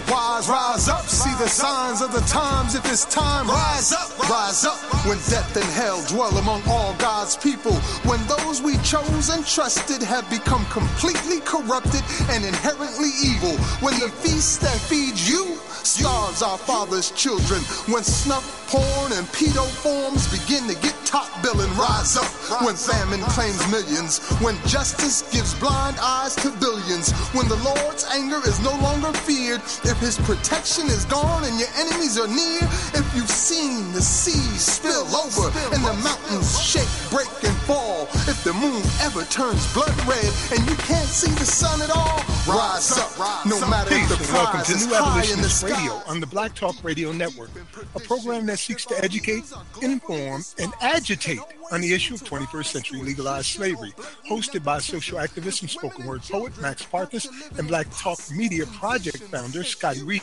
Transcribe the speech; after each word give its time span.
future 0.00 0.12
wise, 0.12 0.48
rise 0.48 0.88
up, 0.88 1.02
see 1.06 1.32
the 1.42 1.48
signs 1.48 2.00
of 2.00 2.12
the 2.12 2.20
times. 2.20 2.74
If 2.74 2.84
it's 2.90 3.04
time, 3.04 3.46
rise 3.48 3.92
up, 3.92 4.18
rise 4.28 4.64
up. 4.64 4.76
When 5.04 5.18
death 5.28 5.54
and 5.56 5.64
hell 5.64 6.02
dwell 6.08 6.36
among 6.38 6.62
all 6.68 6.94
God's 6.94 7.36
people, 7.36 7.74
when 8.08 8.18
those 8.26 8.62
we 8.62 8.76
chose 8.78 9.28
and 9.28 9.44
trusted 9.46 10.02
have 10.02 10.28
become 10.30 10.64
completely 10.66 11.40
corrupted 11.40 12.00
and 12.30 12.44
inherently 12.44 13.10
evil, 13.22 13.52
when 13.84 13.98
the 14.00 14.08
feast 14.08 14.60
that 14.62 14.78
feeds 14.88 15.28
you 15.28 15.58
Stars 15.84 16.42
our 16.42 16.58
father's 16.58 17.10
children. 17.10 17.60
When 17.92 18.04
snuff, 18.04 18.68
porn, 18.70 19.12
and 19.12 19.26
pedo 19.34 19.66
forms 19.82 20.30
begin 20.30 20.68
to 20.68 20.74
get 20.80 20.94
top 21.04 21.28
billing, 21.42 21.68
rise 21.74 22.16
up. 22.16 22.26
When 22.62 22.76
famine 22.76 23.20
claims 23.34 23.58
millions, 23.70 24.22
when 24.40 24.54
justice 24.68 25.26
gives 25.34 25.54
blind 25.58 25.96
eyes 26.00 26.36
to 26.36 26.50
billions, 26.62 27.10
when 27.34 27.48
the 27.48 27.58
Lord's 27.66 28.06
anger 28.14 28.38
is 28.46 28.60
no 28.60 28.70
longer 28.78 29.12
feared, 29.26 29.60
if 29.82 29.98
his 29.98 30.18
protection 30.18 30.86
is 30.86 31.04
gone 31.06 31.44
and 31.44 31.58
your 31.58 31.68
enemies 31.76 32.16
are 32.18 32.30
near, 32.30 32.62
if 32.94 33.04
you've 33.14 33.28
seen 33.28 33.90
the 33.92 34.00
sea 34.02 34.38
spill 34.58 35.10
over 35.18 35.50
and 35.74 35.82
the 35.82 35.94
mountains 36.06 36.62
shake, 36.62 36.88
break, 37.10 37.26
and 37.42 37.56
fall, 37.66 38.06
if 38.30 38.38
the 38.44 38.52
moon 38.54 38.82
ever 39.02 39.24
turns 39.26 39.66
blood 39.74 39.94
red 40.06 40.30
and 40.54 40.62
you 40.70 40.76
can't 40.86 41.10
see 41.10 41.30
the 41.42 41.44
sun 41.44 41.82
at 41.82 41.90
all, 41.90 42.22
rise 42.46 42.90
up. 42.96 43.10
No 43.44 43.58
matter 43.68 43.90
if 43.92 44.08
the 44.08 44.20
prize 44.30 44.70
is 44.70 44.86
high 44.86 45.26
in 45.32 45.42
the 45.42 45.50
sky 45.50 45.71
radio 45.74 45.94
on 46.06 46.20
the 46.20 46.26
Black 46.26 46.54
Talk 46.54 46.76
Radio 46.82 47.12
Network, 47.12 47.50
a 47.94 48.00
program 48.00 48.44
that 48.46 48.58
seeks 48.58 48.84
to 48.86 49.04
educate, 49.04 49.44
inform, 49.80 50.42
and 50.58 50.70
agitate 50.82 51.40
on 51.70 51.80
the 51.80 51.94
issue 51.94 52.14
of 52.14 52.20
21st 52.20 52.66
century 52.66 53.00
legalized 53.00 53.46
slavery, 53.46 53.92
hosted 54.28 54.62
by 54.62 54.78
social 54.78 55.18
activist 55.18 55.62
and 55.62 55.70
spoken 55.70 56.04
word 56.06 56.20
poet 56.24 56.52
Max 56.60 56.84
Parthas 56.84 57.26
and 57.58 57.68
Black 57.68 57.86
Talk 57.96 58.18
Media 58.34 58.66
Project 58.66 59.18
founder 59.32 59.62
Scotty 59.64 60.02
Reed. 60.02 60.22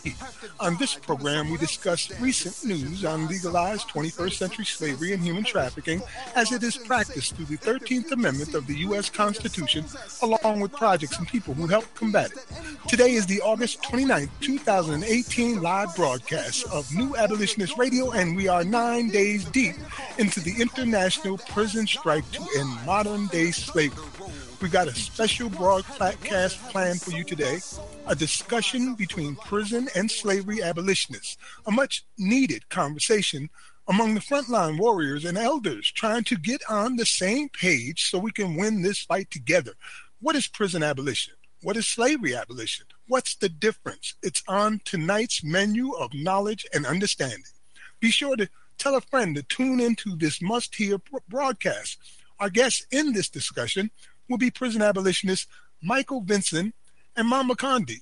On 0.59 0.77
this 0.77 0.93
program, 0.93 1.49
we 1.49 1.57
discuss 1.57 2.11
recent 2.19 2.63
news 2.69 3.03
on 3.03 3.27
legalized 3.27 3.87
21st 3.89 4.33
century 4.33 4.65
slavery 4.65 5.13
and 5.13 5.23
human 5.23 5.43
trafficking 5.43 6.01
as 6.35 6.51
it 6.51 6.61
is 6.61 6.77
practiced 6.77 7.35
through 7.35 7.45
the 7.45 7.57
13th 7.57 8.11
Amendment 8.11 8.53
of 8.53 8.67
the 8.67 8.75
U.S. 8.79 9.09
Constitution, 9.09 9.83
along 10.21 10.59
with 10.59 10.73
projects 10.73 11.17
and 11.17 11.27
people 11.27 11.55
who 11.55 11.65
help 11.65 11.85
combat 11.95 12.31
it. 12.31 12.37
Today 12.87 13.13
is 13.13 13.25
the 13.25 13.41
August 13.41 13.81
29, 13.83 14.29
2018 14.41 15.38
live 15.47 15.95
broadcast 15.95 16.65
of 16.67 16.93
New 16.93 17.15
Abolitionist 17.15 17.77
Radio, 17.77 18.11
and 18.11 18.35
we 18.35 18.49
are 18.49 18.65
nine 18.65 19.07
days 19.07 19.45
deep 19.45 19.75
into 20.17 20.41
the 20.41 20.53
international 20.61 21.37
prison 21.37 21.87
strike 21.87 22.29
to 22.33 22.45
end 22.57 22.85
modern 22.85 23.27
day 23.27 23.49
slavery. 23.51 24.03
We 24.61 24.67
got 24.67 24.89
a 24.89 24.93
special 24.93 25.47
broadcast 25.47 26.59
planned 26.71 27.01
for 27.01 27.11
you 27.11 27.23
today 27.23 27.59
a 28.07 28.15
discussion 28.15 28.95
between 28.95 29.37
prison 29.37 29.87
and 29.95 30.11
slavery 30.11 30.61
abolitionists, 30.61 31.37
a 31.65 31.71
much 31.71 32.03
needed 32.17 32.67
conversation 32.67 33.49
among 33.87 34.15
the 34.15 34.19
frontline 34.21 34.77
warriors 34.77 35.23
and 35.23 35.37
elders 35.37 35.89
trying 35.89 36.25
to 36.25 36.35
get 36.35 36.61
on 36.69 36.97
the 36.97 37.05
same 37.05 37.47
page 37.47 38.09
so 38.09 38.19
we 38.19 38.31
can 38.31 38.55
win 38.57 38.81
this 38.81 39.03
fight 39.03 39.31
together. 39.31 39.71
What 40.19 40.35
is 40.35 40.47
prison 40.47 40.83
abolition? 40.83 41.35
What 41.61 41.77
is 41.77 41.87
slavery 41.87 42.35
abolition? 42.35 42.87
What's 43.09 43.33
the 43.33 43.49
difference? 43.49 44.13
It's 44.21 44.43
on 44.47 44.81
tonight's 44.85 45.43
menu 45.43 45.93
of 45.93 46.13
knowledge 46.13 46.63
and 46.71 46.85
understanding. 46.85 47.41
Be 47.99 48.11
sure 48.11 48.35
to 48.37 48.47
tell 48.77 48.95
a 48.95 49.01
friend 49.01 49.35
to 49.35 49.41
tune 49.41 49.79
into 49.79 50.15
this 50.15 50.43
must 50.43 50.75
hear 50.75 50.99
broadcast. 51.27 51.97
Our 52.39 52.51
guests 52.51 52.85
in 52.91 53.11
this 53.13 53.27
discussion 53.27 53.89
will 54.29 54.37
be 54.37 54.51
prison 54.51 54.83
abolitionist 54.83 55.47
Michael 55.81 56.21
Vinson 56.21 56.71
and 57.17 57.27
Mama 57.27 57.55
Condi. 57.55 58.01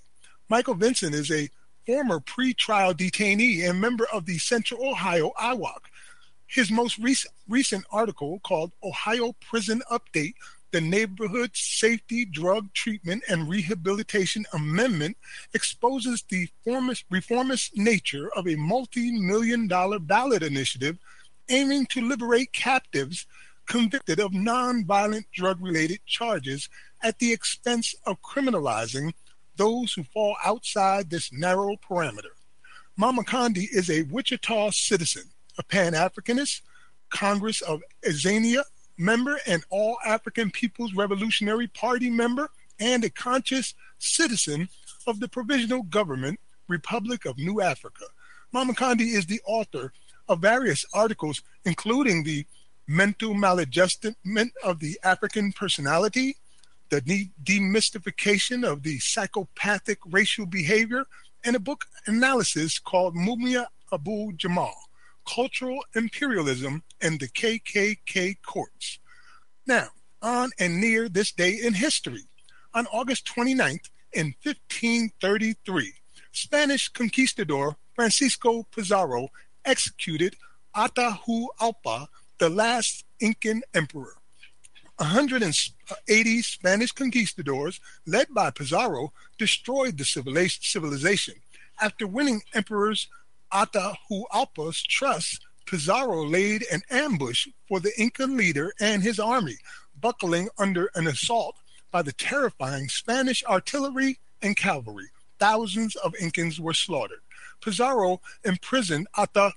Michael 0.50 0.74
Vinson 0.76 1.14
is 1.14 1.32
a 1.32 1.50
former 1.86 2.20
pretrial 2.20 2.94
detainee 2.94 3.64
and 3.68 3.80
member 3.80 4.08
of 4.12 4.26
the 4.26 4.38
Central 4.40 4.90
Ohio 4.90 5.32
IWOC. 5.42 5.86
His 6.48 6.70
most 6.70 7.00
rec- 7.00 7.16
recent 7.48 7.86
article 7.94 8.42
called 8.44 8.74
Ohio 8.84 9.34
Prison 9.40 9.82
Update 9.90 10.34
the 10.72 10.82
Neighborhood 10.82 11.52
Safety 11.54 12.26
Drug 12.26 12.72
Treatment 12.74 13.24
and 13.30 13.50
Rehabilitation 13.50 14.46
Amendment 14.54 15.16
exposes 15.54 16.24
the 16.30 16.50
reformist, 17.10 17.78
nature 17.78 18.30
of 18.36 18.48
a 18.48 18.56
multi 18.56 19.12
million 19.18 19.68
dollar 19.68 20.00
ballot 20.00 20.44
initiative 20.44 20.98
aiming 21.50 21.86
to 21.88 22.02
liberate 22.02 22.52
captives 22.52 23.26
convicted 23.66 24.20
of 24.20 24.32
nonviolent 24.32 25.26
drug 25.34 25.58
related 25.62 26.00
charges 26.06 26.70
at 27.04 27.18
the 27.20 27.32
expense 27.32 27.96
of 28.06 28.22
criminalizing 28.22 29.14
those 29.56 29.94
who 29.94 30.04
fall 30.04 30.36
outside 30.44 31.10
this 31.10 31.32
narrow 31.32 31.78
parameter. 31.78 32.36
Mama 32.98 33.22
Condi 33.24 33.68
is 33.72 33.90
a 33.90 34.04
Wichita 34.04 34.72
citizen, 34.72 35.24
a 35.58 35.64
Pan 35.64 35.94
Africanist, 35.94 36.62
Congress 37.10 37.62
of 37.62 37.82
Azania 38.06 38.64
member 38.98 39.40
and 39.46 39.64
all 39.70 39.98
African 40.06 40.52
People's 40.52 40.94
Revolutionary 40.94 41.68
Party 41.68 42.10
member 42.10 42.50
and 42.80 43.04
a 43.04 43.10
conscious 43.10 43.74
citizen 44.00 44.68
of 45.06 45.20
the 45.20 45.28
Provisional 45.28 45.84
Government 45.84 46.40
Republic 46.68 47.26
of 47.26 47.38
New 47.38 47.62
Africa. 47.62 48.06
Mama 48.52 48.74
Condi 48.74 49.14
is 49.16 49.26
the 49.26 49.42
author 49.46 49.94
of 50.30 50.40
various 50.42 50.86
articles, 50.94 51.42
including 51.66 52.24
the 52.24 52.46
mental 52.88 53.34
maladjustment 53.34 54.52
of 54.64 54.80
the 54.80 55.00
African 55.04 55.52
personality, 55.52 56.36
the 56.90 57.02
demystification 57.44 58.66
of 58.70 58.84
the 58.84 58.98
psychopathic 59.00 60.00
racial 60.10 60.46
behavior, 60.46 61.04
and 61.44 61.56
a 61.56 61.60
book 61.60 61.86
analysis 62.08 62.80
called 62.80 63.16
Mumia 63.16 63.68
Abu 63.92 64.34
Jamal 64.34 64.87
cultural 65.28 65.84
imperialism 65.96 66.84
and 67.02 67.20
the 67.20 67.28
KKK 67.28 68.38
courts. 68.42 69.00
Now, 69.66 69.90
on 70.22 70.52
and 70.60 70.80
near 70.80 71.10
this 71.10 71.32
day 71.32 71.60
in 71.62 71.74
history, 71.74 72.24
on 72.74 72.88
August 72.92 73.28
29th 73.28 73.90
in 74.14 74.34
1533, 74.44 75.94
Spanish 76.32 76.88
conquistador 76.90 77.76
Francisco 77.96 78.64
Pizarro 78.72 79.30
executed 79.66 80.36
Atahualpa, 80.76 82.08
the 82.38 82.50
last 82.50 83.04
Incan 83.20 83.62
emperor. 83.74 84.14
180 84.98 86.42
Spanish 86.42 86.92
conquistadors, 86.92 87.80
led 88.08 88.28
by 88.32 88.50
Pizarro, 88.50 89.14
destroyed 89.38 89.98
the 89.98 90.06
civilization 90.06 91.36
after 91.82 92.08
winning 92.08 92.42
emperors 92.56 93.08
Atahualpa's 93.52 94.82
trust, 94.84 95.46
Pizarro 95.66 96.24
laid 96.26 96.66
an 96.72 96.82
ambush 96.90 97.48
for 97.68 97.80
the 97.80 97.92
Inca 98.00 98.26
leader 98.26 98.74
and 98.80 99.02
his 99.04 99.20
army, 99.20 99.58
buckling 100.00 100.50
under 100.58 100.90
an 100.96 101.08
assault 101.08 101.56
by 101.92 102.02
the 102.02 102.14
terrifying 102.14 102.88
Spanish 102.90 103.44
artillery 103.46 104.20
and 104.42 104.56
cavalry. 104.56 105.10
Thousands 105.40 105.96
of 105.98 106.14
Incans 106.20 106.60
were 106.60 106.74
slaughtered. 106.74 107.20
Pizarro 107.62 108.22
imprisoned 108.44 109.08
Atahualpa, 109.18 109.54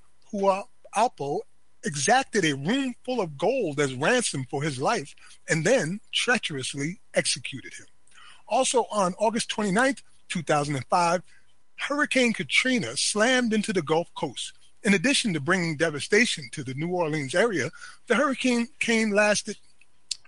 uh, 0.95 1.37
exacted 1.83 2.45
a 2.45 2.53
room 2.55 2.93
full 3.03 3.19
of 3.19 3.37
gold 3.37 3.79
as 3.79 3.95
ransom 3.95 4.45
for 4.49 4.61
his 4.63 4.79
life, 4.79 5.15
and 5.49 5.65
then 5.65 5.99
treacherously 6.11 6.99
executed 7.15 7.73
him. 7.73 7.87
Also 8.47 8.83
on 8.91 9.15
August 9.17 9.49
29, 9.49 9.95
2005, 10.29 11.23
Hurricane 11.87 12.31
Katrina 12.33 12.95
slammed 12.95 13.53
into 13.53 13.73
the 13.73 13.81
Gulf 13.81 14.13
Coast. 14.13 14.53
In 14.83 14.93
addition 14.93 15.33
to 15.33 15.39
bringing 15.39 15.77
devastation 15.77 16.47
to 16.51 16.63
the 16.63 16.75
New 16.75 16.89
Orleans 16.89 17.33
area, 17.35 17.69
the 18.07 18.15
hurricane 18.15 18.67
lasted. 19.11 19.57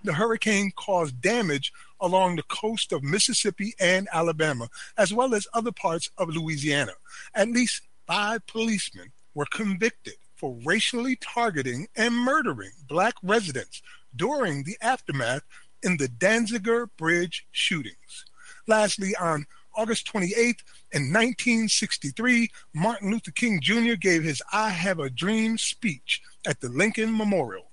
The 0.04 0.14
hurricane 0.14 0.72
caused 0.76 1.22
damage 1.22 1.72
along 2.02 2.36
the 2.36 2.44
coast 2.44 2.92
of 2.92 3.04
Mississippi 3.04 3.74
and 3.80 4.10
Alabama, 4.12 4.68
as 4.98 5.14
well 5.14 5.34
as 5.36 5.48
other 5.54 5.72
parts 5.72 6.10
of 6.18 6.28
Louisiana. 6.30 6.94
At 7.36 7.50
least 7.50 7.84
five 8.08 8.46
policemen 8.48 9.12
were 9.36 9.46
convicted 9.46 10.16
for 10.36 10.58
racially 10.66 11.16
targeting 11.18 11.88
and 11.96 12.16
murdering 12.16 12.72
black 12.90 13.14
residents 13.24 13.82
during 14.16 14.64
the 14.64 14.78
aftermath 14.82 15.44
in 15.84 15.98
the 15.98 16.08
Danziger 16.08 16.88
Bridge 16.98 17.48
shootings. 17.52 18.26
Lastly, 18.68 19.16
on 19.16 19.46
August 19.76 20.12
28th, 20.12 20.62
in 20.92 21.12
1963, 21.12 22.50
Martin 22.74 23.12
Luther 23.12 23.32
King 23.32 23.60
Jr. 23.62 23.96
gave 23.96 24.24
his 24.24 24.42
I 24.52 24.70
Have 24.70 25.00
a 25.00 25.10
Dream 25.10 25.58
speech 25.58 26.22
at 26.46 26.62
the 26.62 26.70
Lincoln 26.70 27.16
Memorial. 27.16 27.66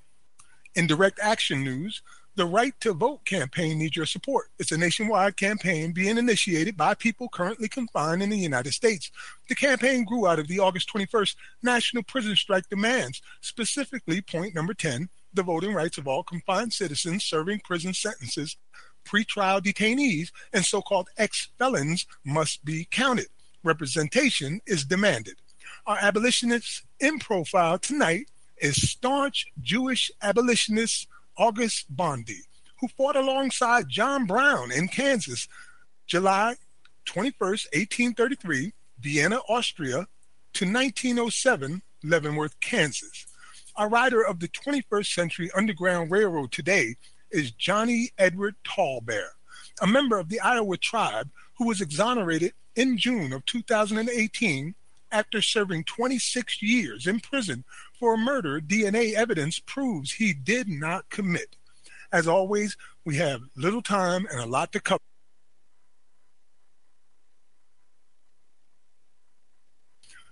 In 0.75 0.87
direct 0.87 1.19
action 1.20 1.62
news, 1.62 2.02
the 2.37 2.47
Right 2.47 2.73
to 2.81 2.94
Vote 2.94 3.25
campaign 3.25 3.79
needs 3.79 3.97
your 3.97 4.06
support. 4.06 4.49
It's 4.58 4.73
a 4.73 4.79
nationwide 4.79 5.37
campaign 5.37 5.93
being 5.93 6.17
initiated 6.17 6.76
by 6.76 6.94
people 6.94 7.29
currently 7.29 7.69
confined 7.69 8.23
in 8.23 8.31
the 8.31 8.38
United 8.38 8.73
States. 8.73 9.11
The 9.49 9.55
campaign 9.55 10.05
grew 10.05 10.26
out 10.26 10.38
of 10.38 10.46
the 10.49 10.61
August 10.61 10.91
21st 10.94 11.35
national 11.62 12.05
prison 12.05 12.37
strike 12.37 12.69
demands, 12.70 13.20
specifically 13.41 14.23
point 14.23 14.55
number 14.55 14.73
10, 14.75 15.08
the 15.35 15.43
voting 15.43 15.75
rights 15.75 15.99
of 15.99 16.08
all 16.08 16.23
confined 16.23 16.73
citizens 16.73 17.25
serving 17.25 17.61
prison 17.64 17.93
sentences 17.93 18.56
pretrial 19.05 19.61
detainees 19.61 20.31
and 20.52 20.64
so 20.64 20.81
called 20.81 21.08
ex 21.17 21.49
felons 21.58 22.06
must 22.25 22.64
be 22.64 22.87
counted. 22.91 23.26
Representation 23.62 24.61
is 24.67 24.85
demanded. 24.85 25.37
Our 25.87 25.99
abolitionists 26.00 26.82
in 26.99 27.19
profile 27.19 27.79
tonight 27.79 28.29
is 28.58 28.91
staunch 28.91 29.47
Jewish 29.62 30.11
abolitionist 30.23 31.08
August 31.37 31.87
Bondi, 31.94 32.43
who 32.81 32.88
fought 32.88 33.17
alongside 33.17 33.88
John 33.88 34.26
Brown 34.26 34.70
in 34.70 34.88
Kansas 34.88 35.49
July 36.06 36.56
21, 37.05 37.35
1833, 37.38 38.73
Vienna, 39.00 39.37
Austria, 39.49 40.06
to 40.53 40.64
1907, 40.64 41.82
Leavenworth, 42.03 42.58
Kansas. 42.61 43.26
A 43.79 43.87
rider 43.87 44.20
of 44.23 44.41
the 44.41 44.49
21st 44.49 45.14
Century 45.14 45.50
Underground 45.56 46.11
Railroad 46.11 46.53
today 46.53 46.96
is 47.31 47.50
Johnny 47.53 48.11
Edward 48.19 48.56
Tallbear, 48.65 49.29
a 49.81 49.87
member 49.87 50.19
of 50.19 50.29
the 50.29 50.41
Iowa 50.41 50.77
tribe 50.77 51.31
who 51.56 51.67
was 51.67 51.81
exonerated 51.81 52.53
in 52.77 52.99
June 52.99 53.32
of 53.32 53.44
2018 53.47 54.75
after 55.12 55.43
serving 55.43 55.85
26 55.85 56.62
years 56.62 57.06
in 57.06 57.21
prison 57.21 57.65
for 57.99 58.15
a 58.15 58.19
murder 58.19 58.61
DNA 58.61 59.12
evidence 59.15 59.59
proves 59.59 60.12
he 60.12 60.32
did 60.32 60.69
not 60.69 61.09
commit. 61.11 61.56
As 62.12 62.27
always, 62.29 62.77
we 63.05 63.17
have 63.17 63.41
little 63.56 63.82
time 63.82 64.27
and 64.31 64.41
a 64.41 64.47
lot 64.47 64.73
to 64.73 64.81
cover. 64.81 65.00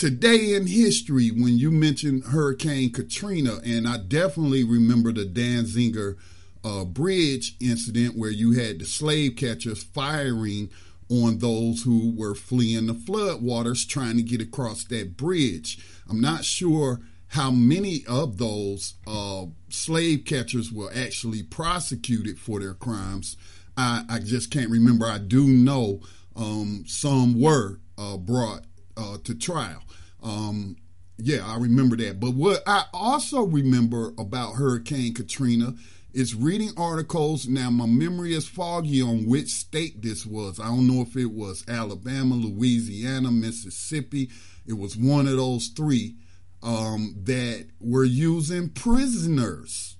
Today 0.00 0.54
in 0.54 0.66
history, 0.66 1.28
when 1.30 1.58
you 1.58 1.70
mentioned 1.70 2.24
Hurricane 2.24 2.90
Katrina, 2.90 3.56
and 3.62 3.86
I 3.86 3.98
definitely 3.98 4.64
remember 4.64 5.12
the 5.12 5.26
Danziger 5.26 6.16
uh, 6.64 6.86
Bridge 6.86 7.54
incident 7.60 8.16
where 8.16 8.30
you 8.30 8.52
had 8.52 8.78
the 8.78 8.86
slave 8.86 9.36
catchers 9.36 9.82
firing 9.84 10.70
on 11.10 11.40
those 11.40 11.82
who 11.82 12.14
were 12.16 12.34
fleeing 12.34 12.86
the 12.86 12.94
floodwaters 12.94 13.86
trying 13.86 14.16
to 14.16 14.22
get 14.22 14.40
across 14.40 14.84
that 14.84 15.18
bridge. 15.18 15.84
I'm 16.08 16.22
not 16.22 16.46
sure 16.46 17.02
how 17.26 17.50
many 17.50 18.02
of 18.08 18.38
those 18.38 18.94
uh, 19.06 19.48
slave 19.68 20.24
catchers 20.24 20.72
were 20.72 20.90
actually 20.94 21.42
prosecuted 21.42 22.38
for 22.38 22.58
their 22.58 22.72
crimes. 22.72 23.36
I, 23.76 24.04
I 24.08 24.20
just 24.20 24.50
can't 24.50 24.70
remember. 24.70 25.04
I 25.04 25.18
do 25.18 25.46
know 25.46 26.00
um, 26.34 26.84
some 26.86 27.38
were 27.38 27.80
uh, 27.98 28.16
brought 28.16 28.62
uh, 28.96 29.18
to 29.24 29.34
trial. 29.34 29.82
Um, 30.22 30.76
yeah, 31.18 31.46
I 31.46 31.58
remember 31.58 31.96
that. 31.96 32.20
But 32.20 32.32
what 32.34 32.62
I 32.66 32.84
also 32.92 33.42
remember 33.42 34.12
about 34.18 34.54
Hurricane 34.54 35.14
Katrina 35.14 35.74
is 36.12 36.34
reading 36.34 36.70
articles. 36.76 37.46
Now, 37.46 37.70
my 37.70 37.86
memory 37.86 38.34
is 38.34 38.48
foggy 38.48 39.02
on 39.02 39.26
which 39.26 39.48
state 39.50 40.02
this 40.02 40.24
was. 40.26 40.58
I 40.58 40.64
don't 40.68 40.88
know 40.88 41.02
if 41.02 41.16
it 41.16 41.26
was 41.32 41.64
Alabama, 41.68 42.34
Louisiana, 42.34 43.30
Mississippi. 43.30 44.30
It 44.66 44.74
was 44.78 44.96
one 44.96 45.26
of 45.28 45.36
those 45.36 45.68
three 45.68 46.16
um, 46.62 47.14
that 47.26 47.66
were 47.80 48.04
using 48.04 48.70
prisoners 48.70 49.96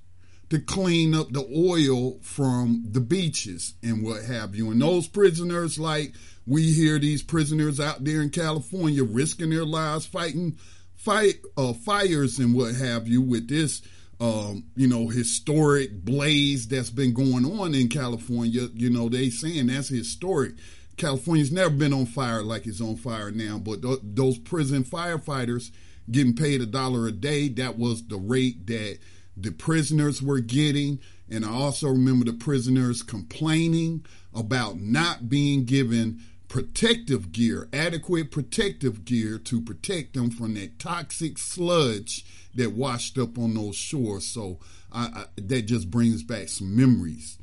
to 0.50 0.58
clean 0.58 1.14
up 1.14 1.30
the 1.32 1.44
oil 1.56 2.18
from 2.20 2.84
the 2.90 3.00
beaches 3.00 3.74
and 3.82 4.02
what 4.02 4.24
have 4.24 4.54
you. 4.56 4.70
And 4.70 4.82
those 4.82 5.06
prisoners, 5.06 5.78
like 5.78 6.12
we 6.46 6.72
hear 6.72 6.98
these 6.98 7.22
prisoners 7.22 7.78
out 7.78 8.04
there 8.04 8.20
in 8.20 8.30
California 8.30 9.04
risking 9.04 9.50
their 9.50 9.64
lives 9.64 10.06
fighting 10.06 10.58
fight 10.96 11.36
uh, 11.56 11.72
fires 11.72 12.38
and 12.38 12.52
what 12.52 12.74
have 12.74 13.06
you 13.08 13.22
with 13.22 13.48
this. 13.48 13.80
Um, 14.20 14.64
you 14.76 14.86
know, 14.86 15.08
historic 15.08 16.04
blaze 16.04 16.68
that's 16.68 16.90
been 16.90 17.14
going 17.14 17.46
on 17.58 17.74
in 17.74 17.88
California. 17.88 18.68
You 18.74 18.90
know, 18.90 19.08
they 19.08 19.30
saying 19.30 19.68
that's 19.68 19.88
historic. 19.88 20.52
California's 20.98 21.50
never 21.50 21.70
been 21.70 21.94
on 21.94 22.04
fire 22.04 22.42
like 22.42 22.66
it's 22.66 22.82
on 22.82 22.96
fire 22.96 23.30
now, 23.30 23.56
but 23.56 23.80
th- 23.80 24.00
those 24.02 24.36
prison 24.36 24.84
firefighters 24.84 25.70
getting 26.10 26.34
paid 26.36 26.60
a 26.60 26.66
dollar 26.66 27.06
a 27.06 27.12
day, 27.12 27.48
that 27.48 27.78
was 27.78 28.06
the 28.08 28.18
rate 28.18 28.66
that 28.66 28.98
the 29.36 29.50
prisoners 29.52 30.22
were 30.22 30.40
getting. 30.40 31.00
And 31.28 31.44
I 31.44 31.50
also 31.50 31.88
remember 31.88 32.24
the 32.24 32.32
prisoners 32.32 33.02
complaining 33.02 34.04
about 34.34 34.80
not 34.80 35.28
being 35.28 35.64
given 35.64 36.20
protective 36.48 37.30
gear, 37.30 37.68
adequate 37.72 38.30
protective 38.32 39.04
gear 39.04 39.38
to 39.38 39.60
protect 39.60 40.14
them 40.14 40.30
from 40.30 40.54
that 40.54 40.78
toxic 40.78 41.38
sludge 41.38 42.24
that 42.54 42.72
washed 42.72 43.16
up 43.18 43.38
on 43.38 43.54
those 43.54 43.76
shores. 43.76 44.26
So 44.26 44.58
I, 44.92 45.02
I, 45.02 45.24
that 45.36 45.62
just 45.62 45.90
brings 45.90 46.24
back 46.24 46.48
some 46.48 46.74
memories. 46.76 47.38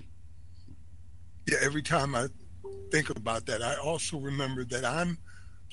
Yeah, 1.50 1.60
every 1.62 1.82
time 1.82 2.13
I 2.13 2.27
think 2.91 3.10
about 3.10 3.46
that, 3.46 3.62
I 3.62 3.75
also 3.75 4.17
remember 4.20 4.65
that 4.65 4.84
I'm 4.84 5.17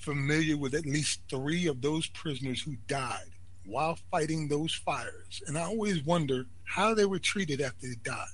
familiar 0.01 0.57
with 0.57 0.75
at 0.75 0.87
least 0.87 1.23
three 1.29 1.67
of 1.67 1.83
those 1.83 2.07
prisoners 2.09 2.63
who 2.63 2.77
died 2.87 3.34
while 3.65 3.99
fighting 4.11 4.47
those 4.49 4.75
fires. 4.75 5.43
And 5.47 5.57
I 5.59 5.63
always 5.63 6.03
wonder 6.05 6.45
how 6.65 6.95
they 6.95 7.05
were 7.07 7.19
treated 7.19 7.61
after 7.61 7.89
they 7.89 7.97
died. 8.03 8.27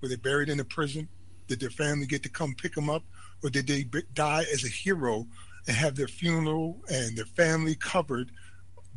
Were 0.00 0.08
they 0.08 0.16
buried 0.16 0.48
in 0.48 0.60
a 0.60 0.64
prison? 0.64 1.08
Did 1.48 1.60
their 1.60 1.70
family 1.70 2.06
get 2.06 2.22
to 2.22 2.28
come 2.28 2.54
pick 2.54 2.74
them 2.74 2.90
up? 2.90 3.02
Or 3.42 3.50
did 3.50 3.66
they 3.66 3.84
die 4.14 4.44
as 4.52 4.64
a 4.64 4.68
hero 4.68 5.26
and 5.66 5.76
have 5.76 5.96
their 5.96 6.08
funeral 6.08 6.78
and 6.90 7.16
their 7.16 7.24
family 7.26 7.74
covered 7.74 8.30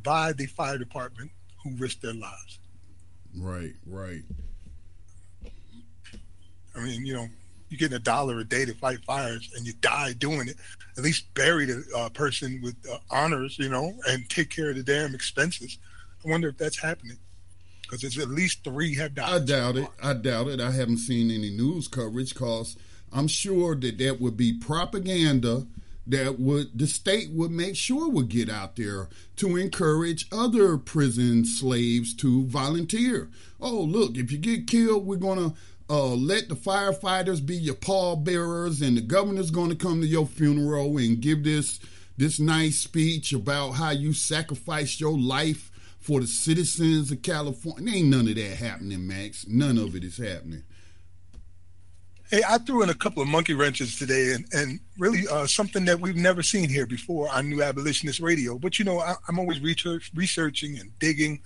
by 0.03 0.34
the 0.34 0.46
fire 0.46 0.77
department 0.77 1.32
who 1.63 1.75
risked 1.75 2.01
their 2.01 2.13
lives? 2.13 2.60
Right, 3.38 3.74
right. 3.86 4.24
I 6.75 6.79
mean, 6.84 7.06
you 7.06 7.13
know, 7.15 7.27
you're 7.69 7.77
getting 7.77 7.95
a 7.97 8.00
dollar 8.00 8.39
a 8.39 8.43
day 8.43 8.65
to 8.65 8.74
fight 8.74 9.00
fires 9.05 9.50
and 9.55 9.65
you 9.65 9.74
die 9.81 10.13
doing 10.13 10.47
it, 10.47 10.55
at 10.97 11.03
least 11.03 11.31
bury 11.33 11.65
the 11.65 11.83
uh, 11.95 12.09
person 12.09 12.59
with 12.63 12.75
uh, 12.91 12.97
honors, 13.12 13.59
you 13.59 13.69
know, 13.69 13.93
and 14.09 14.29
take 14.29 14.50
care 14.50 14.69
of 14.69 14.75
the 14.75 14.83
damn 14.83 15.13
expenses. 15.13 15.77
I 16.25 16.29
wonder 16.29 16.47
if 16.50 16.57
that's 16.57 16.79
happening 16.79 17.17
because 17.81 18.03
it's 18.03 18.19
at 18.19 18.29
least 18.29 18.63
three 18.63 18.95
have 18.95 19.15
died. 19.15 19.29
I 19.29 19.39
doubt 19.45 19.75
it. 19.77 19.88
I 20.01 20.13
doubt 20.13 20.47
it. 20.47 20.62
I 20.62 20.71
haven't 20.71 20.97
seen 21.00 21.29
any 21.29 21.50
news 21.50 21.88
coverage 21.88 22.33
because 22.33 22.77
I'm 23.12 23.27
sure 23.27 23.75
that 23.75 23.97
that 23.97 24.21
would 24.21 24.38
be 24.38 24.53
propaganda 24.53 25.67
that 26.09 26.39
would 26.39 26.77
the 26.79 26.88
state 26.88 27.31
would 27.31 27.51
make 27.51 27.75
sure 27.75 28.09
would 28.09 28.29
get 28.29 28.50
out 28.50 28.77
there 28.77 29.09
to 29.36 29.57
encourage 29.57 30.25
other 30.31 30.77
prison 30.77 31.43
slaves 31.43 32.13
to 32.13 32.45
volunteer. 32.45 33.29
Oh, 33.59 33.81
look, 33.81 34.15
if 34.15 34.31
you 34.31 34.38
get 34.38 34.67
killed, 34.67 35.05
we're 35.05 35.17
gonna 35.17 35.53
uh, 35.89 36.08
let 36.08 36.50
the 36.50 36.56
firefighters 36.56 37.46
be 37.46 37.56
your 37.56 37.75
pallbearers, 37.75 38.82
and 38.82 38.98
the 38.98 39.01
governor's 39.01 39.51
going 39.51 39.70
to 39.70 39.75
come 39.75 40.01
to 40.01 40.08
your 40.08 40.25
funeral 40.27 40.98
and 40.98 41.22
give 41.22 41.44
this 41.46 41.79
this 42.17 42.39
nice 42.39 42.77
speech 42.79 43.32
about 43.32 43.72
how 43.74 43.91
you 43.91 44.12
sacrificed 44.12 45.00
your 45.00 45.17
life 45.17 45.72
for 46.00 46.20
the 46.20 46.25
citizens 46.27 47.12
of 47.12 47.22
California. 47.22 47.94
Ain't 47.94 48.08
none 48.10 48.27
of 48.27 48.36
that 48.36 48.58
happening, 48.58 49.06
Max. 49.08 49.48
None 49.48 49.77
of 49.77 49.96
it 49.96 50.03
is 50.03 50.17
happening. 50.17 50.63
Hey, 52.32 52.41
I 52.46 52.58
threw 52.58 52.82
in 52.84 52.89
a 52.89 52.96
couple 52.96 53.22
of 53.22 53.29
monkey 53.29 53.53
wrenches 53.53 53.98
today, 54.00 54.34
and, 54.34 54.46
and 54.51 54.79
really 54.98 55.25
uh, 55.29 55.46
something 55.48 55.86
that 55.86 56.01
we've 56.01 56.15
never 56.17 56.41
seen 56.44 56.67
here 56.70 56.86
before 56.88 57.29
on 57.29 57.50
New 57.50 57.62
Abolitionist 57.63 58.20
Radio. 58.20 58.58
But 58.60 58.77
you 58.79 58.84
know, 58.84 59.00
I, 59.00 59.13
am 59.29 59.39
always 59.39 59.62
research, 59.62 60.12
researching 60.15 60.77
and 60.79 60.91
digging 61.00 61.39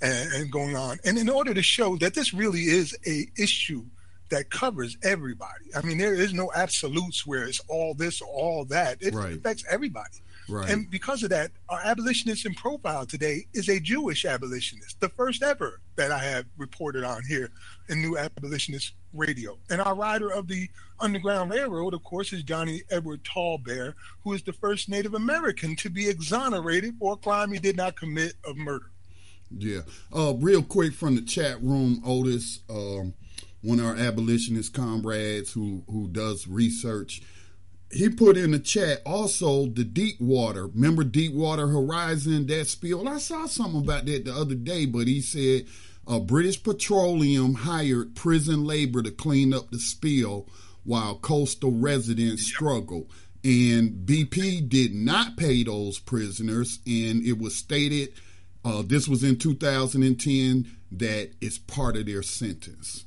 and, 0.00 0.32
and 0.32 0.50
going 0.52 0.76
on. 0.76 0.98
And 1.04 1.18
in 1.18 1.28
order 1.28 1.54
to 1.54 1.62
show 1.62 1.96
that 1.98 2.14
this 2.14 2.32
really 2.32 2.62
is 2.64 2.96
a 3.06 3.26
issue 3.36 3.84
that 4.30 4.50
covers 4.50 4.96
everybody. 5.02 5.74
I 5.74 5.80
mean, 5.82 5.96
there 5.96 6.12
is 6.14 6.34
no 6.34 6.50
absolutes 6.54 7.26
where 7.26 7.44
it's 7.44 7.60
all 7.68 7.94
this 7.94 8.20
or 8.20 8.28
all 8.28 8.64
that. 8.66 8.98
It 9.00 9.14
right. 9.14 9.34
affects 9.34 9.64
everybody. 9.70 10.20
Right. 10.50 10.68
And 10.68 10.90
because 10.90 11.22
of 11.22 11.30
that, 11.30 11.50
our 11.70 11.80
abolitionist 11.82 12.44
in 12.44 12.54
profile 12.54 13.06
today 13.06 13.46
is 13.54 13.68
a 13.70 13.80
Jewish 13.80 14.24
abolitionist, 14.24 14.98
the 15.00 15.08
first 15.10 15.42
ever 15.42 15.80
that 15.96 16.10
I 16.12 16.18
have 16.18 16.46
reported 16.56 17.04
on 17.04 17.22
here 17.26 17.50
in 17.88 18.00
New 18.00 18.16
Abolitionist 18.16 18.92
Radio. 19.12 19.58
And 19.70 19.80
our 19.80 19.94
rider 19.94 20.30
of 20.30 20.46
the 20.46 20.68
Underground 21.00 21.50
Railroad, 21.50 21.92
of 21.92 22.02
course, 22.02 22.32
is 22.32 22.42
Johnny 22.42 22.82
Edward 22.90 23.24
Tallbear, 23.24 23.94
who 24.24 24.32
is 24.32 24.42
the 24.42 24.54
first 24.54 24.88
Native 24.88 25.14
American 25.14 25.76
to 25.76 25.90
be 25.90 26.08
exonerated 26.08 26.96
for 26.98 27.14
a 27.14 27.16
crime 27.16 27.52
he 27.52 27.58
did 27.58 27.76
not 27.76 27.96
commit 27.98 28.34
of 28.44 28.56
murder. 28.56 28.90
Yeah. 29.56 29.80
Uh, 30.14 30.34
real 30.36 30.62
quick 30.62 30.92
from 30.92 31.14
the 31.14 31.22
chat 31.22 31.62
room, 31.62 32.02
Otis, 32.04 32.60
um, 32.68 33.14
one 33.62 33.80
of 33.80 33.86
our 33.86 33.96
abolitionist 33.96 34.72
comrades 34.74 35.52
who 35.52 35.82
who 35.90 36.08
does 36.08 36.46
research, 36.46 37.22
he 37.90 38.08
put 38.08 38.36
in 38.36 38.52
the 38.52 38.58
chat 38.58 39.00
also 39.06 39.66
the 39.66 39.84
Deepwater. 39.84 40.66
Remember 40.68 41.02
Deepwater 41.04 41.66
Horizon 41.68 42.46
that 42.48 42.66
spill? 42.68 43.08
I 43.08 43.18
saw 43.18 43.46
something 43.46 43.80
about 43.80 44.06
that 44.06 44.24
the 44.26 44.34
other 44.34 44.54
day, 44.54 44.86
but 44.86 45.08
he 45.08 45.20
said 45.20 45.64
uh, 46.06 46.20
British 46.20 46.62
Petroleum 46.62 47.54
hired 47.54 48.14
prison 48.14 48.64
labor 48.64 49.02
to 49.02 49.10
clean 49.10 49.52
up 49.52 49.70
the 49.70 49.78
spill 49.80 50.46
while 50.84 51.16
coastal 51.16 51.72
residents 51.72 52.52
yep. 52.60 52.80
And 53.44 54.04
BP 54.06 54.68
did 54.68 54.94
not 54.94 55.36
pay 55.36 55.62
those 55.62 55.98
prisoners, 55.98 56.80
and 56.86 57.24
it 57.24 57.38
was 57.38 57.54
stated 57.56 58.12
uh, 58.68 58.82
this 58.82 59.08
was 59.08 59.24
in 59.24 59.38
2010. 59.38 60.70
That 60.90 61.30
is 61.42 61.58
part 61.58 61.96
of 61.98 62.04
their 62.06 62.22
sentence. 62.22 63.04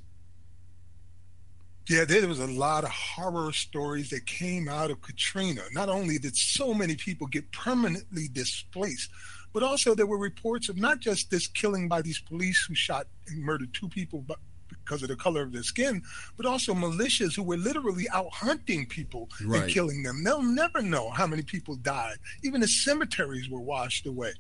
Yeah, 1.89 2.06
there 2.06 2.27
was 2.27 2.39
a 2.39 2.46
lot 2.48 2.84
of 2.84 2.89
horror 2.91 3.51
stories 3.53 4.10
that 4.12 4.25
came 4.27 4.68
out 4.70 4.89
of 4.91 5.01
Katrina. 5.01 5.62
Not 5.74 5.89
only 5.89 6.18
did 6.20 6.36
so 6.38 6.74
many 6.75 6.96
people 6.96 7.25
get 7.27 7.51
permanently 7.51 8.27
displaced, 8.32 9.10
but 9.51 9.63
also 9.63 9.94
there 9.96 10.06
were 10.06 10.18
reports 10.20 10.70
of 10.70 10.77
not 10.77 11.00
just 11.00 11.30
this 11.32 11.48
killing 11.48 11.88
by 11.88 12.01
these 12.03 12.20
police 12.20 12.63
who 12.68 12.75
shot 12.75 13.08
and 13.27 13.39
murdered 13.44 13.74
two 13.74 13.89
people 13.89 14.22
but 14.27 14.38
because 14.70 15.01
of 15.03 15.10
the 15.10 15.15
color 15.15 15.41
of 15.44 15.51
their 15.51 15.63
skin, 15.63 16.01
but 16.38 16.46
also 16.46 16.74
militias 16.75 17.36
who 17.36 17.41
were 17.44 17.58
literally 17.58 18.08
out 18.13 18.32
hunting 18.32 18.86
people 18.86 19.27
right. 19.46 19.63
and 19.63 19.72
killing 19.72 20.01
them. 20.03 20.24
They'll 20.24 20.41
never 20.44 20.82
know 20.84 21.10
how 21.12 21.25
many 21.27 21.41
people 21.44 21.75
died. 21.77 22.15
Even 22.44 22.62
the 22.62 22.68
cemeteries 22.68 23.50
were 23.50 23.60
washed 23.62 24.06
away 24.08 24.34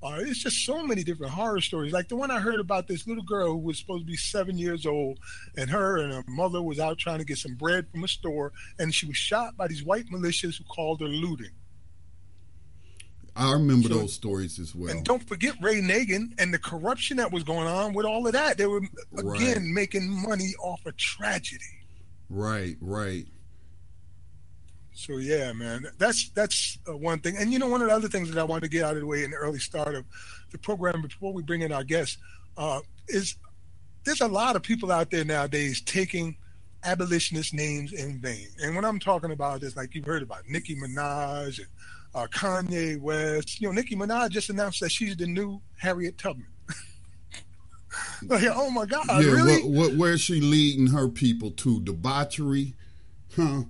or 0.00 0.14
uh, 0.14 0.20
it's 0.20 0.38
just 0.38 0.64
so 0.64 0.86
many 0.86 1.02
different 1.02 1.32
horror 1.32 1.60
stories. 1.60 1.92
Like 1.92 2.08
the 2.08 2.16
one 2.16 2.30
I 2.30 2.38
heard 2.38 2.60
about 2.60 2.86
this 2.86 3.06
little 3.06 3.24
girl 3.24 3.48
who 3.48 3.58
was 3.58 3.78
supposed 3.78 4.02
to 4.02 4.06
be 4.10 4.16
seven 4.16 4.56
years 4.56 4.86
old, 4.86 5.18
and 5.56 5.68
her 5.70 5.98
and 5.98 6.12
her 6.12 6.24
mother 6.28 6.62
was 6.62 6.78
out 6.78 6.98
trying 6.98 7.18
to 7.18 7.24
get 7.24 7.38
some 7.38 7.54
bread 7.54 7.86
from 7.90 8.04
a 8.04 8.08
store, 8.08 8.52
and 8.78 8.94
she 8.94 9.06
was 9.06 9.16
shot 9.16 9.56
by 9.56 9.66
these 9.66 9.82
white 9.82 10.06
militias 10.10 10.58
who 10.58 10.64
called 10.64 11.00
her 11.00 11.06
looting. 11.08 11.50
I 13.34 13.52
remember 13.52 13.88
so, 13.88 13.94
those 13.94 14.12
stories 14.14 14.58
as 14.58 14.74
well. 14.74 14.90
And 14.90 15.04
don't 15.04 15.26
forget 15.28 15.54
Ray 15.62 15.80
Nagin 15.80 16.32
and 16.40 16.52
the 16.52 16.58
corruption 16.58 17.16
that 17.18 17.30
was 17.32 17.44
going 17.44 17.68
on 17.68 17.92
with 17.92 18.04
all 18.04 18.26
of 18.26 18.32
that. 18.32 18.58
They 18.58 18.66
were 18.66 18.78
again 19.16 19.24
right. 19.54 19.62
making 19.62 20.08
money 20.22 20.54
off 20.60 20.84
of 20.86 20.96
tragedy. 20.96 21.64
Right, 22.30 22.76
right. 22.80 23.26
So 24.98 25.18
yeah, 25.18 25.52
man, 25.52 25.86
that's 25.98 26.28
that's 26.30 26.76
uh, 26.88 26.96
one 26.96 27.20
thing. 27.20 27.36
And 27.36 27.52
you 27.52 27.60
know, 27.60 27.68
one 27.68 27.80
of 27.82 27.86
the 27.88 27.94
other 27.94 28.08
things 28.08 28.28
that 28.32 28.38
I 28.38 28.42
want 28.42 28.64
to 28.64 28.68
get 28.68 28.82
out 28.82 28.94
of 28.94 29.00
the 29.00 29.06
way 29.06 29.22
in 29.22 29.30
the 29.30 29.36
early 29.36 29.60
start 29.60 29.94
of 29.94 30.04
the 30.50 30.58
program 30.58 31.02
before 31.02 31.32
we 31.32 31.40
bring 31.44 31.62
in 31.62 31.70
our 31.72 31.84
guests 31.84 32.18
uh, 32.56 32.80
is 33.06 33.36
there's 34.02 34.22
a 34.22 34.26
lot 34.26 34.56
of 34.56 34.62
people 34.62 34.90
out 34.90 35.08
there 35.12 35.24
nowadays 35.24 35.82
taking 35.82 36.36
abolitionist 36.82 37.54
names 37.54 37.92
in 37.92 38.18
vain. 38.20 38.48
And 38.60 38.74
what 38.74 38.84
I'm 38.84 38.98
talking 38.98 39.30
about 39.30 39.62
is 39.62 39.76
like 39.76 39.94
you've 39.94 40.04
heard 40.04 40.24
about 40.24 40.40
Nicki 40.48 40.74
Minaj 40.74 41.58
and 41.60 41.68
uh, 42.16 42.26
Kanye 42.32 43.00
West. 43.00 43.60
You 43.60 43.68
know, 43.68 43.74
Nicki 43.74 43.94
Minaj 43.94 44.30
just 44.30 44.50
announced 44.50 44.80
that 44.80 44.90
she's 44.90 45.16
the 45.16 45.28
new 45.28 45.60
Harriet 45.76 46.18
Tubman. 46.18 46.48
like, 48.24 48.42
oh 48.52 48.68
my 48.70 48.84
God, 48.84 49.04
yeah, 49.10 49.18
really? 49.30 49.60
What, 49.62 49.90
what, 49.90 49.96
where's 49.96 50.20
she 50.22 50.40
leading 50.40 50.88
her 50.88 51.06
people 51.06 51.52
to? 51.52 51.80
Debauchery, 51.82 52.74
huh? 53.36 53.62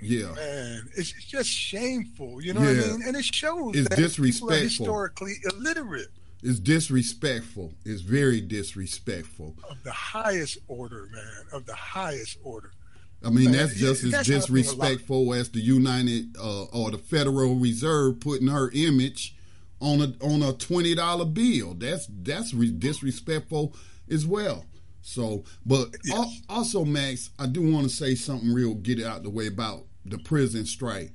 Yeah, 0.00 0.32
man, 0.34 0.88
it's, 0.96 1.12
just 1.12 1.48
shameful. 1.48 2.42
You 2.42 2.54
know 2.54 2.62
yeah. 2.62 2.80
what 2.80 2.86
I 2.86 2.92
mean? 2.92 3.02
And 3.08 3.16
it 3.16 3.24
shows 3.24 3.76
it's 3.76 3.88
that 3.88 3.96
disrespectful. 3.96 4.48
people 4.48 4.54
are 4.54 4.58
historically 4.62 5.34
illiterate. 5.54 6.08
It's 6.42 6.58
disrespectful. 6.58 7.74
It's 7.84 8.00
very 8.00 8.40
disrespectful. 8.40 9.56
Of 9.68 9.82
the 9.84 9.92
highest 9.92 10.58
order, 10.68 11.08
man. 11.12 11.44
Of 11.52 11.66
the 11.66 11.74
highest 11.74 12.38
order. 12.42 12.72
I 13.22 13.28
mean, 13.28 13.52
that's 13.52 13.74
just 13.74 14.02
as 14.04 14.26
disrespectful 14.26 15.34
as 15.34 15.50
the 15.50 15.60
United 15.60 16.34
uh, 16.40 16.64
or 16.64 16.90
the 16.90 16.96
Federal 16.98 17.56
Reserve 17.56 18.18
putting 18.20 18.48
her 18.48 18.70
image 18.72 19.36
on 19.80 20.00
a 20.00 20.14
on 20.24 20.42
a 20.42 20.54
twenty 20.54 20.94
dollar 20.94 21.26
bill. 21.26 21.74
That's 21.74 22.08
that's 22.22 22.54
re- 22.54 22.70
disrespectful 22.72 23.74
as 24.10 24.26
well. 24.26 24.64
So, 25.02 25.44
but 25.64 25.94
yes. 26.04 26.42
also, 26.48 26.84
Max, 26.84 27.30
I 27.38 27.46
do 27.46 27.70
want 27.72 27.88
to 27.88 27.94
say 27.94 28.14
something 28.14 28.52
real, 28.52 28.74
get 28.74 28.98
it 28.98 29.06
out 29.06 29.22
the 29.22 29.30
way 29.30 29.46
about 29.46 29.84
the 30.04 30.18
prison 30.18 30.66
strike. 30.66 31.12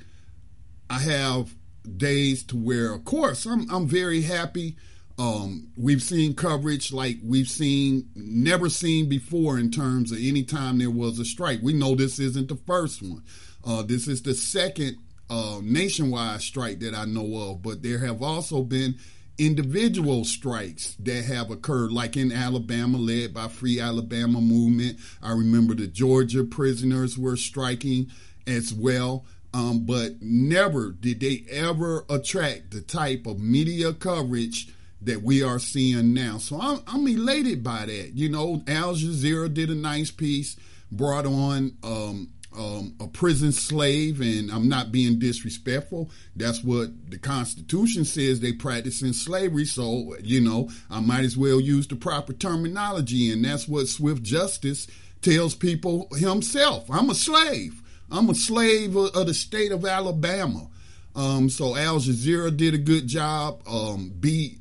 I 0.90 1.00
have 1.00 1.54
days 1.98 2.44
to 2.46 2.56
where, 2.58 2.94
of 2.94 3.06
course, 3.06 3.46
I'm, 3.46 3.70
I'm 3.72 3.88
very 3.88 4.22
happy. 4.22 4.76
Um, 5.18 5.70
we've 5.78 6.04
seen 6.04 6.36
coverage 6.36 6.92
like 6.92 7.18
we've 7.24 7.48
seen, 7.50 8.10
never 8.16 8.70
seen 8.70 9.08
before 9.08 9.58
in 9.58 9.72
terms 9.72 10.12
of 10.12 10.18
any 10.22 10.44
time 10.44 10.78
there 10.78 10.90
was 10.92 11.20
a 11.20 11.26
strike. 11.26 11.60
We 11.62 11.74
know 11.74 11.96
this 11.96 12.20
isn't 12.20 12.50
the 12.50 12.56
first 12.68 13.02
one. 13.02 13.24
Uh, 13.66 13.82
this 13.82 14.08
is 14.08 14.22
the 14.24 14.34
second 14.34 14.98
uh, 15.30 15.60
nationwide 15.64 16.42
strike 16.42 16.80
that 16.80 16.94
I 16.94 17.06
know 17.06 17.36
of, 17.52 17.62
but 17.62 17.82
there 17.82 18.00
have 18.00 18.22
also 18.22 18.62
been 18.64 18.98
individual 19.38 20.24
strikes 20.26 20.96
that 21.00 21.26
have 21.26 21.52
occurred, 21.52 21.92
like 21.92 22.16
in 22.16 22.32
Alabama, 22.32 22.98
led 22.98 23.34
by 23.34 23.48
Free 23.48 23.80
Alabama 23.80 24.42
Movement. 24.42 24.98
I 25.22 25.32
remember 25.32 25.74
the 25.76 25.88
Georgia 25.88 26.44
prisoners 26.44 27.18
were 27.18 27.38
striking 27.38 28.10
as 28.48 28.74
well. 28.74 29.26
Um, 29.54 29.86
but 29.86 30.22
never 30.22 30.92
did 30.92 31.22
they 31.22 31.46
ever 31.50 32.04
attract 32.10 32.72
the 32.72 32.82
type 32.82 33.26
of 33.26 33.40
media 33.40 33.94
coverage 33.94 34.68
that 35.02 35.22
we 35.22 35.44
are 35.44 35.60
seeing 35.60 36.14
now. 36.14 36.40
So 36.40 36.60
I'm, 36.60 36.82
I'm 36.88 37.08
elated 37.08 37.64
by 37.64 37.86
that. 37.86 38.12
You 38.18 38.28
know, 38.28 38.64
Al 38.68 38.96
Jazeera 38.96 39.54
did 39.54 39.70
a 39.70 39.76
nice 39.76 40.12
piece, 40.12 40.58
brought 40.92 41.26
on 41.26 41.78
um, 41.86 42.32
um, 42.58 42.94
a 43.00 43.08
prison 43.08 43.52
slave, 43.52 44.22
and 44.22 44.52
I'm 44.52 44.68
not 44.70 44.92
being 44.92 45.20
disrespectful. 45.20 46.10
That's 46.36 46.64
what 46.64 47.10
the 47.12 47.18
Constitution 47.18 48.06
says 48.06 48.40
they 48.40 48.54
practice 48.54 49.02
in 49.02 49.14
slavery. 49.14 49.66
So, 49.66 50.16
you 50.22 50.42
know, 50.42 50.70
I 50.90 51.00
might 51.00 51.26
as 51.26 51.38
well 51.38 51.60
use 51.60 51.88
the 51.88 51.96
proper 51.96 52.34
terminology, 52.34 53.32
and 53.32 53.44
that's 53.44 53.68
what 53.68 53.88
Swift 53.88 54.24
Justice 54.24 54.88
tells 55.22 55.56
people 55.56 56.08
himself. 56.16 56.90
I'm 56.90 57.10
a 57.10 57.16
slave. 57.16 57.82
I'm 58.12 58.30
a 58.30 58.36
slave 58.36 58.96
of, 58.96 59.16
of 59.16 59.28
the 59.28 59.34
state 59.34 59.72
of 59.72 59.86
Alabama. 59.86 60.68
Um, 61.16 61.50
so 61.50 61.76
Al 61.78 61.98
Jazeera 62.00 62.56
did 62.56 62.74
a 62.74 62.78
good 62.80 63.08
job. 63.08 63.62
Um, 63.68 64.14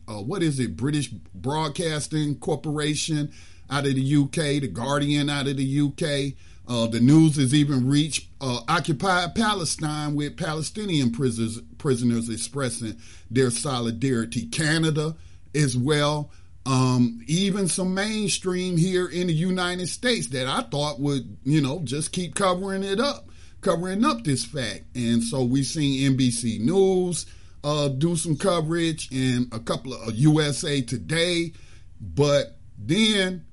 uh, 0.08 0.20
what 0.22 0.42
is 0.42 0.60
it? 0.60 0.76
British 0.76 1.08
Broadcasting 1.34 2.36
Corporation 2.38 3.32
out 3.68 3.86
of 3.86 3.94
the 3.94 4.16
UK, 4.22 4.60
The 4.62 4.68
Guardian 4.68 5.28
out 5.28 5.48
of 5.48 5.56
the 5.56 5.80
UK. 5.80 6.36
Uh, 6.66 6.86
the 6.86 7.00
news 7.00 7.36
has 7.36 7.52
even 7.54 7.86
reached 7.88 8.26
uh, 8.40 8.60
occupied 8.68 9.34
Palestine 9.34 10.14
with 10.14 10.36
Palestinian 10.38 11.12
prisoners, 11.12 11.60
prisoners 11.76 12.28
expressing 12.30 12.96
their 13.30 13.50
solidarity. 13.50 14.46
Canada 14.46 15.14
as 15.54 15.76
well. 15.76 16.30
Um, 16.66 17.20
even 17.26 17.68
some 17.68 17.92
mainstream 17.92 18.78
here 18.78 19.06
in 19.06 19.26
the 19.26 19.34
United 19.34 19.88
States 19.88 20.28
that 20.28 20.46
I 20.46 20.62
thought 20.62 20.98
would, 21.00 21.36
you 21.44 21.60
know, 21.60 21.80
just 21.84 22.12
keep 22.12 22.34
covering 22.34 22.82
it 22.82 22.98
up, 22.98 23.28
covering 23.60 24.02
up 24.02 24.24
this 24.24 24.46
fact. 24.46 24.84
And 24.94 25.22
so 25.22 25.44
we've 25.44 25.66
seen 25.66 26.16
NBC 26.16 26.60
News 26.60 27.26
uh, 27.62 27.88
do 27.88 28.16
some 28.16 28.36
coverage 28.38 29.10
and 29.14 29.52
a 29.52 29.58
couple 29.60 29.92
of 29.92 30.14
USA 30.16 30.80
Today. 30.80 31.52
But 32.00 32.56
then 32.78 33.44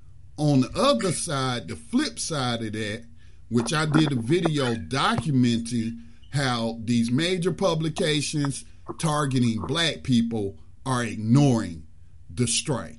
on 0.42 0.62
the 0.62 0.72
other 0.76 1.12
side, 1.12 1.68
the 1.68 1.76
flip 1.76 2.18
side 2.18 2.64
of 2.64 2.74
that, 2.74 3.04
which 3.50 3.72
I 3.74 3.86
did 3.86 4.12
a 4.12 4.16
video 4.16 4.74
documenting 4.74 6.00
how 6.32 6.80
these 6.84 7.12
major 7.12 7.52
publications 7.54 8.66
targeting 8.98 9.62
black 9.68 10.02
people 10.02 10.58
are 10.84 11.04
ignoring 11.04 11.84
the 12.28 12.48
strike. 12.48 12.98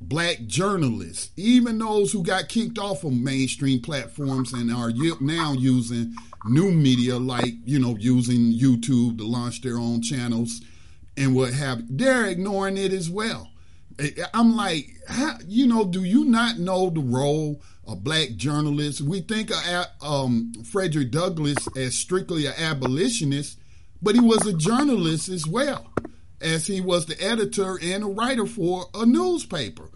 Black 0.00 0.46
journalists, 0.46 1.28
even 1.36 1.78
those 1.78 2.10
who 2.12 2.22
got 2.22 2.48
kicked 2.48 2.78
off 2.78 3.04
of 3.04 3.12
mainstream 3.12 3.82
platforms 3.82 4.54
and 4.54 4.72
are 4.72 4.90
now 5.20 5.52
using 5.52 6.14
new 6.46 6.72
media, 6.72 7.18
like, 7.18 7.52
you 7.66 7.78
know, 7.78 7.98
using 8.00 8.50
YouTube 8.50 9.18
to 9.18 9.26
launch 9.26 9.60
their 9.60 9.76
own 9.76 10.00
channels 10.00 10.62
and 11.18 11.34
what 11.36 11.52
have, 11.52 11.82
they're 11.90 12.24
ignoring 12.24 12.78
it 12.78 12.94
as 12.94 13.10
well. 13.10 13.50
I'm 14.34 14.54
like, 14.54 14.88
how, 15.08 15.38
you 15.46 15.66
know, 15.66 15.84
do 15.84 16.04
you 16.04 16.24
not 16.24 16.58
know 16.58 16.90
the 16.90 17.00
role 17.00 17.62
of 17.86 18.04
black 18.04 18.30
journalists? 18.36 19.00
We 19.00 19.20
think 19.22 19.50
of 19.50 19.64
uh, 19.66 19.84
um, 20.02 20.52
Frederick 20.64 21.10
Douglass 21.10 21.66
as 21.76 21.94
strictly 21.94 22.46
an 22.46 22.54
abolitionist, 22.58 23.58
but 24.02 24.14
he 24.14 24.20
was 24.20 24.46
a 24.46 24.52
journalist 24.52 25.28
as 25.28 25.46
well, 25.46 25.90
as 26.40 26.66
he 26.66 26.80
was 26.80 27.06
the 27.06 27.20
editor 27.22 27.78
and 27.82 28.04
a 28.04 28.08
writer 28.08 28.46
for 28.46 28.86
a 28.94 29.06
newspaper. 29.06 29.88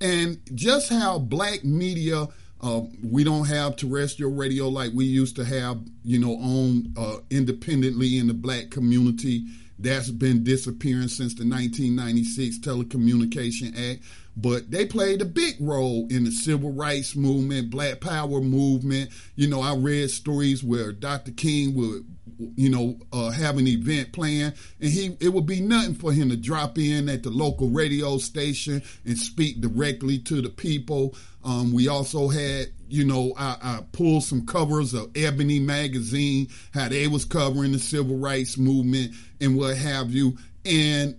And 0.00 0.38
just 0.54 0.88
how 0.92 1.18
black 1.18 1.64
media, 1.64 2.26
uh, 2.60 2.80
we 3.02 3.24
don't 3.24 3.46
have 3.46 3.74
terrestrial 3.74 4.30
radio 4.32 4.68
like 4.68 4.92
we 4.94 5.04
used 5.06 5.34
to 5.36 5.44
have, 5.44 5.80
you 6.04 6.20
know, 6.20 6.34
on 6.36 6.94
uh, 6.96 7.16
independently 7.30 8.18
in 8.18 8.28
the 8.28 8.34
black 8.34 8.70
community 8.70 9.42
that's 9.78 10.10
been 10.10 10.42
disappearing 10.42 11.08
since 11.08 11.34
the 11.34 11.48
1996 11.48 12.58
Telecommunication 12.58 13.92
Act. 13.92 14.02
But 14.36 14.70
they 14.70 14.86
played 14.86 15.20
a 15.20 15.24
big 15.24 15.54
role 15.58 16.06
in 16.10 16.24
the 16.24 16.30
civil 16.30 16.72
rights 16.72 17.16
movement, 17.16 17.70
black 17.70 18.00
power 18.00 18.40
movement. 18.40 19.10
You 19.34 19.48
know, 19.48 19.60
I 19.60 19.74
read 19.74 20.10
stories 20.10 20.62
where 20.62 20.92
Dr. 20.92 21.32
King 21.32 21.74
would, 21.74 22.04
you 22.56 22.70
know, 22.70 22.98
uh, 23.12 23.30
have 23.30 23.58
an 23.58 23.66
event 23.66 24.12
planned, 24.12 24.54
and 24.80 24.90
he 24.90 25.16
it 25.20 25.30
would 25.30 25.46
be 25.46 25.60
nothing 25.60 25.94
for 25.94 26.12
him 26.12 26.28
to 26.30 26.36
drop 26.36 26.78
in 26.78 27.08
at 27.08 27.24
the 27.24 27.30
local 27.30 27.68
radio 27.70 28.18
station 28.18 28.80
and 29.04 29.18
speak 29.18 29.60
directly 29.60 30.20
to 30.20 30.40
the 30.40 30.50
people. 30.50 31.16
Um, 31.44 31.72
we 31.72 31.88
also 31.88 32.28
had 32.28 32.66
you 32.88 33.04
know, 33.04 33.32
I, 33.38 33.56
I, 33.62 33.80
pulled 33.92 34.24
some 34.24 34.46
covers 34.46 34.94
of 34.94 35.10
Ebony 35.14 35.60
magazine, 35.60 36.48
how 36.72 36.88
they 36.88 37.06
was 37.06 37.24
covering 37.24 37.72
the 37.72 37.78
civil 37.78 38.16
rights 38.16 38.56
movement 38.58 39.12
and 39.40 39.56
what 39.56 39.76
have 39.76 40.10
you. 40.10 40.36
And 40.64 41.16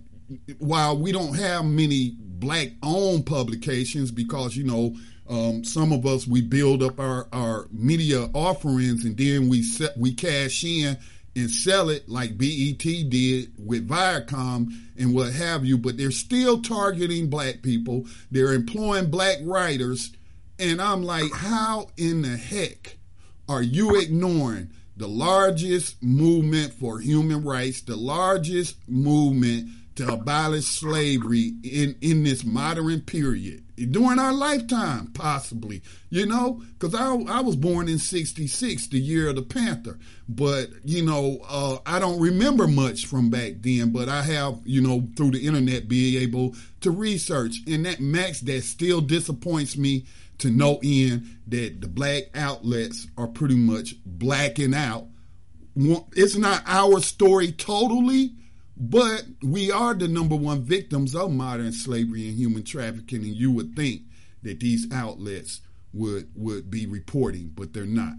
while 0.58 0.96
we 0.96 1.12
don't 1.12 1.34
have 1.36 1.64
many 1.64 2.16
black 2.18 2.70
owned 2.82 3.24
publications 3.26 4.10
because, 4.10 4.56
you 4.56 4.64
know, 4.64 4.96
um, 5.28 5.62
some 5.62 5.92
of 5.92 6.06
us 6.06 6.26
we 6.26 6.42
build 6.42 6.82
up 6.82 6.98
our, 6.98 7.28
our 7.32 7.68
media 7.70 8.28
offerings 8.34 9.04
and 9.04 9.16
then 9.16 9.48
we 9.48 9.62
set, 9.62 9.96
we 9.96 10.12
cash 10.12 10.64
in 10.64 10.98
and 11.36 11.48
sell 11.50 11.88
it 11.88 12.08
like 12.08 12.36
BET 12.36 12.78
did 12.78 13.52
with 13.56 13.86
Viacom 13.88 14.72
and 14.98 15.14
what 15.14 15.32
have 15.32 15.64
you, 15.64 15.78
but 15.78 15.96
they're 15.96 16.10
still 16.10 16.60
targeting 16.60 17.28
black 17.30 17.62
people. 17.62 18.06
They're 18.32 18.54
employing 18.54 19.08
black 19.08 19.36
writers 19.44 20.10
and 20.60 20.80
I'm 20.82 21.02
like, 21.02 21.32
how 21.32 21.86
in 21.96 22.20
the 22.20 22.36
heck 22.36 22.98
are 23.48 23.62
you 23.62 23.98
ignoring 23.98 24.70
the 24.94 25.08
largest 25.08 26.02
movement 26.02 26.74
for 26.74 26.98
human 27.00 27.42
rights, 27.42 27.80
the 27.80 27.96
largest 27.96 28.76
movement 28.86 29.70
to 29.96 30.06
abolish 30.12 30.66
slavery 30.66 31.54
in, 31.64 31.96
in 32.02 32.24
this 32.24 32.44
modern 32.44 33.00
period, 33.00 33.64
during 33.90 34.18
our 34.18 34.34
lifetime, 34.34 35.06
possibly, 35.14 35.80
you 36.10 36.26
know? 36.26 36.62
Because 36.78 36.94
I, 36.94 37.14
I 37.14 37.40
was 37.40 37.56
born 37.56 37.88
in 37.88 37.98
66, 37.98 38.88
the 38.88 38.98
year 39.00 39.30
of 39.30 39.36
the 39.36 39.42
Panther. 39.42 39.98
But, 40.28 40.68
you 40.84 41.02
know, 41.02 41.38
uh, 41.48 41.78
I 41.86 41.98
don't 41.98 42.20
remember 42.20 42.66
much 42.68 43.06
from 43.06 43.30
back 43.30 43.54
then, 43.60 43.92
but 43.92 44.10
I 44.10 44.20
have, 44.24 44.60
you 44.66 44.82
know, 44.82 45.08
through 45.16 45.30
the 45.30 45.46
internet, 45.46 45.88
being 45.88 46.20
able 46.22 46.54
to 46.82 46.90
research. 46.90 47.56
And 47.66 47.86
that, 47.86 48.00
Max, 48.00 48.40
that 48.42 48.62
still 48.64 49.00
disappoints 49.00 49.78
me 49.78 50.04
to 50.40 50.50
no 50.50 50.80
end 50.82 51.38
that 51.48 51.80
the 51.80 51.88
black 51.88 52.24
outlets 52.34 53.06
are 53.18 53.28
pretty 53.28 53.56
much 53.56 53.94
blacking 54.04 54.74
out. 54.74 55.06
It's 56.16 56.36
not 56.36 56.62
our 56.66 57.00
story 57.00 57.52
totally, 57.52 58.34
but 58.76 59.24
we 59.42 59.70
are 59.70 59.94
the 59.94 60.08
number 60.08 60.34
one 60.36 60.62
victims 60.62 61.14
of 61.14 61.30
modern 61.30 61.72
slavery 61.72 62.26
and 62.28 62.36
human 62.36 62.64
trafficking, 62.64 63.22
and 63.24 63.34
you 63.36 63.50
would 63.52 63.76
think 63.76 64.02
that 64.42 64.60
these 64.60 64.90
outlets 64.92 65.60
would 65.92 66.30
would 66.34 66.70
be 66.70 66.86
reporting, 66.86 67.52
but 67.54 67.72
they're 67.72 67.84
not. 67.86 68.14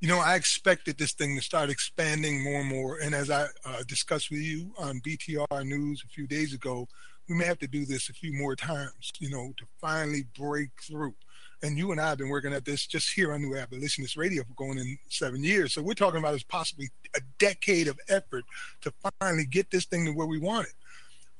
You 0.00 0.08
know, 0.08 0.18
I 0.18 0.34
expected 0.34 0.98
this 0.98 1.12
thing 1.12 1.36
to 1.36 1.42
start 1.42 1.70
expanding 1.70 2.42
more 2.42 2.60
and 2.60 2.68
more, 2.68 2.98
and 2.98 3.14
as 3.14 3.30
I 3.30 3.46
uh, 3.64 3.82
discussed 3.88 4.30
with 4.30 4.40
you 4.40 4.72
on 4.78 5.00
BTR 5.00 5.64
News 5.64 6.02
a 6.04 6.08
few 6.08 6.26
days 6.26 6.52
ago, 6.52 6.86
we 7.32 7.38
may 7.38 7.46
have 7.46 7.58
to 7.58 7.66
do 7.68 7.86
this 7.86 8.08
a 8.08 8.12
few 8.12 8.32
more 8.34 8.54
times, 8.54 9.10
you 9.18 9.30
know, 9.30 9.52
to 9.56 9.64
finally 9.80 10.26
break 10.38 10.68
through. 10.82 11.14
And 11.62 11.78
you 11.78 11.90
and 11.92 12.00
I 12.00 12.10
have 12.10 12.18
been 12.18 12.28
working 12.28 12.52
at 12.52 12.64
this 12.66 12.86
just 12.86 13.10
here 13.14 13.32
on 13.32 13.40
New 13.40 13.56
Abolitionist 13.56 14.16
Radio 14.18 14.42
for 14.44 14.52
going 14.54 14.76
in 14.78 14.98
seven 15.08 15.42
years. 15.42 15.72
So 15.72 15.80
we're 15.82 15.94
talking 15.94 16.18
about 16.18 16.34
as 16.34 16.42
possibly 16.42 16.90
a 17.16 17.20
decade 17.38 17.88
of 17.88 17.98
effort 18.08 18.44
to 18.82 18.92
finally 19.20 19.46
get 19.46 19.70
this 19.70 19.84
thing 19.86 20.04
to 20.04 20.10
where 20.12 20.26
we 20.26 20.38
want 20.38 20.66
it. 20.66 20.74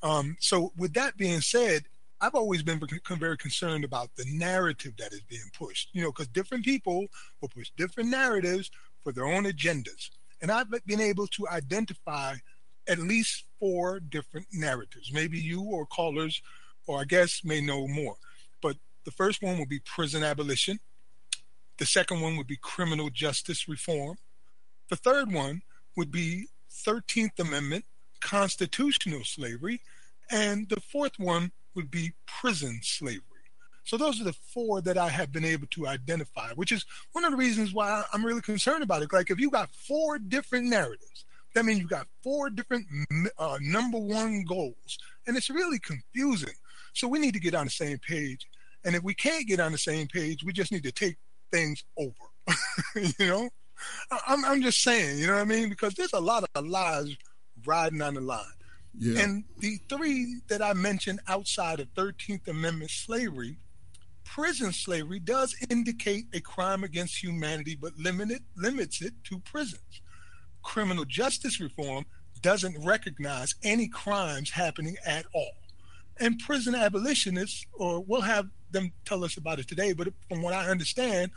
Um, 0.03 0.37
so 0.41 0.73
with 0.79 0.95
that 0.95 1.17
being 1.19 1.41
said, 1.43 1.83
I've 2.23 2.37
always 2.37 2.63
been 2.63 2.81
very 3.19 3.37
concerned 3.37 3.85
about 3.85 4.15
the 4.17 4.25
narrative 4.33 4.93
that 4.99 5.13
is 5.13 5.23
being 5.29 5.51
pushed, 5.53 5.91
you 5.93 6.03
know, 6.03 6.11
because 6.13 6.29
different 6.29 6.65
people 6.65 7.07
will 7.41 7.49
push 7.51 7.71
different 7.77 8.09
narratives 8.11 8.71
for 9.03 9.13
their 9.13 9.27
own 9.27 9.45
agendas. 9.45 10.09
And 10.41 10.51
I've 10.51 10.71
been 10.87 11.01
able 11.03 11.27
to 11.29 11.49
identify 11.49 12.37
at 12.89 12.99
least 12.99 13.45
four 13.61 14.01
different 14.01 14.47
narratives. 14.53 15.13
Maybe 15.13 15.39
you 15.39 15.63
or 15.63 15.87
callers, 15.87 16.43
or 16.87 17.01
I 17.01 17.05
guess, 17.05 17.43
may 17.45 17.61
know 17.61 17.87
more. 17.87 18.17
But 18.61 18.77
the 19.05 19.11
first 19.11 19.43
one 19.43 19.59
would 19.59 19.69
be 19.69 19.81
prison 19.81 20.23
abolition. 20.25 20.81
The 21.79 21.87
second 21.87 22.21
one 22.21 22.37
would 22.37 22.47
be 22.47 22.57
criminal 22.61 23.11
justice 23.11 23.69
reform. 23.69 24.17
The 24.89 24.97
third 24.97 25.33
one 25.33 25.63
would 25.97 26.11
be 26.11 26.47
13th 26.71 27.39
Amendment 27.39 27.85
constitutional 28.21 29.25
slavery. 29.25 29.81
And 30.31 30.69
the 30.69 30.81
fourth 30.81 31.19
one 31.19 31.53
would 31.75 31.91
be 31.91 32.13
prison 32.27 32.81
slavery. 32.83 33.27
So 33.85 33.97
those 33.97 34.21
are 34.21 34.25
the 34.25 34.33
four 34.33 34.81
that 34.83 34.97
I 34.97 35.09
have 35.09 35.33
been 35.33 35.45
able 35.45 35.67
to 35.73 35.89
identify, 35.89 36.51
which 36.53 36.71
is 36.71 36.85
one 37.13 37.25
of 37.25 37.33
the 37.33 37.37
reasons 37.37 37.73
why 37.73 38.05
I'm 38.13 38.25
really 38.25 38.41
concerned 38.41 38.85
about 38.85 39.03
it. 39.03 39.13
Like 39.13 39.31
if 39.31 39.41
you 39.41 39.51
got 39.51 39.75
four 39.75 40.19
different 40.21 40.67
narratives, 40.67 41.25
that 41.55 41.65
means 41.65 41.79
you 41.81 41.87
got 41.87 42.07
four 42.23 42.51
different 42.51 42.87
uh, 43.39 43.59
number 43.61 43.99
one 43.99 44.45
goals, 44.49 44.99
and 45.27 45.37
it's 45.37 45.51
really 45.51 45.79
confusing. 45.79 46.55
So 46.95 47.09
we 47.09 47.19
need 47.19 47.35
to 47.35 47.41
get 47.41 47.55
on 47.55 47.67
the 47.67 47.71
same 47.71 47.99
page. 47.99 48.47
And 48.85 48.97
if 48.97 49.03
we 49.03 49.15
can't 49.15 49.47
get 49.47 49.61
on 49.61 49.73
the 49.73 49.79
same 49.79 50.07
page, 50.09 50.43
we 50.45 50.53
just 50.53 50.73
need 50.73 50.83
to 50.85 50.93
take 50.93 51.17
things 51.51 51.85
over. 51.99 52.15
you 53.19 53.27
know, 53.27 53.49
I'm 54.27 54.45
I'm 54.45 54.63
just 54.63 54.83
saying. 54.83 55.19
You 55.19 55.27
know 55.29 55.35
what 55.35 55.43
I 55.43 55.45
mean? 55.45 55.69
Because 55.69 55.95
there's 55.95 56.13
a 56.13 56.21
lot 56.21 56.45
of 56.55 56.67
lies 56.67 57.17
riding 57.65 58.03
on 58.03 58.15
the 58.15 58.21
line. 58.21 58.47
Yeah. 58.95 59.23
And 59.23 59.45
the 59.59 59.79
three 59.89 60.41
that 60.49 60.61
I 60.61 60.75
mentioned 60.75 61.21
outside 61.29 61.81
of 61.81 61.89
13th 61.95 62.47
Amendment 62.49 62.91
slavery, 62.91 63.57
prison 64.25 64.71
slavery 64.73 65.19
does 65.19 65.57
indicate 65.71 66.25
a 66.35 66.41
crime 66.41 66.85
against 66.85 67.23
humanity, 67.23 67.75
but 67.81 67.97
limited 67.97 68.43
limits 68.57 69.01
it 69.01 69.15
to 69.25 69.39
prisons 69.41 70.02
criminal 70.63 71.05
justice 71.05 71.61
reform 71.61 72.05
doesn't 72.41 72.85
recognize 72.85 73.55
any 73.63 73.89
crimes 73.89 74.51
happening 74.51 74.97
at 75.07 75.27
all. 75.35 75.53
And 76.19 76.39
prison 76.39 76.75
abolitionists, 76.75 77.67
or 77.75 78.01
we'll 78.01 78.21
have 78.23 78.49
them 78.71 78.93
tell 79.05 79.25
us 79.25 79.37
about 79.37 79.59
it 79.59 79.69
today, 79.69 79.93
but 79.93 80.09
from 80.29 80.43
what 80.43 80.55
I 80.55 80.69
understand, 80.69 81.31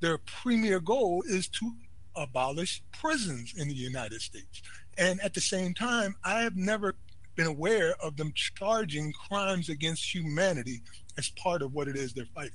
their 0.00 0.18
premier 0.18 0.80
goal 0.80 1.22
is 1.26 1.48
to 1.48 1.72
abolish 2.16 2.82
prisons 2.92 3.54
in 3.56 3.68
the 3.68 3.74
United 3.74 4.20
States. 4.20 4.62
And 4.98 5.20
at 5.20 5.34
the 5.34 5.40
same 5.40 5.74
time, 5.74 6.14
I 6.24 6.40
have 6.40 6.56
never 6.56 6.94
been 7.34 7.46
aware 7.46 7.94
of 8.02 8.16
them 8.16 8.32
charging 8.34 9.12
crimes 9.12 9.68
against 9.68 10.14
humanity 10.14 10.80
as 11.18 11.28
part 11.30 11.60
of 11.60 11.74
what 11.74 11.88
it 11.88 11.96
is 11.96 12.12
they're 12.14 12.24
fighting 12.34 12.52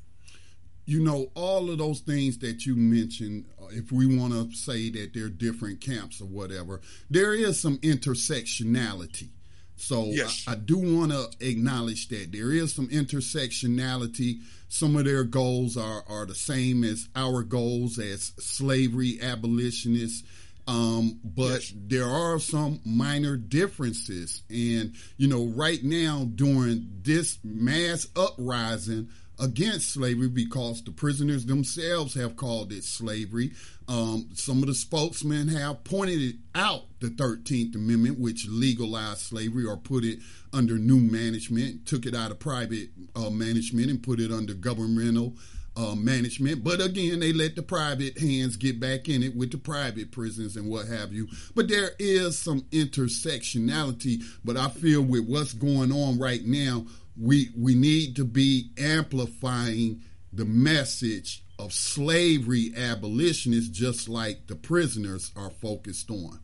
you 0.86 1.04
know, 1.04 1.28
all 1.36 1.70
of 1.70 1.78
those 1.78 2.00
things 2.00 2.40
that 2.40 2.66
you 2.66 2.76
mentioned, 2.76 3.46
uh, 3.62 3.68
if 3.72 3.92
we 3.92 4.18
want 4.18 4.34
to 4.34 4.56
say 4.56 4.90
that 4.92 5.12
they're 5.14 5.30
different 5.30 5.82
camps 5.82 6.22
or 6.22 6.26
whatever, 6.26 6.82
there 7.10 7.34
is 7.34 7.60
some 7.60 7.78
intersectionality. 7.80 9.30
So 9.78 10.06
yes. 10.06 10.46
I, 10.48 10.54
I 10.54 10.56
do 10.56 10.78
want 10.78 11.12
to 11.12 11.30
acknowledge 11.40 12.10
that 12.10 12.32
there 12.32 12.52
is 12.52 12.74
some 12.74 12.88
intersectionality. 12.90 14.40
Some 14.70 14.96
of 14.96 15.06
their 15.06 15.24
goals 15.24 15.78
are, 15.78 16.04
are 16.08 16.26
the 16.26 16.36
same 16.36 16.84
as 16.84 17.08
our 17.16 17.44
goals 17.44 17.98
as 18.00 18.32
slavery 18.40 19.20
abolitionists. 19.22 20.24
Um, 20.68 21.20
but 21.24 21.62
yes. 21.64 21.74
there 21.76 22.06
are 22.08 22.40
some 22.40 22.80
minor 22.86 23.38
differences. 23.38 24.44
And, 24.50 24.94
you 25.18 25.28
know, 25.28 25.46
right 25.46 25.84
now 25.84 26.28
during 26.36 27.00
this 27.04 27.40
mass 27.44 28.08
uprising, 28.16 29.10
against 29.42 29.94
slavery 29.94 30.30
because 30.30 30.84
the 30.84 30.92
prisoners 30.92 31.46
themselves 31.48 32.14
have 32.14 32.36
called 32.38 32.72
it 32.72 32.84
slavery. 32.84 33.52
Um, 33.88 34.30
some 34.36 34.60
of 34.62 34.68
the 34.68 34.76
spokesmen 34.76 35.48
have 35.50 35.84
pointed 35.84 36.40
out 36.54 36.84
the 37.00 37.08
13th 37.08 37.76
Amendment, 37.76 38.20
which 38.20 38.48
legalized 38.48 39.20
slavery 39.22 39.66
or 39.66 39.78
put 39.78 40.06
it 40.06 40.20
under 40.54 40.76
new 40.78 41.00
management, 41.00 41.88
took 41.88 42.06
it 42.06 42.14
out 42.16 42.32
of 42.32 42.40
private 42.40 42.90
uh, 43.16 43.32
management 43.32 43.90
and 43.90 44.02
put 44.04 44.20
it 44.20 44.32
under 44.32 44.54
governmental 44.54 45.36
uh, 45.76 45.96
management. 45.96 46.64
But 46.64 46.80
again, 46.82 47.20
they 47.20 47.34
let 47.34 47.56
the 47.56 47.64
private 47.64 48.18
hands 48.20 48.58
get 48.58 48.80
back 48.80 49.08
in 49.10 49.24
it 49.24 49.36
with 49.36 49.52
the 49.52 49.58
private 49.58 50.12
prisons 50.12 50.56
and 50.56 50.70
what 50.70 50.88
have 50.88 51.14
you. 51.14 51.28
But 51.56 51.68
there 51.70 51.92
is 51.98 52.38
some 52.38 52.62
intersectionality. 52.72 54.22
But 54.44 54.58
I 54.58 54.70
feel 54.70 55.02
with 55.02 55.28
what's 55.28 55.54
going 55.54 55.92
on 55.92 56.20
right 56.20 56.46
now, 56.46 56.86
we 57.22 57.50
we 57.56 57.76
need 57.76 58.16
to 58.16 58.26
be 58.26 58.72
amplifying 58.78 60.02
the 60.34 60.46
message 60.46 61.44
of 61.60 61.72
slavery 61.72 62.74
abolitionists 62.76 63.70
just 63.70 64.10
like 64.10 64.48
the 64.48 64.56
prisoners 64.56 65.32
are 65.36 65.50
focused 65.52 66.10
on 66.10 66.40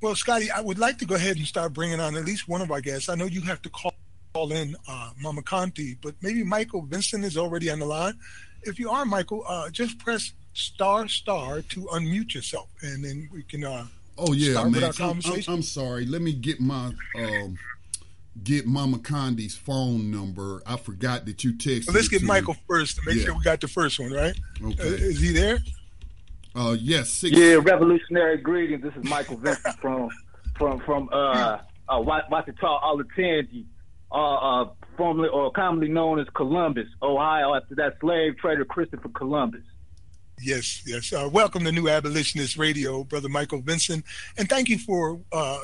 well 0.00 0.14
scotty 0.14 0.50
i 0.50 0.60
would 0.60 0.78
like 0.78 0.96
to 0.98 1.04
go 1.04 1.14
ahead 1.14 1.36
and 1.36 1.46
start 1.46 1.72
bringing 1.74 2.00
on 2.00 2.16
at 2.16 2.24
least 2.24 2.48
one 2.48 2.62
of 2.62 2.70
our 2.70 2.80
guests 2.80 3.08
i 3.10 3.14
know 3.14 3.26
you 3.26 3.42
have 3.42 3.60
to 3.60 3.68
call, 3.68 3.92
call 4.32 4.50
in 4.52 4.74
uh, 4.88 5.10
mama 5.20 5.42
condi 5.42 5.98
but 6.02 6.14
maybe 6.22 6.42
michael 6.42 6.82
vincent 6.82 7.22
is 7.24 7.36
already 7.36 7.68
on 7.70 7.78
the 7.78 7.86
line 7.86 8.14
if 8.62 8.78
you 8.78 8.88
are 8.90 9.04
michael 9.04 9.44
uh, 9.46 9.68
just 9.68 9.98
press 9.98 10.32
star 10.54 11.06
star 11.08 11.60
to 11.62 11.82
unmute 11.92 12.32
yourself 12.34 12.68
and 12.80 13.04
then 13.04 13.28
we 13.30 13.42
can 13.42 13.64
uh, 13.64 13.86
oh 14.16 14.32
yeah 14.32 14.64
man 14.66 14.90
I'm, 14.98 15.20
I'm, 15.48 15.62
sorry 15.62 16.06
let 16.06 16.22
me 16.22 16.32
get 16.32 16.58
my 16.60 16.92
um 17.18 17.58
get 18.44 18.66
Mama 18.66 18.98
Condi's 18.98 19.54
phone 19.54 20.10
number. 20.10 20.62
I 20.66 20.76
forgot 20.76 21.26
that 21.26 21.44
you 21.44 21.52
texted. 21.52 21.88
Well, 21.88 21.94
let's 21.96 22.08
get 22.08 22.22
Michael 22.22 22.54
me. 22.54 22.60
first 22.66 22.96
to 22.96 23.02
make 23.06 23.16
yeah. 23.16 23.24
sure 23.24 23.34
we 23.36 23.42
got 23.42 23.60
the 23.60 23.68
first 23.68 24.00
one 24.00 24.10
right. 24.10 24.34
Okay. 24.62 24.80
Uh, 24.82 24.92
is 24.92 25.20
he 25.20 25.32
there? 25.32 25.58
Uh, 26.54 26.76
yes. 26.78 27.10
Six. 27.10 27.36
Yeah, 27.36 27.58
revolutionary 27.62 28.38
greetings. 28.38 28.82
This 28.82 28.94
is 28.96 29.04
Michael 29.04 29.36
Vincent 29.36 29.78
from 29.80 30.08
from 30.56 30.80
from 30.80 31.08
uh, 31.12 31.16
uh 31.16 31.60
all 31.88 32.04
the 32.96 33.64
uh, 34.12 34.16
uh, 34.16 34.68
formerly 34.98 35.28
or 35.30 35.50
commonly 35.52 35.88
known 35.88 36.18
as 36.20 36.26
Columbus, 36.34 36.86
Ohio, 37.02 37.54
after 37.54 37.74
that 37.76 37.98
slave 38.00 38.36
trader 38.38 38.64
Christopher 38.66 39.08
Columbus. 39.10 39.62
Yes, 40.40 40.82
yes. 40.86 41.12
Uh, 41.14 41.28
welcome 41.32 41.64
to 41.64 41.72
New 41.72 41.88
Abolitionist 41.88 42.56
Radio, 42.58 43.04
Brother 43.04 43.28
Michael 43.30 43.60
Vincent, 43.60 44.04
and 44.38 44.48
thank 44.48 44.68
you 44.68 44.78
for. 44.78 45.20
Uh, 45.32 45.58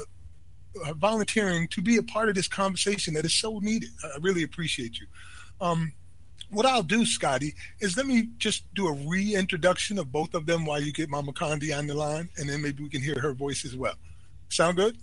uh, 0.85 0.93
volunteering 0.93 1.67
to 1.67 1.81
be 1.81 1.97
a 1.97 2.03
part 2.03 2.29
of 2.29 2.35
this 2.35 2.47
conversation 2.47 3.15
that 3.15 3.25
is 3.25 3.35
so 3.35 3.59
needed. 3.61 3.89
I 4.05 4.11
really 4.21 4.43
appreciate 4.43 5.01
you. 5.01 5.07
Um, 5.63 5.93
what 6.51 6.67
I'll 6.67 6.83
do, 6.83 7.07
Scotty, 7.07 7.55
is 7.81 7.97
let 7.97 8.07
me 8.07 8.29
just 8.37 8.63
do 8.75 8.87
a 8.87 8.93
reintroduction 9.09 9.99
of 9.99 10.13
both 10.13 10.35
of 10.35 10.45
them 10.45 10.67
while 10.67 10.81
you 10.81 10.93
get 10.93 11.09
Mama 11.09 11.33
Condi 11.33 11.77
on 11.77 11.87
the 11.87 11.95
line, 11.95 12.29
and 12.37 12.49
then 12.49 12.61
maybe 12.63 12.83
we 12.83 12.91
can 12.91 13.03
hear 13.03 13.19
her 13.19 13.33
voice 13.33 13.65
as 13.65 13.77
well. 13.77 13.95
Sound 14.51 14.77
good? 14.77 14.99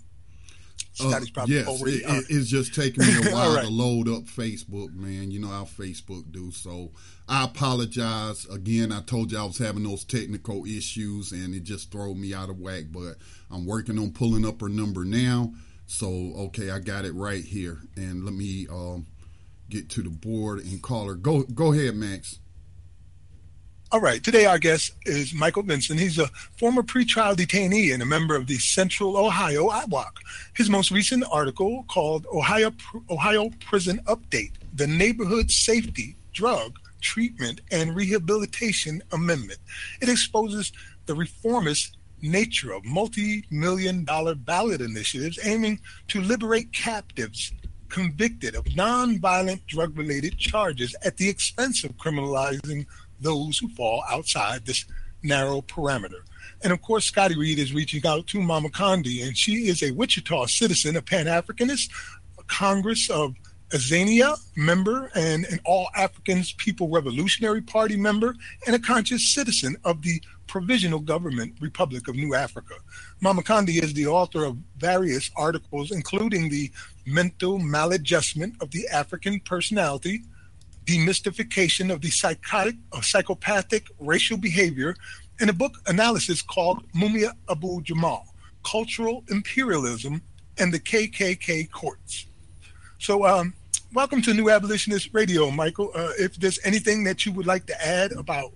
uh, 1.00 1.20
probably 1.34 1.54
yes, 1.56 1.82
It, 1.82 2.02
it, 2.06 2.24
it's 2.30 2.48
just 2.48 2.74
taking 2.74 3.04
me 3.06 3.28
a 3.30 3.34
while 3.34 3.54
right. 3.54 3.64
to 3.64 3.70
load 3.70 4.08
up 4.08 4.22
Facebook, 4.24 4.94
man. 4.94 5.30
You 5.30 5.40
know 5.40 5.48
how 5.48 5.64
Facebook 5.64 6.30
do. 6.32 6.50
So 6.50 6.90
I 7.28 7.44
apologize 7.44 8.46
again. 8.46 8.92
I 8.92 9.02
told 9.02 9.32
you 9.32 9.38
I 9.38 9.44
was 9.44 9.58
having 9.58 9.84
those 9.84 10.04
technical 10.04 10.64
issues, 10.64 11.32
and 11.32 11.54
it 11.54 11.64
just 11.64 11.90
threw 11.92 12.14
me 12.14 12.34
out 12.34 12.48
of 12.50 12.58
whack. 12.58 12.84
But 12.90 13.16
I'm 13.50 13.66
working 13.66 13.98
on 13.98 14.12
pulling 14.12 14.46
up 14.46 14.60
her 14.60 14.68
number 14.68 15.04
now. 15.04 15.52
So 15.86 16.32
okay, 16.48 16.70
I 16.70 16.78
got 16.78 17.04
it 17.04 17.12
right 17.14 17.44
here, 17.44 17.78
and 17.96 18.24
let 18.24 18.34
me 18.34 18.66
um, 18.70 19.06
get 19.68 19.88
to 19.90 20.02
the 20.02 20.10
board 20.10 20.60
and 20.64 20.82
call 20.82 21.06
her. 21.06 21.14
Go 21.14 21.42
go 21.42 21.72
ahead, 21.72 21.94
Max. 21.94 22.38
All 23.92 24.00
right, 24.00 24.20
today 24.22 24.46
our 24.46 24.58
guest 24.58 24.94
is 25.04 25.32
Michael 25.32 25.62
Vincent. 25.62 26.00
He's 26.00 26.18
a 26.18 26.26
former 26.58 26.82
pretrial 26.82 27.36
detainee 27.36 27.94
and 27.94 28.02
a 28.02 28.06
member 28.06 28.34
of 28.34 28.48
the 28.48 28.56
Central 28.58 29.16
Ohio 29.16 29.68
IWOC. 29.70 30.06
His 30.56 30.68
most 30.68 30.90
recent 30.90 31.22
article 31.30 31.84
called 31.86 32.26
Ohio, 32.34 32.72
Ohio 33.08 33.48
Prison 33.64 34.00
Update 34.06 34.50
The 34.74 34.88
Neighborhood 34.88 35.52
Safety, 35.52 36.16
Drug, 36.32 36.80
Treatment, 37.00 37.60
and 37.70 37.94
Rehabilitation 37.94 39.04
Amendment. 39.12 39.60
It 40.02 40.08
exposes 40.08 40.72
the 41.06 41.14
reformist 41.14 41.96
nature 42.22 42.72
of 42.72 42.84
multi 42.84 43.44
million 43.52 44.02
dollar 44.04 44.34
ballot 44.34 44.80
initiatives 44.80 45.38
aiming 45.44 45.78
to 46.08 46.20
liberate 46.20 46.72
captives 46.72 47.52
convicted 47.88 48.56
of 48.56 48.64
nonviolent 48.64 49.64
drug 49.68 49.96
related 49.96 50.36
charges 50.38 50.96
at 51.04 51.16
the 51.18 51.28
expense 51.28 51.84
of 51.84 51.96
criminalizing 51.98 52.84
those 53.20 53.58
who 53.58 53.68
fall 53.70 54.02
outside 54.10 54.64
this 54.66 54.84
narrow 55.22 55.60
parameter. 55.62 56.20
And 56.62 56.72
of 56.72 56.80
course, 56.82 57.04
Scotty 57.06 57.36
Reed 57.36 57.58
is 57.58 57.74
reaching 57.74 58.06
out 58.06 58.26
to 58.28 58.40
Mama 58.40 58.68
Condi, 58.68 59.26
and 59.26 59.36
she 59.36 59.68
is 59.68 59.82
a 59.82 59.90
Wichita 59.92 60.46
citizen, 60.46 60.96
a 60.96 61.02
Pan 61.02 61.26
Africanist, 61.26 61.90
a 62.38 62.42
Congress 62.44 63.10
of 63.10 63.34
Azania 63.70 64.38
member, 64.56 65.10
and 65.14 65.44
an 65.46 65.58
All 65.64 65.88
Africans 65.96 66.52
People 66.52 66.88
Revolutionary 66.88 67.60
Party 67.60 67.96
member, 67.96 68.36
and 68.66 68.76
a 68.76 68.78
conscious 68.78 69.28
citizen 69.34 69.76
of 69.84 70.02
the 70.02 70.22
Provisional 70.46 71.00
Government 71.00 71.54
Republic 71.60 72.06
of 72.08 72.14
New 72.14 72.34
Africa. 72.34 72.74
Mama 73.20 73.42
Condi 73.42 73.82
is 73.82 73.92
the 73.94 74.06
author 74.06 74.44
of 74.44 74.56
various 74.78 75.30
articles, 75.36 75.90
including 75.90 76.48
The 76.48 76.70
Mental 77.04 77.58
Maladjustment 77.58 78.62
of 78.62 78.70
the 78.70 78.86
African 78.88 79.40
Personality, 79.40 80.22
demystification 80.86 81.92
of 81.92 82.00
the 82.00 82.08
psychotic 82.10 82.76
or 82.92 82.98
uh, 83.00 83.02
psychopathic 83.02 83.84
racial 83.98 84.38
behavior 84.38 84.94
in 85.40 85.48
a 85.48 85.52
book 85.52 85.72
analysis 85.88 86.40
called 86.40 86.82
Mumia 86.92 87.32
Abu 87.50 87.82
Jamal 87.82 88.26
Cultural 88.64 89.22
Imperialism 89.28 90.22
and 90.58 90.72
the 90.72 90.78
KKK 90.80 91.70
Courts. 91.70 92.26
So, 92.98 93.26
um, 93.26 93.52
welcome 93.92 94.22
to 94.22 94.32
New 94.32 94.48
Abolitionist 94.48 95.10
Radio, 95.12 95.50
Michael. 95.50 95.90
Uh, 95.94 96.10
if 96.18 96.36
there's 96.36 96.58
anything 96.64 97.04
that 97.04 97.26
you 97.26 97.32
would 97.32 97.46
like 97.46 97.66
to 97.66 97.84
add 97.84 98.12
about 98.12 98.52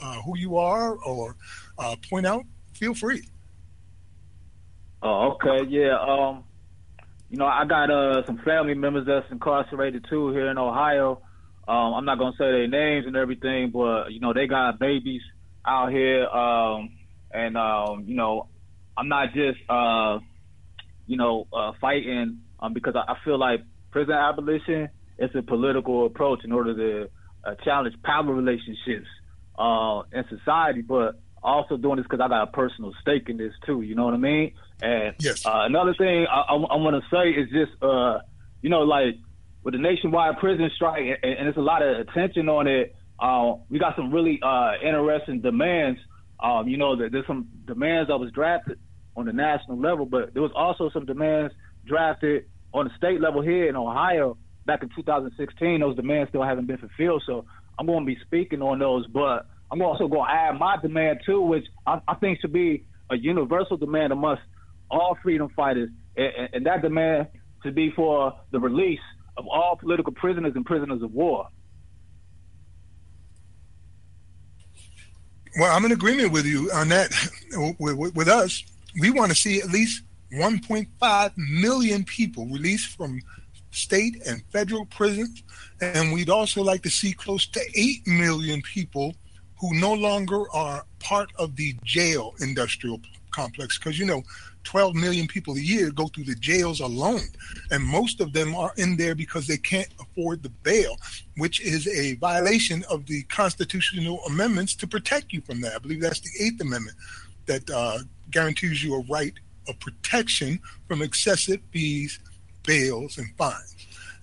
uh, 0.00 0.20
who 0.22 0.36
you 0.36 0.56
are 0.56 0.94
or 0.96 1.36
uh, 1.78 1.94
point 2.10 2.26
out, 2.26 2.44
feel 2.72 2.94
free. 2.94 3.22
Oh, 5.02 5.32
okay. 5.32 5.64
Yeah. 5.68 5.98
Um, 5.98 6.44
you 7.30 7.36
know, 7.36 7.46
I 7.46 7.64
got 7.66 7.90
uh, 7.90 8.24
some 8.24 8.38
family 8.38 8.74
members 8.74 9.06
that's 9.06 9.30
incarcerated 9.30 10.06
too 10.08 10.30
here 10.30 10.46
in 10.48 10.56
Ohio. 10.58 11.20
Um, 11.66 11.94
I'm 11.94 12.04
not 12.04 12.18
gonna 12.18 12.36
say 12.36 12.44
their 12.44 12.68
names 12.68 13.06
and 13.06 13.16
everything, 13.16 13.70
but 13.70 14.12
you 14.12 14.20
know 14.20 14.32
they 14.34 14.46
got 14.46 14.78
babies 14.78 15.22
out 15.66 15.90
here, 15.92 16.26
um, 16.26 16.90
and 17.32 17.56
um, 17.56 18.04
you 18.06 18.14
know 18.14 18.48
I'm 18.98 19.08
not 19.08 19.32
just 19.32 19.58
uh, 19.70 20.18
you 21.06 21.16
know 21.16 21.46
uh, 21.54 21.72
fighting 21.80 22.40
um, 22.60 22.74
because 22.74 22.94
I, 22.96 23.12
I 23.12 23.16
feel 23.24 23.38
like 23.38 23.60
prison 23.90 24.12
abolition 24.12 24.90
is 25.18 25.30
a 25.34 25.40
political 25.42 26.04
approach 26.04 26.44
in 26.44 26.52
order 26.52 26.74
to 26.74 27.10
uh, 27.44 27.54
challenge 27.64 27.94
power 28.04 28.30
relationships 28.30 29.08
uh, 29.58 30.02
in 30.12 30.24
society, 30.28 30.82
but 30.82 31.14
also 31.42 31.78
doing 31.78 31.96
this 31.96 32.02
because 32.04 32.20
I 32.20 32.28
got 32.28 32.42
a 32.42 32.46
personal 32.52 32.92
stake 33.00 33.30
in 33.30 33.38
this 33.38 33.54
too. 33.64 33.80
You 33.80 33.94
know 33.94 34.04
what 34.04 34.12
I 34.12 34.16
mean? 34.18 34.52
And 34.82 35.14
yes. 35.18 35.46
uh, 35.46 35.62
another 35.64 35.94
thing 35.94 36.26
I, 36.30 36.40
I, 36.42 36.54
I 36.56 36.76
want 36.76 37.02
to 37.02 37.08
say 37.16 37.30
is 37.30 37.48
just, 37.50 37.82
uh, 37.82 38.18
you 38.60 38.68
know, 38.68 38.82
like 38.82 39.14
with 39.64 39.72
the 39.74 39.78
nationwide 39.80 40.38
prison 40.38 40.70
strike, 40.76 41.00
and, 41.22 41.34
and 41.34 41.46
there's 41.46 41.56
a 41.56 41.60
lot 41.60 41.82
of 41.82 42.00
attention 42.06 42.48
on 42.48 42.66
it. 42.68 42.94
Uh, 43.18 43.54
we 43.70 43.78
got 43.78 43.96
some 43.96 44.12
really 44.12 44.38
uh, 44.42 44.72
interesting 44.82 45.40
demands. 45.40 45.98
Um, 46.40 46.68
you 46.68 46.76
know, 46.76 46.94
there's 46.94 47.26
some 47.26 47.48
demands 47.66 48.08
that 48.08 48.18
was 48.18 48.30
drafted 48.32 48.78
on 49.16 49.24
the 49.24 49.32
national 49.32 49.78
level, 49.80 50.04
but 50.04 50.34
there 50.34 50.42
was 50.42 50.52
also 50.54 50.90
some 50.92 51.06
demands 51.06 51.54
drafted 51.86 52.44
on 52.74 52.84
the 52.86 52.90
state 52.96 53.20
level 53.20 53.40
here 53.40 53.68
in 53.68 53.76
Ohio 53.76 54.36
back 54.66 54.82
in 54.82 54.90
2016. 54.94 55.80
Those 55.80 55.96
demands 55.96 56.28
still 56.28 56.42
haven't 56.42 56.66
been 56.66 56.78
fulfilled, 56.78 57.22
so 57.26 57.46
I'm 57.78 57.86
going 57.86 58.00
to 58.04 58.06
be 58.06 58.18
speaking 58.26 58.60
on 58.60 58.78
those. 58.80 59.06
But 59.06 59.46
I'm 59.70 59.80
also 59.80 60.08
going 60.08 60.26
to 60.28 60.32
add 60.32 60.58
my 60.58 60.76
demand 60.82 61.20
too, 61.24 61.40
which 61.40 61.64
I, 61.86 62.00
I 62.06 62.14
think 62.16 62.40
should 62.40 62.52
be 62.52 62.84
a 63.10 63.16
universal 63.16 63.76
demand 63.78 64.12
amongst 64.12 64.42
all 64.90 65.16
freedom 65.22 65.48
fighters, 65.56 65.88
and, 66.16 66.48
and, 66.52 66.66
that 66.66 66.82
demand 66.82 67.28
to 67.62 67.72
be 67.72 67.90
for 67.96 68.32
the 68.50 68.60
release 68.60 69.00
of 69.36 69.46
all 69.48 69.76
political 69.76 70.12
prisoners 70.12 70.52
and 70.54 70.64
prisoners 70.64 71.02
of 71.02 71.12
war. 71.12 71.48
Well, 75.58 75.74
I'm 75.74 75.84
in 75.84 75.92
agreement 75.92 76.32
with 76.32 76.46
you 76.46 76.70
on 76.72 76.88
that. 76.88 77.12
With, 77.78 77.96
with, 77.96 78.12
with 78.16 78.26
us, 78.26 78.64
we 78.98 79.10
want 79.10 79.30
to 79.30 79.36
see 79.38 79.60
at 79.60 79.68
least 79.68 80.02
1.5 80.32 81.30
million 81.36 82.02
people 82.02 82.46
released 82.46 82.96
from 82.96 83.20
state 83.70 84.20
and 84.26 84.42
federal 84.50 84.86
prisons. 84.86 85.44
And 85.80 86.12
we'd 86.12 86.30
also 86.30 86.64
like 86.64 86.82
to 86.82 86.90
see 86.90 87.12
close 87.12 87.46
to 87.46 87.60
8 87.76 88.08
million 88.08 88.60
people 88.62 89.14
who 89.60 89.72
no 89.78 89.92
longer 89.94 90.50
are 90.52 90.84
part 90.98 91.30
of 91.36 91.54
the 91.54 91.76
jail 91.84 92.34
industrial 92.40 93.00
complex. 93.30 93.78
Because, 93.78 94.00
you 94.00 94.06
know, 94.06 94.24
12 94.64 94.94
million 94.94 95.28
people 95.28 95.54
a 95.54 95.60
year 95.60 95.90
go 95.90 96.08
through 96.08 96.24
the 96.24 96.34
jails 96.34 96.80
alone. 96.80 97.20
And 97.70 97.82
most 97.84 98.20
of 98.20 98.32
them 98.32 98.54
are 98.54 98.72
in 98.76 98.96
there 98.96 99.14
because 99.14 99.46
they 99.46 99.56
can't 99.58 99.88
afford 100.00 100.42
the 100.42 100.48
bail, 100.48 100.96
which 101.36 101.60
is 101.60 101.86
a 101.88 102.14
violation 102.16 102.82
of 102.90 103.06
the 103.06 103.22
constitutional 103.24 104.20
amendments 104.26 104.74
to 104.76 104.86
protect 104.86 105.32
you 105.32 105.40
from 105.42 105.60
that. 105.60 105.74
I 105.76 105.78
believe 105.78 106.00
that's 106.00 106.20
the 106.20 106.44
Eighth 106.44 106.60
Amendment 106.60 106.96
that 107.46 107.68
uh, 107.70 107.98
guarantees 108.30 108.82
you 108.82 108.94
a 108.96 109.04
right 109.04 109.34
of 109.68 109.78
protection 109.80 110.58
from 110.88 111.02
excessive 111.02 111.60
fees, 111.70 112.18
bails, 112.66 113.18
and 113.18 113.28
fines. 113.36 113.76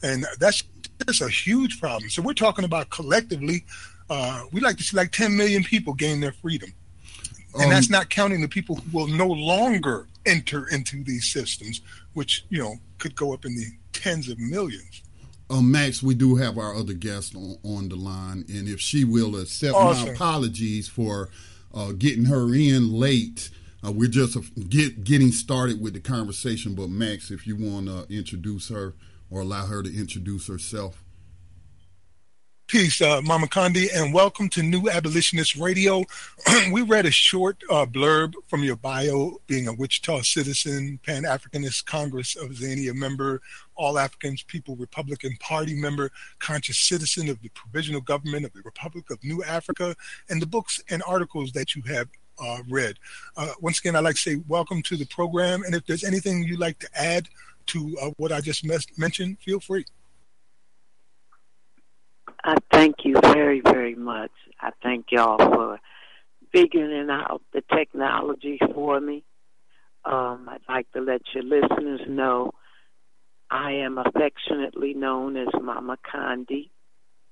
And 0.04 0.26
that's 0.40 0.64
just 1.08 1.22
a 1.22 1.30
huge 1.30 1.80
problem. 1.80 2.10
So 2.10 2.22
we're 2.22 2.34
talking 2.34 2.66
about 2.66 2.90
collectively, 2.90 3.64
uh, 4.10 4.44
we 4.52 4.60
like 4.60 4.78
to 4.78 4.84
see 4.84 4.98
like 4.98 5.12
10 5.12 5.36
million 5.38 5.64
people 5.64 5.94
gain 5.94 6.20
their 6.20 6.32
freedom 6.32 6.74
and 7.56 7.64
um, 7.64 7.70
that's 7.70 7.90
not 7.90 8.10
counting 8.10 8.42
the 8.42 8.48
people 8.48 8.76
who 8.76 8.98
will 8.98 9.08
no 9.08 9.28
longer 9.28 10.08
enter 10.26 10.68
into 10.70 11.04
these 11.04 11.32
systems, 11.32 11.82
which 12.14 12.46
you 12.50 12.62
know 12.62 12.76
could 12.98 13.16
go 13.16 13.34
up 13.34 13.46
in 13.46 13.56
the 13.56 13.66
tens 13.94 14.30
of 14.30 14.40
millions. 14.40 15.02
Uh, 15.50 15.62
Max, 15.62 16.02
we 16.02 16.16
do 16.16 16.36
have 16.38 16.58
our 16.58 16.74
other 16.74 16.94
guest 16.94 17.36
on, 17.36 17.58
on 17.64 17.90
the 17.90 17.96
line, 17.96 18.46
and 18.48 18.68
if 18.70 18.80
she 18.80 19.04
will 19.04 19.36
accept 19.40 19.76
awesome. 19.76 20.08
my 20.08 20.14
apologies 20.14 20.88
for 20.88 21.30
uh, 21.74 21.92
getting 21.94 22.26
her 22.26 22.54
in 22.54 22.92
late. 22.94 23.50
Uh, 23.86 23.92
we're 23.92 24.08
just 24.08 24.38
uh, 24.38 24.42
get, 24.70 25.04
getting 25.04 25.32
started 25.32 25.82
with 25.82 25.94
the 25.94 26.00
conversation, 26.00 26.76
but 26.76 26.88
Max, 26.88 27.32
if 27.32 27.48
you 27.48 27.56
want 27.56 27.88
to 27.88 28.06
introduce 28.16 28.70
her 28.70 28.94
or 29.32 29.42
allow 29.42 29.66
her 29.66 29.82
to 29.82 29.92
introduce 29.98 30.46
herself. 30.48 31.04
Peace, 32.72 33.02
uh, 33.02 33.22
Mama 33.22 33.48
Condi, 33.48 33.90
and 33.94 34.14
welcome 34.14 34.48
to 34.48 34.64
New 34.64 34.88
Abolitionist 34.90 35.58
Radio. 35.58 36.06
we 36.72 36.84
read 36.84 37.06
a 37.06 37.12
short 37.12 37.62
uh, 37.70 37.86
blurb 37.86 38.34
from 38.48 38.64
your 38.64 38.78
bio, 38.78 39.42
being 39.46 39.68
a 39.68 39.74
Wichita 39.74 40.22
citizen, 40.22 40.98
Pan 41.06 41.24
Africanist 41.24 41.84
Congress 41.86 42.38
of 42.38 42.52
Zania 42.52 42.94
member, 42.96 43.42
All 43.76 44.00
Africans 44.00 44.44
People 44.44 44.78
Republican 44.78 45.36
Party 45.42 45.74
member, 45.76 46.10
conscious 46.40 46.78
citizen 46.78 47.28
of 47.28 47.42
the 47.42 47.50
provisional 47.50 48.00
government 48.00 48.46
of 48.46 48.54
the 48.54 48.62
Republic 48.64 49.10
of 49.10 49.22
New 49.22 49.44
Africa, 49.44 49.94
and 50.30 50.42
the 50.42 50.46
books 50.46 50.82
and 50.90 51.04
articles 51.06 51.52
that 51.52 51.76
you 51.76 51.82
have 51.82 52.08
uh, 52.42 52.60
read. 52.70 52.96
Uh, 53.36 53.52
once 53.60 53.80
again, 53.80 53.98
I'd 53.98 54.06
like 54.06 54.16
to 54.16 54.22
say 54.22 54.42
welcome 54.48 54.82
to 54.84 54.96
the 54.96 55.06
program, 55.08 55.64
and 55.64 55.76
if 55.76 55.86
there's 55.86 56.06
anything 56.06 56.42
you'd 56.46 56.62
like 56.62 56.80
to 56.80 56.88
add 56.96 57.28
to 57.66 57.98
uh, 58.02 58.12
what 58.16 58.32
I 58.32 58.40
just 58.40 58.64
mes- 58.64 58.98
mentioned, 58.98 59.40
feel 59.42 59.60
free. 59.60 59.84
I 62.44 62.56
thank 62.72 63.06
you 63.06 63.20
very, 63.22 63.62
very 63.62 63.96
much. 63.96 64.32
I 64.60 64.72
thank 64.82 65.12
y'all 65.12 65.38
for 65.38 65.80
figuring 66.52 67.10
out 67.10 67.42
the 67.54 67.62
technology 67.74 68.60
for 68.74 69.00
me. 69.00 69.24
Um, 70.04 70.50
I'd 70.50 70.62
like 70.68 70.92
to 70.94 71.02
let 71.02 71.22
your 71.34 71.44
listeners 71.44 72.02
know 72.08 72.54
I 73.50 73.74
am 73.74 73.98
affectionately 74.00 74.94
known 74.96 75.38
as 75.38 75.50
Mama 75.62 75.98
Condi. 76.12 76.70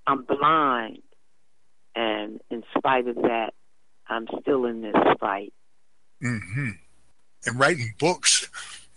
I'm 0.06 0.24
blind, 0.24 1.02
and 1.96 2.40
in 2.52 2.64
spite 2.78 3.08
of 3.08 3.16
that, 3.16 3.54
I'm 4.08 4.28
still 4.42 4.66
in 4.66 4.82
this 4.82 4.96
fight. 5.20 5.54
Mm-hmm. 6.24 6.70
And 7.46 7.60
writing 7.60 7.94
books, 8.00 8.48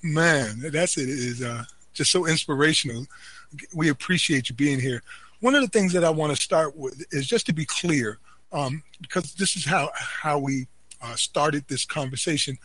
man, 0.02 0.56
that's 0.72 0.98
it 0.98 1.08
is 1.08 1.42
uh, 1.42 1.64
just 1.94 2.10
so 2.10 2.26
inspirational. 2.26 3.06
We 3.72 3.88
appreciate 3.88 4.50
you 4.50 4.54
being 4.56 4.80
here 4.80 5.02
one 5.42 5.56
of 5.56 5.60
the 5.60 5.66
things 5.68 5.92
that 5.92 6.04
I 6.04 6.10
want 6.10 6.34
to 6.34 6.40
start 6.40 6.76
with 6.76 7.04
is 7.10 7.26
just 7.26 7.46
to 7.46 7.52
be 7.52 7.64
clear, 7.64 8.18
um, 8.52 8.80
because 9.00 9.34
this 9.34 9.56
is 9.56 9.64
how 9.64 9.90
how 9.92 10.38
we 10.38 10.68
uh, 11.02 11.16
started 11.16 11.66
this 11.66 11.84
conversation. 11.84 12.56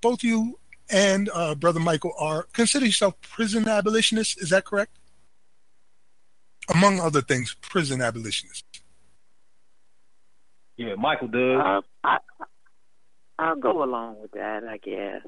Both 0.00 0.22
you 0.22 0.56
and 0.88 1.28
uh, 1.34 1.56
Brother 1.56 1.80
Michael 1.80 2.12
are 2.20 2.44
consider 2.52 2.86
yourself 2.86 3.20
prison 3.20 3.68
abolitionists. 3.68 4.40
Is 4.40 4.50
that 4.50 4.64
correct? 4.64 4.96
Among 6.72 7.00
other 7.00 7.20
things, 7.20 7.56
prison 7.62 8.00
abolitionists. 8.00 8.62
Yeah, 10.76 10.94
Michael 10.94 11.26
does. 11.28 11.60
Uh, 11.60 11.82
I, 12.04 12.18
I'll 13.40 13.56
go 13.56 13.82
along 13.82 14.16
with 14.20 14.32
that, 14.32 14.64
I 14.64 14.76
guess. 14.76 15.22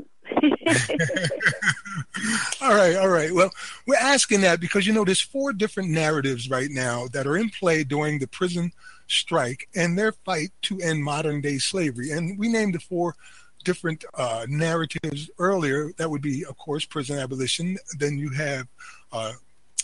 all 2.61 2.75
right, 2.75 2.94
all 2.96 3.09
right. 3.09 3.33
Well, 3.33 3.51
we're 3.87 3.96
asking 3.96 4.42
that 4.42 4.61
because 4.61 4.87
you 4.87 4.92
know 4.92 5.03
there's 5.03 5.22
four 5.22 5.55
different 5.55 5.88
narratives 5.88 6.51
right 6.51 6.68
now 6.70 7.07
that 7.14 7.27
are 7.27 7.38
in 7.38 7.48
play 7.48 7.85
during 7.85 8.18
the 8.18 8.27
prison 8.27 8.70
strike 9.09 9.66
and 9.75 9.96
their 9.98 10.12
fight 10.12 10.51
to 10.62 10.79
end 10.83 11.03
modern 11.03 11.40
day 11.40 11.57
slavery. 11.57 12.11
And 12.11 12.38
we 12.38 12.48
named 12.48 12.75
the 12.75 12.81
four 12.81 13.14
different 13.64 14.05
uh, 14.12 14.44
narratives 14.46 15.31
earlier. 15.38 15.90
That 15.96 16.11
would 16.11 16.22
be, 16.22 16.44
of 16.44 16.59
course, 16.59 16.85
prison 16.85 17.18
abolition. 17.18 17.79
Then 17.98 18.18
you 18.18 18.29
have 18.31 18.68
uh, 19.11 19.33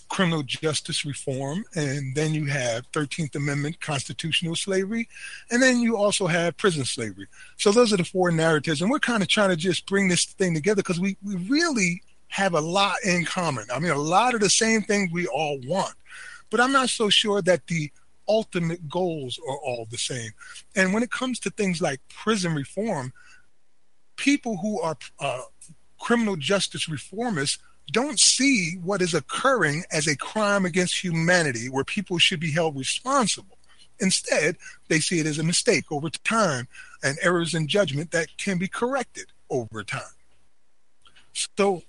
criminal 0.09 0.43
justice 0.43 1.05
reform, 1.05 1.65
and 1.75 2.15
then 2.15 2.35
you 2.35 2.47
have 2.47 2.91
13th 2.93 3.35
Amendment 3.37 3.81
constitutional 3.81 4.57
slavery, 4.57 5.09
and 5.51 5.63
then 5.63 5.79
you 5.81 5.97
also 5.97 6.27
have 6.27 6.57
prison 6.57 6.85
slavery. 6.85 7.27
So 7.59 7.71
those 7.71 7.93
are 7.93 7.97
the 7.97 8.05
four 8.05 8.31
narratives, 8.31 8.83
and 8.83 8.91
we're 8.91 8.99
kind 8.99 9.23
of 9.23 9.29
trying 9.29 9.51
to 9.51 9.57
just 9.57 9.87
bring 9.87 10.09
this 10.09 10.25
thing 10.25 10.55
together 10.55 10.83
because 10.83 10.99
we, 11.01 11.17
we 11.23 11.37
really 11.37 12.03
have 12.29 12.55
a 12.55 12.61
lot 12.61 12.97
in 13.05 13.25
common. 13.25 13.65
I 13.73 13.79
mean, 13.79 13.93
a 13.93 13.99
lot 13.99 14.35
of 14.35 14.41
the 14.41 14.51
same 14.51 14.83
things 14.83 15.11
we 15.13 15.27
all 15.27 15.59
want, 15.67 15.95
but 16.51 16.61
I'm 16.61 16.73
not 16.73 16.91
so 16.91 17.09
sure 17.09 17.43
that 17.43 17.67
the 17.67 17.91
ultimate 18.29 18.89
goals 18.89 19.39
are 19.47 19.57
all 19.59 19.87
the 19.91 19.97
same. 19.99 20.31
And 20.77 20.93
when 20.93 21.03
it 21.03 21.11
comes 21.11 21.39
to 21.41 21.51
things 21.51 21.81
like 21.81 22.01
prison 22.09 22.55
reform, 22.55 23.13
people 24.17 24.57
who 24.59 24.81
are 24.81 24.97
uh, 25.19 25.43
criminal 25.99 26.37
justice 26.37 26.89
reformists 26.89 27.59
don't 27.91 28.19
see 28.21 28.79
what 28.85 29.01
is 29.01 29.15
occurring 29.15 29.85
as 29.91 30.07
a 30.07 30.17
crime 30.17 30.65
against 30.65 31.03
humanity 31.03 31.69
where 31.69 31.85
people 31.85 32.19
should 32.19 32.41
be 32.41 32.53
held 32.53 32.77
responsible. 32.77 33.57
Instead, 33.99 34.57
they 34.89 35.01
see 35.01 35.19
it 35.21 35.27
as 35.27 35.39
a 35.39 35.43
mistake 35.43 35.85
over 35.91 36.09
time 36.11 36.69
and 37.03 37.19
errors 37.23 37.55
in 37.55 37.67
judgment 37.67 38.11
that 38.11 38.29
can 38.37 38.59
be 38.59 38.69
corrected 38.69 39.27
over 39.51 39.83
time. 39.83 40.03
So, 41.57 41.83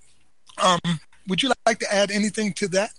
um, 0.62 0.80
would 1.28 1.44
you 1.44 1.52
like 1.66 1.80
to 1.80 1.94
add 1.94 2.12
anything 2.12 2.54
to 2.54 2.68
that? 2.70 2.92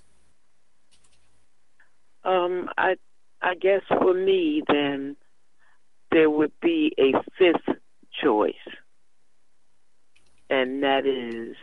Um, 2.23 2.69
I, 2.77 2.97
I 3.41 3.55
guess 3.55 3.83
for 3.89 4.13
me, 4.15 4.63
then 4.69 5.17
there 6.11 6.29
would 6.29 6.53
be 6.61 6.95
a 6.99 7.13
fifth 7.39 7.79
choice, 8.23 8.53
and 10.49 10.83
that 10.83 11.07
is 11.07 11.57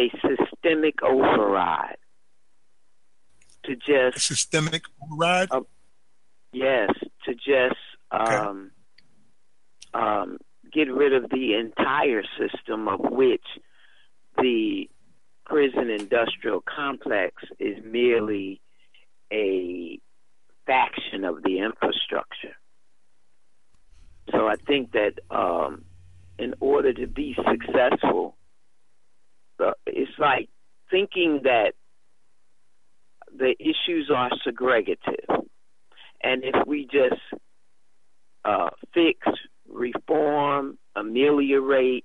a 0.00 0.10
systemic 0.38 1.02
override 1.02 1.96
to 3.64 3.76
just 3.76 4.16
a 4.16 4.20
systemic 4.20 4.84
override. 5.04 5.48
Uh, 5.50 5.62
yes, 6.52 6.90
to 7.26 7.34
just 7.34 7.76
um, 8.10 8.70
okay. 9.94 10.04
um, 10.04 10.38
get 10.72 10.92
rid 10.92 11.12
of 11.12 11.28
the 11.30 11.54
entire 11.54 12.22
system 12.38 12.88
of 12.88 13.00
which 13.00 13.44
the 14.38 14.88
prison 15.44 15.90
industrial 15.90 16.62
complex 16.62 17.42
is 17.58 17.76
merely 17.84 18.60
a 19.32 20.00
faction 20.66 21.24
of 21.24 21.42
the 21.42 21.58
infrastructure. 21.58 22.54
So 24.30 24.46
I 24.46 24.54
think 24.54 24.92
that 24.92 25.14
um, 25.30 25.84
in 26.38 26.54
order 26.60 26.92
to 26.92 27.06
be 27.08 27.34
successful 27.34 28.36
it's 29.86 30.12
like 30.18 30.48
thinking 30.90 31.40
that 31.44 31.72
the 33.36 33.54
issues 33.60 34.10
are 34.14 34.30
segregative, 34.46 35.42
and 36.22 36.42
if 36.44 36.66
we 36.66 36.84
just 36.84 37.20
uh, 38.44 38.70
fix, 38.92 39.20
reform, 39.68 40.78
ameliorate, 40.96 42.04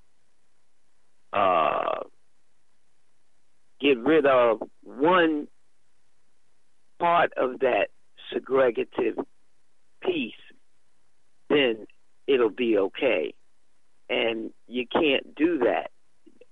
uh, 1.34 2.00
get 3.82 3.98
rid 4.00 4.26
of 4.26 4.62
one 4.84 5.48
part 7.00 7.32
of 7.38 7.60
that 7.62 7.88
segregative 8.34 9.16
piece, 10.04 10.34
then 11.50 11.88
it'll 12.28 12.50
be 12.50 12.78
okay. 12.78 13.34
And 14.08 14.52
you 14.68 14.86
can't 14.92 15.34
do 15.34 15.60
that 15.60 15.90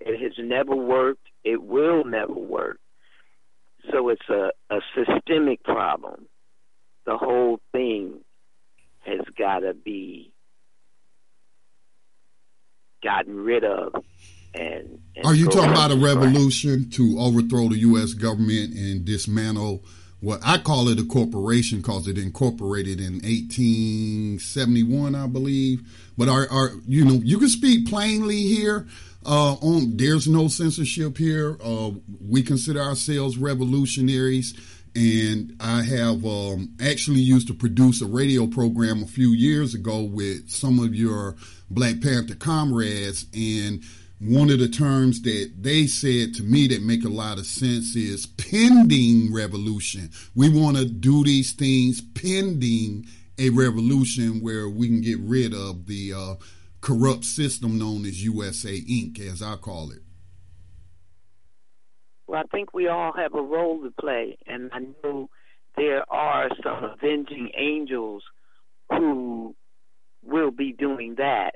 it 0.05 0.21
has 0.21 0.33
never 0.37 0.75
worked. 0.75 1.25
It 1.45 1.63
will 1.63 2.03
never 2.03 2.33
work. 2.33 2.77
So 3.91 4.09
it's 4.09 4.27
a, 4.29 4.49
a 4.69 4.79
systemic 4.95 5.63
problem. 5.63 6.25
The 7.05 7.15
whole 7.17 7.59
thing 7.71 8.19
has 9.05 9.21
got 9.37 9.59
to 9.59 9.73
be 9.73 10.33
gotten 13.01 13.37
rid 13.45 13.63
of. 13.63 13.95
And, 14.53 14.99
and 15.15 15.25
are 15.25 15.35
you 15.35 15.47
talking 15.49 15.71
about 15.71 15.91
a 15.91 15.95
revolution 15.97 16.89
to 16.91 17.15
overthrow 17.19 17.69
the 17.69 17.77
U.S. 17.79 18.13
government 18.13 18.75
and 18.75 19.05
dismantle? 19.05 19.83
What 20.19 20.39
I 20.45 20.57
call 20.57 20.87
it 20.89 20.99
a 20.99 21.05
corporation 21.05 21.79
because 21.79 22.07
it 22.07 22.17
incorporated 22.17 22.99
in 23.01 23.13
1871, 23.15 25.15
I 25.15 25.27
believe. 25.27 25.81
But 26.17 26.29
are, 26.29 26.47
are 26.49 26.71
you 26.87 27.03
know 27.03 27.19
you 27.23 27.37
can 27.39 27.49
speak 27.49 27.89
plainly 27.89 28.43
here 28.43 28.87
uh, 29.25 29.53
on 29.61 29.95
there's 29.95 30.27
no 30.27 30.47
censorship 30.47 31.17
here. 31.17 31.57
Uh, 31.63 31.91
we 32.27 32.41
consider 32.41 32.81
ourselves 32.81 33.37
revolutionaries, 33.37 34.53
and 34.95 35.55
I 35.61 35.81
have 35.83 36.25
um, 36.25 36.73
actually 36.81 37.21
used 37.21 37.47
to 37.47 37.53
produce 37.53 38.01
a 38.01 38.05
radio 38.05 38.47
program 38.47 39.01
a 39.01 39.05
few 39.07 39.29
years 39.29 39.73
ago 39.73 40.01
with 40.03 40.49
some 40.49 40.77
of 40.79 40.93
your 40.93 41.35
Black 41.69 42.01
Panther 42.01 42.35
comrades, 42.35 43.25
and 43.33 43.81
one 44.19 44.49
of 44.49 44.59
the 44.59 44.69
terms 44.69 45.21
that 45.23 45.51
they 45.59 45.85
said 45.87 46.33
to 46.35 46.43
me 46.43 46.67
that 46.67 46.81
make 46.83 47.03
a 47.05 47.09
lot 47.09 47.37
of 47.37 47.45
sense 47.45 47.95
is 47.95 48.25
pending 48.25 49.33
revolution. 49.33 50.11
We 50.35 50.49
want 50.49 50.75
to 50.77 50.85
do 50.85 51.23
these 51.23 51.51
things 51.53 52.01
pending 52.01 53.05
a 53.39 53.49
revolution 53.51 54.41
where 54.41 54.67
we 54.69 54.87
can 54.87 55.01
get 55.01 55.19
rid 55.19 55.53
of 55.53 55.87
the 55.87 56.13
uh, 56.13 56.33
corrupt 56.83 57.23
system 57.23 57.79
known 57.79 58.05
as 58.05 58.23
USA 58.23 58.73
Inc., 58.75 59.19
as 59.25 59.41
I 59.41 59.55
call 59.55 59.89
it? 59.91 60.01
Well, 62.27 62.41
I 62.43 62.47
think 62.55 62.73
we 62.73 62.87
all 62.89 63.13
have 63.15 63.33
a 63.33 63.41
role 63.41 63.81
to 63.81 63.91
play, 63.99 64.37
and 64.45 64.69
I 64.73 64.79
know 65.03 65.29
there 65.77 66.03
are 66.11 66.49
some 66.63 66.83
avenging 66.83 67.49
angels 67.57 68.23
who 68.89 69.55
will 70.23 70.51
be 70.51 70.73
doing 70.73 71.15
that. 71.17 71.51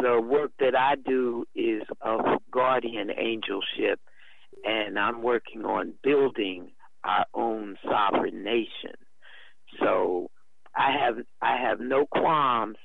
The 0.00 0.20
work 0.20 0.52
that 0.60 0.74
I 0.76 0.94
do 0.94 1.44
is 1.54 1.82
of 2.00 2.20
guardian 2.50 3.08
angelship, 3.08 3.96
and 4.64 4.98
I'm 4.98 5.22
working 5.22 5.64
on 5.64 5.94
building 6.04 6.70
our 7.04 7.26
own 7.34 7.76
sovereign 7.84 8.44
nation. 8.44 8.94
So 9.80 10.28
I 10.74 10.92
have 11.00 11.16
I 11.40 11.56
have 11.68 11.80
no 11.80 12.06
qualms 12.06 12.76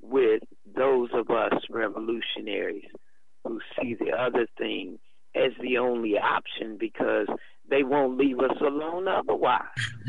with 0.00 0.42
those 0.76 1.10
of 1.12 1.30
us 1.30 1.60
revolutionaries 1.70 2.84
who 3.44 3.60
see 3.80 3.94
the 3.94 4.12
other 4.12 4.46
thing 4.56 4.98
as 5.34 5.52
the 5.60 5.78
only 5.78 6.18
option 6.18 6.76
because 6.78 7.26
they 7.68 7.82
won't 7.82 8.16
leave 8.16 8.38
us 8.38 8.56
alone 8.60 9.06
otherwise. 9.08 9.62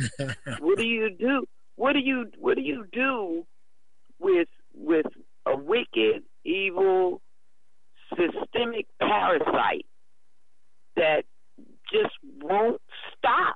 what 0.59 0.77
do 0.77 0.85
you 0.85 1.09
do? 1.17 1.45
What 1.75 1.93
do 1.93 1.99
you 1.99 2.25
what 2.37 2.55
do 2.55 2.61
you 2.61 2.85
do 2.91 3.45
with 4.19 4.47
with 4.73 5.05
a 5.45 5.55
wicked, 5.57 6.23
evil, 6.45 7.21
systemic 8.17 8.87
parasite 8.99 9.85
that 10.95 11.23
just 11.91 12.13
won't 12.41 12.81
stop? 13.17 13.55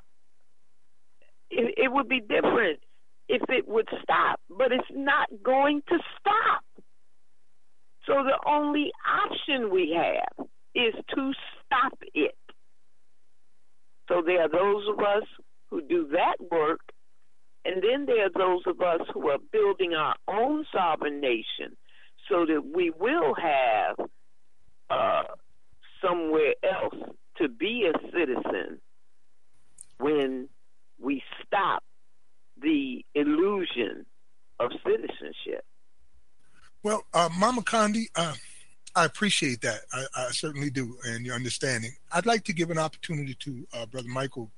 It, 1.50 1.76
it 1.78 1.92
would 1.92 2.08
be 2.08 2.20
different 2.22 2.80
if 3.34 3.42
it 3.50 3.68
would 3.68 3.90
stop, 4.04 4.40
but 4.48 4.72
it's 4.72 4.92
not 4.92 5.28
going 5.44 5.82
to 5.90 5.98
stop. 6.20 6.62
So 8.06 8.24
the 8.24 8.38
only 8.48 8.92
option 9.26 9.72
we 9.74 9.98
have 9.98 10.46
is 10.76 10.94
to 11.16 11.32
stop 11.66 11.98
it. 12.14 12.36
So 14.08 14.22
there 14.24 14.42
are 14.44 14.50
those 14.50 14.88
of 14.88 15.00
us 15.00 15.24
who 15.72 15.82
do 15.82 16.10
that 16.12 16.36
work, 16.52 16.82
and 17.66 17.82
then 17.82 18.06
there 18.06 18.26
are 18.28 18.38
those 18.38 18.62
of 18.68 18.80
us 18.82 19.02
who 19.14 19.28
are 19.30 19.40
building 19.52 19.96
our 19.96 20.16
own 20.28 20.66
sovereign 20.72 21.20
nation 21.20 21.76
so 22.30 22.46
that 22.46 22.62
we 22.64 22.92
will 22.92 23.34
have 23.34 23.96
uh, 24.92 25.24
somewhere 26.06 26.54
else 26.64 26.96
to 27.38 27.50
be 27.50 27.90
a 27.90 27.98
citizen 28.12 28.80
when 29.98 30.50
we 31.00 31.24
stop 31.48 31.84
the 32.64 33.06
illusion 33.14 34.06
of 34.60 34.72
citizenship. 34.86 35.66
Well, 36.82 37.04
uh, 37.14 37.30
Mama 37.38 37.62
Condi, 37.62 38.06
uh, 38.16 38.34
I 38.96 39.06
appreciate 39.06 39.62
that. 39.62 39.82
I, 39.92 40.06
I, 40.16 40.30
certainly 40.32 40.70
do, 40.70 40.98
and 41.06 41.26
your 41.26 41.36
understanding. 41.36 41.92
I'd 42.12 42.26
like 42.26 42.44
to 42.46 42.54
give 42.54 42.72
an 42.72 42.78
opportunity 42.78 43.36
to 43.36 43.68
uh, 43.74 43.86
Brother 43.86 44.08
Michael 44.08 44.50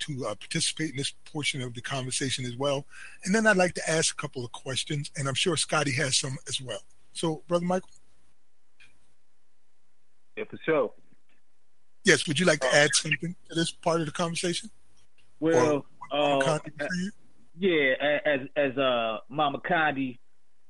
to 0.00 0.26
uh, 0.26 0.34
participate 0.34 0.90
in 0.90 0.96
this 0.96 1.12
portion 1.24 1.62
of 1.62 1.72
the 1.74 1.80
conversation 1.80 2.44
as 2.44 2.56
well. 2.56 2.84
And 3.24 3.34
then 3.34 3.46
I'd 3.46 3.56
like 3.56 3.74
to 3.74 3.90
ask 3.90 4.12
a 4.14 4.16
couple 4.20 4.44
of 4.44 4.52
questions, 4.52 5.10
and 5.16 5.28
I'm 5.28 5.34
sure 5.34 5.56
Scotty 5.56 5.92
has 5.92 6.16
some 6.16 6.36
as 6.48 6.60
well. 6.60 6.80
So, 7.12 7.42
Brother 7.48 7.64
Michael? 7.64 7.88
Yeah, 10.36 10.44
for 10.50 10.58
sure. 10.64 10.92
Yes, 12.04 12.26
would 12.26 12.38
you 12.38 12.44
like 12.44 12.60
to 12.60 12.66
uh, 12.66 12.70
add 12.74 12.90
something 12.92 13.36
to 13.48 13.54
this 13.54 13.70
part 13.70 14.00
of 14.00 14.06
the 14.06 14.12
conversation? 14.12 14.68
Well, 15.38 15.86
or, 16.10 16.42
uh, 16.48 16.58
yeah, 17.56 18.18
as 18.24 18.40
as 18.56 18.76
uh, 18.76 19.18
Mama 19.28 19.58
Condi 19.58 20.18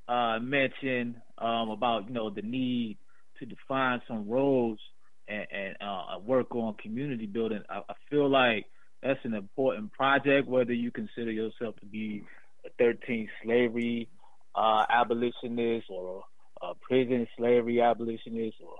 uh, 0.06 0.38
mentioned 0.40 1.14
um, 1.38 1.70
about 1.70 2.04
you 2.08 2.12
know 2.14 2.28
the 2.28 2.42
need 2.42 2.98
to 3.38 3.46
define 3.46 4.02
some 4.06 4.28
roles 4.28 4.78
and, 5.26 5.46
and 5.50 5.76
uh, 5.80 6.18
work 6.20 6.54
on 6.54 6.74
community 6.74 7.26
building. 7.26 7.62
I, 7.70 7.78
I, 7.88 7.94
feel 8.10 8.28
like 8.28 8.66
that's 9.02 9.18
an 9.24 9.32
important 9.32 9.92
project, 9.92 10.46
whether 10.46 10.74
you 10.74 10.90
consider 10.90 11.30
yourself 11.32 11.74
to 11.80 11.86
be 11.86 12.22
a 12.66 12.82
13th 12.82 13.28
slavery 13.42 14.08
uh, 14.54 14.84
abolitionist 14.88 15.86
or 15.88 16.22
a 16.62 16.74
prison 16.74 17.26
slavery 17.38 17.80
abolitionist 17.80 18.58
or 18.62 18.76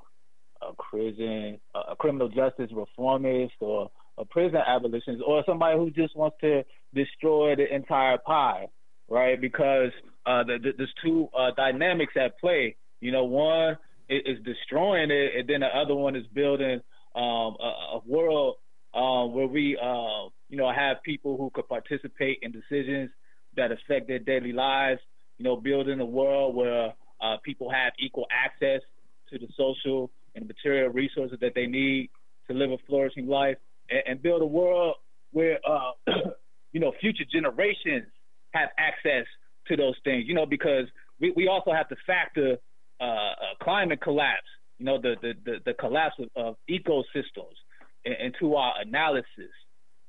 a 0.69 0.73
prison 0.75 1.59
a 1.75 1.95
criminal 1.97 2.29
justice 2.29 2.71
reformist 2.73 3.55
or 3.61 3.91
a 4.19 4.25
prison 4.25 4.61
abolitionist 4.67 5.23
or 5.27 5.43
somebody 5.47 5.77
who 5.79 5.91
just 5.91 6.17
wants 6.17 6.37
to 6.41 6.65
destroy 6.95 7.57
the 7.57 7.73
entire 7.73 8.19
pie, 8.19 8.67
right? 9.09 9.41
Because 9.41 9.91
uh, 10.27 10.45
the, 10.45 10.59
the, 10.63 10.73
there's 10.77 10.93
two 11.05 11.29
uh, 11.37 11.51
dynamics 11.57 12.15
at 12.21 12.39
play. 12.39 12.77
You 13.01 13.13
know, 13.13 13.25
one 13.25 13.77
is, 14.09 14.23
is, 14.39 14.45
destroying 14.45 15.11
it, 15.11 15.33
and 15.37 15.49
then 15.49 15.61
the 15.61 15.67
other 15.77 15.95
one 15.95 16.17
is 16.17 16.27
building 16.33 16.81
um, 17.15 17.57
a, 17.59 17.97
a, 17.97 18.01
world 18.07 18.57
uh, 18.95 19.25
where 19.27 19.47
we, 19.49 19.77
um, 19.83 20.31
you 20.49 20.57
know, 20.57 20.71
have 20.73 21.03
people 21.05 21.37
who 21.37 21.51
could 21.53 21.69
participate 21.69 22.39
in 22.43 22.53
decisions 22.53 23.11
that 23.57 23.73
affect 23.73 24.07
their 24.09 24.21
daily 24.21 24.53
lives. 24.53 25.01
You 25.39 25.45
know, 25.45 25.57
building 25.57 25.99
a 25.99 26.05
world 26.05 26.55
where 26.55 26.93
uh, 27.21 27.37
people 27.45 27.71
have 27.71 27.93
equal 27.99 28.27
access 28.31 28.81
to 29.33 29.39
the 29.39 29.49
social 29.57 30.11
and 30.37 30.47
material 30.47 30.91
resources 30.93 31.39
that 31.41 31.53
they 31.57 31.67
need 31.67 32.11
to 32.49 32.55
live 32.55 32.71
a 32.71 32.77
flourishing 32.87 33.27
life 33.27 33.57
and, 33.91 34.01
and 34.07 34.23
build 34.23 34.43
a 34.43 34.47
world 34.47 34.97
where 35.33 35.59
uh, 35.69 35.91
you 36.73 36.81
know 36.81 36.93
future 37.01 37.25
generations 37.31 38.05
have 38.55 38.69
access 38.79 39.27
to 39.69 39.77
those 39.77 39.95
things. 40.05 40.25
You 40.27 40.35
know, 40.35 40.47
because 40.47 40.85
we, 41.21 41.33
we 41.37 41.49
also 41.49 41.73
have 41.73 41.89
to 41.89 41.97
factor 42.07 42.57
uh, 43.01 43.05
uh 43.05 43.33
climate 43.63 44.01
collapse. 44.01 44.43
You 44.79 44.87
know, 44.87 45.01
the 45.01 45.15
the 45.21 45.33
the, 45.45 45.57
the 45.67 45.75
collapse 45.75 46.15
of, 46.19 46.29
of 46.37 46.57
ecosystems 46.71 47.55
into 48.05 48.55
our 48.55 48.73
analysis 48.83 49.25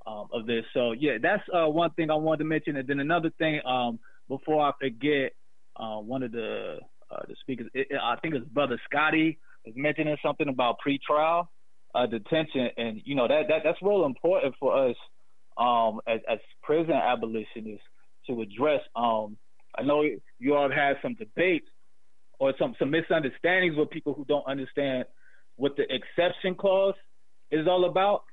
um, 0.05 0.27
of 0.33 0.45
this. 0.45 0.65
So 0.73 0.91
yeah, 0.91 1.13
that's 1.21 1.43
uh, 1.53 1.69
one 1.69 1.91
thing 1.91 2.11
I 2.11 2.15
wanted 2.15 2.39
to 2.39 2.43
mention. 2.45 2.75
And 2.75 2.87
then 2.87 2.99
another 2.99 3.31
thing 3.37 3.61
um, 3.65 3.99
before 4.27 4.59
I 4.65 4.71
forget, 4.81 5.31
uh, 5.77 5.97
one 5.99 6.23
of 6.23 6.31
the 6.31 6.77
uh, 7.09 7.21
the 7.29 7.35
speakers, 7.41 7.67
it, 7.73 7.87
I 8.01 8.15
think 8.17 8.33
it's 8.35 8.45
Brother 8.47 8.81
Scotty, 8.89 9.39
was 9.65 9.75
mentioning 9.77 10.17
something 10.23 10.49
about 10.49 10.77
pretrial 10.85 11.47
uh, 11.95 12.05
detention, 12.05 12.69
and 12.77 13.01
you 13.05 13.15
know 13.15 13.27
that, 13.27 13.43
that 13.47 13.59
that's 13.63 13.81
real 13.81 14.05
important 14.05 14.53
for 14.59 14.75
us 14.89 14.95
um, 15.57 16.01
as, 16.05 16.19
as 16.29 16.39
prison 16.61 16.91
abolitionists 16.93 17.83
to 18.27 18.41
address. 18.41 18.81
Um, 18.95 19.37
I 19.77 19.83
know 19.83 20.03
you 20.39 20.55
all 20.55 20.63
have 20.63 20.77
had 20.77 20.95
some 21.01 21.15
debates 21.15 21.67
or 22.37 22.53
some 22.59 22.75
some 22.79 22.91
misunderstandings 22.91 23.77
with 23.77 23.89
people 23.89 24.13
who 24.13 24.25
don't 24.25 24.45
understand 24.45 25.05
what 25.55 25.77
the 25.77 25.83
exception 25.83 26.55
clause 26.55 26.95
is 27.49 27.65
all 27.67 27.85
about, 27.85 28.23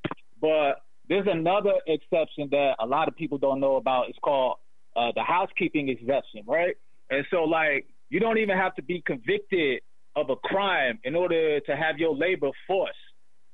but 0.41 0.83
there's 1.09 1.27
another 1.31 1.75
exception 1.87 2.49
that 2.51 2.73
a 2.81 2.87
lot 2.87 3.07
of 3.07 3.15
people 3.17 3.39
don't 3.39 3.61
know 3.61 3.77
about. 3.77 4.09
It's 4.09 4.19
called 4.19 4.57
uh, 4.97 5.13
the 5.15 5.23
housekeeping 5.23 5.89
exception, 5.89 6.43
right? 6.49 6.75
And 7.11 7.25
so, 7.31 7.45
like, 7.45 7.87
you 8.11 8.19
don't 8.19 8.39
even 8.39 8.57
have 8.57 8.75
to 8.77 8.83
be 8.83 9.03
convicted 9.07 9.83
of 10.17 10.31
a 10.31 10.37
crime 10.37 10.99
in 11.05 11.15
order 11.15 11.61
to 11.61 11.77
have 11.77 11.99
your 11.99 12.17
labor 12.17 12.51
force. 12.67 12.91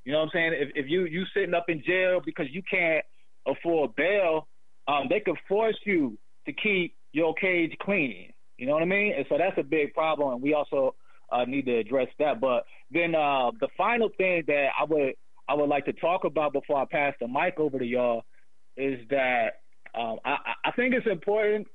You 0.05 0.13
know 0.13 0.19
what 0.19 0.25
I'm 0.25 0.31
saying? 0.33 0.51
If 0.55 0.69
if 0.75 0.89
you 0.89 1.05
you 1.05 1.25
sitting 1.33 1.53
up 1.53 1.65
in 1.67 1.83
jail 1.85 2.21
because 2.23 2.47
you 2.51 2.61
can't 2.69 3.03
afford 3.47 3.95
bail, 3.95 4.47
um, 4.87 5.03
they 5.09 5.19
could 5.19 5.37
force 5.47 5.77
you 5.85 6.17
to 6.45 6.53
keep 6.53 6.95
your 7.11 7.33
cage 7.33 7.73
clean. 7.81 8.31
You 8.57 8.67
know 8.67 8.73
what 8.73 8.81
I 8.83 8.85
mean? 8.85 9.13
And 9.15 9.25
so 9.29 9.37
that's 9.37 9.57
a 9.57 9.63
big 9.63 9.93
problem, 9.93 10.33
and 10.33 10.41
we 10.41 10.53
also 10.53 10.95
uh, 11.31 11.45
need 11.45 11.65
to 11.65 11.77
address 11.77 12.07
that. 12.19 12.39
But 12.39 12.65
then 12.91 13.13
uh, 13.15 13.51
the 13.59 13.67
final 13.77 14.09
thing 14.17 14.43
that 14.47 14.67
I 14.79 14.85
would 14.85 15.13
I 15.47 15.53
would 15.55 15.69
like 15.69 15.85
to 15.85 15.93
talk 15.93 16.23
about 16.23 16.53
before 16.53 16.77
I 16.81 16.85
pass 16.89 17.13
the 17.19 17.27
mic 17.27 17.55
over 17.59 17.77
to 17.79 17.85
y'all 17.85 18.23
is 18.77 18.99
that 19.09 19.49
um, 19.99 20.17
I, 20.23 20.37
I 20.63 20.71
think 20.71 20.93
it's 20.93 21.07
important 21.07 21.67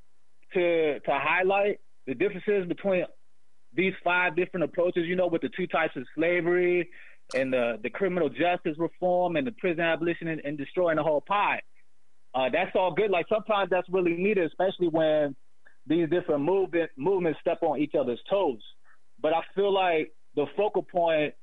to 0.55 0.99
to 1.01 1.11
highlight 1.11 1.79
the 2.07 2.15
differences 2.15 2.67
between 2.69 3.05
these 3.75 3.93
five 4.03 4.35
different 4.37 4.65
approaches. 4.65 5.05
You 5.07 5.17
know, 5.17 5.27
with 5.27 5.43
the 5.43 5.51
two 5.55 5.67
types 5.67 5.95
of 5.97 6.05
slavery 6.15 6.89
and 7.33 7.53
the, 7.53 7.79
the 7.83 7.91
criminal 7.91 8.29
justice 8.29 8.77
reform 8.79 9.37
and 9.37 9.47
the 9.47 9.53
prison 9.53 9.81
abolition 9.81 10.29
and, 10.29 10.43
and 10.45 10.59
destroying 10.59 10.97
the 10.97 11.03
whole 11.03 11.21
pie. 11.21 11.63
Uh, 12.35 12.51
that's 12.53 12.73
all 12.75 12.93
good. 12.93 13.11
Like 13.11 13.27
sometimes 13.29 13.71
that's 13.71 13.89
really 13.89 14.15
needed, 14.15 14.47
especially 14.47 14.89
when 14.89 15.35
these 15.87 16.09
different 16.11 16.43
movement 16.43 16.91
movements 16.97 17.39
step 17.41 17.59
on 17.63 17.79
each 17.79 17.95
other's 17.99 18.21
toes. 18.29 18.61
But 19.21 19.33
I 19.35 19.41
feel 19.55 19.73
like 19.73 20.13
the 20.35 20.47
focal 20.57 20.83
point 20.83 21.35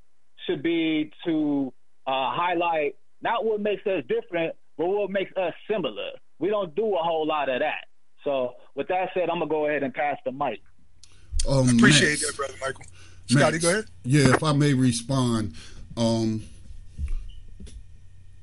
should 0.46 0.62
be 0.62 1.12
to 1.26 1.74
uh, 2.06 2.30
highlight 2.32 2.96
not 3.22 3.46
what 3.46 3.62
makes 3.62 3.86
us 3.88 4.04
different, 4.08 4.56
but 4.78 4.88
what 4.88 5.10
makes 5.10 5.32
us 5.38 5.54
similar. 5.70 6.10
We 6.40 6.50
don't 6.50 6.76
do 6.76 6.96
a 6.96 7.02
whole 7.02 7.26
lot 7.26 7.50
of 7.50 7.60
that. 7.60 7.86
So 8.24 8.54
with 8.76 8.88
that 8.90 9.10
said, 9.14 9.30
I'm 9.30 9.40
gonna 9.40 9.48
go 9.48 9.68
ahead 9.68 9.84
and 9.84 9.94
pass 9.94 10.18
the 10.26 10.32
mic. 10.34 10.60
Um, 11.48 11.70
Appreciate 11.70 12.10
Max. 12.20 12.28
that, 12.28 12.36
brother 12.36 12.54
Michael. 12.60 12.80
Max, 12.82 12.90
Scotty, 13.34 13.60
go 13.60 13.70
ahead. 13.70 13.86
Yeah, 14.04 14.34
if 14.34 14.44
I 14.44 14.52
may 14.52 14.74
respond, 14.74 15.54
um, 15.98 16.44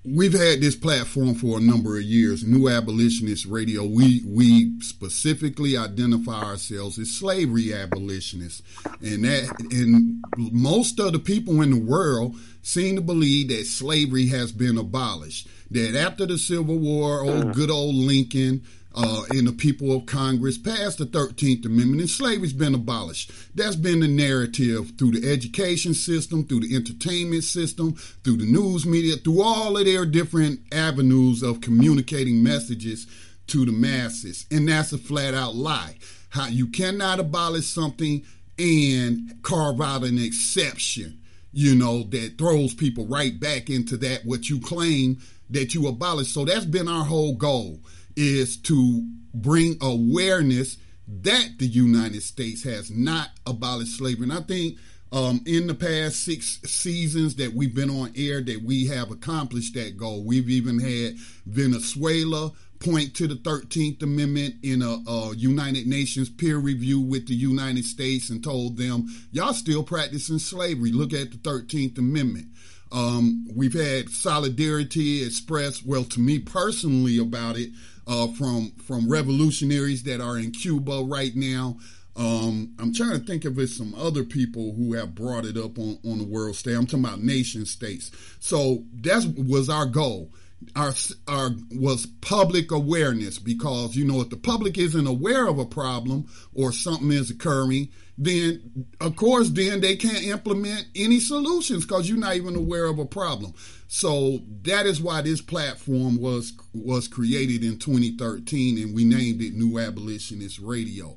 we've 0.04 0.32
had 0.32 0.60
this 0.60 0.76
platform 0.76 1.34
for 1.34 1.58
a 1.58 1.60
number 1.60 1.96
of 1.96 2.02
years, 2.02 2.44
New 2.44 2.68
Abolitionist 2.68 3.46
Radio. 3.46 3.84
We 3.84 4.22
we 4.26 4.80
specifically 4.80 5.76
identify 5.76 6.42
ourselves 6.42 6.98
as 6.98 7.10
slavery 7.10 7.72
abolitionists, 7.74 8.62
and 9.00 9.24
that 9.24 9.58
and 9.72 10.22
most 10.36 10.98
of 11.00 11.12
the 11.12 11.18
people 11.18 11.62
in 11.62 11.70
the 11.70 11.78
world 11.80 12.36
seem 12.62 12.96
to 12.96 13.02
believe 13.02 13.48
that 13.48 13.66
slavery 13.66 14.26
has 14.28 14.52
been 14.52 14.76
abolished. 14.76 15.48
That 15.70 15.96
after 15.98 16.26
the 16.26 16.38
Civil 16.38 16.76
War, 16.78 17.22
old 17.22 17.44
uh-huh. 17.44 17.52
good 17.52 17.70
old 17.70 17.94
Lincoln 17.94 18.62
uh, 18.94 19.22
and 19.30 19.46
the 19.46 19.52
people 19.52 19.94
of 19.94 20.06
Congress 20.06 20.56
passed 20.58 20.98
the 20.98 21.04
13th 21.06 21.66
Amendment 21.66 22.00
and 22.00 22.10
slavery's 22.10 22.52
been 22.52 22.74
abolished. 22.74 23.30
That's 23.54 23.76
been 23.76 24.00
the 24.00 24.08
narrative 24.08 24.92
through 24.98 25.12
the 25.12 25.30
education 25.30 25.94
system, 25.94 26.44
through 26.46 26.60
the 26.60 26.74
entertainment 26.74 27.44
system, 27.44 27.94
through 28.24 28.38
the 28.38 28.46
news 28.46 28.86
media, 28.86 29.16
through 29.16 29.42
all 29.42 29.76
of 29.76 29.84
their 29.84 30.06
different 30.06 30.60
avenues 30.72 31.42
of 31.42 31.60
communicating 31.60 32.42
messages 32.42 33.06
to 33.48 33.64
the 33.66 33.72
masses. 33.72 34.46
And 34.50 34.68
that's 34.68 34.92
a 34.92 34.98
flat 34.98 35.34
out 35.34 35.54
lie. 35.54 35.96
How 36.30 36.46
you 36.46 36.66
cannot 36.66 37.20
abolish 37.20 37.66
something 37.66 38.24
and 38.58 39.38
carve 39.42 39.80
out 39.80 40.02
an 40.04 40.18
exception, 40.18 41.20
you 41.52 41.74
know, 41.74 42.02
that 42.04 42.36
throws 42.38 42.74
people 42.74 43.06
right 43.06 43.38
back 43.38 43.70
into 43.70 43.96
that 43.98 44.24
what 44.24 44.48
you 44.48 44.60
claim 44.60 45.18
that 45.50 45.74
you 45.74 45.86
abolished. 45.86 46.34
So 46.34 46.44
that's 46.46 46.64
been 46.64 46.88
our 46.88 47.04
whole 47.04 47.34
goal 47.34 47.80
is 48.18 48.56
to 48.56 49.06
bring 49.32 49.76
awareness 49.80 50.76
that 51.06 51.50
the 51.58 51.66
United 51.66 52.20
States 52.22 52.64
has 52.64 52.90
not 52.90 53.28
abolished 53.46 53.96
slavery. 53.96 54.24
And 54.24 54.32
I 54.32 54.40
think 54.40 54.76
um, 55.12 55.40
in 55.46 55.68
the 55.68 55.74
past 55.74 56.24
six 56.24 56.60
seasons 56.64 57.36
that 57.36 57.54
we've 57.54 57.74
been 57.74 57.88
on 57.90 58.12
air 58.16 58.42
that 58.42 58.62
we 58.62 58.88
have 58.88 59.10
accomplished 59.12 59.72
that 59.74 59.96
goal. 59.96 60.22
We've 60.24 60.50
even 60.50 60.80
had 60.80 61.14
Venezuela 61.46 62.50
point 62.80 63.14
to 63.14 63.26
the 63.28 63.36
13th 63.36 64.02
Amendment 64.02 64.56
in 64.62 64.82
a, 64.82 64.98
a 65.10 65.34
United 65.36 65.86
Nations 65.86 66.28
peer 66.28 66.58
review 66.58 67.00
with 67.00 67.26
the 67.28 67.34
United 67.34 67.84
States 67.86 68.28
and 68.30 68.42
told 68.44 68.76
them, 68.76 69.06
y'all 69.32 69.54
still 69.54 69.82
practicing 69.84 70.38
slavery. 70.40 70.90
Look 70.92 71.12
at 71.14 71.30
the 71.30 71.38
13th 71.38 71.96
Amendment. 71.98 72.48
Um, 72.92 73.46
we've 73.54 73.78
had 73.78 74.10
solidarity 74.10 75.24
expressed, 75.24 75.86
well, 75.86 76.04
to 76.04 76.20
me 76.20 76.38
personally 76.38 77.18
about 77.18 77.56
it, 77.56 77.70
uh, 78.08 78.26
from 78.28 78.72
from 78.72 79.08
revolutionaries 79.08 80.02
that 80.04 80.20
are 80.20 80.38
in 80.38 80.50
Cuba 80.50 81.04
right 81.06 81.34
now. 81.36 81.76
Um, 82.16 82.74
I'm 82.80 82.92
trying 82.92 83.12
to 83.20 83.24
think 83.24 83.44
of 83.44 83.56
it 83.60 83.68
some 83.68 83.94
other 83.94 84.24
people 84.24 84.72
who 84.74 84.94
have 84.94 85.14
brought 85.14 85.44
it 85.44 85.56
up 85.56 85.78
on, 85.78 85.98
on 86.04 86.18
the 86.18 86.24
world 86.24 86.56
stage. 86.56 86.74
I'm 86.74 86.86
talking 86.86 87.04
about 87.04 87.20
nation 87.22 87.64
states. 87.64 88.10
So 88.40 88.82
that 89.02 89.32
was 89.48 89.70
our 89.70 89.86
goal 89.86 90.30
our, 90.74 90.92
our 91.26 91.50
was 91.70 92.06
public 92.20 92.70
awareness 92.72 93.38
because 93.38 93.94
you 93.94 94.04
know 94.04 94.20
if 94.20 94.30
the 94.30 94.36
public 94.36 94.76
isn't 94.76 95.06
aware 95.06 95.46
of 95.46 95.58
a 95.58 95.64
problem 95.64 96.26
or 96.52 96.72
something 96.72 97.12
is 97.12 97.30
occurring 97.30 97.88
then 98.16 98.60
of 99.00 99.14
course 99.14 99.50
then 99.50 99.80
they 99.80 99.94
can't 99.94 100.24
implement 100.24 100.86
any 100.96 101.20
solutions 101.20 101.86
because 101.86 102.08
you're 102.08 102.18
not 102.18 102.34
even 102.34 102.56
aware 102.56 102.86
of 102.86 102.98
a 102.98 103.04
problem 103.06 103.54
so 103.86 104.40
that 104.62 104.84
is 104.84 105.00
why 105.00 105.22
this 105.22 105.40
platform 105.40 106.20
was 106.20 106.52
was 106.74 107.06
created 107.06 107.62
in 107.64 107.78
2013 107.78 108.78
and 108.78 108.94
we 108.94 109.04
named 109.04 109.40
it 109.40 109.54
new 109.54 109.78
abolitionist 109.78 110.58
radio 110.58 111.16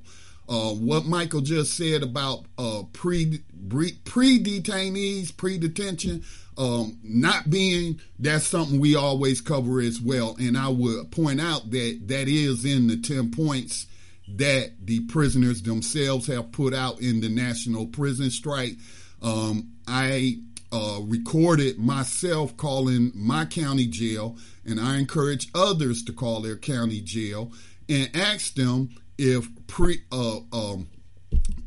uh, 0.51 0.73
what 0.73 1.05
Michael 1.05 1.39
just 1.39 1.75
said 1.77 2.03
about 2.03 2.43
uh, 2.57 2.83
pre 2.91 3.39
pre 3.69 4.43
detainees, 4.43 5.35
pre 5.35 5.57
detention, 5.57 6.25
um, 6.57 6.99
not 7.01 7.49
being 7.49 8.01
that's 8.19 8.47
something 8.47 8.77
we 8.77 8.93
always 8.97 9.39
cover 9.39 9.79
as 9.79 10.01
well. 10.01 10.35
And 10.41 10.57
I 10.57 10.67
would 10.67 11.09
point 11.09 11.39
out 11.39 11.71
that 11.71 12.01
that 12.07 12.27
is 12.27 12.65
in 12.65 12.87
the 12.87 12.97
ten 12.99 13.31
points 13.31 13.87
that 14.27 14.71
the 14.83 14.99
prisoners 15.07 15.61
themselves 15.61 16.27
have 16.27 16.51
put 16.51 16.73
out 16.73 16.99
in 16.99 17.21
the 17.21 17.29
national 17.29 17.87
prison 17.87 18.29
strike. 18.29 18.73
Um, 19.23 19.71
I 19.87 20.39
uh, 20.73 20.99
recorded 21.03 21.79
myself 21.79 22.57
calling 22.57 23.13
my 23.15 23.45
county 23.45 23.87
jail, 23.87 24.35
and 24.65 24.81
I 24.81 24.97
encourage 24.97 25.47
others 25.55 26.03
to 26.03 26.11
call 26.13 26.41
their 26.41 26.57
county 26.57 26.99
jail 26.99 27.53
and 27.87 28.09
ask 28.13 28.53
them 28.55 28.89
if 29.21 29.47
pre 29.67 30.01
uh, 30.11 30.39
um 30.51 30.87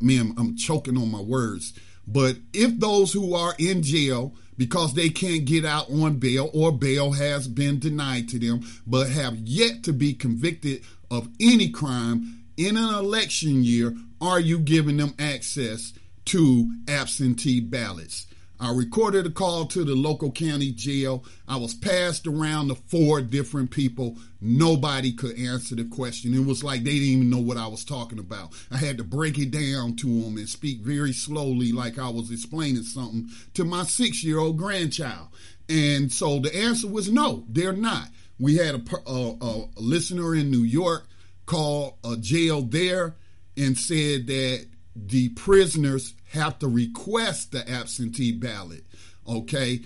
man 0.01 0.35
I'm 0.37 0.57
choking 0.57 0.99
on 0.99 1.11
my 1.11 1.21
words 1.21 1.73
but 2.07 2.37
if 2.53 2.79
those 2.81 3.13
who 3.13 3.35
are 3.35 3.55
in 3.59 3.83
jail 3.83 4.35
because 4.59 4.95
they 4.95 5.09
can't 5.09 5.45
get 5.45 5.65
out 5.65 5.89
on 5.89 6.17
bail 6.19 6.51
or 6.53 6.73
bail 6.73 7.13
has 7.13 7.47
been 7.47 7.79
denied 7.79 8.29
to 8.31 8.41
them 8.41 8.61
but 8.89 9.09
have 9.09 9.37
yet 9.37 9.85
to 9.85 9.93
be 9.93 10.15
convicted 10.15 10.83
of 11.13 11.29
any 11.41 11.71
crime 11.71 12.45
in 12.57 12.77
an 12.77 12.93
election 12.95 13.63
year 13.63 13.95
are 14.21 14.41
you 14.41 14.59
giving 14.59 14.97
them 14.97 15.15
access 15.21 15.93
to 16.25 16.75
absentee 16.89 17.61
ballots 17.61 18.27
I 18.61 18.73
recorded 18.73 19.27
a 19.27 19.31
call 19.31 19.67
to 19.67 19.83
the 19.85 19.97
local 19.97 20.31
county 20.31 20.71
jail. 20.71 21.25
I 21.49 21.57
was 21.57 21.75
passed 21.75 22.27
around 22.27 22.69
to 22.69 22.77
four 22.77 23.21
different 23.21 23.71
people. 23.73 24.17
Nobody 24.41 25.13
could 25.13 25.37
answer 25.39 25.75
the 25.75 25.85
question. 25.85 26.35
It 26.35 26.45
was 26.47 26.63
like 26.63 26.85
they 26.85 26.93
didn't 26.95 27.09
even 27.09 27.31
know 27.31 27.39
what 27.41 27.57
I 27.57 27.67
was 27.67 27.85
talking 27.85 28.19
about. 28.21 28.53
I 28.71 28.77
had 28.77 28.97
to 28.99 29.05
break 29.05 29.39
it 29.39 29.51
down 29.51 29.97
to 29.97 30.07
them 30.23 30.37
and 30.37 30.49
speak 30.49 30.81
very 30.83 31.13
slowly, 31.13 31.73
like 31.73 31.99
I 31.99 32.09
was 32.09 32.31
explaining 32.31 32.85
something 32.85 33.29
to 33.55 33.65
my 33.65 33.83
six 33.85 34.23
year 34.23 34.39
old 34.39 34.57
grandchild. 34.57 35.29
And 35.69 36.13
so 36.13 36.39
the 36.39 36.55
answer 36.55 36.87
was 36.87 37.11
no, 37.11 37.45
they're 37.49 37.73
not. 37.73 38.09
We 38.39 38.57
had 38.57 38.77
a, 38.89 39.11
a, 39.11 39.65
a 39.77 39.81
listener 39.81 40.35
in 40.35 40.51
New 40.51 40.63
York 40.63 41.09
call 41.47 41.99
a 42.05 42.17
jail 42.17 42.63
there 42.63 43.17
and 43.57 43.77
said 43.77 44.27
that 44.29 44.67
the 44.97 45.29
prisoners 45.31 46.15
have 46.33 46.59
to 46.61 46.69
request 46.69 47.53
the 47.53 47.69
absentee 47.69 48.33
ballot. 48.33 48.85
Okay, 49.27 49.81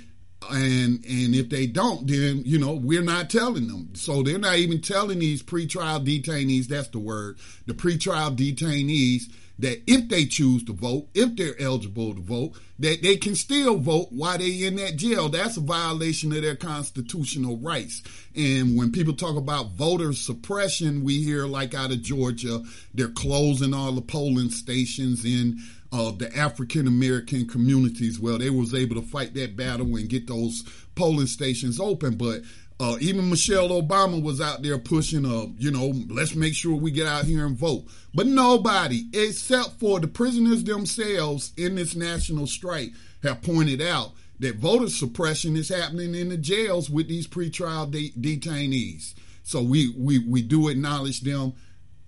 and 0.50 1.04
and 1.04 1.34
if 1.34 1.48
they 1.48 1.66
don't 1.66 2.06
then 2.06 2.42
you 2.44 2.58
know 2.58 2.72
we're 2.72 3.02
not 3.02 3.28
telling 3.28 3.66
them 3.66 3.88
so 3.94 4.22
they're 4.22 4.38
not 4.38 4.54
even 4.56 4.80
telling 4.80 5.18
these 5.18 5.42
pretrial 5.42 6.04
detainees 6.06 6.66
that's 6.66 6.86
the 6.88 6.98
word 7.00 7.36
the 7.66 7.74
pretrial 7.74 8.36
detainees 8.36 9.22
that 9.60 9.82
if 9.86 10.08
they 10.08 10.24
choose 10.24 10.62
to 10.64 10.72
vote, 10.72 11.08
if 11.14 11.34
they're 11.36 11.60
eligible 11.60 12.14
to 12.14 12.20
vote, 12.20 12.52
that 12.78 13.02
they 13.02 13.16
can 13.16 13.34
still 13.34 13.76
vote 13.76 14.06
while 14.10 14.38
they 14.38 14.64
in 14.64 14.76
that 14.76 14.96
jail. 14.96 15.28
That's 15.28 15.56
a 15.56 15.60
violation 15.60 16.32
of 16.32 16.42
their 16.42 16.54
constitutional 16.56 17.56
rights. 17.56 18.02
And 18.36 18.78
when 18.78 18.92
people 18.92 19.14
talk 19.14 19.36
about 19.36 19.72
voter 19.72 20.12
suppression, 20.12 21.02
we 21.02 21.22
hear 21.22 21.46
like 21.46 21.74
out 21.74 21.90
of 21.90 22.02
Georgia, 22.02 22.62
they're 22.94 23.08
closing 23.08 23.74
all 23.74 23.92
the 23.92 24.02
polling 24.02 24.50
stations 24.50 25.24
in 25.24 25.58
uh, 25.92 26.12
the 26.12 26.34
African 26.36 26.86
American 26.86 27.48
communities. 27.48 28.20
Well, 28.20 28.38
they 28.38 28.50
was 28.50 28.74
able 28.74 28.94
to 28.94 29.02
fight 29.02 29.34
that 29.34 29.56
battle 29.56 29.96
and 29.96 30.08
get 30.08 30.28
those 30.28 30.62
polling 30.94 31.26
stations 31.26 31.80
open, 31.80 32.14
but 32.16 32.42
uh, 32.80 32.96
even 33.00 33.28
Michelle 33.28 33.70
Obama 33.70 34.22
was 34.22 34.40
out 34.40 34.62
there 34.62 34.78
pushing, 34.78 35.26
uh, 35.26 35.46
you 35.58 35.70
know, 35.72 35.92
let's 36.10 36.36
make 36.36 36.54
sure 36.54 36.76
we 36.76 36.92
get 36.92 37.08
out 37.08 37.24
here 37.24 37.44
and 37.44 37.56
vote. 37.58 37.84
But 38.14 38.28
nobody, 38.28 39.04
except 39.12 39.80
for 39.80 39.98
the 39.98 40.06
prisoners 40.06 40.62
themselves 40.62 41.52
in 41.56 41.74
this 41.74 41.96
national 41.96 42.46
strike, 42.46 42.90
have 43.24 43.42
pointed 43.42 43.82
out 43.82 44.12
that 44.38 44.56
voter 44.56 44.88
suppression 44.88 45.56
is 45.56 45.68
happening 45.68 46.14
in 46.14 46.28
the 46.28 46.36
jails 46.36 46.88
with 46.88 47.08
these 47.08 47.26
pretrial 47.26 47.90
de- 47.90 48.10
detainees. 48.12 49.14
So 49.42 49.60
we, 49.60 49.92
we, 49.96 50.20
we 50.20 50.40
do 50.42 50.68
acknowledge 50.68 51.22
them 51.22 51.54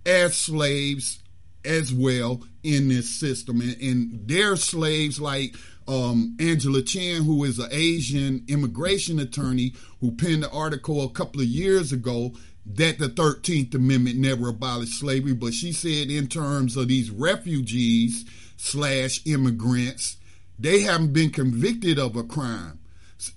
as 0.07 0.37
slaves 0.37 1.18
as 1.64 1.93
well 1.93 2.43
in 2.62 2.87
this 2.89 3.09
system. 3.11 3.61
And, 3.61 3.77
and 3.83 4.21
they're 4.29 4.55
slaves 4.55 5.18
like 5.21 5.53
um, 5.91 6.36
Angela 6.38 6.82
Chan, 6.82 7.22
who 7.24 7.43
is 7.43 7.59
an 7.59 7.68
Asian 7.72 8.45
immigration 8.47 9.18
attorney 9.18 9.74
who 10.01 10.12
penned 10.12 10.45
an 10.45 10.51
article 10.53 11.03
a 11.05 11.09
couple 11.11 11.41
of 11.41 11.49
years 11.49 11.91
ago 11.93 12.32
that 12.74 12.99
the 12.99 13.09
13th 13.09 13.74
Amendment 13.74 14.16
never 14.16 14.49
abolished 14.49 15.01
slavery, 15.01 15.32
but 15.32 15.53
she 15.53 15.72
said 15.72 16.11
in 16.11 16.28
terms 16.28 16.76
of 16.76 16.86
these 16.86 17.11
refugees 17.11 18.24
slash 18.57 19.20
immigrants, 19.26 20.18
they 20.61 20.80
haven't 20.82 21.12
been 21.12 21.30
convicted 21.30 21.99
of 21.99 22.14
a 22.14 22.22
crime. 22.22 22.78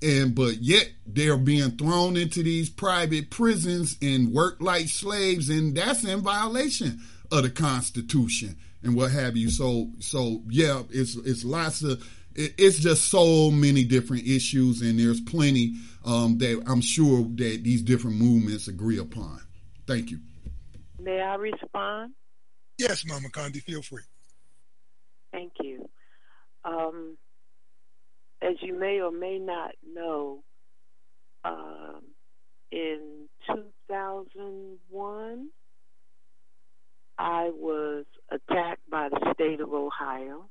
And 0.01 0.33
but 0.35 0.57
yet 0.61 0.91
they're 1.05 1.35
being 1.35 1.71
thrown 1.71 2.15
into 2.15 2.41
these 2.43 2.69
private 2.69 3.29
prisons 3.31 3.97
and 4.01 4.29
work 4.31 4.57
like 4.61 4.87
slaves, 4.89 5.49
and 5.49 5.75
that's 5.75 6.05
in 6.05 6.21
violation 6.21 7.01
of 7.31 7.43
the 7.43 7.49
Constitution 7.49 8.57
and 8.83 8.95
what 8.95 9.11
have 9.11 9.35
you. 9.35 9.49
So 9.49 9.89
so 9.99 10.41
yeah, 10.47 10.83
it's 10.89 11.17
it's 11.17 11.43
lots 11.43 11.81
of 11.83 12.01
it's 12.35 12.79
just 12.79 13.09
so 13.09 13.51
many 13.51 13.83
different 13.83 14.25
issues, 14.25 14.81
and 14.81 14.97
there's 14.99 15.21
plenty 15.21 15.75
um, 16.05 16.37
that 16.39 16.63
I'm 16.67 16.81
sure 16.81 17.21
that 17.23 17.59
these 17.63 17.81
different 17.83 18.17
movements 18.17 18.67
agree 18.67 18.97
upon. 18.97 19.39
Thank 19.87 20.11
you. 20.11 20.19
May 20.99 21.21
I 21.21 21.35
respond? 21.35 22.11
Yes, 22.77 23.05
Mama 23.05 23.29
Condi, 23.29 23.61
feel 23.61 23.81
free. 23.81 24.01
Thank 25.31 25.53
you. 25.61 25.89
Um, 26.65 27.17
as 28.41 28.55
you 28.61 28.77
may 28.79 28.99
or 29.01 29.11
may 29.11 29.37
not 29.37 29.71
know, 29.85 30.43
um, 31.43 32.01
in 32.71 33.27
2001, 33.47 35.49
I 37.19 37.49
was 37.53 38.05
attacked 38.31 38.89
by 38.89 39.09
the 39.09 39.33
state 39.35 39.59
of 39.61 39.71
Ohio 39.73 40.49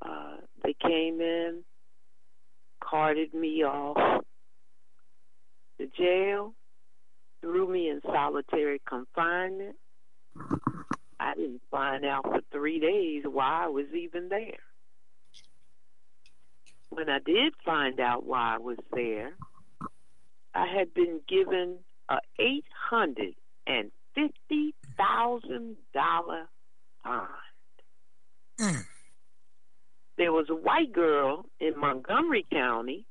uh, 0.00 0.36
they 0.62 0.74
came 0.74 1.20
in, 1.20 1.64
carted 2.82 3.34
me 3.34 3.64
off 3.64 4.22
to 5.78 5.86
jail, 5.96 6.54
threw 7.40 7.66
me 7.68 7.88
in 7.90 8.00
solitary 8.02 8.80
confinement. 8.88 9.76
I 11.18 11.34
didn't 11.34 11.62
find 11.70 12.04
out 12.04 12.24
for 12.24 12.40
three 12.52 12.78
days 12.80 13.24
why 13.24 13.64
I 13.64 13.68
was 13.68 13.86
even 13.92 14.28
there. 14.28 14.58
When 16.90 17.08
I 17.08 17.18
did 17.18 17.54
find 17.64 17.98
out 18.00 18.24
why 18.24 18.54
I 18.54 18.58
was 18.58 18.78
there, 18.92 19.32
I 20.54 20.66
had 20.66 20.94
been 20.94 21.20
given 21.28 21.78
a 22.08 22.18
eight 22.38 22.64
hundred 22.88 23.34
and 23.66 23.90
fifty 24.14 24.74
thousand 24.96 25.76
dollar 25.92 26.48
bond. 27.04 27.26
Mm 28.58 28.84
there 30.18 30.32
was 30.32 30.46
a 30.50 30.54
white 30.54 30.92
girl 30.92 31.46
in 31.60 31.78
Montgomery 31.78 32.44
County 32.52 33.06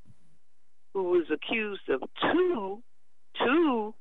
who 0.93 1.03
was 1.05 1.25
accused 1.33 1.89
of 1.89 2.01
two 2.21 2.83
two 3.43 3.95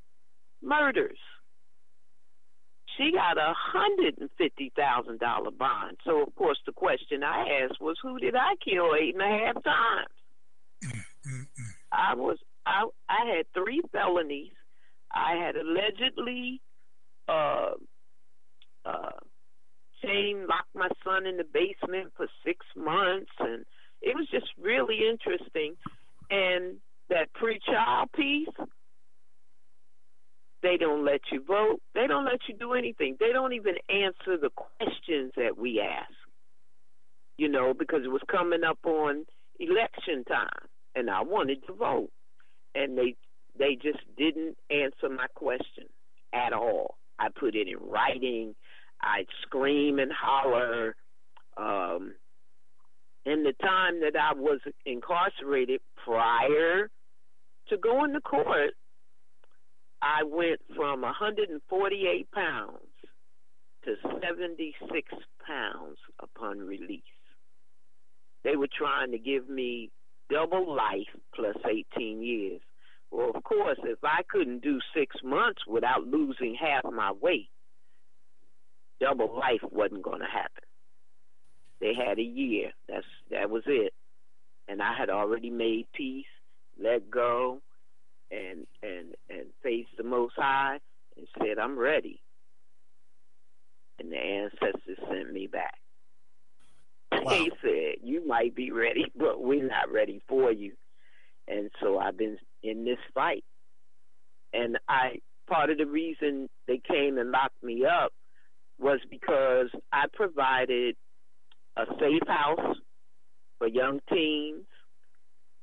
murders. 0.62 1.18
She 2.98 3.12
got 3.12 3.38
a 3.38 3.54
hundred 3.56 4.16
and 4.20 4.30
fifty 4.36 4.72
thousand 4.76 5.20
dollar 5.20 5.52
bond. 5.52 5.98
So 6.04 6.22
of 6.22 6.34
course 6.34 6.58
the 6.66 6.72
question 6.72 7.22
I 7.22 7.60
asked 7.62 7.80
was 7.80 7.96
who 8.02 8.18
did 8.18 8.34
I 8.34 8.54
kill 8.62 8.90
eight 9.00 9.14
and 9.14 9.22
a 9.22 9.46
half 9.46 9.62
times? 9.62 10.96
Mm-hmm. 11.28 11.42
I 11.92 12.14
was 12.16 12.38
I 12.66 12.86
I 13.08 13.36
had 13.36 13.46
three 13.54 13.82
felonies. 13.92 14.52
I 15.14 15.36
had 15.36 15.54
allegedly 15.56 16.60
uh, 17.28 17.70
uh, 18.84 19.10
chain, 20.02 20.46
locked 20.48 20.74
my 20.74 20.88
son 21.04 21.26
in 21.26 21.36
the 21.36 21.44
basement 21.44 22.12
for 22.16 22.26
six 22.44 22.64
months, 22.76 23.30
and 23.38 23.64
it 24.02 24.16
was 24.16 24.26
just 24.30 24.46
really 24.60 25.00
interesting. 25.08 25.74
And 26.30 26.76
that 27.08 27.28
pretrial 27.40 28.06
piece, 28.14 28.48
they 30.62 30.76
don't 30.76 31.04
let 31.04 31.20
you 31.30 31.42
vote. 31.44 31.78
They 31.94 32.06
don't 32.06 32.24
let 32.24 32.40
you 32.48 32.54
do 32.58 32.72
anything. 32.74 33.16
They 33.20 33.32
don't 33.32 33.52
even 33.52 33.74
answer 33.88 34.36
the 34.38 34.50
questions 34.54 35.32
that 35.36 35.56
we 35.56 35.80
ask. 35.80 36.12
You 37.38 37.48
know, 37.50 37.74
because 37.78 38.00
it 38.02 38.08
was 38.08 38.22
coming 38.30 38.64
up 38.64 38.78
on 38.86 39.26
election 39.60 40.24
time, 40.24 40.68
and 40.94 41.10
I 41.10 41.20
wanted 41.22 41.66
to 41.66 41.74
vote, 41.74 42.10
and 42.74 42.96
they 42.96 43.14
they 43.58 43.74
just 43.76 43.98
didn't 44.16 44.56
answer 44.70 45.08
my 45.10 45.26
question 45.34 45.84
at 46.32 46.54
all. 46.54 46.94
I 47.18 47.28
put 47.28 47.54
it 47.54 47.68
in 47.68 47.76
writing. 47.78 48.54
I'd 49.00 49.26
scream 49.42 49.98
and 49.98 50.12
holler. 50.12 50.96
Um, 51.56 52.14
in 53.24 53.42
the 53.42 53.52
time 53.60 54.00
that 54.00 54.14
I 54.14 54.34
was 54.34 54.60
incarcerated 54.84 55.80
prior 56.04 56.88
to 57.68 57.76
going 57.76 58.12
to 58.12 58.20
court, 58.20 58.70
I 60.00 60.22
went 60.24 60.60
from 60.76 61.00
148 61.00 62.30
pounds 62.30 62.74
to 63.84 63.94
76 64.02 65.12
pounds 65.46 65.98
upon 66.20 66.58
release. 66.58 67.02
They 68.44 68.56
were 68.56 68.68
trying 68.70 69.10
to 69.12 69.18
give 69.18 69.48
me 69.48 69.90
double 70.30 70.72
life 70.76 71.06
plus 71.34 71.56
18 71.68 72.22
years. 72.22 72.60
Well, 73.10 73.32
of 73.34 73.42
course, 73.42 73.78
if 73.82 73.98
I 74.04 74.20
couldn't 74.28 74.62
do 74.62 74.78
six 74.94 75.16
months 75.24 75.62
without 75.66 76.06
losing 76.06 76.54
half 76.60 76.84
my 76.84 77.12
weight, 77.12 77.48
double 79.00 79.34
life 79.38 79.60
wasn't 79.70 80.02
going 80.02 80.20
to 80.20 80.26
happen. 80.26 80.64
They 81.80 81.94
had 81.94 82.18
a 82.18 82.22
year. 82.22 82.70
That's 82.88 83.04
that 83.30 83.50
was 83.50 83.62
it. 83.66 83.92
And 84.68 84.82
I 84.82 84.96
had 84.96 85.10
already 85.10 85.50
made 85.50 85.86
peace, 85.94 86.24
let 86.78 87.10
go, 87.10 87.60
and 88.30 88.66
and 88.82 89.14
and 89.28 89.46
face 89.62 89.86
the 89.96 90.02
Most 90.04 90.34
High, 90.36 90.78
and 91.16 91.26
said, 91.38 91.58
"I'm 91.58 91.78
ready." 91.78 92.20
And 93.98 94.10
the 94.10 94.16
ancestors 94.16 94.98
sent 95.10 95.32
me 95.32 95.46
back. 95.46 95.74
Wow. 97.12 97.30
They 97.30 97.50
said, 97.62 97.94
"You 98.02 98.26
might 98.26 98.54
be 98.54 98.72
ready, 98.72 99.12
but 99.14 99.42
we're 99.42 99.68
not 99.68 99.92
ready 99.92 100.22
for 100.28 100.50
you." 100.50 100.72
And 101.46 101.70
so 101.80 101.98
I've 101.98 102.16
been 102.16 102.38
in 102.62 102.84
this 102.84 102.98
fight. 103.14 103.44
And 104.52 104.78
I 104.88 105.20
part 105.46 105.70
of 105.70 105.78
the 105.78 105.86
reason 105.86 106.48
they 106.66 106.78
came 106.78 107.18
and 107.18 107.30
locked 107.30 107.62
me 107.62 107.84
up 107.84 108.12
was 108.78 109.00
because 109.10 109.68
I 109.92 110.04
provided 110.12 110.96
a 111.76 111.84
safe 111.98 112.26
house 112.26 112.76
for 113.58 113.66
young 113.68 114.00
teens. 114.10 114.64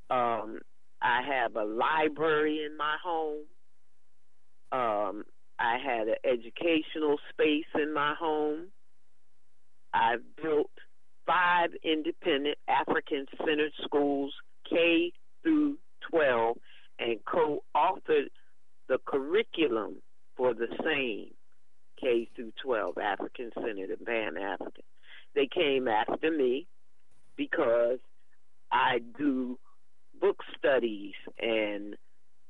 Um, 0.09 0.59
I 1.01 1.21
have 1.21 1.55
a 1.55 1.63
library 1.63 2.65
in 2.65 2.75
my 2.77 2.95
home. 3.03 3.43
Um, 4.71 5.23
I 5.59 5.77
had 5.83 6.07
an 6.07 6.15
educational 6.25 7.17
space 7.29 7.67
in 7.75 7.93
my 7.93 8.15
home. 8.19 8.67
I 9.93 10.15
built 10.41 10.71
five 11.27 11.69
independent 11.83 12.57
African 12.67 13.25
centered 13.37 13.71
schools, 13.83 14.33
K 14.67 15.13
through 15.43 15.77
12, 16.11 16.57
and 16.99 17.17
co 17.25 17.63
authored 17.77 18.27
the 18.89 18.97
curriculum 19.05 19.97
for 20.35 20.53
the 20.53 20.67
same. 20.83 21.27
K 22.03 22.27
through 22.35 22.51
12, 22.63 22.97
African 22.97 23.51
centered 23.55 23.89
and 23.89 24.05
Pan 24.05 24.37
African. 24.37 24.83
They 25.35 25.47
came 25.47 25.87
after 25.87 26.29
me 26.29 26.67
because 27.37 27.99
I 28.71 28.99
do 29.17 29.57
book 30.19 30.39
studies 30.57 31.13
and 31.39 31.95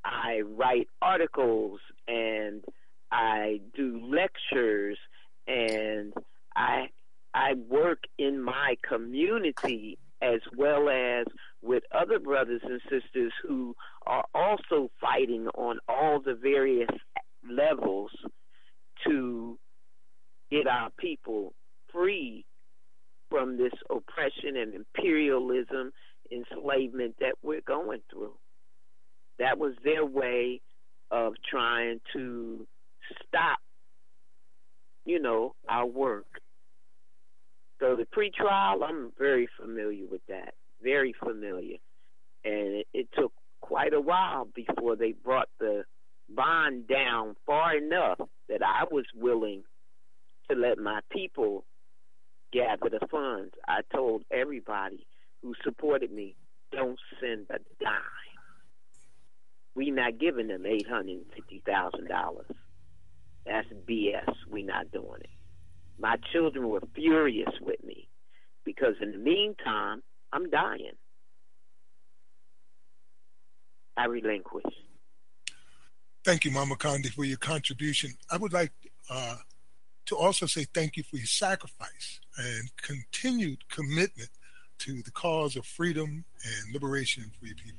I 0.04 0.41
write 0.41 0.89
articles 1.01 1.80
and 2.08 2.64
I 3.12 3.62
do 3.76 4.01
lectures 4.12 4.97
and 5.47 6.14
I 6.56 6.88
I 7.34 7.54
work 7.68 8.04
in 8.18 8.41
my 8.41 8.76
community 8.88 9.97
as 10.22 10.39
well 10.58 10.89
as 10.89 11.26
with 11.62 11.84
other 11.93 12.20
brothers 12.20 12.62
and 12.64 12.82
sisters 12.89 13.34
who 13.47 13.76
are 14.06 14.26
also 14.34 14.89
fighting 15.01 15.47
on 15.56 15.80
all 15.88 16.22
the 16.22 16.34
various 16.36 16.89
levels 17.49 18.12
to 19.08 19.58
get 20.51 20.68
our 20.68 20.89
people 20.97 21.54
free 21.91 22.45
from 23.30 23.58
this 23.58 23.74
oppression 23.89 24.58
and 24.58 24.74
imperialism, 24.74 25.91
enslavement 26.32 27.16
that 27.20 27.34
we're 27.41 27.62
going 27.62 28.01
through. 28.12 28.34
That 29.39 29.58
was 29.58 29.74
their 29.84 30.06
way 30.06 30.62
of 31.12 31.34
trying 31.49 31.99
to 32.14 32.68
stop, 33.28 33.60
you 35.06 35.20
know, 35.20 35.54
our 35.68 35.86
work. 35.86 36.26
So 37.82 37.95
the 37.95 38.06
pretrial, 38.06 38.84
I'm 38.88 39.12
very 39.18 39.47
familiar 39.60 40.06
with 40.10 40.22
that, 40.30 40.54
very 40.82 41.14
familiar. 41.24 41.78
And 42.45 42.76
it, 42.76 42.88
it 42.93 43.08
took 43.18 43.34
quite 43.62 43.93
a 43.93 44.01
while 44.01 44.47
before 44.56 44.95
they 44.95 45.14
brought 45.14 45.49
the 45.60 45.84
bond 46.30 46.88
down 46.88 47.36
far 47.45 47.76
enough 47.76 48.20
that 48.58 48.64
I 48.66 48.84
was 48.93 49.06
willing 49.16 49.64
to 50.49 50.56
let 50.56 50.78
my 50.78 50.99
people 51.12 51.66
gather 52.51 52.89
the 52.89 53.06
funds. 53.10 53.54
I 53.68 53.82
told 53.93 54.24
everybody 54.32 55.08
who 55.41 55.56
supported 55.64 56.12
me, 56.12 56.36
don't 56.72 56.99
send 57.20 57.47
a 57.49 57.58
dime. 57.82 58.34
We 59.76 59.89
not 59.89 60.20
giving 60.20 60.49
them 60.49 60.66
eight 60.68 60.88
hundred 60.88 61.14
and 61.18 61.26
fifty 61.36 61.64
thousand 61.66 62.08
dollars. 62.10 62.45
That's 63.45 63.68
BS. 63.89 64.32
We 64.49 64.62
not 64.64 64.91
doing 64.91 65.22
it. 65.22 65.30
My 65.99 66.16
children 66.32 66.70
were 66.70 66.82
furious 66.95 67.51
with 67.60 67.84
me 67.84 68.08
because 68.66 68.95
in 69.01 69.12
the 69.12 69.18
meantime, 69.18 70.01
I'm 70.32 70.49
dying. 70.51 70.93
I 73.97 74.06
relinquish. 74.06 74.66
Thank 76.24 76.46
you, 76.46 76.52
Mama 76.52 76.76
Condi, 76.76 77.08
for 77.10 77.26
your 77.26 77.38
contribution. 77.38 78.14
I 78.32 78.38
would 78.38 78.54
like 78.54 78.72
uh, 79.10 79.36
to 80.06 80.16
also 80.16 80.46
say 80.46 80.66
thank 80.74 80.96
you 80.96 81.04
for 81.04 81.18
your 81.18 81.26
sacrifice 81.26 82.22
and 82.38 82.70
continued 82.82 83.68
commitment 83.68 84.30
to 84.80 85.02
the 85.04 85.12
cause 85.12 85.58
of 85.58 85.66
freedom 85.66 86.24
and 86.46 86.74
liberation 86.74 87.26
for 87.40 87.46
your 87.48 87.56
people. 87.58 87.78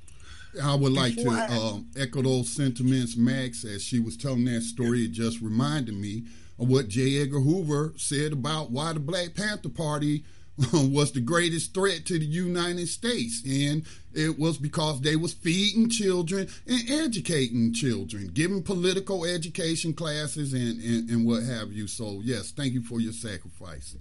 I 0.62 0.74
would 0.74 0.92
like 0.92 1.16
Before 1.16 1.32
to 1.34 1.38
I, 1.40 1.56
um, 1.56 1.90
echo 1.96 2.20
those 2.22 2.50
sentiments, 2.50 3.16
Max, 3.16 3.64
as 3.64 3.82
she 3.82 3.98
was 3.98 4.16
telling 4.16 4.44
that 4.44 4.62
story. 4.62 5.00
Yeah. 5.00 5.06
It 5.06 5.12
just 5.12 5.40
reminded 5.40 5.94
me 5.94 6.24
of 6.58 6.68
what 6.68 6.88
J. 6.88 7.22
Edgar 7.22 7.40
Hoover 7.40 7.94
said 7.96 8.34
about 8.34 8.70
why 8.70 8.92
the 8.92 9.00
Black 9.00 9.34
Panther 9.34 9.68
Party 9.70 10.22
was 10.72 11.10
the 11.10 11.20
greatest 11.20 11.74
threat 11.74 12.06
to 12.06 12.18
the 12.18 12.24
United 12.24 12.86
States. 12.88 13.42
And 13.46 13.84
it 14.12 14.38
was 14.38 14.56
because 14.58 15.00
they 15.00 15.16
was 15.16 15.32
feeding 15.32 15.88
children 15.90 16.48
and 16.66 16.90
educating 16.90 17.72
children, 17.74 18.30
giving 18.32 18.62
political 18.62 19.24
education 19.24 19.94
classes 19.94 20.52
and, 20.52 20.80
and, 20.82 21.10
and 21.10 21.26
what 21.26 21.42
have 21.42 21.72
you. 21.72 21.86
So, 21.88 22.20
yes, 22.22 22.52
thank 22.52 22.72
you 22.72 22.82
for 22.82 23.00
your 23.00 23.12
sacrifice. 23.12 23.96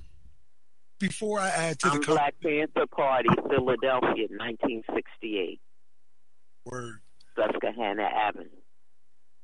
Before 1.00 1.40
I 1.40 1.50
add 1.50 1.80
to 1.80 1.88
I'm 1.88 2.00
the... 2.02 2.06
Black 2.08 2.36
Panther 2.44 2.86
Party, 2.88 3.30
Philadelphia, 3.50 4.28
1968. 4.30 5.60
Word. 6.66 7.00
Susquehanna 7.36 8.04
Avenue. 8.04 8.48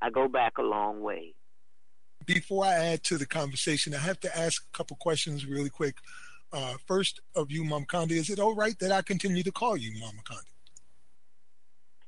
I 0.01 0.11
go 0.11 0.27
back 0.27 0.59
a 0.59 0.61
long 0.61 1.01
way. 1.01 1.33
Before 2.27 2.63
I 2.65 2.73
add 2.73 3.03
to 3.05 3.17
the 3.17 3.25
conversation, 3.25 3.95
I 3.95 3.97
have 3.97 4.19
to 4.19 4.37
ask 4.37 4.63
a 4.71 4.77
couple 4.77 4.95
questions 4.97 5.47
really 5.47 5.71
quick 5.71 5.95
uh, 6.51 6.75
first 6.87 7.19
of 7.35 7.51
you, 7.51 7.63
Mama 7.63 7.85
Condi, 7.85 8.11
is 8.13 8.29
it 8.29 8.39
all 8.39 8.55
right 8.55 8.77
that 8.79 8.91
I 8.91 9.01
continue 9.01 9.43
to 9.43 9.51
call 9.51 9.77
you 9.77 9.91
Mama 9.99 10.19
Condi? 10.29 10.43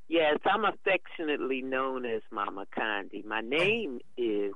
Yes, 0.08 0.40
I'm 0.46 0.66
affectionately 0.66 1.62
known 1.62 2.06
as 2.06 2.22
Mama 2.32 2.66
Condi. 2.78 3.24
My 3.24 3.42
name 3.42 4.00
is 4.18 4.52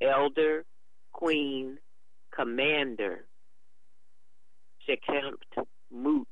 Elder 0.00 0.64
Queen 1.12 1.78
Commander 2.34 3.24
Shekempt 4.88 5.64
Moot 5.92 6.28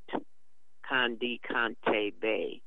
Condi 0.91 1.39
Conte 1.49 2.11
Bay, 2.21 2.61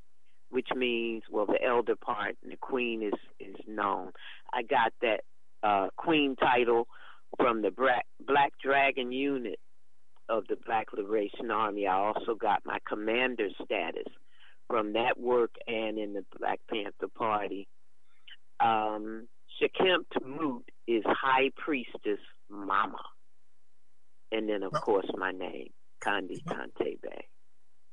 which 0.49 0.67
means, 0.75 1.23
well, 1.29 1.45
the 1.45 1.63
elder 1.63 1.95
part 1.95 2.35
and 2.43 2.51
the 2.51 2.57
queen 2.57 3.03
is, 3.03 3.19
is 3.39 3.55
known. 3.67 4.11
I 4.53 4.63
got 4.63 4.91
that 5.01 5.21
uh, 5.63 5.87
queen 5.95 6.35
title 6.35 6.87
from 7.37 7.61
the 7.61 7.69
Black 7.71 8.53
Dragon 8.61 9.11
Unit 9.13 9.59
of 10.29 10.47
the 10.47 10.57
Black 10.65 10.91
Liberation 10.93 11.51
Army. 11.51 11.87
I 11.87 11.95
also 11.95 12.35
got 12.35 12.63
my 12.65 12.79
commander 12.87 13.49
status 13.63 14.07
from 14.67 14.93
that 14.93 15.19
work 15.19 15.51
and 15.67 15.97
in 15.97 16.13
the 16.13 16.25
Black 16.39 16.59
Panther 16.69 17.07
Party. 17.15 17.67
Um, 18.59 19.27
Shekem 19.61 20.05
is 20.87 21.03
High 21.05 21.51
Priestess 21.55 22.19
Mama. 22.49 22.97
And 24.31 24.49
then, 24.49 24.63
of 24.63 24.71
well, 24.73 24.81
course, 24.81 25.05
my 25.15 25.31
name, 25.31 25.69
Kandi 26.01 26.37
well, 26.45 26.57
Bay. 26.77 27.25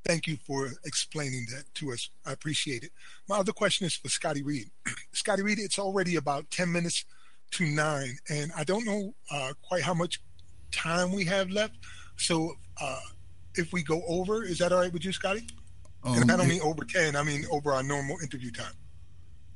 Thank 0.04 0.26
you 0.26 0.36
for 0.36 0.70
explaining 0.84 1.46
that 1.54 1.64
to 1.74 1.92
us. 1.92 2.08
I 2.26 2.32
appreciate 2.32 2.82
it. 2.82 2.90
My 3.28 3.36
other 3.38 3.52
question 3.52 3.86
is 3.86 3.94
for 3.94 4.08
Scotty 4.08 4.42
Reed. 4.42 4.70
Scotty 5.12 5.42
Reed, 5.42 5.58
it's 5.60 5.78
already 5.78 6.16
about 6.16 6.50
10 6.50 6.72
minutes 6.72 7.04
to 7.52 7.66
9, 7.66 8.16
and 8.30 8.50
I 8.56 8.64
don't 8.64 8.86
know 8.86 9.12
uh, 9.30 9.52
quite 9.60 9.82
how 9.82 9.92
much 9.92 10.20
time 10.72 11.12
we 11.12 11.26
have 11.26 11.50
left. 11.50 11.74
So 12.22 12.56
uh, 12.80 13.00
if 13.56 13.72
we 13.72 13.82
go 13.82 14.02
over, 14.06 14.44
is 14.44 14.58
that 14.58 14.72
all 14.72 14.78
right 14.80 14.92
with 14.92 15.04
you, 15.04 15.12
Scotty? 15.12 15.44
Um, 16.04 16.20
and 16.22 16.30
I 16.30 16.36
don't 16.36 16.48
mean 16.48 16.62
over 16.62 16.84
10, 16.84 17.16
I 17.16 17.22
mean 17.22 17.44
over 17.50 17.72
our 17.72 17.82
normal 17.82 18.16
interview 18.22 18.50
time. 18.52 18.72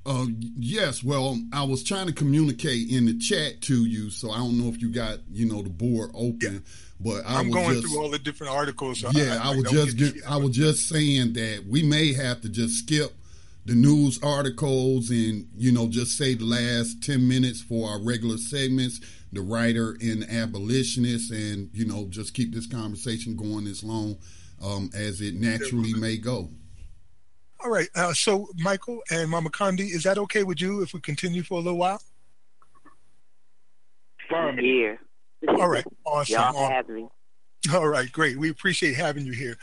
Uh, 0.04 0.26
yes, 0.38 1.02
well, 1.02 1.36
I 1.52 1.64
was 1.64 1.82
trying 1.82 2.06
to 2.06 2.12
communicate 2.12 2.88
in 2.90 3.06
the 3.06 3.18
chat 3.18 3.60
to 3.62 3.86
you, 3.86 4.10
so 4.10 4.30
I 4.30 4.38
don't 4.38 4.58
know 4.58 4.68
if 4.68 4.80
you 4.80 4.88
got 4.92 5.18
you 5.32 5.46
know 5.46 5.62
the 5.62 5.68
board 5.70 6.10
open, 6.14 6.36
yeah. 6.64 6.68
but 7.00 7.26
I 7.26 7.40
am 7.40 7.50
going 7.50 7.70
just, 7.72 7.88
through 7.88 8.00
all 8.00 8.08
the 8.10 8.20
different 8.20 8.52
articles. 8.52 9.00
So 9.00 9.10
yeah, 9.10 9.40
I, 9.42 9.50
I, 9.50 9.52
I 9.54 9.56
was 9.56 9.64
just 9.70 9.96
get, 9.96 10.14
I 10.28 10.36
was 10.36 10.54
just 10.56 10.88
saying 10.88 11.32
that 11.32 11.64
we 11.68 11.82
may 11.82 12.12
have 12.12 12.40
to 12.42 12.48
just 12.48 12.76
skip 12.84 13.12
the 13.64 13.74
news 13.74 14.20
articles 14.22 15.10
and 15.10 15.48
you 15.56 15.72
know 15.72 15.88
just 15.88 16.16
say 16.16 16.34
the 16.34 16.44
last 16.44 17.02
10 17.02 17.26
minutes 17.26 17.60
for 17.60 17.88
our 17.90 18.00
regular 18.00 18.38
segments 18.38 19.00
the 19.32 19.40
writer 19.40 19.96
and 20.00 20.24
abolitionist, 20.30 21.30
and 21.30 21.70
you 21.72 21.84
know, 21.86 22.06
just 22.08 22.34
keep 22.34 22.54
this 22.54 22.66
conversation 22.66 23.36
going 23.36 23.66
as 23.66 23.82
long 23.82 24.16
um, 24.62 24.90
as 24.94 25.20
it 25.20 25.34
naturally 25.34 25.94
may 25.94 26.16
go. 26.16 26.50
All 27.64 27.70
right. 27.70 27.88
Uh, 27.94 28.12
so, 28.12 28.48
Michael 28.58 29.00
and 29.10 29.30
Mama 29.30 29.50
Condi, 29.50 29.90
is 29.92 30.02
that 30.04 30.18
okay 30.18 30.42
with 30.42 30.60
you 30.60 30.82
if 30.82 30.92
we 30.94 31.00
continue 31.00 31.42
for 31.42 31.54
a 31.54 31.58
little 31.62 31.78
while? 31.78 32.00
Fine. 34.30 34.58
Yeah. 34.62 34.96
All 35.48 35.68
right. 35.68 35.84
Awesome. 36.04 36.34
Y'all 36.40 36.70
have 36.70 36.88
me. 36.88 37.08
All 37.74 37.88
right, 37.88 38.10
great. 38.12 38.38
We 38.38 38.50
appreciate 38.50 38.94
having 38.94 39.26
you 39.26 39.32
here 39.32 39.56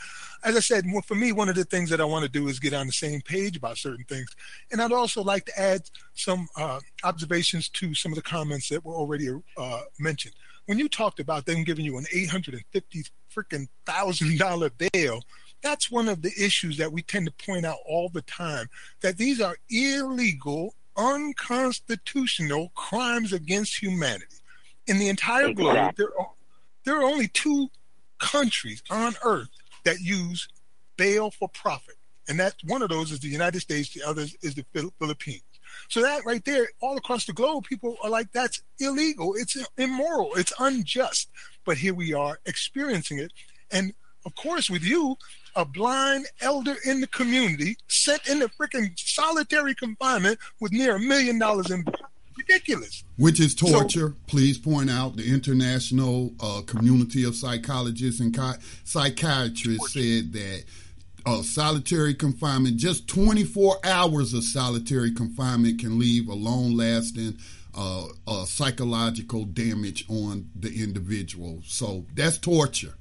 as 0.44 0.56
I 0.56 0.60
said, 0.60 0.84
for 1.06 1.14
me, 1.14 1.32
one 1.32 1.48
of 1.48 1.54
the 1.56 1.64
things 1.64 1.88
that 1.90 2.00
I 2.02 2.04
want 2.04 2.22
to 2.24 2.30
do 2.30 2.48
is 2.48 2.60
get 2.60 2.74
on 2.74 2.86
the 2.86 2.92
same 2.92 3.22
page 3.22 3.56
about 3.56 3.78
certain 3.78 4.04
things. 4.04 4.28
And 4.70 4.80
I'd 4.80 4.92
also 4.92 5.22
like 5.22 5.46
to 5.46 5.58
add 5.58 5.88
some 6.14 6.46
uh, 6.56 6.80
observations 7.02 7.70
to 7.70 7.94
some 7.94 8.12
of 8.12 8.16
the 8.16 8.22
comments 8.22 8.68
that 8.68 8.84
were 8.84 8.94
already 8.94 9.30
uh, 9.56 9.80
mentioned. 9.98 10.34
When 10.66 10.78
you 10.78 10.88
talked 10.88 11.18
about 11.18 11.46
them 11.46 11.64
giving 11.64 11.84
you 11.86 11.96
an 11.96 12.06
850 12.12 13.04
freaking 13.34 13.68
thousand 13.86 14.38
dollar 14.38 14.70
bail, 14.92 15.24
that's 15.62 15.90
one 15.90 16.08
of 16.10 16.20
the 16.20 16.32
issues 16.38 16.76
that 16.76 16.92
we 16.92 17.00
tend 17.00 17.26
to 17.26 17.44
point 17.46 17.64
out 17.64 17.78
all 17.86 18.10
the 18.10 18.22
time 18.22 18.68
that 19.00 19.16
these 19.16 19.40
are 19.40 19.56
illegal, 19.70 20.74
unconstitutional 20.96 22.70
crimes 22.74 23.32
against 23.32 23.80
humanity. 23.82 24.26
In 24.88 24.98
the 24.98 25.08
entire 25.08 25.54
globe, 25.54 25.94
there 25.96 26.18
are, 26.20 26.30
there 26.84 27.00
are 27.00 27.04
only 27.04 27.28
two 27.28 27.68
countries 28.18 28.82
on 28.90 29.14
earth 29.24 29.48
that 29.84 30.00
use 30.00 30.48
bail 30.96 31.30
for 31.30 31.48
profit. 31.48 31.94
And 32.28 32.40
that 32.40 32.54
one 32.64 32.82
of 32.82 32.88
those 32.88 33.12
is 33.12 33.20
the 33.20 33.28
United 33.28 33.60
States, 33.60 33.90
the 33.92 34.02
other 34.02 34.26
is 34.42 34.54
the 34.54 34.64
Philippines. 34.98 35.42
So 35.88 36.02
that 36.02 36.24
right 36.24 36.44
there, 36.44 36.68
all 36.80 36.96
across 36.96 37.24
the 37.26 37.32
globe, 37.32 37.64
people 37.64 37.96
are 38.02 38.10
like, 38.10 38.32
that's 38.32 38.62
illegal, 38.78 39.34
it's 39.34 39.56
immoral, 39.76 40.30
it's 40.36 40.52
unjust. 40.58 41.30
But 41.64 41.76
here 41.78 41.94
we 41.94 42.12
are 42.12 42.38
experiencing 42.46 43.18
it. 43.18 43.32
And 43.70 43.92
of 44.24 44.34
course, 44.36 44.70
with 44.70 44.82
you, 44.82 45.16
a 45.56 45.64
blind 45.64 46.26
elder 46.40 46.76
in 46.86 47.00
the 47.00 47.06
community, 47.08 47.76
sent 47.88 48.26
into 48.28 48.48
freaking 48.48 48.98
solitary 48.98 49.74
confinement 49.74 50.38
with 50.60 50.72
near 50.72 50.96
a 50.96 51.00
million 51.00 51.38
dollars 51.38 51.70
in 51.70 51.84
ridiculous. 52.36 53.04
Which 53.16 53.40
is 53.40 53.54
torture. 53.54 54.08
So, 54.10 54.14
Please 54.26 54.58
point 54.58 54.90
out 54.90 55.16
the 55.16 55.32
international 55.32 56.32
uh, 56.40 56.62
community 56.66 57.24
of 57.24 57.34
psychologists 57.36 58.20
and 58.20 58.36
psychiatrists 58.84 59.92
said 59.92 60.32
that 60.32 60.64
uh, 61.26 61.42
solitary 61.42 62.14
confinement, 62.14 62.76
just 62.76 63.08
24 63.08 63.78
hours 63.84 64.34
of 64.34 64.44
solitary 64.44 65.10
confinement, 65.12 65.80
can 65.80 65.98
leave 65.98 66.28
a 66.28 66.34
long 66.34 66.76
lasting 66.76 67.38
uh, 67.76 68.06
uh, 68.28 68.44
psychological 68.44 69.44
damage 69.44 70.04
on 70.08 70.48
the 70.54 70.82
individual. 70.82 71.62
So 71.66 72.04
that's 72.14 72.38
torture. 72.38 72.94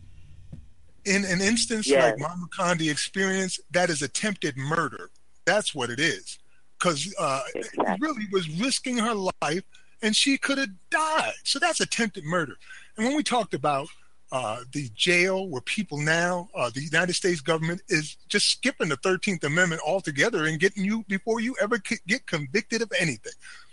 In 1.05 1.25
an 1.25 1.41
instance 1.41 1.89
like 1.89 2.17
Mama 2.17 2.47
Condi 2.57 2.89
experience, 2.89 3.59
that 3.71 3.89
is 3.89 4.01
attempted 4.01 4.55
murder. 4.55 5.09
That's 5.45 5.75
what 5.75 5.89
it 5.89 5.99
is 5.99 6.39
because 6.83 7.13
uh, 7.17 7.41
exactly. 7.55 7.95
really 8.07 8.23
was 8.31 8.49
risking 8.59 8.97
her 8.97 9.13
life, 9.41 9.63
and 10.01 10.13
she 10.15 10.37
could 10.37 10.57
have 10.57 10.69
died. 10.89 11.31
So 11.43 11.57
that's 11.59 11.79
attempted 11.79 12.25
murder. 12.25 12.55
And 12.97 13.05
when 13.05 13.15
we 13.15 13.23
talked 13.23 13.53
about 13.53 13.87
uh, 14.33 14.59
the 14.73 14.89
jail 14.95 15.47
where 15.47 15.61
people 15.61 15.97
now, 15.99 16.49
uh, 16.55 16.69
the 16.73 16.81
United 16.83 17.13
States 17.13 17.39
government 17.39 17.81
is 17.87 18.17
just 18.27 18.49
skipping 18.49 18.89
the 18.89 18.97
13th 18.97 19.45
Amendment 19.45 19.81
altogether 19.85 20.45
and 20.45 20.59
getting 20.59 20.83
you 20.83 21.05
before 21.07 21.39
you 21.39 21.55
ever 21.61 21.77
get 22.07 22.25
convicted 22.25 22.81
of 22.81 22.91
anything. 22.99 23.31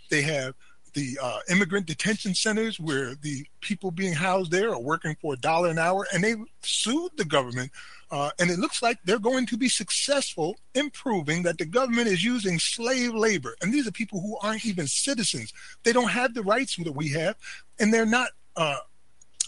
They 0.08 0.22
have 0.22 0.54
the 0.94 1.18
uh, 1.22 1.38
immigrant 1.48 1.86
detention 1.86 2.34
centers 2.34 2.78
where 2.78 3.14
the 3.22 3.44
people 3.60 3.90
being 3.90 4.12
housed 4.12 4.50
there 4.52 4.70
are 4.70 4.78
working 4.80 5.16
for 5.20 5.34
a 5.34 5.38
dollar 5.38 5.68
an 5.70 5.78
hour, 5.78 6.06
and 6.14 6.22
they 6.22 6.34
sued 6.62 7.10
the 7.16 7.24
government 7.24 7.72
uh, 8.10 8.30
and 8.40 8.50
it 8.50 8.58
looks 8.58 8.82
like 8.82 8.98
they're 9.04 9.20
going 9.20 9.46
to 9.46 9.56
be 9.56 9.68
successful 9.68 10.56
in 10.74 10.90
proving 10.90 11.42
that 11.44 11.58
the 11.58 11.64
government 11.64 12.08
is 12.08 12.24
using 12.24 12.58
slave 12.58 13.14
labor. 13.14 13.54
And 13.62 13.72
these 13.72 13.86
are 13.86 13.92
people 13.92 14.20
who 14.20 14.36
aren't 14.42 14.66
even 14.66 14.88
citizens. 14.88 15.52
They 15.84 15.92
don't 15.92 16.08
have 16.10 16.34
the 16.34 16.42
rights 16.42 16.76
that 16.76 16.90
we 16.92 17.08
have, 17.10 17.36
and 17.78 17.94
they're 17.94 18.04
not 18.06 18.30
uh, 18.56 18.78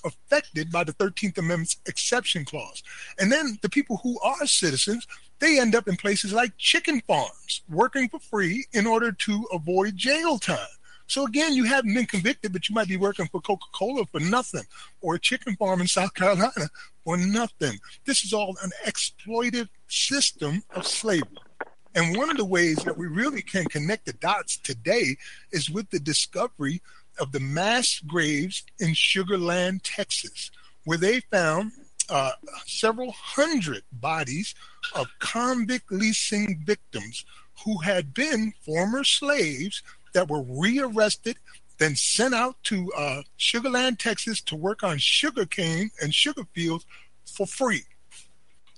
affected 0.05 0.71
by 0.71 0.85
the 0.85 0.93
13th 0.93 1.39
Amendment's 1.39 1.79
exception 1.87 2.45
clause. 2.45 2.85
And 3.19 3.33
then 3.33 3.59
the 3.63 3.69
people 3.69 3.97
who 4.05 4.19
are 4.21 4.47
citizens, 4.47 5.09
they 5.41 5.59
end 5.59 5.75
up 5.75 5.89
in 5.89 5.97
places 5.97 6.33
like 6.33 6.53
chicken 6.57 7.01
farms, 7.09 7.63
working 7.69 8.09
for 8.09 8.21
free 8.21 8.65
in 8.73 8.87
order 8.87 9.11
to 9.11 9.49
avoid 9.53 9.97
jail 9.97 10.39
time. 10.39 10.59
So 11.13 11.27
again, 11.27 11.53
you 11.53 11.65
haven't 11.65 11.93
been 11.93 12.07
convicted, 12.07 12.55
but 12.55 12.71
you 12.71 12.75
might 12.75 12.89
be 12.89 12.97
working 12.97 13.27
for 13.29 13.43
Coca 13.43 13.67
Cola 13.73 14.07
for 14.07 14.19
nothing 14.19 14.63
or 15.03 15.17
a 15.17 15.21
chicken 15.21 15.55
farm 15.57 15.83
in 15.83 15.87
South 15.87 16.15
Carolina 16.15 16.71
for 17.05 17.19
nothing. 17.19 17.79
This 18.07 18.25
is 18.25 18.33
all 18.33 18.57
an 18.63 18.71
exploitive 18.87 19.69
system 19.89 20.63
of 20.71 20.87
slavery. 20.87 21.37
And 21.95 22.17
one 22.17 22.31
of 22.31 22.39
the 22.39 22.47
ways 22.47 22.77
that 22.85 22.97
we 22.97 23.09
really 23.09 23.43
can 23.43 23.67
connect 23.67 24.07
the 24.07 24.15
dots 24.15 24.57
today 24.57 25.19
is 25.51 25.69
with 25.69 25.91
the 25.91 25.99
discovery 26.01 26.81
of 27.21 27.31
the 27.31 27.41
mass 27.41 27.99
graves 28.07 28.63
in 28.81 28.95
Sugar 28.95 29.37
Land, 29.37 29.85
Texas, 29.85 30.51
where 30.85 30.97
they 30.97 31.21
found 31.21 31.73
uh, 32.09 32.31
several 32.65 33.13
hundred 33.13 33.83
bodies 33.93 34.55
of 34.95 35.09
convict 35.19 35.93
leasing 35.93 36.63
victims 36.65 37.27
who 37.67 37.77
had 37.83 38.15
been 38.15 38.55
former 38.63 39.05
slaves 39.05 39.83
that 40.13 40.29
were 40.31 40.43
rearrested, 40.43 41.37
then 41.79 41.97
sent 41.97 42.35
out 42.35 42.57
to 42.65 42.91
uh, 42.97 43.23
Sugar 43.37 43.71
Land, 43.71 43.99
Texas 43.99 44.41
to 44.43 44.57
work 44.57 44.83
on 44.83 44.99
sugarcane 44.99 45.91
and 46.01 46.15
sugar 46.15 46.45
fields 46.53 46.87
for 47.25 47.47
free. 47.47 47.83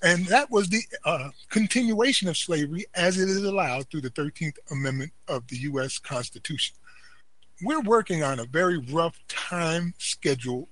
And 0.02 0.26
that 0.26 0.50
was 0.50 0.68
the 0.68 0.82
uh, 1.04 1.30
continuation 1.48 2.28
of 2.28 2.36
slavery 2.36 2.86
as 2.94 3.18
it 3.18 3.28
is 3.28 3.42
allowed 3.44 3.88
through 3.90 4.02
the 4.02 4.10
13th 4.10 4.56
Amendment 4.70 5.12
of 5.28 5.46
the 5.48 5.56
U.S. 5.60 5.98
Constitution. 5.98 6.76
We're 7.62 7.80
working 7.80 8.22
on 8.22 8.38
a 8.40 8.44
very 8.44 8.78
rough 8.78 9.18
time 9.28 9.94
schedule 9.98 10.68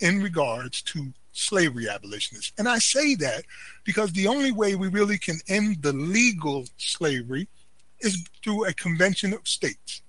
in 0.00 0.22
regards 0.22 0.80
to 0.82 1.12
slavery 1.32 1.88
abolitionists. 1.88 2.52
And 2.58 2.68
I 2.68 2.78
say 2.78 3.14
that 3.16 3.44
because 3.84 4.12
the 4.12 4.28
only 4.28 4.52
way 4.52 4.74
we 4.76 4.88
really 4.88 5.18
can 5.18 5.38
end 5.48 5.82
the 5.82 5.92
legal 5.92 6.66
slavery 6.76 7.48
is 8.02 8.22
through 8.42 8.66
a 8.66 8.74
convention 8.74 9.32
of 9.32 9.46
states. 9.48 10.02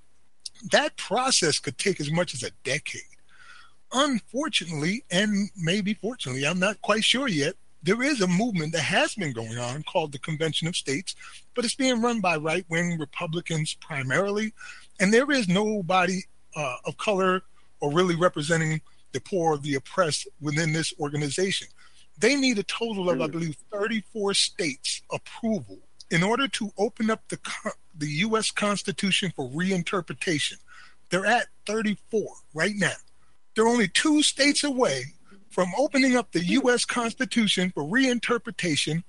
That 0.71 0.97
process 0.97 1.59
could 1.59 1.77
take 1.77 1.99
as 2.01 2.11
much 2.11 2.33
as 2.33 2.43
a 2.43 2.51
decade. 2.63 3.01
Unfortunately, 3.93 5.05
and 5.11 5.49
maybe 5.55 5.93
fortunately, 5.93 6.45
I'm 6.47 6.59
not 6.59 6.81
quite 6.81 7.03
sure 7.03 7.27
yet, 7.27 7.53
there 7.83 8.01
is 8.01 8.21
a 8.21 8.27
movement 8.27 8.71
that 8.73 8.81
has 8.81 9.15
been 9.15 9.33
going 9.33 9.57
on 9.57 9.83
called 9.83 10.11
the 10.11 10.19
Convention 10.19 10.67
of 10.67 10.75
States, 10.75 11.15
but 11.53 11.65
it's 11.65 11.75
being 11.75 12.01
run 12.01 12.21
by 12.21 12.37
right 12.37 12.65
wing 12.69 12.97
Republicans 12.97 13.75
primarily, 13.75 14.53
and 14.99 15.13
there 15.13 15.29
is 15.31 15.47
nobody 15.49 16.21
uh, 16.55 16.75
of 16.85 16.97
color 16.97 17.41
or 17.81 17.91
really 17.91 18.15
representing 18.15 18.81
the 19.11 19.19
poor, 19.19 19.57
the 19.57 19.75
oppressed 19.75 20.27
within 20.39 20.71
this 20.73 20.93
organization. 20.99 21.67
They 22.17 22.35
need 22.35 22.57
a 22.57 22.63
total 22.63 23.09
of, 23.09 23.21
I 23.21 23.27
mm. 23.27 23.31
believe, 23.31 23.57
34 23.71 24.33
states' 24.33 25.01
approval 25.11 25.77
in 26.09 26.23
order 26.23 26.47
to 26.47 26.71
open 26.77 27.09
up 27.09 27.21
the 27.27 27.37
the 27.97 28.07
U.S. 28.07 28.51
Constitution 28.51 29.31
for 29.35 29.49
reinterpretation. 29.49 30.55
They're 31.09 31.25
at 31.25 31.47
34 31.67 32.25
right 32.53 32.73
now. 32.75 32.93
They're 33.55 33.67
only 33.67 33.87
two 33.87 34.23
states 34.23 34.63
away 34.63 35.03
from 35.49 35.69
opening 35.77 36.15
up 36.15 36.31
the 36.31 36.43
U.S. 36.43 36.85
Constitution 36.85 37.71
for 37.73 37.83
reinterpretation 37.83 39.03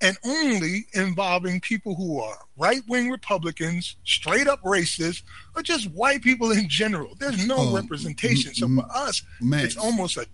and 0.00 0.16
only 0.24 0.86
involving 0.92 1.60
people 1.60 1.94
who 1.96 2.20
are 2.20 2.38
right 2.56 2.82
wing 2.88 3.10
Republicans, 3.10 3.96
straight 4.04 4.46
up 4.46 4.62
racists, 4.62 5.22
or 5.56 5.62
just 5.62 5.90
white 5.90 6.22
people 6.22 6.52
in 6.52 6.68
general. 6.68 7.14
There's 7.18 7.46
no 7.46 7.58
um, 7.58 7.74
representation. 7.74 8.54
So 8.54 8.68
for 8.68 8.86
us, 8.94 9.22
Max, 9.40 9.64
it's 9.64 9.76
almost 9.76 10.16
a 10.16 10.26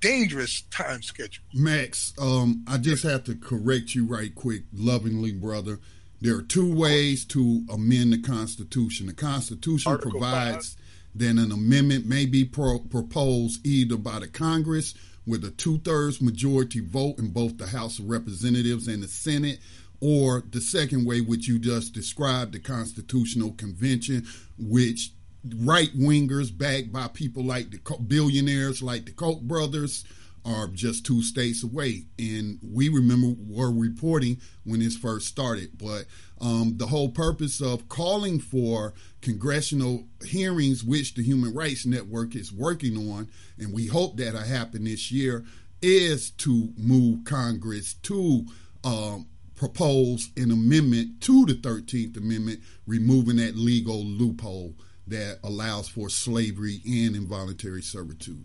dangerous 0.00 0.64
time 0.70 1.02
schedule. 1.02 1.42
Max, 1.54 2.12
um, 2.20 2.62
I 2.68 2.76
just 2.76 3.02
have 3.04 3.24
to 3.24 3.34
correct 3.34 3.94
you 3.94 4.04
right 4.04 4.32
quick, 4.34 4.64
lovingly, 4.72 5.32
brother. 5.32 5.80
There 6.20 6.36
are 6.36 6.42
two 6.42 6.72
ways 6.74 7.24
to 7.26 7.64
amend 7.70 8.12
the 8.12 8.18
Constitution. 8.18 9.06
The 9.06 9.12
Constitution 9.12 9.90
Article 9.90 10.12
provides 10.12 10.70
five. 10.74 10.76
that 11.16 11.36
an 11.42 11.52
amendment 11.52 12.06
may 12.06 12.24
be 12.26 12.44
pro- 12.44 12.78
proposed 12.78 13.66
either 13.66 13.96
by 13.96 14.20
the 14.20 14.28
Congress 14.28 14.94
with 15.26 15.44
a 15.44 15.50
two 15.50 15.78
thirds 15.84 16.22
majority 16.22 16.80
vote 16.80 17.18
in 17.18 17.28
both 17.28 17.58
the 17.58 17.66
House 17.66 17.98
of 17.98 18.06
Representatives 18.08 18.88
and 18.88 19.02
the 19.02 19.08
Senate, 19.08 19.58
or 20.00 20.44
the 20.50 20.60
second 20.60 21.04
way, 21.04 21.20
which 21.20 21.48
you 21.48 21.58
just 21.58 21.92
described, 21.92 22.52
the 22.54 22.60
Constitutional 22.60 23.52
Convention, 23.52 24.26
which 24.58 25.12
right 25.54 25.94
wingers 25.96 26.56
backed 26.56 26.92
by 26.92 27.08
people 27.08 27.44
like 27.44 27.70
the 27.70 27.96
billionaires 27.98 28.82
like 28.82 29.04
the 29.06 29.12
Koch 29.12 29.40
brothers 29.42 30.04
are 30.46 30.68
just 30.68 31.04
two 31.04 31.22
states 31.22 31.64
away. 31.64 32.04
And 32.18 32.58
we 32.62 32.88
remember 32.88 33.34
were 33.38 33.70
reporting 33.72 34.40
when 34.64 34.80
this 34.80 34.96
first 34.96 35.26
started. 35.26 35.70
But 35.76 36.04
um, 36.40 36.74
the 36.76 36.86
whole 36.86 37.08
purpose 37.10 37.60
of 37.60 37.88
calling 37.88 38.38
for 38.38 38.94
congressional 39.22 40.06
hearings, 40.24 40.84
which 40.84 41.14
the 41.14 41.22
Human 41.22 41.52
Rights 41.52 41.84
Network 41.84 42.36
is 42.36 42.52
working 42.52 42.96
on, 43.10 43.28
and 43.58 43.72
we 43.72 43.86
hope 43.86 44.16
that 44.18 44.34
will 44.34 44.42
happen 44.42 44.84
this 44.84 45.10
year, 45.10 45.44
is 45.82 46.30
to 46.30 46.72
move 46.78 47.24
Congress 47.24 47.94
to 48.04 48.46
um, 48.84 49.26
propose 49.56 50.30
an 50.36 50.50
amendment 50.52 51.20
to 51.22 51.44
the 51.46 51.54
13th 51.54 52.16
Amendment, 52.16 52.60
removing 52.86 53.36
that 53.36 53.56
legal 53.56 54.04
loophole 54.04 54.74
that 55.08 55.38
allows 55.44 55.88
for 55.88 56.08
slavery 56.08 56.80
and 56.84 57.14
involuntary 57.16 57.82
servitude. 57.82 58.44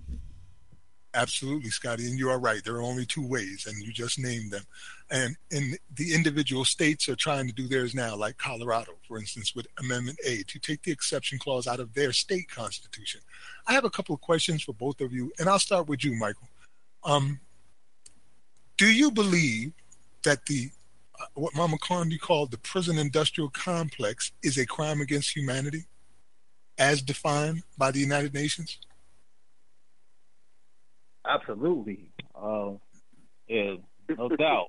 Absolutely, 1.13 1.69
Scotty, 1.69 2.07
and 2.07 2.17
you 2.17 2.29
are 2.29 2.39
right. 2.39 2.63
There 2.63 2.75
are 2.75 2.81
only 2.81 3.05
two 3.05 3.25
ways, 3.25 3.67
and 3.67 3.83
you 3.83 3.91
just 3.91 4.17
named 4.17 4.51
them. 4.51 4.63
And 5.09 5.35
in 5.51 5.75
the 5.97 6.13
individual 6.13 6.63
states 6.63 7.09
are 7.09 7.17
trying 7.17 7.47
to 7.47 7.53
do 7.53 7.67
theirs 7.67 7.93
now, 7.93 8.15
like 8.15 8.37
Colorado, 8.37 8.93
for 9.05 9.17
instance, 9.17 9.53
with 9.53 9.67
Amendment 9.79 10.17
A, 10.25 10.43
to 10.43 10.59
take 10.59 10.81
the 10.83 10.91
exception 10.91 11.37
clause 11.37 11.67
out 11.67 11.81
of 11.81 11.93
their 11.93 12.13
state 12.13 12.49
constitution. 12.49 13.19
I 13.67 13.73
have 13.73 13.83
a 13.83 13.89
couple 13.89 14.15
of 14.15 14.21
questions 14.21 14.63
for 14.63 14.71
both 14.73 15.01
of 15.01 15.11
you, 15.11 15.33
and 15.37 15.49
I'll 15.49 15.59
start 15.59 15.87
with 15.89 16.03
you, 16.05 16.15
Michael. 16.15 16.47
Um, 17.03 17.41
do 18.77 18.87
you 18.89 19.11
believe 19.11 19.73
that 20.23 20.45
the 20.45 20.69
uh, 21.19 21.25
what 21.33 21.53
Mama 21.55 21.75
Condi 21.79 22.19
called 22.21 22.51
the 22.51 22.57
prison 22.59 22.97
industrial 22.97 23.49
complex 23.49 24.31
is 24.43 24.57
a 24.57 24.65
crime 24.65 25.01
against 25.01 25.35
humanity, 25.35 25.83
as 26.77 27.01
defined 27.01 27.63
by 27.77 27.91
the 27.91 27.99
United 27.99 28.33
Nations? 28.33 28.77
Absolutely. 31.27 32.09
Uh, 32.35 32.69
um, 32.69 32.79
yeah, 33.47 33.73
no 34.17 34.29
doubt. 34.29 34.67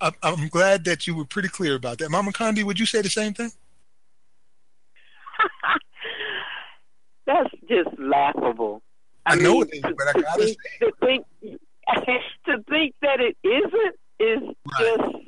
I, 0.00 0.12
am 0.22 0.48
glad 0.48 0.84
that 0.84 1.06
you 1.06 1.14
were 1.14 1.26
pretty 1.26 1.48
clear 1.48 1.74
about 1.74 1.98
that. 1.98 2.10
Mama 2.10 2.30
Condi, 2.32 2.62
would 2.64 2.78
you 2.80 2.86
say 2.86 3.02
the 3.02 3.10
same 3.10 3.34
thing? 3.34 3.50
That's 7.26 7.50
just 7.68 7.98
laughable. 7.98 8.82
I, 9.26 9.32
I 9.34 9.36
mean, 9.36 9.44
know 9.44 9.60
it 9.62 9.68
is, 9.74 9.82
but 9.82 10.16
I 10.16 10.20
gotta 10.20 10.38
think, 10.44 10.56
say. 10.62 10.86
To 10.86 10.92
think, 11.00 11.26
to 12.46 12.62
think 12.70 12.94
that 13.02 13.20
it 13.20 13.36
isn't 13.44 13.96
is 14.18 14.38
right. 14.42 14.54
just, 14.78 15.24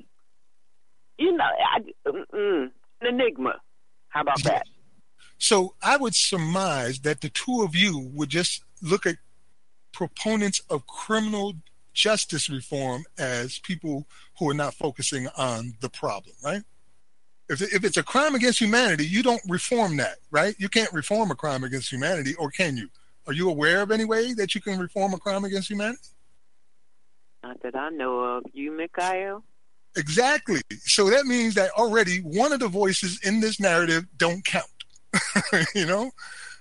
you 1.18 1.36
know, 1.36 1.44
I, 1.44 1.80
an 2.06 2.72
enigma. 3.02 3.56
How 4.08 4.22
about 4.22 4.38
yes. 4.38 4.48
that? 4.54 4.66
So 5.38 5.74
I 5.82 5.98
would 5.98 6.14
surmise 6.14 7.00
that 7.00 7.20
the 7.20 7.28
two 7.28 7.62
of 7.62 7.74
you 7.76 8.10
would 8.14 8.30
just 8.30 8.64
look 8.80 9.04
at 9.06 9.16
proponents 9.92 10.60
of 10.70 10.86
criminal 10.86 11.54
justice 11.94 12.48
reform 12.48 13.04
as 13.18 13.58
people 13.58 14.06
who 14.38 14.48
are 14.50 14.54
not 14.54 14.74
focusing 14.74 15.28
on 15.36 15.74
the 15.80 15.90
problem, 15.90 16.34
right? 16.42 16.62
If, 17.48 17.60
if 17.60 17.84
it's 17.84 17.98
a 17.98 18.02
crime 18.02 18.34
against 18.34 18.60
humanity, 18.60 19.06
you 19.06 19.22
don't 19.22 19.42
reform 19.46 19.96
that, 19.98 20.16
right? 20.30 20.54
You 20.58 20.68
can't 20.68 20.92
reform 20.92 21.30
a 21.30 21.34
crime 21.34 21.64
against 21.64 21.92
humanity, 21.92 22.34
or 22.36 22.50
can 22.50 22.76
you? 22.76 22.88
Are 23.26 23.32
you 23.34 23.50
aware 23.50 23.82
of 23.82 23.90
any 23.90 24.06
way 24.06 24.32
that 24.34 24.54
you 24.54 24.60
can 24.60 24.78
reform 24.80 25.12
a 25.12 25.18
crime 25.18 25.44
against 25.44 25.68
humanity? 25.68 26.00
Not 27.44 27.62
that 27.62 27.74
I 27.76 27.90
know 27.90 28.20
of. 28.20 28.44
You, 28.52 28.72
Michael? 28.76 29.44
Exactly. 29.96 30.62
So 30.84 31.10
that 31.10 31.26
means 31.26 31.54
that 31.56 31.70
already 31.72 32.18
one 32.20 32.52
of 32.52 32.60
the 32.60 32.68
voices 32.68 33.20
in 33.24 33.40
this 33.40 33.60
narrative 33.60 34.06
don't 34.16 34.44
count. 34.44 34.66
you 35.74 35.84
know, 35.84 36.10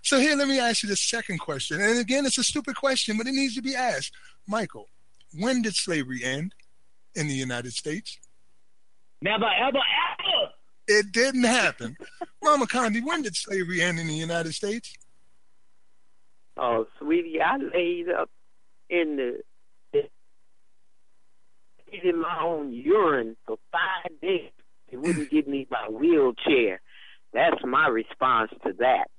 so 0.04 0.20
here, 0.20 0.36
let 0.36 0.47
me 0.47 0.60
ask 0.60 0.84
you 0.84 0.89
the 0.89 0.95
second 0.95 1.39
question. 1.39 1.80
And 1.80 1.99
again, 1.99 2.26
it's 2.26 2.38
a 2.38 2.43
stupid 2.43 2.76
question, 2.76 3.18
but 3.18 3.28
it 3.28 3.34
needs 3.34 3.56
to 3.56 3.62
be 3.62 3.76
asked. 3.76 4.14
Michael, 4.47 4.88
when 5.38 5.62
did 5.62 5.76
slavery 5.76 6.24
end 6.24 6.54
in 7.16 7.28
the 7.28 7.36
United 7.36 7.74
States? 7.74 8.18
Never, 9.22 9.45
ever, 9.45 9.78
ever. 9.78 10.52
It 10.88 11.12
didn't 11.12 11.43
happen. 11.43 11.95
Mama 12.43 12.66
Condi, 12.66 13.04
when 13.06 13.22
did 13.22 13.36
slavery 13.36 13.82
end 13.82 13.99
in 13.99 14.08
the 14.08 14.14
United 14.16 14.54
States? 14.54 14.93
Oh, 16.58 16.88
sweetie, 16.99 17.39
I 17.39 17.58
laid 17.58 18.10
up 18.10 18.30
in 18.89 19.16
the 19.18 19.41
in 22.04 22.18
my 22.22 22.39
own 22.41 22.72
urine 22.72 23.36
for 23.45 23.58
five 23.70 24.12
days. 24.22 24.49
They 24.89 24.95
wouldn't 24.95 25.30
give 25.30 25.45
me 25.45 25.68
my 25.70 25.89
wheelchair. 25.89 26.80
That's 27.34 27.58
my 27.66 27.88
response 27.89 28.49
to 28.66 28.72
that. 28.80 29.10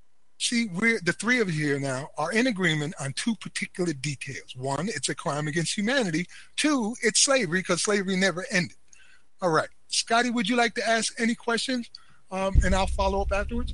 See, 0.43 0.67
we're 0.75 0.99
the 1.01 1.13
three 1.13 1.39
of 1.39 1.55
you 1.55 1.69
here 1.69 1.79
now 1.79 2.09
are 2.19 2.33
in 2.33 2.49
agreement 2.49 2.95
on 2.99 3.13
two 3.13 3.37
particular 3.37 3.93
details. 3.93 4.57
One, 4.57 4.89
it's 4.89 5.09
a 5.09 5.15
crime 5.15 5.47
against 5.47 5.79
humanity. 5.79 6.27
Two, 6.57 6.97
it's 7.01 7.21
slavery 7.21 7.61
because 7.61 7.83
slavery 7.85 8.17
never 8.17 8.45
ended. 8.51 8.77
All 9.41 9.51
right, 9.51 9.69
Scotty, 9.87 10.31
would 10.31 10.49
you 10.49 10.57
like 10.57 10.75
to 10.75 10.87
ask 10.89 11.15
any 11.21 11.37
questions? 11.37 11.89
Um, 12.33 12.57
and 12.65 12.75
I'll 12.75 12.89
follow 12.89 13.21
up 13.21 13.31
afterwards. 13.31 13.73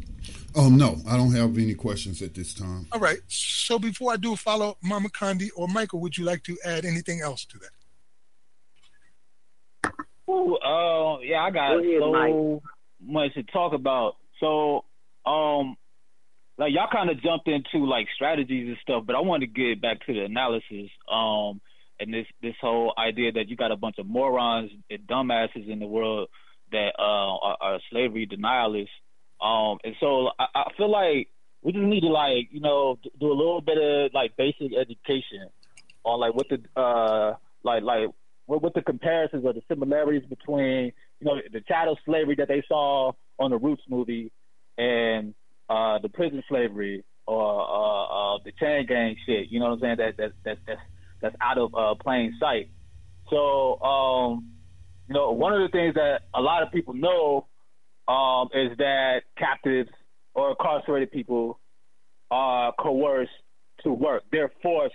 Oh 0.54 0.68
no, 0.68 0.98
I 1.08 1.16
don't 1.16 1.34
have 1.34 1.56
any 1.56 1.72
questions 1.72 2.20
at 2.20 2.34
this 2.34 2.52
time. 2.52 2.86
All 2.92 3.00
right. 3.00 3.20
So 3.28 3.78
before 3.78 4.12
I 4.12 4.16
do 4.18 4.36
follow 4.36 4.68
up, 4.72 4.78
Mama 4.82 5.08
Condi 5.08 5.48
or 5.56 5.68
Michael, 5.68 6.00
would 6.00 6.18
you 6.18 6.26
like 6.26 6.42
to 6.42 6.56
add 6.66 6.84
anything 6.84 7.22
else 7.22 7.46
to 7.46 7.58
that? 9.86 9.92
Oh 10.28 10.56
uh, 11.16 11.20
yeah, 11.20 11.40
I 11.44 11.50
got 11.50 11.78
Go 11.78 11.78
ahead, 11.78 11.98
so 12.02 12.12
Mike. 12.12 12.62
much 13.00 13.34
to 13.36 13.42
talk 13.44 13.72
about. 13.72 14.16
So 14.38 14.84
um, 15.24 15.78
like 16.59 16.72
y'all 16.74 16.88
kind 16.92 17.09
of 17.09 17.22
jumped 17.22 17.48
into 17.48 17.86
like 17.86 18.09
strategies 18.14 18.68
and 18.68 18.76
stuff, 18.82 19.04
but 19.06 19.14
I 19.14 19.20
want 19.20 19.42
to 19.42 19.46
get 19.46 19.80
back 19.80 20.04
to 20.06 20.12
the 20.12 20.24
analysis. 20.24 20.90
Um, 21.11 21.61
and 22.00 22.12
this 22.12 22.26
this 22.42 22.54
whole 22.61 22.92
idea 22.98 23.32
that 23.32 23.48
you 23.48 23.56
got 23.56 23.72
a 23.72 23.76
bunch 23.76 23.96
of 23.98 24.06
morons 24.06 24.70
and 24.90 25.00
dumbasses 25.09 25.68
in 25.68 25.78
the 25.78 25.86
world 25.86 26.28
that 26.72 26.92
uh, 26.98 27.02
are, 27.02 27.56
are 27.61 27.80
slavery 27.90 28.26
denialists. 28.26 28.88
Um, 29.40 29.78
and 29.84 29.94
so 30.00 30.30
I, 30.38 30.46
I 30.54 30.62
feel 30.76 30.90
like 30.90 31.28
we 31.62 31.72
just 31.72 31.84
need 31.84 32.00
to 32.02 32.09
like 32.09 32.48
you 32.50 32.61
know 32.61 32.98
do 33.20 33.26
a 33.26 33.32
little 33.34 33.61
bit 33.61 33.78
of 33.78 34.12
like 34.12 34.36
basic 34.36 34.72
education 34.76 35.48
on 36.04 36.20
like 36.20 36.34
what 36.34 36.46
the 36.48 36.59
uh 36.80 37.34
like 37.62 37.82
like 37.82 38.06
what, 38.46 38.62
what 38.62 38.74
the 38.74 38.82
comparisons 38.82 39.44
or 39.44 39.52
the 39.52 39.62
similarities 39.68 40.28
between 40.28 40.86
you 41.20 41.24
know 41.24 41.36
the 41.52 41.61
chattel 41.62 41.98
slavery 42.04 42.34
that 42.36 42.48
they 42.48 42.62
saw 42.68 43.12
on 43.40 43.50
the 43.50 43.56
Roots 43.59 43.82
movie 43.88 44.30
and 44.76 45.34
uh, 45.68 45.98
the 45.98 46.08
prison 46.08 46.42
slavery 46.48 47.04
or 47.26 47.60
uh, 47.62 48.36
uh, 48.36 48.38
the 48.44 48.52
chain 48.58 48.86
gang 48.86 49.16
shit. 49.26 49.48
You 49.50 49.60
know 49.60 49.66
what 49.66 49.72
I'm 49.72 49.80
saying? 49.80 49.96
That 49.98 50.16
that 50.16 50.32
that 50.44 50.58
that's, 50.66 50.78
that's 51.22 51.36
out 51.40 51.58
of 51.58 51.74
uh, 51.74 51.94
plain 52.02 52.34
sight. 52.40 52.70
So 53.30 53.80
um, 53.82 54.52
you 55.08 55.14
know, 55.14 55.32
one 55.32 55.52
of 55.54 55.60
the 55.60 55.68
things 55.68 55.94
that 55.94 56.20
a 56.34 56.40
lot 56.40 56.62
of 56.62 56.72
people 56.72 56.94
know 56.94 57.46
um, 58.12 58.48
is 58.54 58.76
that 58.78 59.20
captives 59.36 59.90
or 60.34 60.50
incarcerated 60.50 61.10
people 61.10 61.58
are 62.30 62.72
coerced 62.78 63.30
to 63.84 63.90
work. 63.92 64.22
They're 64.32 64.52
forced 64.62 64.94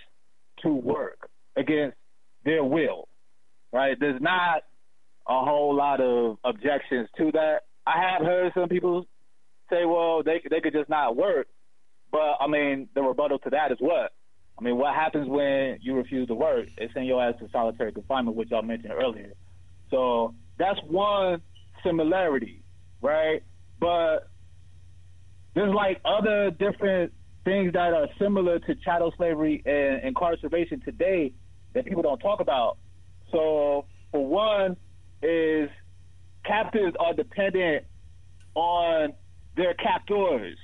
to 0.62 0.70
work 0.72 1.28
against 1.56 1.96
their 2.44 2.64
will. 2.64 3.08
Right? 3.72 3.96
There's 3.98 4.20
not 4.20 4.62
a 5.28 5.44
whole 5.44 5.74
lot 5.74 6.00
of 6.00 6.38
objections 6.44 7.08
to 7.16 7.32
that. 7.32 7.60
I 7.86 7.94
have 8.02 8.22
heard 8.24 8.52
some 8.56 8.68
people 8.68 9.04
say, 9.70 9.84
well, 9.84 10.22
they 10.22 10.42
they 10.48 10.60
could 10.60 10.72
just 10.72 10.88
not 10.88 11.16
work. 11.16 11.48
But 12.10 12.36
I 12.40 12.46
mean, 12.46 12.88
the 12.94 13.02
rebuttal 13.02 13.38
to 13.40 13.50
that 13.50 13.72
is 13.72 13.78
what? 13.80 14.12
I 14.58 14.62
mean, 14.62 14.76
what 14.76 14.94
happens 14.94 15.28
when 15.28 15.78
you 15.80 15.94
refuse 15.94 16.28
to 16.28 16.34
work? 16.34 16.68
They 16.78 16.88
send 16.94 17.06
your 17.06 17.22
ass 17.22 17.34
to 17.40 17.48
solitary 17.50 17.92
confinement, 17.92 18.36
which 18.36 18.50
y'all 18.50 18.62
mentioned 18.62 18.92
earlier. 18.92 19.32
So 19.90 20.34
that's 20.58 20.78
one 20.86 21.42
similarity, 21.84 22.62
right? 23.02 23.42
But 23.80 24.30
there's 25.54 25.74
like 25.74 26.00
other 26.04 26.50
different 26.50 27.12
things 27.44 27.72
that 27.72 27.92
are 27.92 28.06
similar 28.18 28.58
to 28.60 28.74
chattel 28.76 29.12
slavery 29.16 29.62
and 29.66 30.04
incarceration 30.04 30.80
today 30.80 31.34
that 31.74 31.84
people 31.84 32.02
don't 32.02 32.18
talk 32.20 32.40
about. 32.40 32.78
So, 33.32 33.86
for 34.12 34.24
one, 34.26 34.76
is 35.22 35.68
captives 36.44 36.94
are 37.00 37.12
dependent 37.12 37.84
on 38.54 39.14
they're 39.56 39.74
captors. 39.74 40.58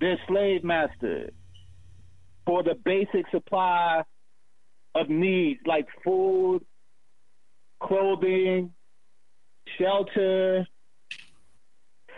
They're 0.00 0.18
slave 0.26 0.64
masters 0.64 1.30
for 2.46 2.62
the 2.62 2.74
basic 2.74 3.28
supply 3.30 4.02
of 4.94 5.08
needs 5.10 5.60
like 5.66 5.86
food, 6.04 6.64
clothing, 7.80 8.72
shelter, 9.78 10.66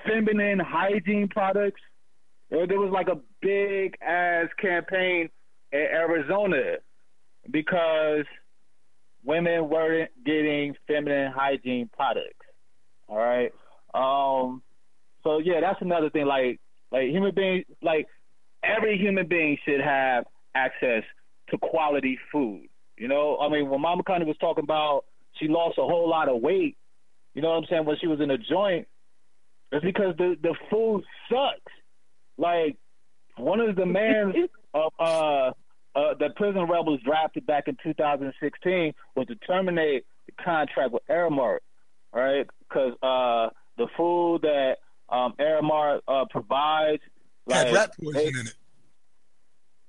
feminine 0.07 0.61
hygiene 0.61 1.29
products. 1.29 1.81
Uh, 2.53 2.66
there 2.66 2.79
was 2.79 2.93
like 2.93 3.09
a 3.09 3.18
big 3.41 3.97
ass 4.01 4.47
campaign 4.61 5.29
in 5.73 5.79
Arizona 5.81 6.77
because 7.51 8.25
women 9.25 9.68
weren't 9.68 10.11
getting 10.25 10.75
feminine 10.87 11.33
hygiene 11.33 11.91
products. 11.93 12.47
All 13.09 13.18
right. 13.18 13.53
Um, 13.93 14.62
so 15.23 15.39
yeah, 15.39 15.61
that's 15.61 15.81
another 15.81 16.11
thing. 16.11 16.27
Like 16.27 16.61
like 16.91 17.09
human 17.09 17.35
beings, 17.35 17.64
like 17.81 18.07
every 18.62 18.99
human 18.99 19.27
being 19.27 19.59
should 19.64 19.81
have 19.81 20.25
access 20.55 21.03
to 21.51 21.59
quality 21.59 22.18
food. 22.31 22.66
You 22.99 23.09
know, 23.09 23.39
I 23.39 23.49
mean, 23.49 23.68
when 23.68 23.81
Mama 23.81 24.03
Condi 24.03 24.27
was 24.27 24.37
talking 24.39 24.64
about 24.64 25.05
she 25.39 25.49
lost 25.49 25.79
a 25.79 25.83
whole 25.83 26.09
lot 26.09 26.29
of 26.29 26.41
weight, 26.43 26.77
you 27.35 27.43
know 27.43 27.49
what 27.51 27.57
I'm 27.59 27.64
saying, 27.70 27.85
when 27.85 27.97
she 28.01 28.07
was 28.07 28.20
in 28.20 28.31
a 28.31 28.39
joint, 28.39 28.87
it's 29.70 29.85
because 29.85 30.14
the 30.18 30.37
the 30.43 30.55
food 30.70 31.03
sucks. 31.31 31.73
Like 32.37 32.77
one 33.37 33.61
of 33.61 33.77
the 33.77 33.87
men 33.87 34.35
of 34.75 34.93
uh, 34.99 35.53
uh, 35.95 36.14
the 36.18 36.31
prison 36.37 36.62
rebels 36.62 37.01
drafted 37.05 37.47
back 37.47 37.68
in 37.68 37.77
2016 37.83 38.95
was 39.14 39.27
to 39.27 39.37
terminate 39.37 40.05
the 40.27 40.33
contract 40.43 40.93
with 40.93 41.03
Aramark, 41.11 41.59
right? 42.12 42.47
Because 42.68 42.95
uh, 43.03 43.53
the 43.77 43.89
food 43.97 44.41
that 44.43 44.77
um, 45.13 45.35
Aramar 45.39 46.01
uh, 46.09 46.25
provides. 46.31 47.03
Like, 47.47 47.67
had 47.67 47.75
rat 47.75 47.93
poison 48.03 48.13
they, 48.15 48.27
in 48.29 48.47
it. 48.47 48.55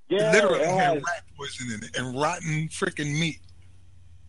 Yeah, 0.10 0.32
literally 0.34 0.60
it 0.62 0.68
had, 0.68 0.96
rat 0.98 1.24
poison 1.38 1.72
in 1.74 1.84
it 1.84 1.98
and 1.98 2.20
rotten 2.20 2.68
freaking 2.68 3.20
meat. 3.20 3.40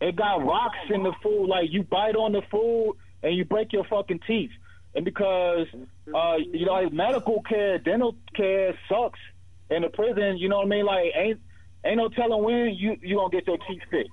It 0.01 0.15
got 0.15 0.43
rocks 0.45 0.77
in 0.89 1.03
the 1.03 1.11
food. 1.21 1.47
Like 1.47 1.67
you 1.71 1.83
bite 1.83 2.15
on 2.15 2.31
the 2.31 2.41
food 2.49 2.93
and 3.23 3.35
you 3.35 3.45
break 3.45 3.73
your 3.73 3.83
fucking 3.85 4.21
teeth. 4.25 4.51
And 4.95 5.03
because 5.03 5.67
uh, 6.13 6.37
you 6.37 6.65
know, 6.65 6.73
like 6.73 6.93
medical 6.93 7.41
care, 7.41 7.77
dental 7.77 8.15
care 8.35 8.77
sucks 8.89 9.19
in 9.69 9.81
the 9.81 9.89
prison. 9.89 10.37
You 10.37 10.49
know 10.49 10.57
what 10.57 10.65
I 10.67 10.69
mean? 10.69 10.85
Like 10.85 11.11
ain't 11.15 11.39
ain't 11.83 11.97
no 11.97 12.09
telling 12.09 12.43
when 12.43 12.73
you 12.75 12.95
you 13.01 13.15
gonna 13.17 13.29
get 13.29 13.45
your 13.45 13.57
teeth 13.57 13.81
fixed, 13.91 14.11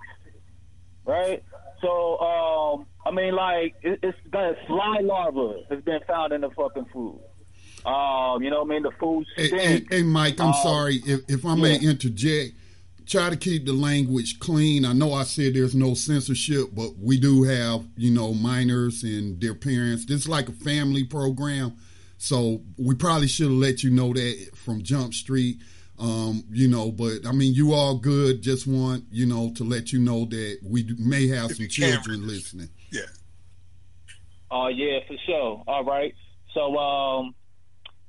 right? 1.05 1.43
So, 1.83 2.19
um, 2.21 2.87
I 3.05 3.11
mean, 3.15 3.35
like, 3.35 3.75
it, 3.83 3.99
has 4.05 4.15
got 4.31 4.55
fly 4.67 5.01
larva 5.03 5.63
has 5.69 5.83
been 5.83 6.01
found 6.07 6.33
in 6.33 6.41
the 6.43 6.51
fucking 6.51 6.87
food. 6.93 7.21
Um, 7.85 8.41
you 8.43 8.51
know 8.51 8.61
what 8.63 8.71
I 8.71 8.75
mean? 8.75 8.83
The 8.85 8.93
food 9.01 9.27
hey, 9.37 9.49
hey, 9.49 9.87
hey, 9.91 10.03
Mike, 10.05 10.41
I'm 10.41 10.49
um, 10.49 10.55
sorry 10.63 11.03
if, 11.05 11.23
if 11.29 11.45
I 11.45 11.57
may 11.57 11.79
yeah. 11.79 11.91
interject. 11.91 12.53
Try 13.05 13.31
to 13.31 13.37
keep 13.37 13.67
the 13.67 13.73
language 13.73 14.39
clean. 14.39 14.85
I 14.85 14.93
know 14.93 15.13
I 15.13 15.25
said 15.25 15.55
there's 15.55 15.75
no 15.75 15.95
censorship, 15.95 16.69
but 16.73 16.97
we 16.99 17.19
do 17.19 17.43
have, 17.43 17.85
you 17.97 18.13
know, 18.13 18.33
minors 18.33 19.03
and 19.03 19.41
their 19.41 19.55
parents. 19.55 20.05
This 20.07 20.21
is 20.23 20.29
like 20.29 20.49
a 20.49 20.53
family 20.53 21.03
program. 21.03 21.73
So 22.19 22.63
we 22.79 22.95
probably 22.95 23.27
should 23.27 23.47
have 23.49 23.55
let 23.57 23.83
you 23.83 23.91
know 23.91 24.13
that 24.13 24.51
from 24.55 24.83
Jump 24.85 25.15
Street. 25.15 25.59
Um, 26.03 26.43
you 26.51 26.67
know, 26.67 26.91
but 26.91 27.25
I 27.25 27.31
mean, 27.31 27.55
you 27.55 27.75
all 27.75 27.97
good. 27.97 28.43
Just 28.43 28.67
want 28.67 29.05
you 29.13 29.25
know 29.25 29.53
to 29.55 29.63
let 29.63 29.93
you 29.93 30.01
know 30.01 30.25
that 30.25 30.59
we 30.65 30.85
may 30.99 31.29
have 31.29 31.55
some 31.55 31.69
children 31.69 32.27
listening. 32.27 32.71
Yeah. 32.91 33.03
Oh 34.51 34.63
uh, 34.63 34.69
yeah, 34.69 34.99
for 35.07 35.15
sure. 35.25 35.63
All 35.65 35.85
right. 35.85 36.13
So 36.55 36.77
um, 36.77 37.37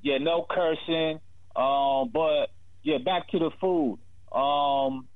yeah, 0.01 0.17
no 0.17 0.43
cursing. 0.49 1.19
Um, 1.55 2.09
but 2.09 2.47
yeah, 2.81 2.97
back 2.97 3.29
to 3.29 3.37
the 3.37 3.51
food. 3.61 3.99
Um, 4.31 5.07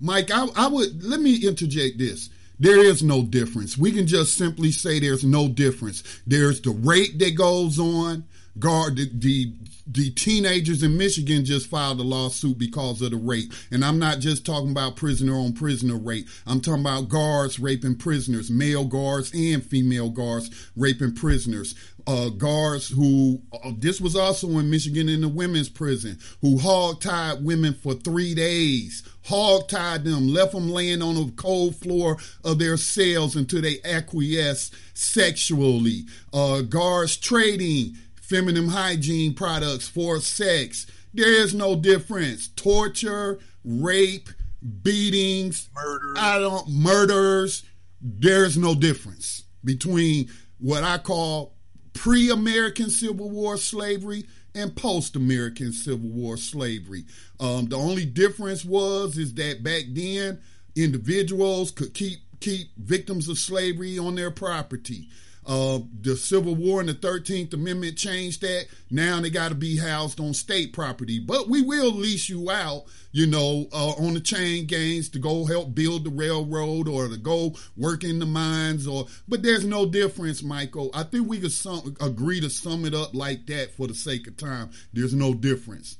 Mike, 0.00 0.30
I, 0.32 0.46
I 0.56 0.68
would 0.68 1.04
let 1.04 1.20
me 1.20 1.46
interject 1.46 1.98
this. 1.98 2.30
There 2.58 2.78
is 2.82 3.02
no 3.02 3.22
difference. 3.22 3.76
We 3.76 3.92
can 3.92 4.06
just 4.06 4.38
simply 4.38 4.72
say 4.72 4.98
there's 4.98 5.24
no 5.24 5.46
difference. 5.48 6.22
There's 6.26 6.62
the 6.62 6.70
rate 6.70 7.18
that 7.18 7.34
goes 7.34 7.78
on 7.78 8.24
guard 8.56 8.94
the, 8.96 9.10
the, 9.14 9.52
the 9.86 10.10
teenagers 10.12 10.82
in 10.82 10.96
Michigan 10.96 11.44
just 11.44 11.66
filed 11.66 12.00
a 12.00 12.02
lawsuit 12.02 12.56
because 12.58 13.02
of 13.02 13.10
the 13.10 13.16
rape. 13.16 13.52
And 13.70 13.84
I'm 13.84 13.98
not 13.98 14.18
just 14.18 14.46
talking 14.46 14.70
about 14.70 14.96
prisoner 14.96 15.34
on 15.34 15.52
prisoner 15.52 15.96
rape. 15.96 16.26
I'm 16.46 16.60
talking 16.62 16.80
about 16.80 17.08
guards 17.10 17.58
raping 17.58 17.96
prisoners, 17.96 18.50
male 18.50 18.84
guards 18.86 19.32
and 19.34 19.64
female 19.64 20.08
guards 20.10 20.70
raping 20.76 21.14
prisoners. 21.14 21.74
Uh, 22.06 22.28
guards 22.28 22.90
who, 22.90 23.42
uh, 23.64 23.72
this 23.78 23.98
was 24.00 24.14
also 24.14 24.48
in 24.58 24.68
Michigan 24.70 25.08
in 25.08 25.22
the 25.22 25.28
women's 25.28 25.70
prison, 25.70 26.18
who 26.42 26.58
hog 26.58 27.00
tied 27.00 27.42
women 27.42 27.72
for 27.72 27.94
three 27.94 28.34
days, 28.34 29.02
hog 29.24 29.68
tied 29.68 30.04
them, 30.04 30.28
left 30.28 30.52
them 30.52 30.68
laying 30.68 31.00
on 31.00 31.14
the 31.14 31.32
cold 31.36 31.74
floor 31.76 32.18
of 32.44 32.58
their 32.58 32.76
cells 32.76 33.36
until 33.36 33.62
they 33.62 33.78
acquiesced 33.86 34.74
sexually. 34.92 36.02
Uh, 36.30 36.60
guards 36.60 37.16
trading 37.16 37.96
feminine 38.34 38.66
hygiene 38.66 39.32
products 39.32 39.86
for 39.86 40.18
sex. 40.18 40.88
There 41.12 41.32
is 41.32 41.54
no 41.54 41.76
difference. 41.76 42.48
Torture, 42.56 43.38
rape, 43.64 44.28
beatings, 44.82 45.68
I 46.16 46.40
don't 46.40 46.68
murders. 46.68 47.62
There 48.00 48.44
is 48.44 48.56
no 48.58 48.74
difference 48.74 49.44
between 49.64 50.30
what 50.58 50.82
I 50.82 50.98
call 50.98 51.54
pre-American 51.92 52.90
Civil 52.90 53.30
War 53.30 53.56
slavery 53.56 54.24
and 54.52 54.74
post-American 54.74 55.72
Civil 55.72 56.10
War 56.10 56.36
slavery. 56.36 57.04
Um, 57.38 57.66
the 57.66 57.76
only 57.78 58.04
difference 58.04 58.64
was 58.64 59.16
is 59.16 59.32
that 59.34 59.62
back 59.62 59.82
then 59.90 60.40
individuals 60.74 61.70
could 61.70 61.94
keep 61.94 62.18
keep 62.40 62.74
victims 62.76 63.28
of 63.28 63.38
slavery 63.38 63.96
on 63.96 64.16
their 64.16 64.32
property. 64.32 65.06
Uh, 65.46 65.80
the 66.00 66.16
Civil 66.16 66.54
War 66.54 66.80
and 66.80 66.88
the 66.88 66.94
13th 66.94 67.52
Amendment 67.52 67.98
changed 67.98 68.40
that. 68.40 68.64
Now 68.90 69.20
they 69.20 69.30
got 69.30 69.48
to 69.50 69.54
be 69.54 69.76
housed 69.76 70.18
on 70.20 70.32
state 70.32 70.72
property. 70.72 71.18
But 71.18 71.48
we 71.48 71.60
will 71.62 71.92
lease 71.92 72.28
you 72.28 72.50
out, 72.50 72.84
you 73.12 73.26
know, 73.26 73.68
uh, 73.72 73.90
on 73.92 74.14
the 74.14 74.20
chain 74.20 74.64
gangs 74.66 75.08
to 75.10 75.18
go 75.18 75.44
help 75.44 75.74
build 75.74 76.04
the 76.04 76.10
railroad 76.10 76.88
or 76.88 77.08
to 77.08 77.16
go 77.18 77.54
work 77.76 78.04
in 78.04 78.18
the 78.18 78.26
mines. 78.26 78.86
Or 78.86 79.06
But 79.28 79.42
there's 79.42 79.64
no 79.64 79.84
difference, 79.86 80.42
Michael. 80.42 80.90
I 80.94 81.02
think 81.02 81.28
we 81.28 81.40
could 81.40 81.52
sum, 81.52 81.94
agree 82.00 82.40
to 82.40 82.48
sum 82.50 82.84
it 82.86 82.94
up 82.94 83.14
like 83.14 83.46
that 83.46 83.72
for 83.72 83.86
the 83.86 83.94
sake 83.94 84.26
of 84.26 84.36
time. 84.38 84.70
There's 84.94 85.14
no 85.14 85.34
difference. 85.34 85.98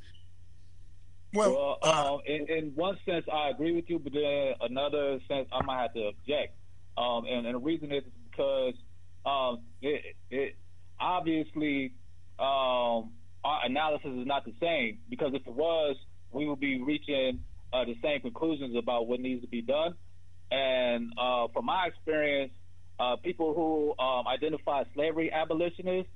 Well, 1.35 1.79
uh, 1.83 2.19
in, 2.27 2.49
in, 2.49 2.67
one 2.77 2.97
sense, 3.05 3.27
I 3.31 3.49
agree 3.49 3.73
with 3.73 3.91
you, 3.91 3.99
but 3.99 4.13
then 4.13 4.55
another 4.61 5.19
sense, 5.27 5.49
I 5.53 5.65
might 5.65 5.83
have 5.83 5.93
to 5.95 6.05
object. 6.07 6.55
Um, 6.97 7.25
and, 7.27 7.45
and 7.45 7.57
the 7.57 7.59
reason 7.59 7.93
is 7.93 8.05
because– 8.31 8.73
um, 9.27 9.61
it, 9.83 10.17
it 10.31 10.57
obviously 11.01 11.95
um, 12.39 13.13
our 13.45 13.65
analysis 13.65 14.11
is 14.17 14.27
not 14.27 14.45
the 14.45 14.53
same 14.61 14.99
because 15.09 15.33
if 15.35 15.47
it 15.47 15.53
was, 15.55 15.97
we 16.31 16.47
would 16.47 16.61
be 16.61 16.83
reaching 16.83 17.41
uh, 17.73 17.85
the 17.85 17.95
same 18.03 18.21
conclusions 18.21 18.77
about 18.77 19.07
what 19.07 19.21
needs 19.21 19.41
to 19.43 19.49
be 19.49 19.63
done. 19.63 19.95
And 20.51 21.13
uh, 21.19 21.49
from 21.53 21.67
my 21.67 21.87
experience, 21.87 22.53
uh, 23.01 23.17
people 23.23 23.55
who 23.55 24.03
um, 24.05 24.27
identify 24.27 24.83
as 24.83 24.87
slavery 24.95 25.33
abolitionists, 25.33 26.11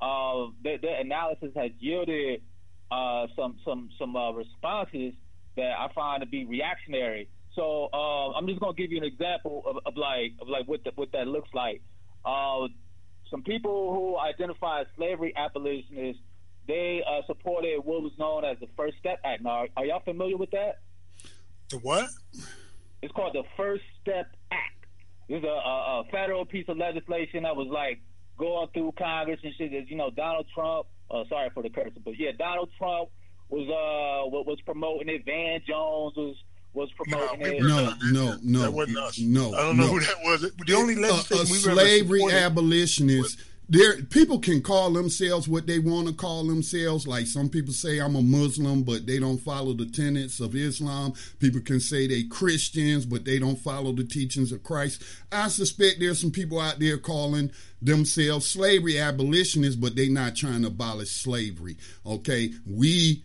uh, 0.00 0.46
their, 0.62 0.78
their, 0.78 1.00
analysis 1.00 1.50
has 1.54 1.70
yielded 1.78 2.42
uh, 2.90 3.26
some 3.36 3.56
some 3.64 3.88
some 3.98 4.16
uh, 4.16 4.32
responses 4.32 5.14
that 5.56 5.72
I 5.78 5.86
find 5.94 6.20
to 6.22 6.26
be 6.28 6.44
reactionary. 6.44 7.28
So 7.54 7.88
I'm 7.94 8.46
just 8.48 8.58
gonna 8.60 8.74
give 8.74 8.90
you 8.90 8.98
an 8.98 9.04
example 9.04 9.62
of, 9.64 9.76
of 9.86 9.96
like 9.96 10.32
of 10.40 10.48
like 10.48 10.66
what 10.66 10.82
the, 10.82 10.90
what 10.96 11.12
that 11.12 11.28
looks 11.28 11.48
like. 11.54 11.80
Uh, 12.24 12.68
some 13.30 13.42
people 13.42 13.92
who 13.92 14.18
identify 14.18 14.80
as 14.82 14.86
slavery 14.96 15.32
abolitionists, 15.36 16.22
they 16.66 17.02
uh, 17.06 17.20
supported 17.26 17.80
what 17.84 18.02
was 18.02 18.12
known 18.18 18.44
as 18.44 18.58
the 18.60 18.68
First 18.76 18.96
Step 18.98 19.18
Act. 19.24 19.42
Now, 19.42 19.50
are, 19.50 19.68
are 19.76 19.84
y'all 19.84 20.00
familiar 20.00 20.36
with 20.36 20.50
that? 20.52 20.80
The 21.70 21.78
what? 21.78 22.08
It's 23.02 23.12
called 23.12 23.34
the 23.34 23.42
First 23.56 23.82
Step 24.00 24.26
Act. 24.50 24.86
It's 25.28 25.44
a, 25.44 25.48
a, 25.48 26.00
a 26.00 26.04
federal 26.10 26.44
piece 26.46 26.64
of 26.68 26.78
legislation 26.78 27.42
that 27.42 27.54
was 27.56 27.68
like 27.68 28.00
going 28.38 28.68
through 28.72 28.92
Congress 28.98 29.40
and 29.44 29.52
shit. 29.56 29.72
That, 29.72 29.88
you 29.88 29.96
know, 29.96 30.10
Donald 30.10 30.46
Trump. 30.54 30.86
Uh, 31.10 31.24
sorry 31.28 31.50
for 31.52 31.62
the 31.62 31.68
curse, 31.68 31.92
but 32.02 32.14
yeah, 32.18 32.30
Donald 32.38 32.70
Trump 32.78 33.10
was 33.50 33.68
uh 33.68 34.26
was 34.30 34.58
promoting 34.64 35.08
it. 35.10 35.24
Van 35.26 35.60
Jones 35.68 36.16
was 36.16 36.34
was 36.74 36.90
promoting 36.92 37.40
no, 37.40 37.44
it. 37.48 37.62
No, 37.62 37.86
no, 38.12 38.38
no, 38.42 38.58
that 38.62 38.72
wasn't 38.72 38.98
us. 38.98 39.18
No, 39.18 39.54
I 39.54 39.62
don't 39.62 39.76
know 39.76 39.86
no. 39.86 39.92
who 39.94 40.00
that 40.00 40.16
was. 40.24 40.50
The 40.66 40.74
only 40.74 40.96
legislation 40.96 41.42
a, 41.42 41.46
slavery 41.74 42.22
abolitionist. 42.30 43.38
there 43.68 44.02
people 44.02 44.38
can 44.40 44.60
call 44.60 44.90
themselves 44.90 45.46
what 45.48 45.66
they 45.66 45.78
want 45.78 46.06
to 46.06 46.12
call 46.12 46.46
themselves 46.46 47.06
like 47.08 47.26
some 47.26 47.48
people 47.48 47.72
say 47.72 47.98
i'm 47.98 48.14
a 48.14 48.20
muslim 48.20 48.82
but 48.82 49.06
they 49.06 49.18
don't 49.18 49.38
follow 49.40 49.72
the 49.72 49.86
tenets 49.86 50.38
of 50.38 50.54
islam 50.54 51.14
people 51.38 51.60
can 51.62 51.80
say 51.80 52.06
they 52.06 52.22
christians 52.24 53.06
but 53.06 53.24
they 53.24 53.38
don't 53.38 53.56
follow 53.58 53.90
the 53.92 54.04
teachings 54.04 54.52
of 54.52 54.62
christ 54.62 55.02
i 55.32 55.48
suspect 55.48 55.96
there's 55.98 56.20
some 56.20 56.30
people 56.30 56.60
out 56.60 56.78
there 56.78 56.98
calling 56.98 57.50
themselves 57.80 58.44
slavery 58.44 58.98
abolitionists 58.98 59.76
but 59.76 59.96
they 59.96 60.08
are 60.08 60.10
not 60.10 60.36
trying 60.36 60.60
to 60.60 60.68
abolish 60.68 61.08
slavery 61.10 61.74
okay 62.04 62.50
we 62.68 63.24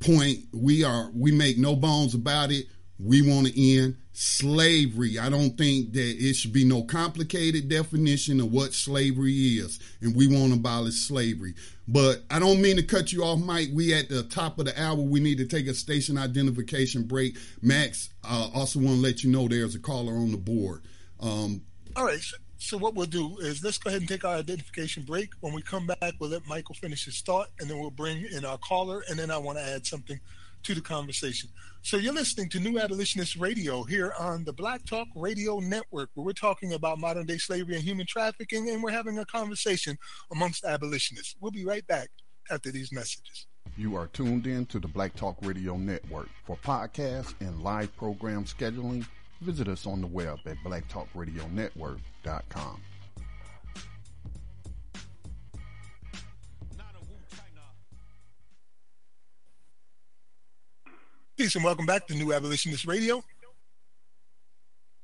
point 0.00 0.38
we 0.54 0.84
are 0.84 1.10
we 1.14 1.30
make 1.30 1.58
no 1.58 1.76
bones 1.76 2.14
about 2.14 2.50
it 2.50 2.64
we 2.98 3.20
want 3.20 3.46
to 3.48 3.76
end 3.76 3.96
slavery. 4.12 5.18
I 5.18 5.28
don't 5.28 5.58
think 5.58 5.92
that 5.92 6.14
it 6.18 6.34
should 6.34 6.54
be 6.54 6.64
no 6.64 6.82
complicated 6.82 7.68
definition 7.68 8.40
of 8.40 8.50
what 8.50 8.72
slavery 8.72 9.34
is, 9.56 9.78
and 10.00 10.16
we 10.16 10.26
want 10.26 10.54
to 10.54 10.58
abolish 10.58 10.94
slavery. 10.94 11.52
But 11.86 12.22
I 12.30 12.38
don't 12.38 12.62
mean 12.62 12.76
to 12.76 12.82
cut 12.82 13.12
you 13.12 13.22
off, 13.22 13.38
Mike. 13.38 13.68
We 13.74 13.92
at 13.92 14.08
the 14.08 14.22
top 14.22 14.58
of 14.58 14.64
the 14.64 14.80
hour. 14.82 14.96
We 14.96 15.20
need 15.20 15.36
to 15.38 15.44
take 15.44 15.66
a 15.66 15.74
station 15.74 16.16
identification 16.16 17.02
break. 17.02 17.36
Max, 17.60 18.08
I 18.24 18.50
also 18.54 18.78
want 18.78 18.96
to 18.96 19.02
let 19.02 19.22
you 19.22 19.30
know 19.30 19.46
there's 19.46 19.74
a 19.74 19.78
caller 19.78 20.14
on 20.14 20.30
the 20.30 20.38
board. 20.38 20.80
Um, 21.20 21.60
All 21.96 22.06
right. 22.06 22.20
So 22.58 22.78
what 22.78 22.94
we'll 22.94 23.04
do 23.06 23.36
is 23.38 23.62
let's 23.62 23.76
go 23.76 23.88
ahead 23.88 24.00
and 24.00 24.08
take 24.08 24.24
our 24.24 24.36
identification 24.36 25.02
break. 25.02 25.34
When 25.40 25.52
we 25.52 25.60
come 25.60 25.86
back, 25.86 26.14
we'll 26.18 26.30
let 26.30 26.46
Michael 26.48 26.74
finish 26.74 27.04
his 27.04 27.20
thought, 27.20 27.50
and 27.60 27.68
then 27.68 27.78
we'll 27.78 27.90
bring 27.90 28.24
in 28.32 28.46
our 28.46 28.56
caller, 28.56 29.04
and 29.10 29.18
then 29.18 29.30
I 29.30 29.36
want 29.36 29.58
to 29.58 29.62
add 29.62 29.86
something 29.86 30.18
to 30.62 30.74
the 30.74 30.80
conversation. 30.80 31.50
So 31.86 31.96
you're 31.98 32.12
listening 32.12 32.48
to 32.48 32.58
New 32.58 32.80
Abolitionist 32.80 33.36
Radio 33.36 33.84
here 33.84 34.12
on 34.18 34.42
the 34.42 34.52
Black 34.52 34.84
Talk 34.86 35.06
Radio 35.14 35.60
Network, 35.60 36.10
where 36.14 36.24
we're 36.26 36.32
talking 36.32 36.72
about 36.72 36.98
modern 36.98 37.26
day 37.26 37.38
slavery 37.38 37.76
and 37.76 37.84
human 37.84 38.06
trafficking, 38.08 38.70
and 38.70 38.82
we're 38.82 38.90
having 38.90 39.18
a 39.20 39.24
conversation 39.24 39.96
amongst 40.32 40.64
abolitionists. 40.64 41.36
We'll 41.40 41.52
be 41.52 41.64
right 41.64 41.86
back 41.86 42.08
after 42.50 42.72
these 42.72 42.90
messages. 42.90 43.46
You 43.76 43.94
are 43.94 44.08
tuned 44.08 44.48
in 44.48 44.66
to 44.66 44.80
the 44.80 44.88
Black 44.88 45.14
Talk 45.14 45.36
Radio 45.42 45.76
Network. 45.76 46.28
For 46.44 46.56
podcasts 46.56 47.34
and 47.38 47.62
live 47.62 47.94
program 47.96 48.46
scheduling, 48.46 49.06
visit 49.40 49.68
us 49.68 49.86
on 49.86 50.00
the 50.00 50.08
web 50.08 50.40
at 50.44 50.56
blacktalkradionetwork.com. 50.66 52.82
Peace 61.38 61.54
and 61.54 61.62
welcome 61.64 61.84
back 61.84 62.06
to 62.06 62.14
New 62.14 62.32
Abolitionist 62.32 62.86
Radio. 62.86 63.22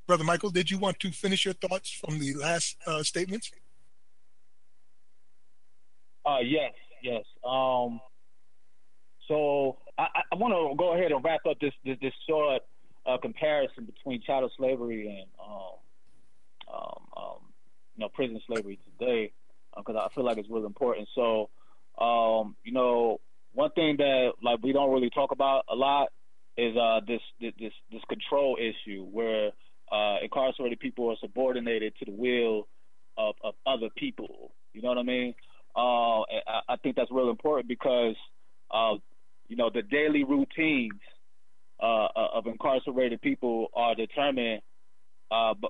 Brother 0.07 0.23
Michael, 0.23 0.49
did 0.49 0.71
you 0.71 0.79
want 0.79 0.99
to 1.01 1.11
finish 1.11 1.45
your 1.45 1.53
thoughts 1.53 1.91
from 1.91 2.17
the 2.17 2.33
last 2.33 2.75
uh, 2.87 3.03
statements? 3.03 3.51
Uh, 6.25 6.39
yes, 6.43 6.71
yes. 7.03 7.21
Um, 7.47 7.99
so 9.27 9.77
I, 9.99 10.07
I 10.31 10.35
want 10.37 10.55
to 10.55 10.75
go 10.75 10.95
ahead 10.95 11.11
and 11.11 11.23
wrap 11.23 11.41
up 11.47 11.59
this 11.59 11.71
this, 11.85 11.97
this 12.01 12.13
short 12.27 12.63
uh, 13.05 13.17
comparison 13.21 13.85
between 13.85 14.19
chattel 14.23 14.49
slavery 14.57 15.07
and 15.09 15.29
um, 15.39 16.75
um, 16.75 17.05
um 17.15 17.37
you 17.95 18.01
know 18.03 18.09
prison 18.09 18.41
slavery 18.47 18.79
today 18.99 19.31
because 19.77 19.95
uh, 19.95 20.03
I 20.03 20.09
feel 20.15 20.23
like 20.25 20.39
it's 20.39 20.49
really 20.49 20.65
important. 20.65 21.07
So 21.13 21.51
um, 22.03 22.55
you 22.63 22.71
know, 22.73 23.19
one 23.51 23.69
thing 23.75 23.97
that 23.97 24.31
like 24.41 24.63
we 24.63 24.71
don't 24.71 24.91
really 24.91 25.11
talk 25.11 25.29
about 25.31 25.65
a 25.69 25.75
lot 25.75 26.07
is 26.57 26.75
uh, 26.77 26.99
this 27.07 27.21
this 27.41 27.53
this 27.91 28.01
control 28.09 28.57
issue 28.59 29.05
where 29.11 29.51
uh, 29.91 30.17
incarcerated 30.21 30.79
people 30.79 31.09
are 31.09 31.15
subordinated 31.21 31.93
to 31.99 32.05
the 32.05 32.11
will 32.15 32.67
of, 33.17 33.35
of 33.43 33.53
other 33.65 33.89
people. 33.95 34.53
You 34.73 34.81
know 34.81 34.89
what 34.89 34.97
I 34.97 35.03
mean? 35.03 35.33
Uh, 35.75 36.21
I, 36.21 36.33
I, 36.69 36.75
think 36.77 36.95
that's 36.95 37.11
real 37.11 37.29
important 37.29 37.67
because 37.67 38.15
uh, 38.71 38.95
you 39.47 39.55
know 39.55 39.71
the 39.73 39.81
daily 39.81 40.23
routines 40.23 40.99
uh, 41.81 42.05
uh, 42.05 42.27
of 42.35 42.45
incarcerated 42.45 43.21
people 43.21 43.67
are 43.75 43.95
determined 43.95 44.61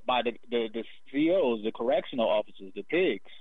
by 0.05 0.21
the, 0.25 0.33
the, 0.51 0.67
the 0.73 0.83
COs, 1.09 1.61
the 1.63 1.71
correctional 1.73 2.27
officers, 2.27 2.73
the 2.75 2.83
pigs, 2.83 3.31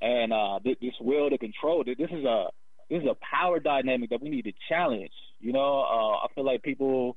and 0.00 0.32
this 0.80 0.94
will 1.00 1.30
to 1.30 1.38
control. 1.38 1.84
This 1.86 2.10
is 2.10 2.24
a 2.24 2.46
this 2.90 3.00
is 3.02 3.06
a 3.08 3.16
power 3.24 3.60
dynamic 3.60 4.10
that 4.10 4.22
we 4.22 4.28
need 4.30 4.42
to 4.42 4.52
challenge. 4.68 5.12
You 5.40 5.52
know, 5.52 5.80
uh, 5.80 6.24
I 6.24 6.26
feel 6.34 6.44
like 6.44 6.62
people 6.62 7.16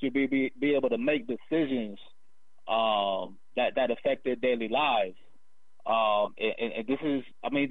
should 0.00 0.12
be, 0.12 0.26
be, 0.26 0.52
be 0.58 0.74
able 0.74 0.88
to 0.90 0.98
make 0.98 1.26
decisions 1.26 1.98
um, 2.68 3.36
that 3.56 3.74
that 3.76 3.90
affect 3.90 4.24
their 4.24 4.36
daily 4.36 4.68
lives. 4.68 5.16
Um, 5.86 6.34
and, 6.38 6.72
and, 6.72 6.86
this 6.86 6.98
is, 7.02 7.22
I 7.44 7.50
mean, 7.50 7.70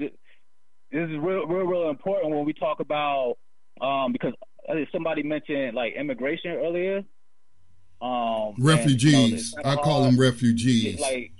this, 0.91 1.09
is 1.09 1.17
real, 1.17 1.45
real, 1.47 1.65
real 1.65 1.89
important 1.89 2.35
when 2.35 2.43
we 2.45 2.53
talk 2.53 2.79
about 2.79 3.35
um, 3.81 4.11
because 4.11 4.33
somebody 4.91 5.23
mentioned 5.23 5.73
like 5.75 5.93
immigration 5.93 6.51
earlier. 6.51 7.03
refugees, 8.59 8.75
um, 9.53 9.61
and, 9.63 9.71
you 9.71 9.75
know, 9.75 9.81
I 9.81 9.83
call 9.83 10.03
them 10.03 10.19
refugees. 10.19 10.99
Like 10.99 11.31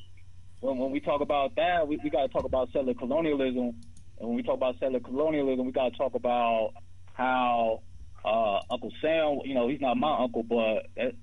when, 0.61 0.77
when 0.77 0.91
we 0.91 1.01
talk 1.01 1.19
about 1.21 1.55
that, 1.57 1.87
we, 1.87 1.99
we 2.03 2.09
got 2.09 2.21
to 2.21 2.27
talk 2.29 2.45
about 2.45 2.69
settler 2.71 2.93
colonialism 2.93 3.73
and 4.19 4.27
when 4.29 4.35
we 4.35 4.43
talk 4.43 4.55
about 4.55 4.77
settler 4.79 4.99
colonialism, 4.99 5.65
we 5.65 5.71
got 5.71 5.91
to 5.93 5.97
talk 5.97 6.13
about 6.13 6.73
how 7.13 7.81
uh, 8.25 8.59
Uncle 8.69 8.91
Sam, 9.01 9.39
you 9.45 9.53
know, 9.55 9.69
he's 9.69 9.79
not 9.81 9.95
my 9.97 10.19
uncle, 10.23 10.43
but 10.43 10.87
that, 10.97 11.13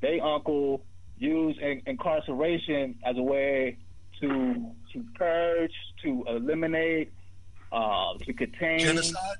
they 0.00 0.20
uncle 0.20 0.84
used 1.18 1.58
in, 1.60 1.82
incarceration 1.86 2.96
as 3.04 3.16
a 3.18 3.22
way 3.22 3.76
to 4.20 4.72
to 4.92 5.04
purge, 5.16 5.72
to 6.04 6.24
eliminate, 6.28 7.12
uh, 7.72 8.14
to 8.24 8.32
contain, 8.32 8.80
genocide, 8.80 9.38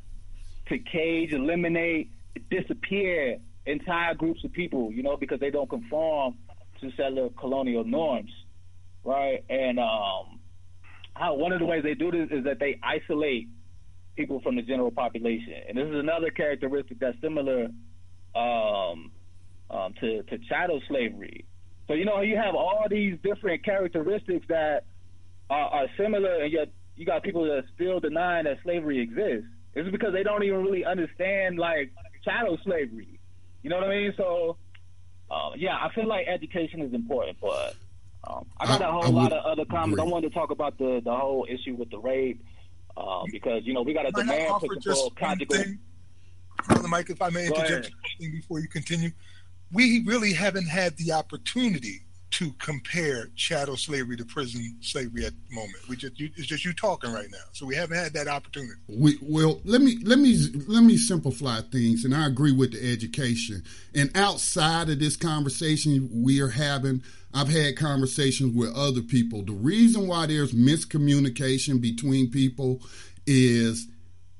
to 0.68 0.78
cage, 0.78 1.32
eliminate, 1.32 2.10
disappear 2.50 3.38
entire 3.66 4.14
groups 4.14 4.42
of 4.44 4.52
people, 4.52 4.90
you 4.92 5.02
know, 5.04 5.16
because 5.16 5.38
they 5.40 5.50
don't 5.50 5.68
conform 5.70 6.34
to 6.80 6.90
settler 6.92 7.28
colonial 7.30 7.84
norms, 7.84 8.30
right? 9.04 9.44
And 9.50 9.78
um, 9.78 10.37
how 11.18 11.34
one 11.34 11.52
of 11.52 11.58
the 11.58 11.64
ways 11.66 11.82
they 11.82 11.94
do 11.94 12.10
this 12.10 12.28
is 12.30 12.44
that 12.44 12.58
they 12.60 12.78
isolate 12.82 13.48
people 14.16 14.40
from 14.40 14.56
the 14.56 14.62
general 14.62 14.90
population, 14.90 15.54
and 15.68 15.76
this 15.76 15.86
is 15.86 15.94
another 15.94 16.30
characteristic 16.30 16.98
that's 16.98 17.20
similar 17.20 17.68
um, 18.34 19.10
um, 19.70 19.94
to 20.00 20.22
to 20.24 20.38
chattel 20.48 20.80
slavery. 20.88 21.44
So 21.88 21.94
you 21.94 22.04
know 22.04 22.20
you 22.20 22.36
have 22.36 22.54
all 22.54 22.86
these 22.88 23.16
different 23.22 23.64
characteristics 23.64 24.46
that 24.48 24.84
are, 25.50 25.68
are 25.68 25.86
similar, 25.96 26.42
and 26.44 26.52
yet 26.52 26.70
you 26.96 27.04
got 27.06 27.22
people 27.22 27.44
that 27.44 27.52
are 27.52 27.64
still 27.74 28.00
denying 28.00 28.44
that 28.44 28.58
slavery 28.62 29.00
exists. 29.00 29.48
It's 29.74 29.90
because 29.90 30.12
they 30.12 30.22
don't 30.24 30.42
even 30.44 30.62
really 30.62 30.84
understand 30.84 31.58
like 31.58 31.92
chattel 32.24 32.58
slavery. 32.64 33.18
You 33.62 33.70
know 33.70 33.76
what 33.76 33.88
I 33.90 33.96
mean? 33.96 34.14
So 34.16 34.56
uh, 35.30 35.50
yeah, 35.56 35.76
I 35.76 35.92
feel 35.94 36.06
like 36.08 36.26
education 36.28 36.80
is 36.82 36.92
important, 36.92 37.38
but 37.40 37.74
um, 38.28 38.46
I 38.58 38.66
got 38.66 38.82
I, 38.82 38.88
a 38.88 38.92
whole 38.92 39.12
lot 39.12 39.32
of 39.32 39.44
other 39.44 39.64
comments. 39.64 39.98
Agree. 40.00 40.10
I 40.10 40.12
wanted 40.12 40.28
to 40.28 40.34
talk 40.34 40.50
about 40.50 40.76
the, 40.78 41.00
the 41.04 41.14
whole 41.14 41.46
issue 41.48 41.74
with 41.74 41.90
the 41.90 41.98
rape 41.98 42.44
uh, 42.96 43.22
because, 43.32 43.64
you 43.64 43.72
know, 43.74 43.82
we 43.82 43.94
got 43.94 44.06
a 44.06 44.12
demand 44.12 44.54
for 44.60 44.68
control 44.68 45.10
conjugal. 45.16 45.64
the 46.68 46.88
Mike, 46.88 47.08
if 47.10 47.22
I 47.22 47.30
may 47.30 47.46
interject 47.46 47.90
before 48.20 48.60
you 48.60 48.68
continue, 48.68 49.10
we 49.72 50.02
really 50.04 50.32
haven't 50.32 50.66
had 50.68 50.94
the 50.98 51.12
opportunity 51.12 52.02
to 52.30 52.52
compare 52.58 53.28
chattel 53.36 53.76
slavery 53.76 54.16
to 54.16 54.24
prison 54.24 54.76
slavery 54.80 55.24
at 55.24 55.32
the 55.48 55.54
moment. 55.54 55.76
We 55.88 55.96
just 55.96 56.18
you, 56.20 56.30
it's 56.36 56.46
just 56.46 56.64
you 56.64 56.72
talking 56.72 57.12
right 57.12 57.28
now, 57.30 57.38
so 57.52 57.64
we 57.64 57.74
haven't 57.74 57.96
had 57.96 58.12
that 58.14 58.28
opportunity. 58.28 58.74
We, 58.88 59.18
well, 59.22 59.60
let 59.64 59.80
me 59.80 59.98
let 60.04 60.18
me 60.18 60.36
let 60.66 60.84
me 60.84 60.96
simplify 60.98 61.60
things, 61.62 62.04
and 62.04 62.14
I 62.14 62.26
agree 62.26 62.52
with 62.52 62.72
the 62.72 62.92
education. 62.92 63.62
And 63.94 64.10
outside 64.14 64.90
of 64.90 64.98
this 64.98 65.16
conversation 65.16 66.08
we 66.12 66.40
are 66.40 66.48
having, 66.50 67.02
I've 67.32 67.48
had 67.48 67.76
conversations 67.76 68.54
with 68.54 68.74
other 68.74 69.02
people. 69.02 69.42
The 69.42 69.52
reason 69.52 70.06
why 70.06 70.26
there's 70.26 70.52
miscommunication 70.52 71.80
between 71.80 72.30
people 72.30 72.82
is 73.26 73.86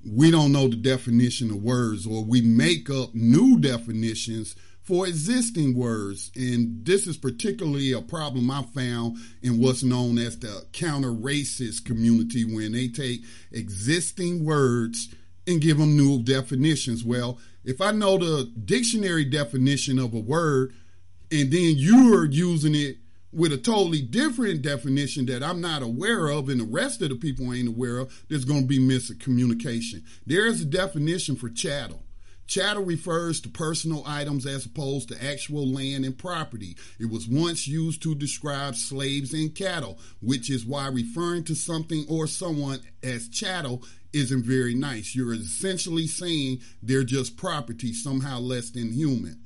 we 0.07 0.31
don't 0.31 0.53
know 0.53 0.69
the 0.69 0.77
definition 0.77 1.51
of 1.51 1.57
words, 1.63 2.07
or 2.07 2.23
we 2.23 2.43
make 2.43 2.91
up 2.91 3.15
new 3.15 3.59
definitions 3.59 4.57
for 4.89 5.07
existing 5.07 5.77
words. 5.77 6.33
And 6.35 6.83
this 6.83 7.07
is 7.07 7.19
particularly 7.19 7.93
a 7.93 8.01
problem 8.01 8.51
I 8.51 8.63
found 8.63 9.19
in 9.43 9.61
what's 9.61 9.83
known 9.83 10.17
as 10.17 10.39
the 10.39 10.65
counter 10.73 11.11
racist 11.13 11.85
community 11.85 12.47
when 12.47 12.73
they 12.73 12.89
take 12.89 13.21
existing 13.53 14.47
words 14.47 15.15
and 15.47 15.61
give 15.61 15.77
them 15.77 15.95
new 15.95 16.23
definitions. 16.23 17.05
Well, 17.05 17.39
if 17.67 17.83
I 17.83 17.91
know 17.91 18.17
the 18.17 18.51
dictionary 18.65 19.27
definition 19.27 19.99
of 19.99 20.15
a 20.15 20.19
word 20.19 20.73
and 21.31 21.51
then 21.53 21.75
you're 21.77 22.25
using 22.25 22.75
it 22.75 22.97
with 23.31 23.53
a 23.53 23.59
totally 23.59 24.01
different 24.01 24.63
definition 24.63 25.27
that 25.27 25.43
I'm 25.43 25.61
not 25.61 25.83
aware 25.83 26.29
of 26.29 26.49
and 26.49 26.61
the 26.63 26.65
rest 26.65 27.03
of 27.03 27.11
the 27.11 27.17
people 27.17 27.53
ain't 27.53 27.69
aware 27.69 27.99
of, 27.99 28.25
there's 28.31 28.47
going 28.47 28.63
to 28.63 28.67
be 28.67 28.79
miscommunication. 28.79 30.03
There 30.27 30.47
is 30.47 30.63
a 30.63 30.67
definition 30.67 31.37
for 31.37 31.51
chattel. 31.51 32.05
Chattel 32.49 32.83
refers 32.85 33.41
to 33.43 33.49
personal 33.51 34.03
items 34.07 34.47
as 34.47 34.65
opposed 34.67 35.09
to 35.09 35.23
actual 35.25 35.67
land 35.71 36.05
and 36.07 36.17
property. 36.19 36.77
It 36.99 37.05
was 37.11 37.29
once 37.29 37.69
used 37.69 38.01
to 38.03 38.15
describe 38.15 38.75
slaves 38.75 39.35
and 39.35 39.55
cattle, 39.55 39.99
which 40.23 40.49
is 40.51 40.65
why 40.65 40.89
referring 40.89 41.45
to 41.45 41.55
something 41.55 42.07
or 42.09 42.27
someone 42.27 42.81
as 43.03 43.29
chattel 43.29 43.83
isn't 44.15 44.45
very 44.47 44.75
nice. 44.75 45.15
You're 45.15 45.35
essentially 45.35 46.07
saying 46.07 46.63
they're 46.83 47.05
just 47.05 47.37
property, 47.37 47.93
somehow 47.93 48.39
less 48.41 48.71
than 48.71 48.93
human. 48.95 49.43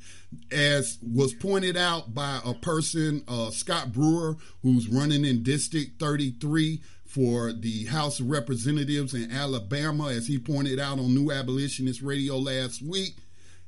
As 0.52 0.98
was 1.02 1.34
pointed 1.34 1.76
out 1.76 2.14
by 2.14 2.38
a 2.44 2.54
person, 2.54 3.24
uh, 3.26 3.50
Scott 3.50 3.92
Brewer, 3.92 4.36
who's 4.62 4.88
running 4.88 5.24
in 5.24 5.42
District 5.42 5.98
33, 5.98 6.80
for 7.12 7.52
the 7.52 7.84
House 7.84 8.20
of 8.20 8.30
Representatives 8.30 9.12
in 9.12 9.30
Alabama, 9.30 10.08
as 10.10 10.26
he 10.28 10.38
pointed 10.38 10.78
out 10.78 10.98
on 10.98 11.14
New 11.14 11.30
Abolitionist 11.30 12.00
Radio 12.00 12.38
last 12.38 12.80
week, 12.80 13.16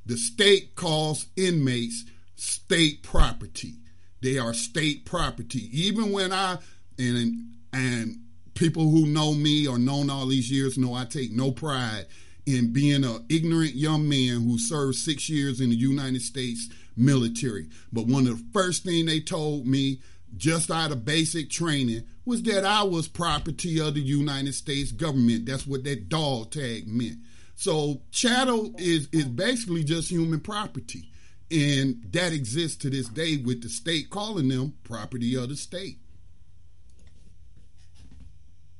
the 0.07 0.17
state 0.17 0.75
calls 0.75 1.27
inmates 1.37 2.07
state 2.37 3.03
property. 3.03 3.75
They 4.23 4.39
are 4.39 4.55
state 4.55 5.05
property. 5.05 5.69
Even 5.79 6.11
when 6.11 6.33
I 6.33 6.57
and 6.99 7.53
and 7.75 8.17
people 8.55 8.89
who 8.91 9.07
know 9.07 9.35
me 9.35 9.67
or 9.69 9.79
known 9.79 10.09
all 10.09 10.27
these 10.27 10.51
years 10.51 10.79
know 10.79 10.95
I 10.95 11.05
take 11.05 11.31
no 11.31 11.51
pride 11.53 12.07
in 12.47 12.73
being 12.73 13.05
an 13.05 13.27
ignorant 13.29 13.75
young 13.75 14.09
man 14.09 14.41
who 14.41 14.59
served 14.59 14.97
six 14.97 15.29
years 15.29 15.61
in 15.61 15.69
the 15.69 15.77
United 15.77 16.23
States 16.23 16.71
military. 16.97 17.67
But 17.93 18.07
one 18.07 18.27
of 18.27 18.39
the 18.39 18.45
first 18.59 18.85
thing 18.85 19.05
they 19.05 19.21
told 19.21 19.67
me 19.67 19.99
just 20.37 20.70
out 20.70 20.91
of 20.91 21.05
basic 21.05 21.51
training 21.51 22.05
was 22.24 22.43
that 22.45 22.64
I 22.64 22.82
was 22.82 23.09
property 23.09 23.80
of 23.80 23.95
the 23.95 24.01
United 24.01 24.55
States 24.55 24.91
government. 24.93 25.47
That's 25.47 25.66
what 25.66 25.85
that 25.85 26.09
dog 26.09 26.51
tag 26.51 26.89
meant. 26.89 27.18
So 27.57 28.01
chattel 28.11 28.74
is 28.78 29.09
is 29.12 29.26
basically 29.26 29.85
just 29.85 30.11
human 30.11 30.41
property, 30.41 31.12
and 31.51 32.05
that 32.11 32.32
exists 32.32 32.78
to 32.78 32.91
this 32.91 33.09
day 33.09 33.37
with 33.37 33.62
the 33.62 33.68
state 33.68 34.11
calling 34.11 34.49
them 34.49 34.74
property 34.82 35.37
of 35.37 35.49
the 35.51 35.57
state. 35.57 35.99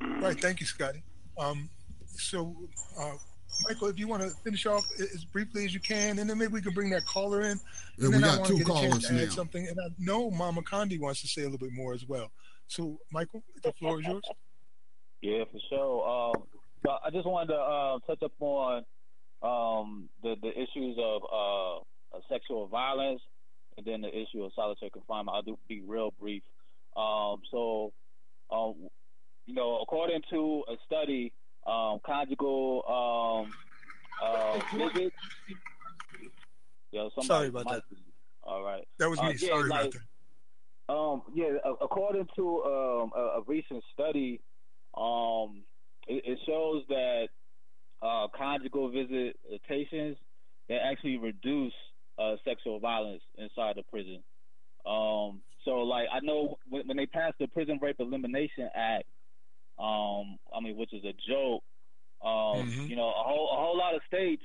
Right. 0.00 0.38
Thank 0.40 0.61
you, 0.61 0.66
Scotty. 0.66 1.02
Um, 1.38 1.68
so, 2.16 2.57
uh, 2.98 3.12
Michael, 3.62 3.88
if 3.88 3.98
you 3.98 4.09
want 4.09 4.22
to 4.22 4.30
finish 4.42 4.66
off 4.66 4.86
as 5.00 5.24
briefly 5.26 5.64
as 5.64 5.74
you 5.74 5.80
can, 5.80 6.18
and 6.18 6.28
then 6.28 6.38
maybe 6.38 6.52
we 6.52 6.62
can 6.62 6.72
bring 6.74 6.90
that 6.90 7.05
caller 7.07 7.42
in. 7.42 7.59
Yeah, 7.98 8.07
and 8.07 8.14
then 8.14 8.24
I 8.24 8.36
want 8.38 8.48
to 8.48 8.59
get 8.59 8.66
to 9.02 9.12
now. 9.14 9.28
something. 9.30 9.66
And 9.66 9.78
I 9.80 9.88
know 9.98 10.30
Mama 10.30 10.62
Condi 10.62 10.98
wants 11.00 11.20
to 11.22 11.28
say 11.28 11.42
a 11.42 11.48
little 11.48 11.59
bit 11.66 11.72
more 11.72 11.92
as 11.92 12.07
well. 12.07 12.30
So, 12.68 12.98
Michael, 13.12 13.42
the 13.62 13.72
floor 13.72 14.00
is 14.00 14.07
yours. 14.07 14.22
Yeah, 15.22 15.44
for 15.44 15.59
sure. 15.68 16.32
Um, 16.36 16.96
I 17.05 17.11
just 17.11 17.26
wanted 17.26 17.52
to 17.52 17.59
uh, 17.59 17.98
touch 18.07 18.22
up 18.22 18.32
on 18.40 18.78
um, 19.42 20.09
the, 20.22 20.36
the 20.42 20.50
issues 20.50 20.98
of 21.00 21.22
uh, 22.12 22.18
sexual 22.28 22.66
violence 22.66 23.20
and 23.76 23.86
then 23.86 24.00
the 24.02 24.09
issue 24.09 24.42
of 24.44 24.52
solitary 24.55 24.90
confinement. 24.90 25.34
I'll 25.36 25.42
do, 25.42 25.59
be 25.68 25.82
real 25.86 26.12
brief. 26.20 26.42
Um, 26.96 27.40
so, 27.50 27.92
um, 28.50 28.74
you 29.46 29.55
know, 29.55 29.78
according 29.80 30.22
to 30.30 30.64
a 30.68 30.74
study 30.86 31.32
um, 31.67 32.01
conjugal 32.05 32.85
um, 33.47 33.53
uh, 34.23 34.61
visit. 34.77 35.12
Yo, 36.93 37.11
Sorry 37.23 37.49
about 37.49 37.69
that. 37.69 37.83
All 38.43 38.62
right. 38.62 38.87
That 38.99 39.09
was 39.09 39.19
me. 39.21 39.29
Uh, 39.29 39.33
yeah, 39.41 39.49
Sorry 39.49 39.69
like, 39.69 39.81
about 39.81 39.93
that. 39.93 40.93
Um, 40.93 41.23
yeah, 41.35 41.47
according 41.81 42.29
to 42.37 42.62
um, 42.65 43.12
a, 43.17 43.21
a, 43.41 43.43
recent 43.47 43.83
study, 43.95 44.41
um, 44.97 45.62
it, 46.07 46.23
it 46.27 46.39
shows 46.47 46.83
that 46.91 47.29
uh, 48.03 48.29
conjugal 48.36 48.91
visitations 48.91 50.19
they 50.69 50.74
actually 50.77 51.16
reduce 51.16 51.73
uh, 52.19 52.35
sexual 52.45 52.78
violence 52.81 53.23
inside 53.36 53.77
the 53.77 53.82
prison. 53.85 54.23
Um, 54.86 55.41
so, 55.65 55.77
like, 55.82 56.07
I 56.12 56.20
know 56.23 56.59
when, 56.69 56.86
when 56.86 56.99
they 56.99 57.07
passed 57.07 57.36
the 57.41 57.47
Prison 57.47 57.78
Rape 57.81 57.97
Elimination 57.99 58.69
Act, 58.74 59.05
um, 59.78 60.38
I 60.55 60.60
mean, 60.62 60.76
which 60.76 60.92
is 60.92 61.02
a 61.05 61.14
joke. 61.28 61.62
Um, 62.22 62.70
mm-hmm. 62.70 62.86
You 62.86 62.96
know, 62.96 63.09
a 63.09 63.12
whole 63.24 63.51
a 63.52 63.56
whole 63.60 63.76
lot 63.76 63.94
of 63.94 64.01
states 64.06 64.42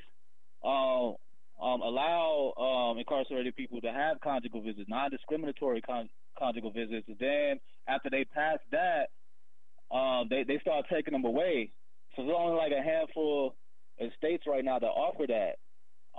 um, 0.63 1.15
um, 1.61 1.81
allow 1.81 2.53
um, 2.89 2.97
incarcerated 2.97 3.55
people 3.55 3.79
to 3.81 3.91
have 3.91 4.19
conjugal 4.21 4.61
visits, 4.61 4.89
non-discriminatory 4.89 5.81
con- 5.81 6.09
conjugal 6.37 6.71
visits. 6.71 7.07
Then 7.19 7.59
after 7.87 8.09
they 8.09 8.25
pass 8.25 8.57
that, 8.71 9.07
um, 9.95 10.27
they 10.29 10.43
they 10.43 10.59
start 10.59 10.85
taking 10.91 11.13
them 11.13 11.25
away. 11.25 11.71
So 12.15 12.23
there's 12.23 12.35
only 12.37 12.57
like 12.57 12.73
a 12.77 12.81
handful 12.81 13.55
of 13.99 14.09
states 14.17 14.43
right 14.47 14.65
now 14.65 14.79
that 14.79 14.87
offer 14.87 15.25
that. 15.27 15.57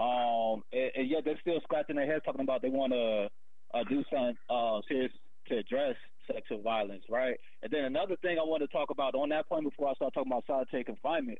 Um, 0.00 0.62
and, 0.72 0.90
and 0.94 1.10
yet 1.10 1.24
they're 1.24 1.40
still 1.40 1.60
scratching 1.62 1.96
their 1.96 2.06
heads 2.06 2.24
talking 2.24 2.40
about 2.42 2.62
they 2.62 2.70
want 2.70 2.92
to 2.92 3.28
uh, 3.76 3.84
do 3.88 4.02
something 4.08 4.36
uh, 4.48 4.78
serious 4.88 5.12
to 5.48 5.58
address 5.58 5.96
sexual 6.32 6.61
violence, 6.62 7.02
right? 7.11 7.36
And 7.62 7.73
then 7.73 7.85
another 7.85 8.16
thing 8.23 8.39
I 8.39 8.43
want 8.47 8.62
to 8.62 8.69
talk 8.69 8.90
about 8.90 9.15
on 9.15 9.28
that 9.31 9.48
point 9.48 9.65
before 9.65 9.89
I 9.89 9.94
start 9.94 10.15
talking 10.15 10.32
about 10.32 10.44
solitary 10.47 10.85
confinement 10.85 11.39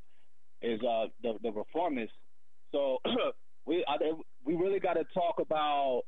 is 0.61 0.79
uh, 0.81 1.05
the 1.23 1.33
the 1.41 1.49
reformists. 1.51 2.09
So 2.71 2.97
we 3.65 3.83
I, 3.87 3.95
we 4.45 4.55
really 4.55 4.79
got 4.79 4.93
to 4.93 5.03
talk 5.13 5.35
about 5.39 6.01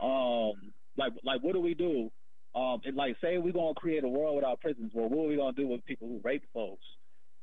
um, 0.00 0.52
like 0.96 1.12
like 1.24 1.42
what 1.42 1.54
do 1.54 1.60
we 1.60 1.74
do? 1.74 2.10
Um, 2.54 2.80
and 2.84 2.96
like 2.96 3.16
say 3.22 3.38
we're 3.38 3.52
gonna 3.52 3.74
create 3.74 4.02
a 4.04 4.08
world 4.08 4.36
without 4.36 4.60
prisons. 4.60 4.90
Well, 4.94 5.08
what 5.08 5.24
are 5.24 5.28
we 5.28 5.36
gonna 5.36 5.52
do 5.52 5.68
with 5.68 5.84
people 5.84 6.08
who 6.08 6.20
rape 6.24 6.42
folks? 6.52 6.84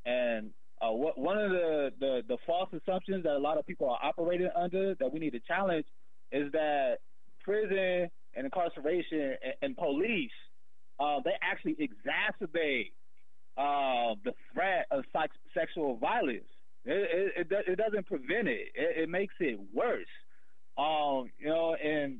And 0.04 0.50
uh, 0.80 0.92
what, 0.92 1.18
one 1.18 1.38
of 1.38 1.50
the, 1.50 1.90
the 1.98 2.22
the 2.28 2.36
false 2.46 2.68
assumptions 2.72 3.24
that 3.24 3.34
a 3.34 3.38
lot 3.38 3.58
of 3.58 3.66
people 3.66 3.88
are 3.88 3.98
operating 4.06 4.50
under 4.54 4.94
that 4.96 5.10
we 5.12 5.18
need 5.18 5.30
to 5.32 5.40
challenge 5.40 5.86
is 6.30 6.52
that 6.52 6.98
prison 7.42 8.10
and 8.34 8.44
incarceration 8.44 9.34
and, 9.42 9.54
and 9.62 9.76
police 9.76 10.30
uh, 11.00 11.20
they 11.24 11.32
actually 11.42 11.74
exacerbate 11.80 12.90
uh, 13.56 14.14
the 14.24 14.32
threat 14.52 14.86
of 14.90 15.04
sexual 15.54 15.96
violence. 15.96 16.44
It, 16.84 17.32
it, 17.36 17.48
it, 17.52 17.64
it 17.72 17.76
doesn't 17.76 18.06
prevent 18.06 18.48
it. 18.48 18.68
it. 18.74 19.02
it. 19.04 19.08
makes 19.08 19.34
it 19.40 19.58
worse. 19.72 20.06
Um, 20.78 21.30
you 21.38 21.48
know, 21.48 21.74
and 21.74 22.18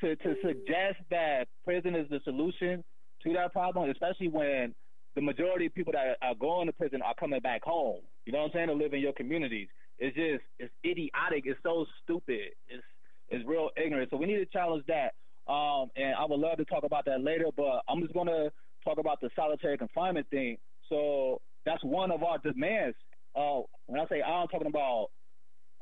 to, 0.00 0.14
to 0.16 0.34
suggest 0.42 0.98
that 1.10 1.46
prison 1.64 1.94
is 1.96 2.08
the 2.08 2.20
solution 2.24 2.84
to 3.24 3.32
that 3.32 3.52
problem, 3.52 3.90
especially 3.90 4.28
when 4.28 4.74
the 5.14 5.22
majority 5.22 5.66
of 5.66 5.74
people 5.74 5.92
that 5.92 6.16
are 6.22 6.34
going 6.34 6.66
to 6.66 6.72
prison 6.72 7.02
are 7.02 7.14
coming 7.18 7.40
back 7.40 7.62
home. 7.64 8.00
You 8.24 8.32
know 8.32 8.40
what 8.40 8.44
I'm 8.46 8.50
saying? 8.54 8.68
To 8.68 8.74
live 8.74 8.92
in 8.94 9.00
your 9.00 9.12
communities. 9.14 9.68
It's 9.98 10.14
just 10.14 10.44
it's 10.58 10.72
idiotic. 10.84 11.44
It's 11.46 11.58
so 11.62 11.86
stupid. 12.04 12.52
It's 12.68 12.82
it's 13.28 13.44
real 13.46 13.70
ignorant. 13.82 14.10
So 14.10 14.18
we 14.18 14.26
need 14.26 14.36
to 14.36 14.46
challenge 14.46 14.84
that. 14.86 15.12
Um, 15.48 15.90
and 15.96 16.14
I 16.18 16.24
would 16.24 16.40
love 16.40 16.58
to 16.58 16.64
talk 16.64 16.82
about 16.84 17.04
that 17.04 17.22
later, 17.22 17.46
but 17.56 17.82
I'm 17.88 18.00
just 18.02 18.14
going 18.14 18.26
to 18.26 18.50
talk 18.84 18.98
about 18.98 19.20
the 19.20 19.30
solitary 19.36 19.78
confinement 19.78 20.26
thing. 20.30 20.56
So 20.88 21.40
that's 21.64 21.82
one 21.84 22.10
of 22.10 22.22
our 22.22 22.38
demands. 22.38 22.96
Uh, 23.34 23.60
when 23.86 24.00
I 24.00 24.06
say 24.08 24.22
I'm 24.22 24.48
talking 24.48 24.66
about 24.66 25.08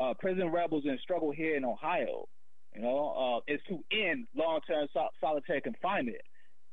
uh, 0.01 0.13
prison 0.19 0.49
rebels 0.51 0.85
and 0.87 0.99
struggle 1.01 1.31
here 1.31 1.57
in 1.57 1.65
Ohio, 1.65 2.27
you 2.75 2.83
know, 2.83 3.41
uh, 3.49 3.53
is 3.53 3.61
to 3.69 3.79
end 3.97 4.27
long-term 4.35 4.89
sol- 4.93 5.11
solitary 5.21 5.61
confinement 5.63 6.17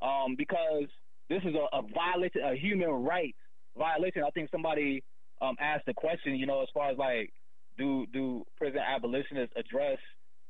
um, 0.01 0.35
because 0.37 0.85
this 1.29 1.41
is 1.45 1.53
a, 1.55 1.77
a 1.77 1.81
violation, 1.93 2.41
a 2.43 2.55
human 2.55 2.89
rights 2.89 3.37
violation. 3.77 4.23
I 4.25 4.31
think 4.31 4.49
somebody 4.51 5.01
um, 5.41 5.55
asked 5.61 5.85
the 5.85 5.93
question, 5.93 6.35
you 6.35 6.45
know, 6.45 6.61
as 6.61 6.67
far 6.73 6.89
as 6.91 6.97
like, 6.97 7.31
do 7.77 8.05
do 8.11 8.43
prison 8.57 8.79
abolitionists 8.79 9.53
address 9.55 9.97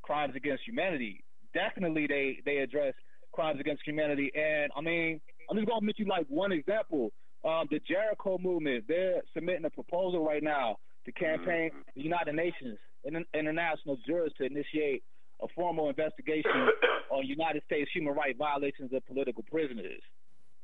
crimes 0.01 0.35
against 0.35 0.63
humanity? 0.65 1.23
definitely 1.53 2.07
they 2.07 2.39
they 2.45 2.57
address 2.57 2.93
crimes 3.31 3.59
against 3.59 3.83
humanity. 3.85 4.31
And 4.35 4.71
I 4.75 4.81
mean, 4.81 5.21
I'm 5.49 5.57
just 5.57 5.67
gonna 5.67 5.81
mention 5.85 6.07
like 6.07 6.25
one 6.27 6.51
example. 6.51 7.11
Um, 7.43 7.67
the 7.71 7.79
Jericho 7.87 8.37
movement, 8.39 8.85
they're 8.87 9.21
submitting 9.33 9.65
a 9.65 9.69
proposal 9.69 10.23
right 10.25 10.43
now 10.43 10.77
to 11.05 11.11
campaign 11.11 11.69
mm-hmm. 11.71 11.81
the 11.95 12.01
United 12.03 12.33
Nations 12.35 12.77
and 13.03 13.25
international 13.33 13.97
jurors 14.05 14.31
to 14.37 14.45
initiate 14.45 15.03
a 15.41 15.47
formal 15.55 15.89
investigation 15.89 16.69
on 17.09 17.25
United 17.25 17.63
States 17.65 17.89
human 17.95 18.13
rights 18.13 18.37
violations 18.37 18.93
of 18.93 19.03
political 19.07 19.43
prisoners. 19.49 20.01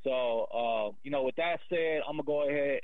So, 0.04 0.46
uh, 0.56 0.94
you 1.04 1.10
know, 1.10 1.24
with 1.24 1.36
that 1.38 1.58
said, 1.70 2.02
I'm 2.08 2.14
gonna 2.16 2.24
go 2.24 2.48
ahead 2.48 2.82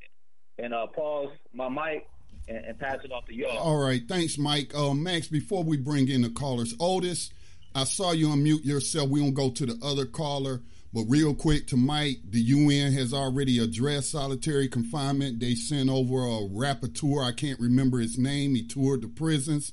and 0.57 0.73
uh, 0.73 0.87
pause 0.87 1.29
my 1.53 1.69
mic 1.69 2.07
and, 2.47 2.57
and, 2.65 2.79
pass 2.79 2.97
it 3.03 3.11
off 3.11 3.25
to 3.27 3.33
y'all. 3.35 3.57
All 3.57 3.77
right, 3.77 4.01
thanks, 4.07 4.37
Mike. 4.37 4.73
Uh, 4.75 4.93
Max, 4.93 5.27
before 5.27 5.63
we 5.63 5.77
bring 5.77 6.09
in 6.09 6.21
the 6.23 6.29
callers, 6.29 6.73
Otis 6.79 7.29
I 7.75 7.85
saw 7.85 8.11
you 8.11 8.27
unmute 8.29 8.65
yourself. 8.65 9.09
We 9.09 9.19
don't 9.19 9.33
go 9.33 9.49
to 9.49 9.65
the 9.65 9.79
other 9.83 10.05
caller, 10.05 10.61
but 10.93 11.05
real 11.05 11.33
quick 11.33 11.65
to 11.67 11.77
Mike, 11.77 12.17
the 12.29 12.41
UN 12.41 12.93
has 12.93 13.13
already 13.13 13.57
addressed 13.57 14.11
solitary 14.11 14.67
confinement. 14.67 15.39
They 15.39 15.55
sent 15.55 15.89
over 15.89 16.17
a 16.21 16.45
rapporteur. 16.47 17.23
I 17.25 17.31
can't 17.31 17.59
remember 17.59 17.99
his 17.99 18.17
name. 18.17 18.53
He 18.53 18.63
toured 18.67 19.01
the 19.01 19.07
prisons, 19.07 19.71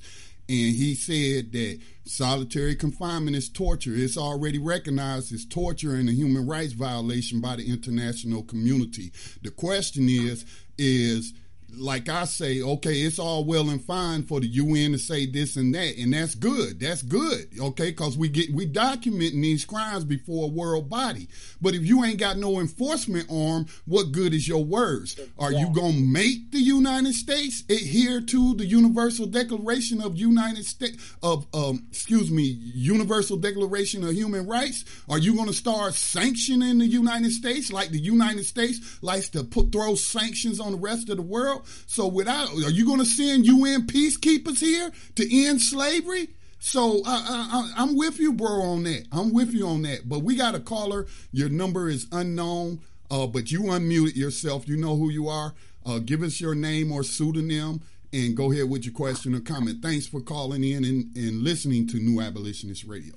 and 0.49 0.75
he 0.75 0.95
said 0.95 1.51
that 1.51 1.79
solitary 2.05 2.73
confinement 2.75 3.35
is 3.37 3.49
torture. 3.49 3.93
It's 3.95 4.17
already 4.17 4.57
recognized 4.57 5.31
as 5.31 5.45
torture 5.45 5.93
and 5.93 6.09
a 6.09 6.13
human 6.13 6.47
rights 6.47 6.73
violation 6.73 7.39
by 7.39 7.57
the 7.57 7.69
international 7.69 8.41
community. 8.41 9.11
The 9.43 9.51
question 9.51 10.07
is, 10.09 10.43
is 10.75 11.33
like 11.77 12.09
I 12.09 12.25
say, 12.25 12.61
okay, 12.61 13.01
it's 13.01 13.19
all 13.19 13.43
well 13.45 13.69
and 13.69 13.81
fine 13.83 14.23
for 14.23 14.39
the 14.39 14.47
UN 14.47 14.91
to 14.93 14.97
say 14.97 15.25
this 15.25 15.55
and 15.55 15.73
that, 15.73 15.97
and 15.97 16.13
that's 16.13 16.35
good. 16.35 16.79
That's 16.79 17.01
good, 17.01 17.45
okay, 17.59 17.87
because 17.91 18.17
we 18.17 18.29
get 18.29 18.53
we 18.53 18.67
documenting 18.67 19.41
these 19.41 19.65
crimes 19.65 20.03
before 20.03 20.45
a 20.45 20.47
world 20.47 20.89
body. 20.89 21.27
But 21.61 21.73
if 21.73 21.85
you 21.85 22.03
ain't 22.03 22.17
got 22.19 22.37
no 22.37 22.59
enforcement 22.59 23.31
arm, 23.31 23.67
what 23.85 24.11
good 24.11 24.33
is 24.33 24.47
your 24.47 24.63
words? 24.63 25.19
Are 25.39 25.51
you 25.51 25.69
gonna 25.73 25.93
make 25.99 26.51
the 26.51 26.59
United 26.59 27.13
States 27.13 27.63
adhere 27.69 28.21
to 28.21 28.53
the 28.55 28.65
Universal 28.65 29.27
Declaration 29.27 30.01
of 30.01 30.17
United 30.17 30.65
States 30.65 30.97
of 31.23 31.47
um, 31.53 31.85
excuse 31.89 32.31
me, 32.31 32.43
Universal 32.43 33.37
Declaration 33.37 34.03
of 34.03 34.13
Human 34.13 34.45
Rights? 34.47 34.83
Are 35.09 35.19
you 35.19 35.35
gonna 35.35 35.53
start 35.53 35.93
sanctioning 35.93 36.79
the 36.79 36.87
United 36.87 37.31
States 37.31 37.71
like 37.71 37.89
the 37.89 37.99
United 37.99 38.43
States 38.45 39.01
likes 39.01 39.29
to 39.29 39.43
put 39.43 39.71
throw 39.71 39.95
sanctions 39.95 40.59
on 40.59 40.71
the 40.73 40.77
rest 40.77 41.09
of 41.09 41.15
the 41.17 41.23
world? 41.23 41.60
So 41.87 42.07
without, 42.07 42.49
are 42.51 42.71
you 42.71 42.85
going 42.85 42.99
to 42.99 43.05
send 43.05 43.45
UN 43.45 43.87
peacekeepers 43.87 44.59
here 44.59 44.91
to 45.15 45.39
end 45.45 45.61
slavery? 45.61 46.29
So 46.59 47.01
I, 47.05 47.73
am 47.77 47.95
with 47.95 48.19
you, 48.19 48.33
bro, 48.33 48.61
on 48.61 48.83
that. 48.83 49.05
I'm 49.11 49.33
with 49.33 49.53
you 49.53 49.67
on 49.67 49.81
that. 49.83 50.07
But 50.07 50.19
we 50.19 50.35
got 50.35 50.53
a 50.55 50.59
caller. 50.59 51.07
Your 51.31 51.49
number 51.49 51.89
is 51.89 52.07
unknown, 52.11 52.81
uh, 53.09 53.25
but 53.27 53.51
you 53.51 53.61
unmute 53.61 54.15
yourself. 54.15 54.67
You 54.67 54.77
know 54.77 54.95
who 54.95 55.09
you 55.09 55.27
are. 55.27 55.53
Uh, 55.85 55.99
give 55.99 56.21
us 56.21 56.39
your 56.39 56.53
name 56.53 56.91
or 56.91 57.03
pseudonym 57.03 57.81
and 58.13 58.35
go 58.37 58.51
ahead 58.51 58.69
with 58.69 58.85
your 58.85 58.93
question 58.93 59.33
or 59.33 59.39
comment. 59.39 59.81
Thanks 59.81 60.05
for 60.05 60.21
calling 60.21 60.63
in 60.63 60.85
and, 60.85 61.15
and 61.17 61.41
listening 61.43 61.87
to 61.89 61.97
New 61.97 62.21
Abolitionist 62.21 62.83
Radio. 62.83 63.15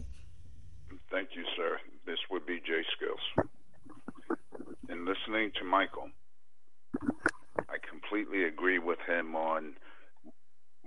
Thank 1.10 1.30
you, 1.36 1.44
sir. 1.54 1.78
This 2.06 2.18
would 2.30 2.46
be 2.46 2.60
Jay 2.60 2.82
Skills. 2.96 3.46
And 4.88 5.04
listening 5.04 5.50
to 5.58 5.64
Michael 5.64 6.08
completely 8.14 8.44
agree 8.46 8.78
with 8.78 8.98
him 9.08 9.34
on 9.34 9.72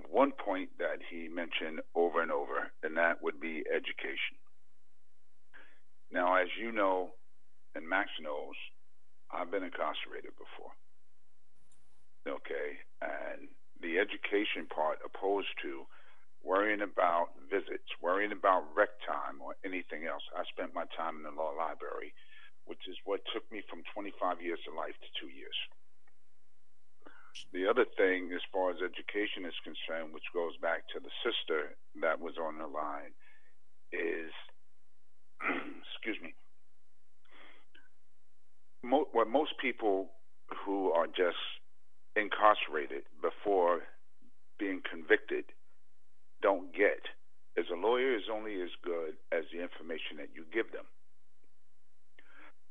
one 0.10 0.32
point 0.32 0.70
that 0.80 1.00
he 1.12 1.28
mentioned 1.28 1.82
over 1.94 2.22
and 2.22 2.32
over, 2.32 2.72
and 2.84 2.96
that 2.96 3.20
would 3.22 3.42
be 3.42 3.64
education. 3.68 4.40
Now, 6.10 6.36
as 6.36 6.48
you 6.58 6.72
know, 6.72 7.12
and 7.76 7.84
Max 7.86 8.10
knows, 8.22 8.56
I've 9.30 9.52
been 9.52 9.64
incarcerated 9.68 10.32
before. 10.40 10.72
Okay, 12.26 12.80
and 13.02 13.52
the 13.82 14.00
education 14.00 14.64
part 14.74 15.00
opposed 15.04 15.52
to 15.64 15.84
worrying 16.42 16.80
about 16.82 17.36
visits, 17.52 17.92
worrying 18.02 18.32
about 18.32 18.64
rec 18.74 18.90
time 19.06 19.42
or 19.44 19.56
anything 19.66 20.06
else. 20.08 20.24
I 20.32 20.46
spent 20.56 20.74
my 20.74 20.86
time 20.96 21.18
in 21.18 21.24
the 21.24 21.36
law 21.36 21.52
library, 21.52 22.14
which 22.64 22.88
is 22.88 22.96
what 23.04 23.20
took 23.36 23.44
me 23.52 23.64
from 23.70 23.84
25 23.94 24.40
years 24.42 24.60
of 24.64 24.76
life 24.80 24.96
to 24.96 25.10
two 25.20 25.28
years. 25.28 25.56
The 27.54 27.68
other 27.68 27.86
thing, 27.96 28.32
as 28.34 28.42
far 28.52 28.72
as 28.72 28.82
education 28.82 29.46
is 29.46 29.54
concerned, 29.64 30.14
which 30.14 30.24
goes 30.34 30.58
back 30.58 30.88
to 30.90 31.00
the 31.00 31.12
sister 31.24 31.76
that 32.02 32.20
was 32.20 32.38
on 32.38 32.58
the 32.58 32.68
line, 32.68 33.12
is 33.92 34.32
excuse 35.88 36.20
me. 36.22 36.34
Mo- 38.84 39.08
what 39.12 39.28
most 39.28 39.58
people 39.60 40.12
who 40.66 40.92
are 40.92 41.08
just 41.08 41.38
incarcerated 42.16 43.04
before 43.22 43.82
being 44.60 44.82
convicted 44.90 45.46
don't 46.42 46.74
get 46.76 47.02
is 47.56 47.70
a 47.70 47.76
lawyer 47.76 48.16
is 48.16 48.30
only 48.32 48.62
as 48.62 48.70
good 48.84 49.16
as 49.32 49.46
the 49.52 49.62
information 49.62 50.18
that 50.18 50.34
you 50.34 50.46
give 50.52 50.72
them. 50.72 50.86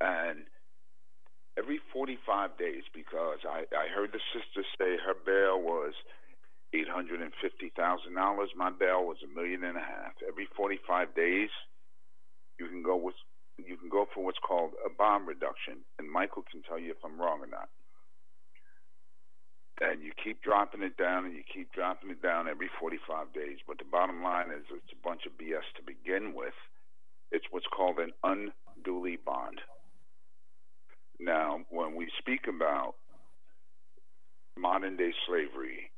And 0.01 0.47
every 1.59 1.81
45 1.93 2.57
days 2.59 2.85
because 2.95 3.41
I, 3.49 3.65
I 3.73 3.89
heard 3.89 4.12
the 4.12 4.20
sister 4.33 4.61
say 4.77 4.97
her 5.01 5.16
bail 5.16 5.57
was 5.59 5.93
$850,000. 6.77 7.73
My 8.57 8.70
bail 8.70 9.03
was 9.09 9.16
a 9.24 9.31
million 9.33 9.65
and 9.65 9.77
a 9.77 9.81
half. 9.81 10.12
Every 10.28 10.47
45 10.57 11.16
days, 11.16 11.49
you 12.61 12.69
can 12.69 12.83
go 12.83 12.97
with 12.97 13.15
you 13.57 13.81
can 13.81 13.89
go 13.89 14.05
for 14.12 14.23
what's 14.23 14.37
called 14.47 14.77
a 14.85 14.93
bond 14.93 15.24
reduction, 15.27 15.81
and 15.99 16.05
Michael 16.12 16.45
can 16.45 16.61
tell 16.69 16.78
you 16.78 16.91
if 16.93 17.01
I'm 17.03 17.16
wrong 17.19 17.41
or 17.41 17.49
not. 17.49 17.70
And 19.81 20.03
you 20.05 20.12
keep 20.12 20.43
dropping 20.43 20.83
it 20.83 20.99
down, 21.01 21.24
and 21.24 21.33
you 21.33 21.41
keep 21.41 21.73
dropping 21.73 22.11
it 22.12 22.20
down 22.20 22.49
every 22.53 22.69
45 22.78 23.33
days. 23.33 23.57
But 23.66 23.78
the 23.78 23.89
bottom 23.91 24.23
line 24.23 24.53
is, 24.53 24.61
it's 24.69 24.93
a 24.93 25.01
bunch 25.03 25.23
of 25.24 25.41
BS 25.41 25.65
to 25.81 25.83
begin 25.89 26.35
with. 26.37 26.53
It's 27.33 27.47
what's 27.51 27.65
called 27.74 27.97
an 27.97 28.12
unduly 28.20 29.16
bond. 29.24 29.57
Now, 31.19 31.61
when 31.71 31.95
we 31.97 32.11
speak 32.19 32.47
about 32.49 32.95
modern 34.59 34.97
day 34.97 35.13
slavery, 35.27 35.91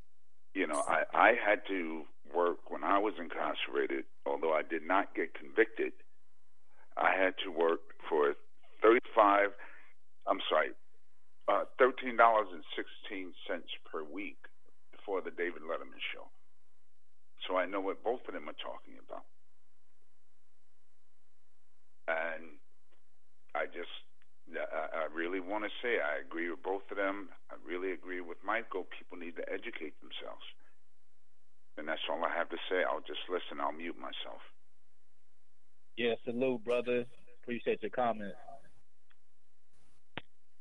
you 0.54 0.66
know, 0.66 0.82
I, 0.86 1.02
I 1.12 1.32
had 1.34 1.62
to 1.68 2.02
work 2.32 2.70
when 2.70 2.84
I 2.84 2.98
was 2.98 3.14
incarcerated, 3.20 4.04
although 4.26 4.52
I 4.52 4.62
did 4.62 4.82
not 4.86 5.14
get 5.14 5.34
convicted, 5.34 5.92
I 6.96 7.10
had 7.16 7.34
to 7.44 7.50
work 7.50 7.80
for 8.08 8.34
35, 8.82 9.50
I'm 10.26 10.40
sorry, 10.48 10.70
uh, 11.48 11.64
$13.16 11.80 12.60
per 13.90 14.04
week 14.04 14.38
for 15.04 15.20
the 15.20 15.30
David 15.30 15.62
Letterman 15.62 15.98
show. 16.14 16.28
So 17.48 17.56
I 17.56 17.66
know 17.66 17.80
what 17.80 18.04
both 18.04 18.20
of 18.28 18.34
them 18.34 18.48
are 18.48 18.60
talking 18.60 18.98
about. 19.02 19.24
And 22.06 22.58
I 23.54 23.66
just 23.66 23.92
I, 24.56 25.06
really 25.14 25.40
want 25.40 25.64
to 25.64 25.70
say 25.82 25.98
I 26.00 26.24
agree 26.24 26.48
with 26.50 26.62
both 26.62 26.82
of 26.90 26.96
them. 26.96 27.28
I 27.50 27.54
really 27.66 27.92
agree 27.92 28.20
with 28.20 28.38
Michael. 28.44 28.86
People 28.96 29.18
need 29.24 29.36
to 29.36 29.44
educate 29.50 29.94
themselves. 30.00 30.44
And 31.76 31.88
that's 31.88 32.00
all 32.10 32.24
I 32.24 32.34
have 32.36 32.48
to 32.50 32.56
say. 32.70 32.82
I'll 32.88 33.00
just 33.06 33.20
listen. 33.28 33.60
I'll 33.60 33.72
mute 33.72 33.96
myself. 33.98 34.40
Yes, 35.96 36.16
salute, 36.24 36.64
brother. 36.64 37.04
Appreciate 37.42 37.82
your 37.82 37.90
comment. 37.90 38.32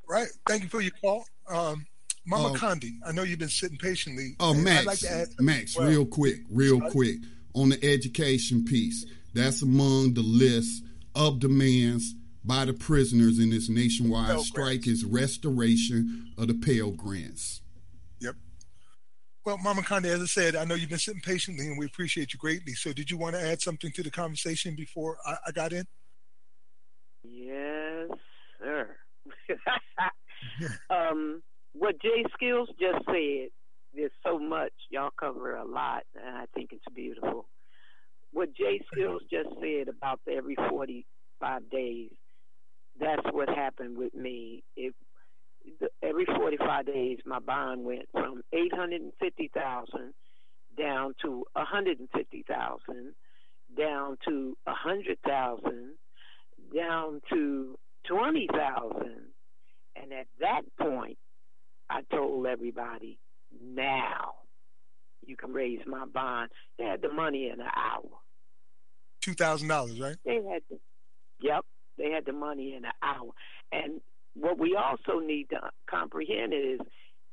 Right. 0.08 0.28
Thank 0.48 0.64
you 0.64 0.70
for 0.70 0.82
your 0.82 0.94
call. 1.02 1.26
Um, 1.50 1.86
Mama 2.26 2.54
uh, 2.54 2.58
Condi, 2.58 2.92
I 3.06 3.12
know 3.14 3.24
you've 3.24 3.40
been 3.40 3.50
sitting 3.50 3.78
patiently. 3.78 4.36
Oh, 4.40 4.54
Max, 4.54 4.86
like 4.86 5.28
Max, 5.40 5.78
well. 5.78 5.88
real 5.88 6.06
quick, 6.06 6.38
real 6.50 6.82
quick 6.82 7.18
on 7.54 7.70
the 7.70 7.90
education 7.94 8.64
piece. 8.66 9.06
That's 9.34 9.62
among 9.62 10.14
the 10.14 10.22
list 10.24 10.84
of 11.16 11.40
demands 11.40 12.14
by 12.48 12.64
the 12.64 12.74
prisoners 12.74 13.38
in 13.38 13.50
this 13.50 13.68
nationwide 13.68 14.30
Pell 14.30 14.42
strike 14.44 14.82
grants. 14.84 14.88
is 15.04 15.06
restoration 15.06 16.32
of 16.38 16.48
the 16.48 16.54
Pell 16.54 16.92
Grants. 16.92 17.62
Yep. 18.22 18.36
Well, 19.46 19.58
Mama 19.58 19.82
Condi, 19.82 20.06
as 20.06 20.22
I 20.22 20.26
said, 20.26 20.56
I 20.56 20.64
know 20.64 20.74
you've 20.74 20.90
been 20.90 20.98
sitting 20.98 21.20
patiently 21.20 21.68
and 21.68 21.78
we 21.78 21.86
appreciate 21.86 22.32
you 22.34 22.40
greatly. 22.40 22.74
So, 22.74 22.94
did 22.94 23.12
you 23.12 23.18
want 23.18 23.36
to 23.36 23.42
add 23.46 23.62
something 23.62 23.92
to 23.92 24.02
the 24.02 24.10
conversation 24.10 24.76
before 24.76 25.18
I, 25.26 25.36
I 25.48 25.52
got 25.52 25.74
in? 25.74 25.86
Yes, 27.24 28.12
sir. 28.60 28.96
um, 30.90 31.44
what 31.74 32.02
Jay 32.02 32.24
Skills 32.34 32.70
just 32.80 33.04
said, 33.08 33.50
there's 33.94 34.12
so 34.26 34.40
much. 34.40 34.72
Y'all 34.90 35.10
cover 35.20 35.58
a 35.58 35.66
lot, 35.66 36.04
and 36.16 36.38
I 36.38 36.46
think 36.56 36.70
it's 36.72 36.86
beautiful. 36.96 37.50
What 38.32 38.54
Jay 38.56 38.80
Skills 38.94 39.22
just 39.30 39.50
said 39.62 39.90
about 39.90 40.22
every 40.32 40.56
45 40.70 41.70
days, 41.70 42.12
that's 43.00 43.24
what 43.32 43.50
happened 43.50 43.98
with 43.98 44.14
me. 44.14 44.64
It, 44.76 44.94
the, 45.80 45.90
every 46.04 46.26
45 46.26 46.86
days, 46.86 47.20
my 47.26 47.40
bond 47.40 47.84
went 47.86 48.08
from 48.12 48.42
850,000 48.54 50.14
down 50.78 51.14
to 51.24 51.44
150,000, 51.54 53.14
down 53.78 54.18
to 54.28 54.58
100,000, 54.64 55.94
down 56.76 57.22
to 57.32 57.78
20,000. 58.10 59.08
And 60.02 60.14
at 60.14 60.28
that 60.40 60.62
point, 60.80 61.18
I 61.90 62.02
told 62.12 62.46
everybody, 62.46 63.20
now 63.64 64.34
you 65.26 65.36
can 65.36 65.52
raise 65.54 65.80
my 65.88 66.06
bond. 66.06 66.52
They 66.78 66.86
had 66.86 67.02
the 67.02 67.12
money 67.12 67.46
in 67.52 67.60
an 67.60 67.68
hour. 67.76 68.10
$2,000, 69.24 70.00
right? 70.02 70.16
They 70.24 70.36
had 70.36 70.62
yep, 71.42 71.66
they 71.98 72.12
had 72.12 72.26
the 72.26 72.34
money 72.34 72.76
in 72.78 72.86
an 72.86 72.92
hour. 73.02 73.32
And 73.72 74.02
what 74.34 74.58
we 74.58 74.76
also 74.76 75.20
need 75.20 75.50
to 75.50 75.60
comprehend 75.90 76.54
is 76.54 76.80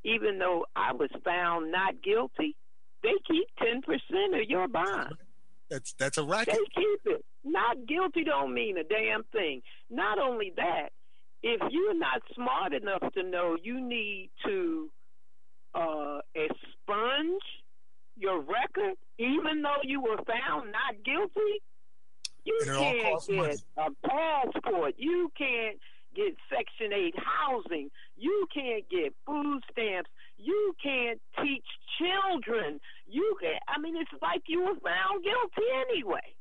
even 0.05 0.39
though 0.39 0.67
I 0.75 0.93
was 0.93 1.11
found 1.25 1.71
not 1.71 2.03
guilty, 2.03 2.57
they 3.03 3.15
keep 3.29 3.47
10% 3.61 4.41
of 4.43 4.49
your 4.49 4.69
bond. 4.69 5.15
That's 5.71 5.95
that's 5.95 6.19
a 6.19 6.25
racket. 6.25 6.55
They 6.55 6.83
keep 6.83 7.15
it. 7.17 7.25
Not 7.43 7.87
guilty 7.87 8.23
don't 8.25 8.53
mean 8.53 8.77
a 8.77 8.85
damn 8.85 9.25
thing. 9.33 9.63
Not 9.89 10.19
only 10.19 10.53
that, 10.57 10.91
if 11.43 11.61
you're 11.71 11.95
not 11.99 12.21
smart 12.35 12.75
enough 12.75 13.01
to 13.15 13.23
know 13.23 13.57
you 13.63 13.81
need 13.81 14.31
to 14.45 14.91
uh, 15.75 16.21
expunge 16.35 17.43
your 18.17 18.41
record, 18.41 18.95
even 19.19 19.63
though 19.63 19.81
you 19.83 20.01
were 20.03 20.19
found 20.19 20.71
not 20.71 21.03
guilty, 21.05 21.61
you 22.45 22.61
can't 22.65 22.69
get 22.77 23.37
money. 23.37 23.55
a 23.79 24.09
passport. 24.09 24.95
You 24.99 25.31
can't 25.37 25.79
get 26.15 26.37
Section 26.53 26.93
8 26.93 27.15
housing. 27.19 27.91
You 28.17 28.47
can't 28.55 28.85
get 28.91 29.15
food 29.27 29.63
stamps. 29.73 30.11
You 30.37 30.75
can't 30.83 31.21
teach 31.43 31.65
children. 31.99 32.81
You 33.07 33.37
can 33.41 33.55
I 33.69 33.79
mean, 33.81 33.97
it's 33.97 34.11
like 34.21 34.43
you 34.47 34.61
were 34.61 34.79
found 34.85 35.25
guilty 35.25 35.69
anyway. 35.91 36.35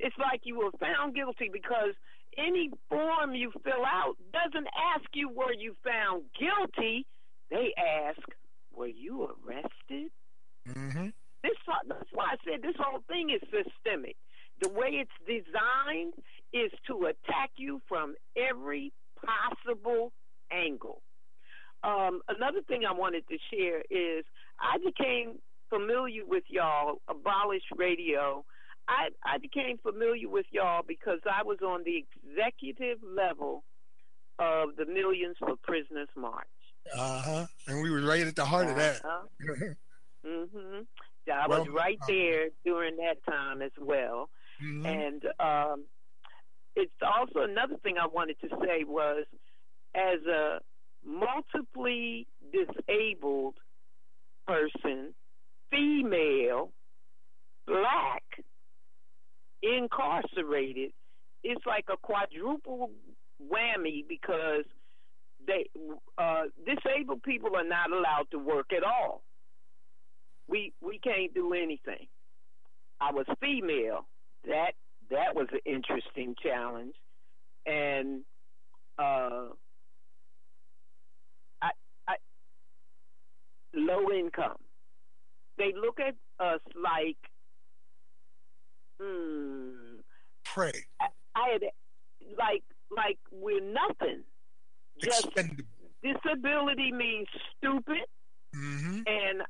It's 0.00 0.16
like 0.18 0.40
you 0.44 0.56
were 0.58 0.70
found 0.80 1.14
guilty 1.14 1.48
because 1.52 1.94
any 2.36 2.70
form 2.88 3.34
you 3.34 3.52
fill 3.64 3.84
out 3.84 4.14
doesn't 4.32 4.68
ask 4.94 5.04
you 5.14 5.28
were 5.28 5.52
you 5.52 5.74
found 5.84 6.24
guilty. 6.38 7.06
They 7.50 7.72
ask, 7.76 8.18
were 8.74 8.86
you 8.88 9.30
arrested? 9.42 10.10
Mm-hmm. 10.68 11.08
This 11.42 11.52
that's 11.88 12.10
why 12.12 12.32
I 12.32 12.36
said 12.44 12.62
this 12.62 12.74
whole 12.78 13.02
thing 13.06 13.30
is 13.30 13.40
systemic. 13.42 14.16
The 14.60 14.68
way 14.70 15.04
it's 15.06 15.14
designed 15.26 16.14
is 16.52 16.72
to 16.88 17.06
attack 17.06 17.50
you 17.56 17.80
from 17.88 18.14
every 18.36 18.92
possible 19.22 20.12
angle. 20.52 21.02
Um, 21.84 22.22
another 22.28 22.60
thing 22.66 22.82
I 22.88 22.92
wanted 22.92 23.24
to 23.28 23.38
share 23.52 23.78
is 23.88 24.24
I 24.60 24.78
became 24.78 25.38
familiar 25.70 26.22
with 26.26 26.44
y'all, 26.48 26.96
Abolish 27.06 27.62
Radio. 27.76 28.44
I, 28.88 29.10
I 29.24 29.38
became 29.38 29.76
familiar 29.78 30.28
with 30.28 30.46
y'all 30.50 30.82
because 30.86 31.20
I 31.30 31.44
was 31.44 31.58
on 31.62 31.82
the 31.84 32.02
executive 32.02 32.98
level 33.06 33.62
of 34.40 34.70
the 34.76 34.86
Millions 34.86 35.36
for 35.38 35.54
Prisoners 35.62 36.08
March. 36.16 36.46
Uh 36.96 37.22
huh. 37.22 37.46
And 37.68 37.80
we 37.82 37.90
were 37.90 38.00
right 38.02 38.26
at 38.26 38.34
the 38.34 38.44
heart 38.44 38.66
uh-huh. 38.66 38.72
of 38.72 38.78
that. 38.78 39.04
Uh-huh. 39.04 39.74
mm-hmm. 40.26 40.76
I 41.30 41.46
well, 41.48 41.60
was 41.60 41.68
right 41.68 41.98
uh, 42.02 42.06
there 42.08 42.44
during 42.64 42.96
that 42.98 43.24
time 43.30 43.62
as 43.62 43.72
well. 43.80 44.28
Mm-hmm. 44.64 44.86
And 44.86 45.24
um, 45.38 45.84
it's 46.76 46.92
also 47.02 47.40
another 47.48 47.76
thing 47.82 47.96
I 48.00 48.06
wanted 48.06 48.36
to 48.42 48.48
say 48.64 48.84
was 48.86 49.24
as 49.94 50.20
a 50.26 50.58
multiply 51.04 52.22
disabled 52.52 53.54
person, 54.46 55.14
female, 55.70 56.70
black, 57.66 58.22
incarcerated, 59.62 60.92
it's 61.44 61.64
like 61.66 61.84
a 61.92 61.96
quadruple 61.98 62.90
whammy 63.42 64.02
because 64.08 64.64
they 65.46 65.66
uh, 66.16 66.42
disabled 66.66 67.22
people 67.22 67.54
are 67.54 67.66
not 67.68 67.92
allowed 67.92 68.24
to 68.32 68.38
work 68.38 68.72
at 68.76 68.82
all 68.82 69.22
we 70.48 70.72
we 70.80 70.98
can't 70.98 71.32
do 71.34 71.52
anything. 71.52 72.06
I 73.00 73.12
was 73.12 73.26
female. 73.40 74.06
That 74.46 74.72
that 75.10 75.36
was 75.36 75.46
an 75.52 75.60
interesting 75.64 76.34
challenge, 76.42 76.94
and 77.66 78.22
uh, 78.98 79.52
I, 81.62 81.70
I 82.08 82.14
low 83.74 84.10
income. 84.10 84.56
They 85.58 85.72
look 85.78 85.98
at 86.00 86.14
us 86.44 86.60
like, 86.80 87.18
hmm, 89.02 90.00
prey. 90.44 90.72
I, 91.00 91.06
I 91.36 91.48
had 91.52 91.62
like 92.38 92.64
like 92.96 93.18
we're 93.30 93.60
nothing. 93.62 94.22
Just 95.02 95.26
Expendable. 95.26 95.62
disability 96.02 96.90
means 96.90 97.26
stupid, 97.56 98.02
mm-hmm. 98.56 98.98
and 99.06 99.42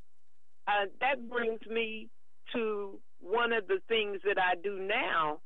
uh, 0.68 0.84
that 1.00 1.28
brings 1.28 1.60
me 1.68 2.08
to 2.54 3.00
one 3.20 3.52
of 3.52 3.66
the 3.66 3.78
things 3.88 4.18
that 4.24 4.38
I 4.38 4.54
do 4.62 4.78
now, 4.78 5.38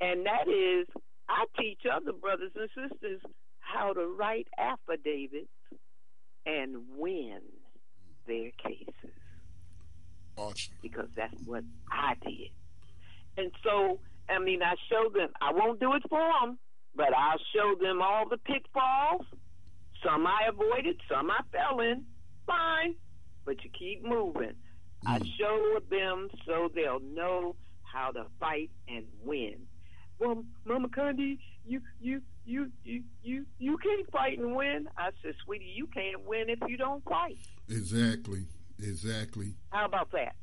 and 0.00 0.26
that 0.26 0.48
is 0.48 0.86
I 1.28 1.44
teach 1.60 1.82
other 1.90 2.12
brothers 2.12 2.50
and 2.56 2.68
sisters 2.74 3.20
how 3.60 3.92
to 3.92 4.06
write 4.18 4.48
affidavits 4.58 5.46
and 6.46 6.76
win 6.96 7.40
their 8.26 8.50
cases. 8.64 9.14
Awesome. 10.36 10.72
Because 10.82 11.08
that's 11.14 11.40
what 11.44 11.62
I 11.92 12.14
did. 12.26 12.48
And 13.36 13.52
so, 13.62 14.00
I 14.28 14.38
mean, 14.38 14.62
I 14.62 14.74
show 14.90 15.10
them, 15.14 15.28
I 15.40 15.52
won't 15.52 15.78
do 15.80 15.92
it 15.94 16.02
for 16.08 16.30
them, 16.42 16.58
but 16.96 17.14
I'll 17.16 17.38
show 17.54 17.74
them 17.80 18.00
all 18.02 18.28
the 18.28 18.38
pitfalls. 18.38 19.26
Some 20.04 20.26
I 20.26 20.46
avoided, 20.48 20.98
some 21.10 21.30
I 21.30 21.40
fell 21.52 21.80
in. 21.80 22.04
Fine 22.46 22.94
but 23.50 23.64
you 23.64 23.70
keep 23.76 24.04
moving. 24.04 24.52
Mm. 25.04 25.06
I 25.06 25.18
show 25.36 25.80
them 25.90 26.28
so 26.46 26.70
they'll 26.72 27.00
know 27.00 27.56
how 27.82 28.12
to 28.12 28.26
fight 28.38 28.70
and 28.86 29.06
win. 29.24 29.56
Well, 30.20 30.44
Mama 30.64 30.86
Condi, 30.86 31.36
you 31.66 31.80
you 32.00 32.22
you 32.44 32.70
you 32.84 33.02
you 33.24 33.44
you 33.58 33.76
can't 33.78 34.08
fight 34.12 34.38
and 34.38 34.54
win. 34.54 34.88
I 34.96 35.08
said, 35.20 35.34
sweetie, 35.44 35.72
you 35.74 35.88
can't 35.88 36.24
win 36.28 36.48
if 36.48 36.60
you 36.68 36.76
don't 36.76 37.02
fight. 37.04 37.38
Exactly. 37.68 38.44
Exactly. 38.78 39.54
How 39.70 39.84
about 39.86 40.12
that? 40.12 40.36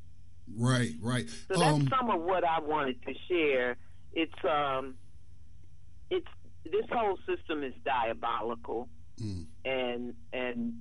Right, 0.53 0.91
right. 1.01 1.29
So 1.53 1.63
um, 1.63 1.83
that's 1.85 1.97
some 1.97 2.09
of 2.09 2.19
what 2.21 2.43
I 2.43 2.59
wanted 2.59 3.01
to 3.03 3.13
share. 3.29 3.77
It's 4.11 4.33
um, 4.43 4.95
it's 6.09 6.27
this 6.65 6.85
whole 6.91 7.17
system 7.25 7.63
is 7.63 7.73
diabolical, 7.85 8.89
mm. 9.17 9.45
and 9.63 10.13
and 10.33 10.73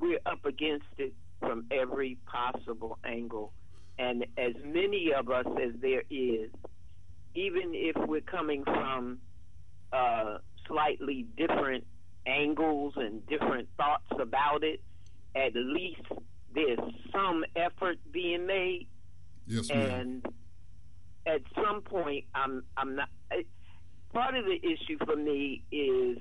we're 0.00 0.20
up 0.26 0.44
against 0.44 0.86
it 0.98 1.12
from 1.40 1.66
every 1.70 2.18
possible 2.26 2.98
angle. 3.04 3.52
And 3.98 4.24
as 4.36 4.52
many 4.64 5.12
of 5.12 5.28
us 5.30 5.46
as 5.46 5.72
there 5.80 6.02
is, 6.10 6.50
even 7.34 7.72
if 7.74 7.96
we're 8.08 8.20
coming 8.22 8.64
from 8.64 9.18
uh, 9.92 10.38
slightly 10.66 11.26
different 11.36 11.86
angles 12.26 12.94
and 12.96 13.26
different 13.26 13.68
thoughts 13.76 14.04
about 14.20 14.64
it, 14.64 14.80
at 15.34 15.54
least 15.54 16.00
there's 16.54 16.78
some 17.12 17.44
effort 17.54 17.98
being 18.10 18.46
made. 18.46 18.88
Yes, 19.46 19.68
ma'am. 19.68 19.90
And 20.00 20.26
at 21.26 21.40
some 21.54 21.82
point, 21.82 22.24
I'm 22.34 22.64
I'm 22.76 22.96
not. 22.96 23.08
part 24.12 24.34
of 24.34 24.44
the 24.46 24.56
issue 24.56 24.96
for 25.04 25.16
me 25.16 25.64
is 25.70 26.18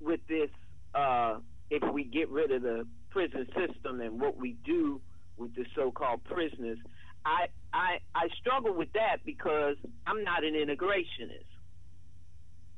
with 0.00 0.20
this. 0.28 0.50
Uh, 0.94 1.38
if 1.70 1.82
we 1.92 2.04
get 2.04 2.28
rid 2.28 2.52
of 2.52 2.62
the 2.62 2.86
prison 3.14 3.46
system 3.56 4.00
and 4.00 4.20
what 4.20 4.36
we 4.36 4.56
do 4.64 5.00
with 5.38 5.54
the 5.54 5.64
so-called 5.76 6.22
prisoners. 6.24 6.78
I 7.24 7.46
I 7.72 8.00
I 8.12 8.26
struggle 8.40 8.74
with 8.74 8.92
that 8.94 9.18
because 9.24 9.76
I'm 10.06 10.24
not 10.24 10.42
an 10.44 10.54
integrationist, 10.54 11.52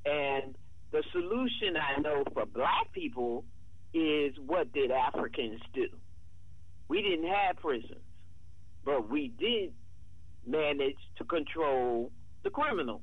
and 0.04 0.54
the 0.92 1.02
solution 1.12 1.76
I 1.78 2.00
know 2.00 2.22
for 2.34 2.44
Black 2.44 2.92
people 2.92 3.44
is 3.94 4.34
what 4.44 4.72
did 4.74 4.90
Africans 4.90 5.60
do? 5.72 5.86
We 6.88 7.00
didn't 7.02 7.28
have 7.28 7.56
prisons, 7.56 8.04
but 8.84 9.08
we 9.08 9.28
did 9.38 9.72
manage 10.46 10.98
to 11.16 11.24
control 11.24 12.12
the 12.44 12.50
criminals 12.50 13.00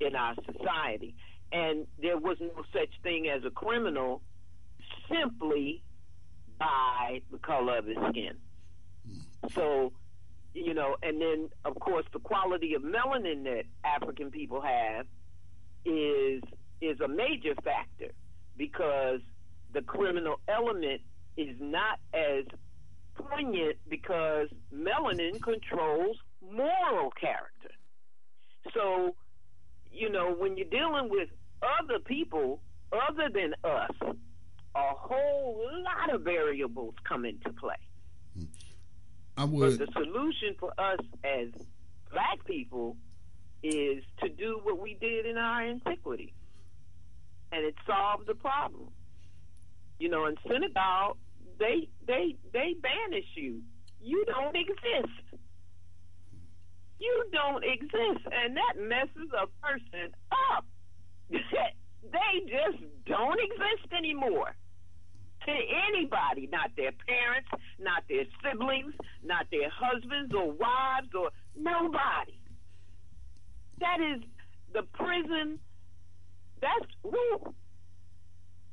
in 0.00 0.14
our 0.14 0.34
society. 0.50 1.14
And 1.52 1.86
there 2.00 2.16
was 2.16 2.38
no 2.40 2.62
such 2.72 2.90
thing 3.02 3.28
as 3.28 3.42
a 3.44 3.50
criminal 3.50 4.22
simply 5.10 5.82
by 6.58 7.20
the 7.30 7.38
color 7.38 7.78
of 7.78 7.86
his 7.86 7.96
skin. 8.10 8.32
So, 9.54 9.92
you 10.54 10.74
know, 10.74 10.96
and 11.02 11.20
then 11.20 11.48
of 11.64 11.74
course 11.78 12.04
the 12.12 12.20
quality 12.20 12.74
of 12.74 12.82
melanin 12.82 13.44
that 13.44 13.64
African 13.84 14.30
people 14.30 14.60
have 14.62 15.06
is 15.84 16.42
is 16.80 17.00
a 17.00 17.08
major 17.08 17.54
factor 17.64 18.12
because 18.56 19.20
the 19.72 19.82
criminal 19.82 20.36
element 20.48 21.02
is 21.36 21.56
not 21.60 21.98
as 22.12 22.44
poignant 23.16 23.76
because 23.88 24.48
melanin 24.72 25.40
controls 25.42 26.16
moral 26.52 27.10
character. 27.20 27.70
So, 28.72 29.14
you 29.90 30.10
know, 30.10 30.32
when 30.32 30.56
you're 30.56 30.68
dealing 30.70 31.08
with 31.10 31.28
other 31.82 31.98
people 31.98 32.60
other 32.92 33.28
than 33.32 33.54
us, 33.64 34.16
a 34.76 34.94
whole 34.96 35.56
lot 35.82 36.12
of 36.14 36.22
variables 36.22 36.94
come 37.08 37.24
into 37.24 37.50
play. 37.52 37.74
Hmm. 38.36 38.44
I 39.36 39.44
would. 39.44 39.78
But 39.78 39.86
the 39.86 39.92
solution 39.92 40.54
for 40.58 40.72
us 40.78 41.00
as 41.24 41.48
black 42.10 42.44
people 42.44 42.96
is 43.62 44.02
to 44.22 44.28
do 44.28 44.60
what 44.62 44.78
we 44.78 44.94
did 45.00 45.26
in 45.26 45.36
our 45.38 45.62
antiquity, 45.62 46.34
and 47.52 47.64
it 47.64 47.74
solved 47.86 48.26
the 48.26 48.34
problem. 48.34 48.88
You 49.98 50.08
know, 50.08 50.26
in 50.26 50.36
Senegal, 50.50 51.16
they 51.58 51.88
they 52.06 52.36
they 52.52 52.74
banish 52.80 53.26
you. 53.36 53.62
You 54.02 54.24
don't 54.26 54.56
exist. 54.56 55.40
You 56.98 57.24
don't 57.32 57.64
exist, 57.64 58.26
and 58.42 58.56
that 58.56 58.74
messes 58.80 59.30
a 59.40 59.46
person 59.64 60.12
up. 60.56 60.64
they 61.30 62.40
just 62.48 62.82
don't 63.06 63.40
exist 63.40 63.92
anymore 63.96 64.54
to 65.46 65.52
anybody, 65.88 66.48
not 66.50 66.70
their 66.76 66.92
parents, 67.06 67.48
not 67.78 68.02
their 68.08 68.24
siblings, 68.42 68.94
not 69.24 69.46
their 69.50 69.68
husbands 69.70 70.32
or 70.34 70.50
wives 70.52 71.08
or 71.14 71.30
nobody. 71.56 72.38
That 73.80 73.98
is 74.00 74.22
the 74.72 74.82
prison. 74.94 75.58
That's 76.60 76.86
woo. 77.02 77.54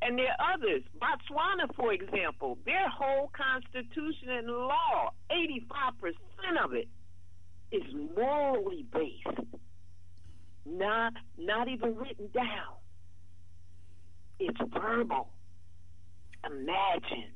And 0.04 0.18
there 0.18 0.34
are 0.40 0.54
others. 0.56 0.84
Botswana, 1.00 1.76
for 1.76 1.94
example, 1.94 2.58
their 2.66 2.90
whole 2.90 3.30
constitution 3.36 4.30
and 4.30 4.48
law, 4.48 5.10
85% 5.30 6.64
of 6.66 6.74
it 6.74 6.88
is 7.72 7.84
morally 8.18 8.86
based. 8.92 9.38
Not 10.66 11.14
not 11.38 11.68
even 11.70 11.96
written 11.96 12.30
down. 12.34 12.74
It's 14.40 14.58
verbal 14.74 15.28
imagine. 16.46 17.34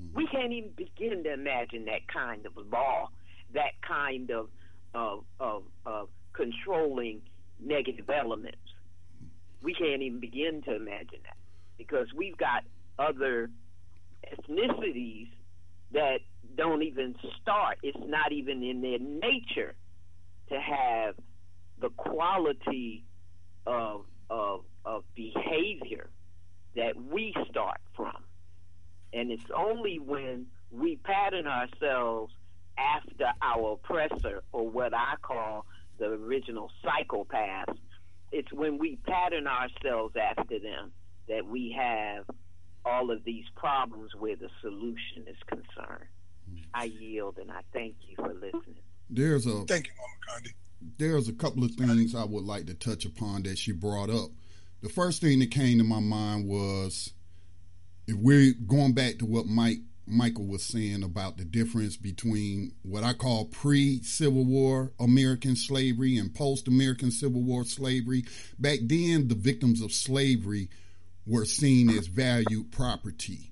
Mm-hmm. 0.00 0.16
We 0.16 0.26
can't 0.26 0.52
even 0.52 0.72
begin 0.76 1.24
to 1.24 1.32
imagine 1.32 1.84
that 1.86 2.06
kind 2.12 2.46
of 2.46 2.52
law, 2.70 3.08
that 3.54 3.80
kind 3.86 4.30
of 4.30 4.48
of 4.94 5.24
of, 5.40 5.62
of 5.86 6.08
controlling 6.32 7.20
negative 7.60 8.08
elements. 8.10 8.58
We 9.62 9.74
can't 9.74 10.02
even 10.02 10.18
begin 10.20 10.62
to 10.66 10.74
imagine 10.74 11.20
that 11.24 11.36
because 11.78 12.08
we've 12.16 12.36
got 12.36 12.64
other 12.98 13.50
ethnicities 14.26 15.28
that 15.92 16.18
don't 16.56 16.82
even 16.82 17.14
start. 17.40 17.78
It's 17.82 17.96
not 18.06 18.32
even 18.32 18.62
in 18.62 18.80
their 18.82 18.98
nature 18.98 19.74
to 20.48 20.60
have 20.60 21.14
the 21.80 21.90
quality 21.90 23.04
of 23.66 24.04
of 24.28 24.62
of 24.84 25.04
behavior 25.14 26.10
that 26.74 26.96
we 26.96 27.34
start 27.50 27.80
from. 27.94 28.14
And 29.12 29.30
it's 29.30 29.42
only 29.54 29.98
when 29.98 30.46
we 30.70 30.96
pattern 30.96 31.46
ourselves 31.46 32.32
after 32.78 33.26
our 33.42 33.72
oppressor, 33.74 34.42
or 34.52 34.68
what 34.68 34.94
I 34.94 35.14
call 35.20 35.66
the 35.98 36.06
original 36.06 36.70
psychopath, 36.82 37.76
it's 38.32 38.50
when 38.52 38.78
we 38.78 38.96
pattern 39.06 39.46
ourselves 39.46 40.16
after 40.16 40.58
them 40.58 40.90
that 41.28 41.44
we 41.44 41.72
have 41.78 42.24
all 42.84 43.10
of 43.10 43.22
these 43.24 43.44
problems 43.54 44.10
where 44.18 44.34
the 44.36 44.48
solution 44.62 45.24
is 45.28 45.36
concerned. 45.46 46.06
I 46.72 46.84
yield 46.84 47.36
and 47.38 47.50
I 47.50 47.60
thank 47.74 47.96
you 48.08 48.16
for 48.16 48.32
listening. 48.32 48.78
There's 49.10 49.46
a 49.46 49.64
thank 49.66 49.86
you, 49.88 49.92
Mama 49.98 50.40
Condi. 50.40 50.52
There's 50.96 51.28
a 51.28 51.32
couple 51.34 51.62
of 51.64 51.70
things 51.72 52.14
I 52.14 52.24
would 52.24 52.44
like 52.44 52.66
to 52.66 52.74
touch 52.74 53.04
upon 53.04 53.42
that 53.42 53.58
she 53.58 53.72
brought 53.72 54.08
up. 54.10 54.30
The 54.82 54.88
first 54.88 55.20
thing 55.20 55.38
that 55.40 55.50
came 55.50 55.78
to 55.78 55.84
my 55.84 56.00
mind 56.00 56.48
was 56.48 57.12
we're 58.14 58.52
going 58.66 58.92
back 58.92 59.18
to 59.18 59.26
what 59.26 59.46
Mike 59.46 59.78
Michael 60.06 60.46
was 60.46 60.64
saying 60.64 61.02
about 61.04 61.36
the 61.38 61.44
difference 61.44 61.96
between 61.96 62.72
what 62.82 63.04
I 63.04 63.12
call 63.12 63.46
pre 63.46 64.02
Civil 64.02 64.44
War 64.44 64.92
American 64.98 65.54
slavery 65.56 66.16
and 66.16 66.34
post 66.34 66.66
American 66.68 67.10
Civil 67.10 67.42
War 67.42 67.64
slavery. 67.64 68.24
Back 68.58 68.80
then, 68.82 69.28
the 69.28 69.34
victims 69.36 69.80
of 69.80 69.92
slavery 69.92 70.68
were 71.24 71.44
seen 71.44 71.88
as 71.88 72.08
valued 72.08 72.72
property 72.72 73.50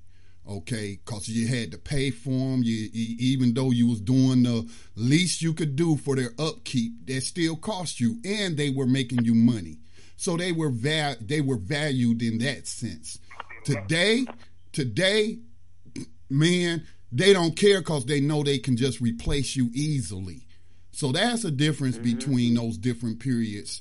okay 0.48 0.98
because 1.04 1.28
you 1.28 1.46
had 1.46 1.70
to 1.70 1.78
pay 1.78 2.10
for 2.10 2.30
them 2.30 2.62
you, 2.64 2.88
you, 2.92 3.14
even 3.20 3.54
though 3.54 3.70
you 3.70 3.86
was 3.88 4.00
doing 4.00 4.42
the 4.42 4.68
least 4.96 5.42
you 5.42 5.52
could 5.52 5.76
do 5.76 5.96
for 5.96 6.16
their 6.16 6.30
upkeep 6.40 6.92
that 7.06 7.20
still 7.20 7.54
cost 7.54 8.00
you 8.00 8.18
and 8.24 8.56
they 8.56 8.70
were 8.70 8.86
making 8.86 9.22
you 9.24 9.34
money 9.34 9.76
so 10.16 10.36
they 10.36 10.50
were 10.50 10.70
val- 10.70 11.14
they 11.20 11.40
were 11.40 11.58
valued 11.58 12.20
in 12.22 12.38
that 12.38 12.66
sense 12.66 13.20
today 13.64 14.24
Today, 14.72 15.40
man, 16.28 16.86
they 17.10 17.32
don't 17.32 17.56
care 17.56 17.80
because 17.80 18.06
they 18.06 18.20
know 18.20 18.42
they 18.42 18.58
can 18.58 18.76
just 18.76 19.00
replace 19.00 19.56
you 19.56 19.70
easily. 19.72 20.46
So 20.92 21.12
that's 21.12 21.44
a 21.44 21.50
difference 21.50 21.96
mm-hmm. 21.96 22.16
between 22.16 22.54
those 22.54 22.78
different 22.78 23.20
periods, 23.20 23.80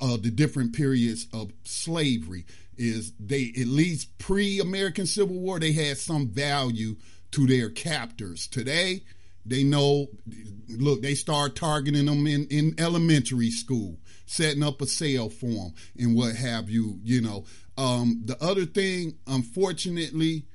uh, 0.00 0.16
the 0.16 0.30
different 0.30 0.72
periods 0.74 1.26
of 1.32 1.50
slavery. 1.64 2.44
Is 2.76 3.12
they 3.20 3.52
at 3.60 3.66
least 3.68 4.18
pre 4.18 4.58
American 4.58 5.06
Civil 5.06 5.36
War 5.38 5.60
they 5.60 5.70
had 5.72 5.96
some 5.96 6.28
value 6.28 6.96
to 7.30 7.46
their 7.46 7.70
captors. 7.70 8.46
Today, 8.48 9.02
they 9.46 9.62
know. 9.62 10.08
Look, 10.68 11.00
they 11.02 11.14
start 11.14 11.54
targeting 11.54 12.06
them 12.06 12.26
in 12.26 12.46
in 12.50 12.74
elementary 12.78 13.52
school, 13.52 13.98
setting 14.26 14.64
up 14.64 14.80
a 14.82 14.86
sale 14.88 15.28
for 15.28 15.46
them 15.46 15.74
and 15.96 16.16
what 16.16 16.34
have 16.34 16.68
you. 16.68 16.98
You 17.04 17.20
know, 17.20 17.44
um, 17.76 18.22
the 18.24 18.40
other 18.42 18.64
thing, 18.66 19.18
unfortunately, 19.26 20.46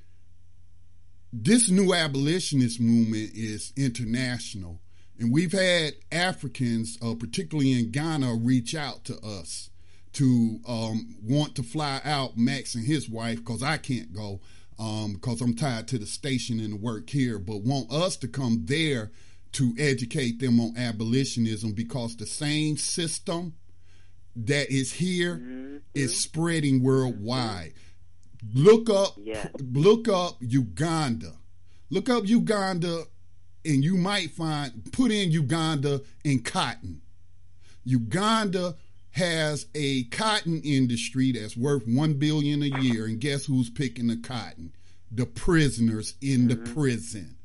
this 1.33 1.69
new 1.69 1.93
abolitionist 1.93 2.79
movement 2.79 3.31
is 3.33 3.73
international. 3.75 4.81
And 5.19 5.31
we've 5.33 5.51
had 5.51 5.95
Africans, 6.11 6.97
uh, 7.01 7.13
particularly 7.19 7.73
in 7.73 7.91
Ghana, 7.91 8.35
reach 8.35 8.73
out 8.73 9.03
to 9.05 9.17
us 9.23 9.69
to 10.13 10.59
um, 10.67 11.17
want 11.21 11.55
to 11.55 11.63
fly 11.63 12.01
out, 12.03 12.37
Max 12.37 12.73
and 12.73 12.85
his 12.85 13.09
wife, 13.09 13.39
because 13.39 13.61
I 13.63 13.77
can't 13.77 14.13
go 14.13 14.39
because 15.11 15.41
um, 15.41 15.49
I'm 15.49 15.55
tied 15.57 15.89
to 15.89 15.97
the 15.97 16.05
station 16.05 16.57
and 16.61 16.71
the 16.71 16.77
work 16.77 17.09
here, 17.09 17.37
but 17.37 17.61
want 17.63 17.91
us 17.91 18.15
to 18.17 18.29
come 18.29 18.61
there 18.63 19.11
to 19.51 19.75
educate 19.77 20.39
them 20.39 20.57
on 20.61 20.77
abolitionism 20.77 21.73
because 21.73 22.15
the 22.15 22.25
same 22.25 22.77
system 22.77 23.55
that 24.45 24.71
is 24.71 24.93
here 24.93 25.37
mm-hmm. 25.37 25.77
is 25.93 26.11
mm-hmm. 26.11 26.17
spreading 26.19 26.75
mm-hmm. 26.75 26.85
worldwide. 26.87 27.73
Mm-hmm. 28.45 28.63
Look 28.63 28.89
up, 28.89 29.13
yeah. 29.17 29.47
look 29.59 30.07
up 30.07 30.37
Uganda. 30.39 31.33
Look 31.89 32.09
up 32.09 32.27
Uganda, 32.27 33.03
and 33.65 33.83
you 33.83 33.97
might 33.97 34.31
find 34.31 34.89
put 34.91 35.11
in 35.11 35.31
Uganda 35.31 36.01
and 36.23 36.43
cotton. 36.45 37.01
Uganda 37.83 38.75
has 39.11 39.65
a 39.73 40.03
cotton 40.05 40.61
industry 40.63 41.31
that's 41.31 41.57
worth 41.57 41.83
one 41.87 42.13
billion 42.13 42.61
a 42.61 42.67
year, 42.81 43.05
and 43.05 43.19
guess 43.19 43.45
who's 43.45 43.69
picking 43.71 44.07
the 44.07 44.17
cotton? 44.17 44.71
The 45.11 45.25
prisoners 45.25 46.13
in 46.21 46.47
mm-hmm. 46.47 46.63
the 46.63 46.73
prison. 46.73 47.37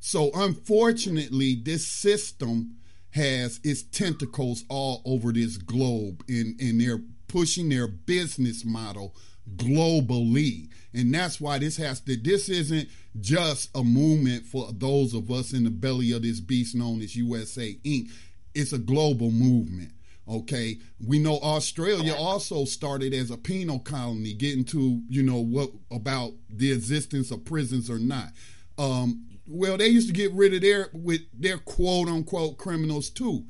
So 0.00 0.30
unfortunately, 0.34 1.54
this 1.64 1.86
system 1.86 2.76
has 3.16 3.58
its 3.64 3.82
tentacles 3.82 4.64
all 4.68 5.02
over 5.06 5.32
this 5.32 5.56
globe 5.56 6.22
and, 6.28 6.58
and 6.60 6.80
they're 6.80 7.00
pushing 7.28 7.68
their 7.70 7.88
business 7.88 8.64
model 8.64 9.16
globally. 9.56 10.68
And 10.94 11.12
that's 11.12 11.40
why 11.40 11.58
this 11.58 11.76
has 11.78 12.00
to, 12.02 12.16
this 12.16 12.48
isn't 12.48 12.88
just 13.20 13.70
a 13.74 13.82
movement 13.82 14.44
for 14.44 14.68
those 14.72 15.14
of 15.14 15.30
us 15.30 15.52
in 15.54 15.64
the 15.64 15.70
belly 15.70 16.12
of 16.12 16.22
this 16.22 16.40
beast 16.40 16.74
known 16.74 17.00
as 17.00 17.16
USA 17.16 17.74
Inc., 17.84 18.10
it's 18.54 18.72
a 18.72 18.78
global 18.78 19.30
movement. 19.30 19.92
Okay, 20.28 20.78
we 21.06 21.18
know 21.20 21.34
Australia 21.38 22.14
also 22.14 22.64
started 22.64 23.14
as 23.14 23.30
a 23.30 23.36
penal 23.36 23.78
colony, 23.78 24.32
getting 24.34 24.64
to 24.64 25.00
you 25.08 25.22
know 25.22 25.40
what 25.40 25.70
about 25.92 26.32
the 26.50 26.72
existence 26.72 27.30
of 27.30 27.44
prisons 27.44 27.88
or 27.90 27.98
not. 28.00 28.28
Um, 28.76 29.35
well, 29.46 29.76
they 29.76 29.86
used 29.88 30.08
to 30.08 30.12
get 30.14 30.32
rid 30.32 30.54
of 30.54 30.60
their 30.62 30.88
with 30.92 31.22
their 31.32 31.58
quote 31.58 32.08
unquote 32.08 32.58
criminals 32.58 33.10
too. 33.10 33.44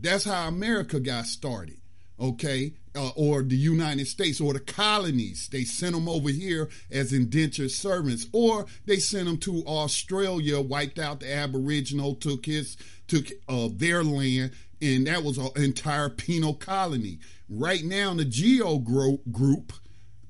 That's 0.00 0.24
how 0.24 0.48
America 0.48 0.98
got 0.98 1.26
started. 1.26 1.76
Okay, 2.20 2.74
uh, 2.94 3.10
or 3.16 3.42
the 3.42 3.56
United 3.56 4.06
States 4.06 4.40
or 4.40 4.52
the 4.52 4.60
colonies. 4.60 5.48
They 5.50 5.64
sent 5.64 5.94
them 5.94 6.08
over 6.08 6.30
here 6.30 6.68
as 6.90 7.12
indentured 7.12 7.70
servants, 7.72 8.26
or 8.32 8.66
they 8.86 8.96
sent 8.98 9.26
them 9.26 9.38
to 9.38 9.64
Australia, 9.66 10.60
wiped 10.60 10.98
out 10.98 11.20
the 11.20 11.34
Aboriginal, 11.34 12.14
took 12.14 12.46
his 12.46 12.76
took 13.08 13.26
uh, 13.48 13.68
their 13.74 14.04
land, 14.04 14.52
and 14.80 15.06
that 15.08 15.24
was 15.24 15.36
an 15.38 15.50
entire 15.56 16.08
penal 16.10 16.54
colony. 16.54 17.18
Right 17.48 17.82
now, 17.84 18.14
the 18.14 18.24
Geo 18.24 18.78
Group, 18.78 19.72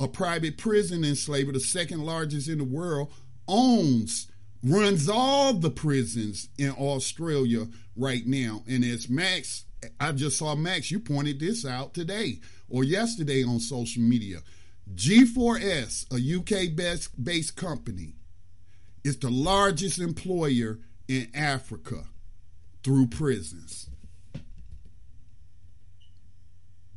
a 0.00 0.08
private 0.08 0.56
prison 0.58 1.04
enslaver, 1.04 1.52
the 1.52 1.60
second 1.60 2.04
largest 2.06 2.48
in 2.48 2.58
the 2.58 2.64
world, 2.64 3.12
owns 3.46 4.28
runs 4.62 5.08
all 5.08 5.54
the 5.54 5.70
prisons 5.70 6.48
in 6.58 6.70
Australia 6.70 7.66
right 7.96 8.26
now. 8.26 8.62
And 8.68 8.84
as 8.84 9.08
Max, 9.08 9.64
I 9.98 10.12
just 10.12 10.38
saw 10.38 10.54
Max, 10.54 10.90
you 10.90 11.00
pointed 11.00 11.40
this 11.40 11.66
out 11.66 11.94
today 11.94 12.38
or 12.68 12.84
yesterday 12.84 13.42
on 13.42 13.60
social 13.60 14.02
media. 14.02 14.38
G4S, 14.94 16.06
a 16.12 16.38
UK 16.38 16.74
based, 16.76 17.22
based 17.22 17.56
company, 17.56 18.14
is 19.04 19.18
the 19.18 19.30
largest 19.30 19.98
employer 19.98 20.78
in 21.08 21.28
Africa 21.34 22.04
through 22.84 23.08
prisons. 23.08 23.88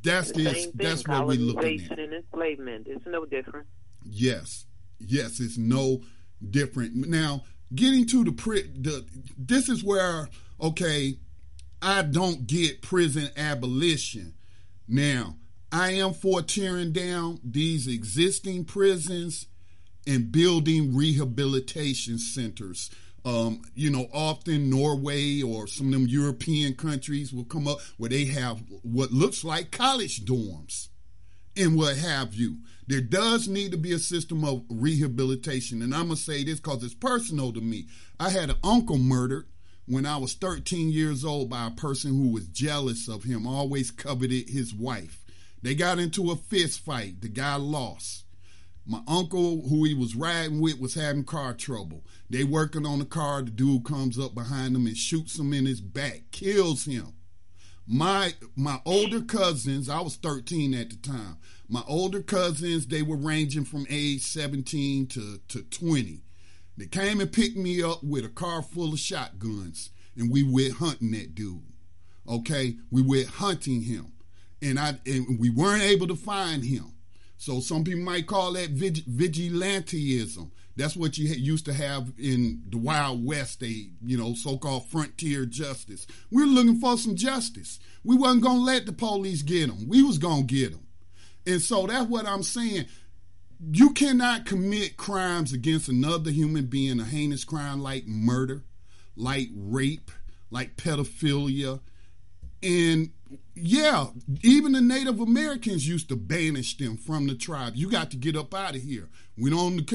That's 0.03 0.31
the, 0.31 0.71
that's 0.75 1.07
what 1.07 1.25
we 1.25 1.37
look 1.37 1.57
at. 1.57 1.65
And 1.97 2.13
enslavement. 2.13 2.85
It's 2.87 3.05
no 3.07 3.25
different. 3.25 3.65
Yes, 4.03 4.65
yes, 4.99 5.39
it's 5.39 5.57
no 5.57 6.01
different. 6.51 6.95
Now, 6.95 7.41
getting 7.73 8.05
to 8.07 8.23
the, 8.23 8.31
pri- 8.31 8.69
the 8.77 9.05
this 9.37 9.69
is 9.69 9.83
where 9.83 10.29
okay, 10.61 11.17
I 11.81 12.01
don't 12.03 12.47
get 12.47 12.81
prison 12.81 13.29
abolition. 13.35 14.35
Now, 14.87 15.37
I 15.71 15.93
am 15.93 16.13
for 16.13 16.41
tearing 16.41 16.91
down 16.91 17.39
these 17.43 17.87
existing 17.87 18.65
prisons 18.65 19.47
and 20.07 20.31
building 20.31 20.95
rehabilitation 20.95 22.17
centers. 22.19 22.89
Um, 23.25 23.63
you 23.73 23.89
know, 23.89 24.07
often 24.13 24.69
Norway 24.69 25.41
or 25.41 25.65
some 25.65 25.87
of 25.87 25.93
them 25.93 26.07
European 26.07 26.75
countries 26.75 27.33
will 27.33 27.43
come 27.45 27.67
up 27.67 27.79
where 27.97 28.11
they 28.11 28.25
have 28.25 28.61
what 28.83 29.11
looks 29.11 29.43
like 29.43 29.71
college 29.71 30.23
dorms 30.25 30.89
and 31.57 31.75
what 31.75 31.97
have 31.97 32.33
you. 32.35 32.57
There 32.87 33.01
does 33.01 33.47
need 33.47 33.71
to 33.71 33.77
be 33.77 33.93
a 33.93 33.99
system 33.99 34.43
of 34.43 34.63
rehabilitation. 34.69 35.81
And 35.81 35.93
I'm 35.93 36.05
going 36.07 36.17
to 36.17 36.21
say 36.21 36.43
this 36.43 36.59
because 36.59 36.83
it's 36.83 36.93
personal 36.93 37.51
to 37.53 37.61
me. 37.61 37.87
I 38.19 38.29
had 38.29 38.49
an 38.49 38.57
uncle 38.63 38.97
murdered 38.97 39.47
when 39.87 40.05
I 40.05 40.17
was 40.17 40.33
13 40.35 40.89
years 40.89 41.25
old 41.25 41.49
by 41.49 41.67
a 41.67 41.71
person 41.71 42.11
who 42.11 42.29
was 42.31 42.47
jealous 42.47 43.07
of 43.07 43.23
him, 43.23 43.47
always 43.47 43.91
coveted 43.91 44.49
his 44.49 44.73
wife. 44.73 45.23
They 45.61 45.73
got 45.73 45.99
into 45.99 46.31
a 46.31 46.35
fist 46.35 46.79
fight. 46.81 47.21
The 47.21 47.27
guy 47.29 47.55
lost. 47.55 48.25
My 48.85 49.01
uncle, 49.07 49.63
who 49.67 49.83
he 49.83 49.95
was 49.95 50.15
riding 50.15 50.59
with, 50.61 50.79
was 50.79 50.93
having 50.93 51.23
car 51.23 51.55
trouble. 51.55 52.03
They 52.29 52.43
working 52.43 52.85
on 52.85 52.99
the 52.99 53.05
car. 53.05 53.41
The 53.41 53.49
dude 53.49 53.83
comes 53.83 54.19
up 54.19 54.35
behind 54.35 54.75
him 54.75 54.85
and 54.85 54.95
shoots 54.97 55.39
him 55.39 55.53
in 55.53 55.65
his 55.65 55.81
back, 55.81 56.21
kills 56.31 56.85
him 56.85 57.13
my 57.87 58.33
my 58.55 58.81
older 58.85 59.21
cousins 59.21 59.89
i 59.89 60.01
was 60.01 60.15
13 60.15 60.73
at 60.73 60.89
the 60.89 60.95
time 60.95 61.37
my 61.69 61.83
older 61.87 62.21
cousins 62.21 62.87
they 62.87 63.03
were 63.03 63.15
ranging 63.15 63.63
from 63.63 63.85
age 63.91 64.21
17 64.21 65.05
to, 65.07 65.39
to 65.47 65.61
20 65.61 66.21
they 66.77 66.87
came 66.87 67.19
and 67.21 67.31
picked 67.31 67.57
me 67.57 67.83
up 67.83 68.03
with 68.03 68.25
a 68.25 68.29
car 68.29 68.63
full 68.63 68.91
of 68.93 68.99
shotguns 68.99 69.91
and 70.17 70.31
we 70.31 70.41
went 70.41 70.73
hunting 70.75 71.11
that 71.11 71.35
dude 71.35 71.61
okay 72.27 72.75
we 72.89 73.03
went 73.03 73.27
hunting 73.27 73.83
him 73.83 74.11
and 74.63 74.79
i 74.79 74.95
and 75.05 75.39
we 75.39 75.51
weren't 75.51 75.83
able 75.83 76.07
to 76.07 76.15
find 76.15 76.65
him 76.65 76.91
so 77.37 77.59
some 77.59 77.83
people 77.83 78.01
might 78.01 78.25
call 78.25 78.53
that 78.53 78.69
vig- 78.69 79.05
vigilantism 79.05 80.49
that's 80.77 80.95
what 80.95 81.17
you 81.17 81.27
used 81.29 81.65
to 81.65 81.73
have 81.73 82.13
in 82.17 82.63
the 82.69 82.77
Wild 82.77 83.25
West, 83.25 83.61
A 83.63 83.67
you 84.03 84.17
know, 84.17 84.33
so-called 84.33 84.87
frontier 84.89 85.45
justice. 85.45 86.05
We 86.29 86.43
are 86.43 86.47
looking 86.47 86.79
for 86.79 86.97
some 86.97 87.15
justice. 87.15 87.79
We 88.03 88.17
wasn't 88.17 88.43
going 88.43 88.57
to 88.57 88.63
let 88.63 88.85
the 88.85 88.91
police 88.91 89.41
get 89.41 89.67
them. 89.67 89.87
We 89.87 90.03
was 90.03 90.17
going 90.17 90.47
to 90.47 90.53
get 90.53 90.71
them. 90.71 90.85
And 91.47 91.61
so 91.61 91.85
that's 91.87 92.09
what 92.09 92.25
I'm 92.25 92.43
saying. 92.43 92.85
You 93.71 93.91
cannot 93.91 94.45
commit 94.45 94.97
crimes 94.97 95.53
against 95.53 95.87
another 95.87 96.29
human 96.31 96.65
being, 96.65 96.99
a 96.99 97.05
heinous 97.05 97.45
crime 97.45 97.81
like 97.81 98.05
murder, 98.05 98.63
like 99.15 99.47
rape, 99.55 100.11
like 100.51 100.75
pedophilia, 100.75 101.79
and 102.61 103.11
yeah, 103.55 104.07
even 104.43 104.73
the 104.73 104.81
Native 104.81 105.19
Americans 105.19 105.87
used 105.87 106.09
to 106.09 106.15
banish 106.15 106.77
them 106.77 106.97
from 106.97 107.27
the 107.27 107.35
tribe. 107.35 107.73
You 107.75 107.89
got 107.89 108.11
to 108.11 108.17
get 108.17 108.35
up 108.35 108.53
out 108.53 108.75
of 108.75 108.81
here. 108.81 109.09
We 109.37 109.49
don't 109.49 109.89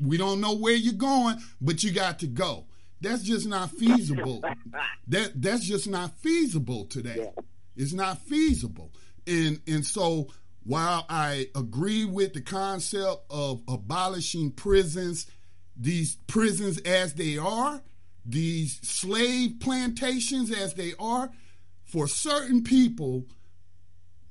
we 0.00 0.16
don't 0.16 0.40
know 0.40 0.54
where 0.54 0.74
you're 0.74 0.92
going, 0.94 1.36
but 1.60 1.82
you 1.82 1.92
got 1.92 2.18
to 2.20 2.26
go. 2.26 2.64
That's 3.00 3.22
just 3.22 3.46
not 3.46 3.70
feasible. 3.70 4.42
that 5.08 5.32
that's 5.40 5.64
just 5.64 5.88
not 5.88 6.16
feasible 6.18 6.84
today. 6.86 7.30
Yeah. 7.36 7.42
It's 7.76 7.92
not 7.92 8.18
feasible. 8.18 8.92
And 9.26 9.60
and 9.66 9.84
so 9.86 10.28
while 10.64 11.06
I 11.08 11.48
agree 11.54 12.04
with 12.04 12.34
the 12.34 12.40
concept 12.40 13.24
of 13.30 13.62
abolishing 13.68 14.52
prisons, 14.52 15.26
these 15.76 16.16
prisons 16.26 16.78
as 16.80 17.14
they 17.14 17.38
are, 17.38 17.80
these 18.24 18.78
slave 18.82 19.60
plantations 19.60 20.50
as 20.50 20.74
they 20.74 20.92
are, 20.98 21.30
for 21.94 22.08
certain 22.08 22.60
people, 22.64 23.24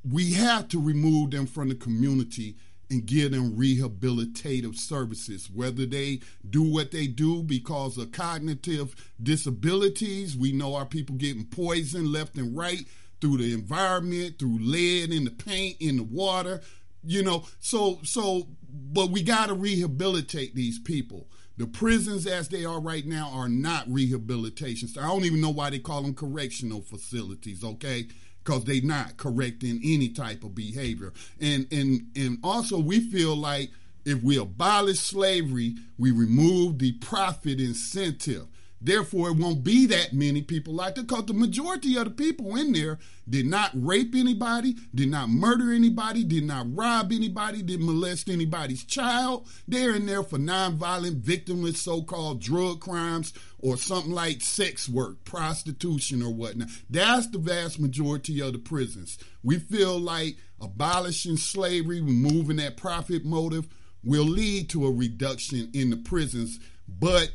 we 0.03 0.34
have 0.34 0.68
to 0.68 0.77
remove 0.81 1.31
them 1.31 1.45
from 1.45 1.69
the 1.69 1.76
community 1.76 2.57
and 2.91 3.06
give 3.06 3.31
them 3.31 3.56
rehabilitative 3.56 4.76
services, 4.76 5.49
whether 5.49 5.85
they 5.85 6.19
do 6.49 6.61
what 6.61 6.91
they 6.91 7.07
do 7.07 7.41
because 7.41 7.98
of 7.98 8.11
cognitive 8.11 8.94
disabilities. 9.23 10.35
We 10.35 10.52
know 10.52 10.76
our 10.76 10.85
people 10.85 11.15
getting 11.15 11.45
poisoned 11.45 12.07
left 12.10 12.35
and 12.35 12.53
right 12.53 12.85
through 13.22 13.38
the 13.38 13.53
environment, 13.53 14.40
through 14.40 14.57
lead 14.60 15.14
in 15.14 15.23
the 15.23 15.31
paint, 15.31 15.77
in 15.80 15.95
the 15.95 16.03
water, 16.03 16.60
you 17.02 17.23
know. 17.23 17.45
So, 17.61 17.99
so, 18.03 18.45
but 18.69 19.10
we 19.10 19.23
got 19.23 19.48
to 19.48 19.53
rehabilitate 19.53 20.53
these 20.53 20.80
people. 20.80 21.27
The 21.57 21.67
prisons 21.67 22.25
as 22.25 22.49
they 22.49 22.65
are 22.65 22.80
right 22.80 23.05
now 23.05 23.30
are 23.31 23.49
not 23.49 23.91
rehabilitation. 23.91 24.88
So 24.88 25.01
I 25.01 25.07
don't 25.07 25.25
even 25.25 25.41
know 25.41 25.51
why 25.51 25.69
they 25.69 25.80
call 25.80 26.01
them 26.01 26.15
correctional 26.15 26.81
facilities, 26.81 27.63
okay? 27.63 28.07
Because 28.43 28.63
they're 28.63 28.81
not 28.81 29.17
correcting 29.17 29.80
any 29.84 30.09
type 30.09 30.43
of 30.43 30.55
behavior. 30.55 31.13
And 31.39 31.67
and 31.71 32.07
and 32.15 32.39
also 32.43 32.80
we 32.80 32.99
feel 32.99 33.35
like 33.35 33.69
if 34.05 34.23
we 34.23 34.38
abolish 34.38 34.99
slavery, 34.99 35.75
we 35.97 36.11
remove 36.11 36.80
the 36.80 36.93
profit 36.93 37.59
incentive. 37.61 38.47
Therefore, 38.85 39.30
it 39.30 39.38
won't 39.38 39.64
be 39.64 39.85
that 39.85 40.11
many 40.11 40.41
people 40.41 40.73
like 40.73 40.95
that 40.95 41.07
because 41.07 41.26
the 41.27 41.34
majority 41.34 41.95
of 41.95 42.03
the 42.03 42.11
people 42.11 42.57
in 42.57 42.73
there 42.73 42.99
did 43.30 43.45
not 43.47 43.72
rape 43.73 44.14
anybody, 44.14 44.76
did 44.93 45.10
not 45.10 45.30
murder 45.30 45.72
anybody, 45.72 46.26
did 46.26 46.43
not 46.43 46.65
rob 46.76 47.14
anybody, 47.14 47.61
did 47.61 47.80
molest 47.81 48.27
anybody's 48.27 48.84
child. 48.84 49.47
They're 49.69 49.95
in 49.95 50.05
there 50.05 50.22
for 50.22 50.38
nonviolent, 50.38 51.22
victimless 51.22 51.77
so 51.77 52.03
called 52.03 52.41
drug 52.41 52.81
crimes 52.81 53.31
or 53.60 53.77
something 53.77 54.11
like 54.11 54.41
sex 54.41 54.89
work, 54.89 55.23
prostitution, 55.23 56.22
or 56.22 56.34
whatnot. 56.34 56.68
That's 56.89 57.27
the 57.27 57.38
vast 57.39 57.80
majority 57.80 58.41
of 58.41 58.51
the 58.51 58.60
prisons. 58.60 59.18
We 59.43 59.60
feel 59.60 59.97
like 59.97 60.35
abolishing 60.61 61.38
slavery, 61.38 62.01
removing 62.01 62.57
that 62.57 62.76
profit 62.76 63.23
motive, 63.23 63.65
will 64.03 64.26
lead 64.26 64.69
to 64.72 64.85
a 64.85 64.91
reduction 64.91 65.69
in 65.73 65.89
the 65.89 65.95
prisons, 65.95 66.60
but 66.85 67.31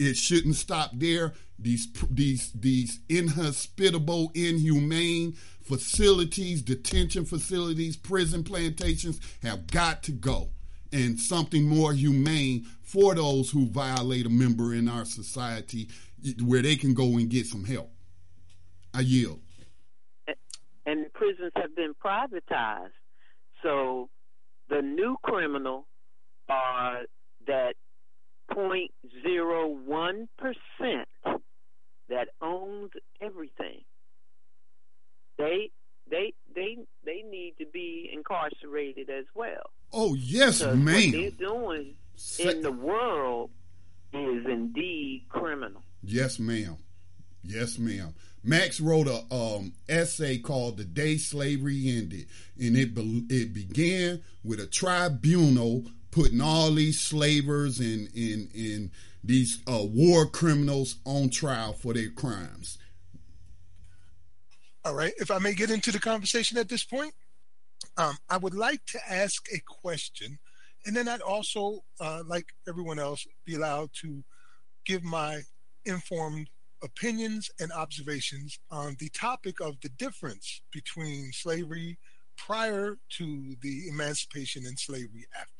it 0.00 0.16
shouldn't 0.16 0.54
stop 0.56 0.92
there. 0.94 1.34
These 1.58 1.88
these 2.10 2.52
these 2.52 3.00
inhospitable, 3.10 4.32
inhumane 4.34 5.32
facilities, 5.60 6.62
detention 6.62 7.26
facilities, 7.26 7.98
prison 7.98 8.42
plantations 8.42 9.20
have 9.42 9.66
got 9.66 10.02
to 10.04 10.12
go, 10.12 10.48
and 10.90 11.20
something 11.20 11.64
more 11.64 11.92
humane 11.92 12.64
for 12.82 13.14
those 13.14 13.50
who 13.50 13.66
violate 13.66 14.24
a 14.24 14.30
member 14.30 14.72
in 14.72 14.88
our 14.88 15.04
society, 15.04 15.90
where 16.42 16.62
they 16.62 16.76
can 16.76 16.94
go 16.94 17.18
and 17.18 17.28
get 17.28 17.44
some 17.46 17.64
help. 17.64 17.90
I 18.94 19.00
yield. 19.00 19.40
And 20.86 21.04
the 21.04 21.10
prisons 21.12 21.52
have 21.56 21.76
been 21.76 21.92
privatized, 22.02 22.96
so 23.62 24.08
the 24.70 24.80
new 24.80 25.18
criminal 25.22 25.86
are 26.48 27.00
that 27.46 27.74
0.01% 28.54 30.26
that 32.08 32.28
owns 32.42 32.90
everything. 33.20 33.80
They 35.38 35.70
they 36.10 36.34
they 36.54 36.76
they 37.04 37.22
need 37.30 37.54
to 37.60 37.66
be 37.72 38.10
incarcerated 38.12 39.08
as 39.08 39.24
well. 39.34 39.70
Oh 39.92 40.14
yes, 40.14 40.58
because 40.58 40.76
ma'am. 40.76 40.94
What 40.96 41.12
they're 41.12 41.30
doing 41.48 41.94
in 42.40 42.62
the 42.62 42.72
world 42.72 43.50
is 44.12 44.44
indeed 44.44 45.26
criminal. 45.30 45.82
Yes, 46.02 46.38
ma'am. 46.38 46.76
Yes, 47.42 47.78
ma'am. 47.78 48.14
Max 48.42 48.80
wrote 48.80 49.06
a 49.06 49.24
um, 49.32 49.72
essay 49.88 50.38
called 50.38 50.76
"The 50.76 50.84
Day 50.84 51.16
Slavery 51.16 51.84
Ended," 51.88 52.26
and 52.60 52.76
it 52.76 52.94
be- 52.94 53.26
it 53.30 53.54
began 53.54 54.22
with 54.44 54.60
a 54.60 54.66
tribunal 54.66 55.84
putting 56.10 56.40
all 56.40 56.72
these 56.72 57.00
slavers 57.04 57.78
and 57.80 58.08
and 58.14 58.50
and 58.54 58.90
these 59.22 59.62
uh, 59.70 59.82
war 59.84 60.26
criminals 60.26 60.96
on 61.04 61.28
trial 61.28 61.72
for 61.74 61.92
their 61.92 62.08
crimes. 62.10 62.78
All 64.84 64.94
right. 64.94 65.12
If 65.18 65.30
I 65.30 65.38
may 65.38 65.52
get 65.52 65.70
into 65.70 65.92
the 65.92 65.98
conversation 65.98 66.56
at 66.56 66.70
this 66.70 66.84
point, 66.84 67.12
um, 67.98 68.16
I 68.30 68.38
would 68.38 68.54
like 68.54 68.82
to 68.86 68.98
ask 69.12 69.46
a 69.52 69.60
question, 69.82 70.38
and 70.86 70.96
then 70.96 71.06
I'd 71.06 71.20
also, 71.20 71.84
uh, 72.00 72.22
like 72.26 72.46
everyone 72.66 72.98
else, 72.98 73.26
be 73.44 73.56
allowed 73.56 73.90
to 74.02 74.24
give 74.86 75.04
my 75.04 75.42
informed 75.84 76.48
opinions 76.82 77.50
and 77.60 77.70
observations 77.72 78.58
on 78.70 78.96
the 78.98 79.10
topic 79.10 79.60
of 79.60 79.78
the 79.82 79.90
difference 79.90 80.62
between 80.72 81.30
slavery 81.34 81.98
prior 82.38 82.96
to 83.18 83.54
the 83.60 83.86
emancipation 83.90 84.64
and 84.66 84.78
slavery 84.80 85.26
after. 85.38 85.59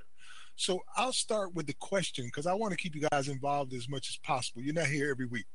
So 0.60 0.82
I'll 0.94 1.14
start 1.14 1.54
with 1.54 1.66
the 1.68 1.72
question 1.72 2.26
because 2.26 2.46
I 2.46 2.52
want 2.52 2.72
to 2.72 2.76
keep 2.76 2.94
you 2.94 3.06
guys 3.10 3.28
involved 3.28 3.72
as 3.72 3.88
much 3.88 4.10
as 4.10 4.18
possible. 4.18 4.60
You're 4.60 4.74
not 4.74 4.88
here 4.88 5.10
every 5.10 5.24
week. 5.24 5.46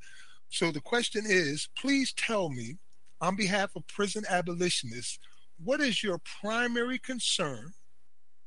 So 0.49 0.71
the 0.71 0.81
question 0.81 1.25
is 1.27 1.69
please 1.77 2.11
tell 2.13 2.49
me, 2.49 2.79
on 3.21 3.35
behalf 3.35 3.75
of 3.75 3.85
prison 3.85 4.23
abolitionists, 4.27 5.19
what 5.63 5.79
is 5.79 6.01
your 6.03 6.19
primary 6.41 6.97
concern, 6.97 7.73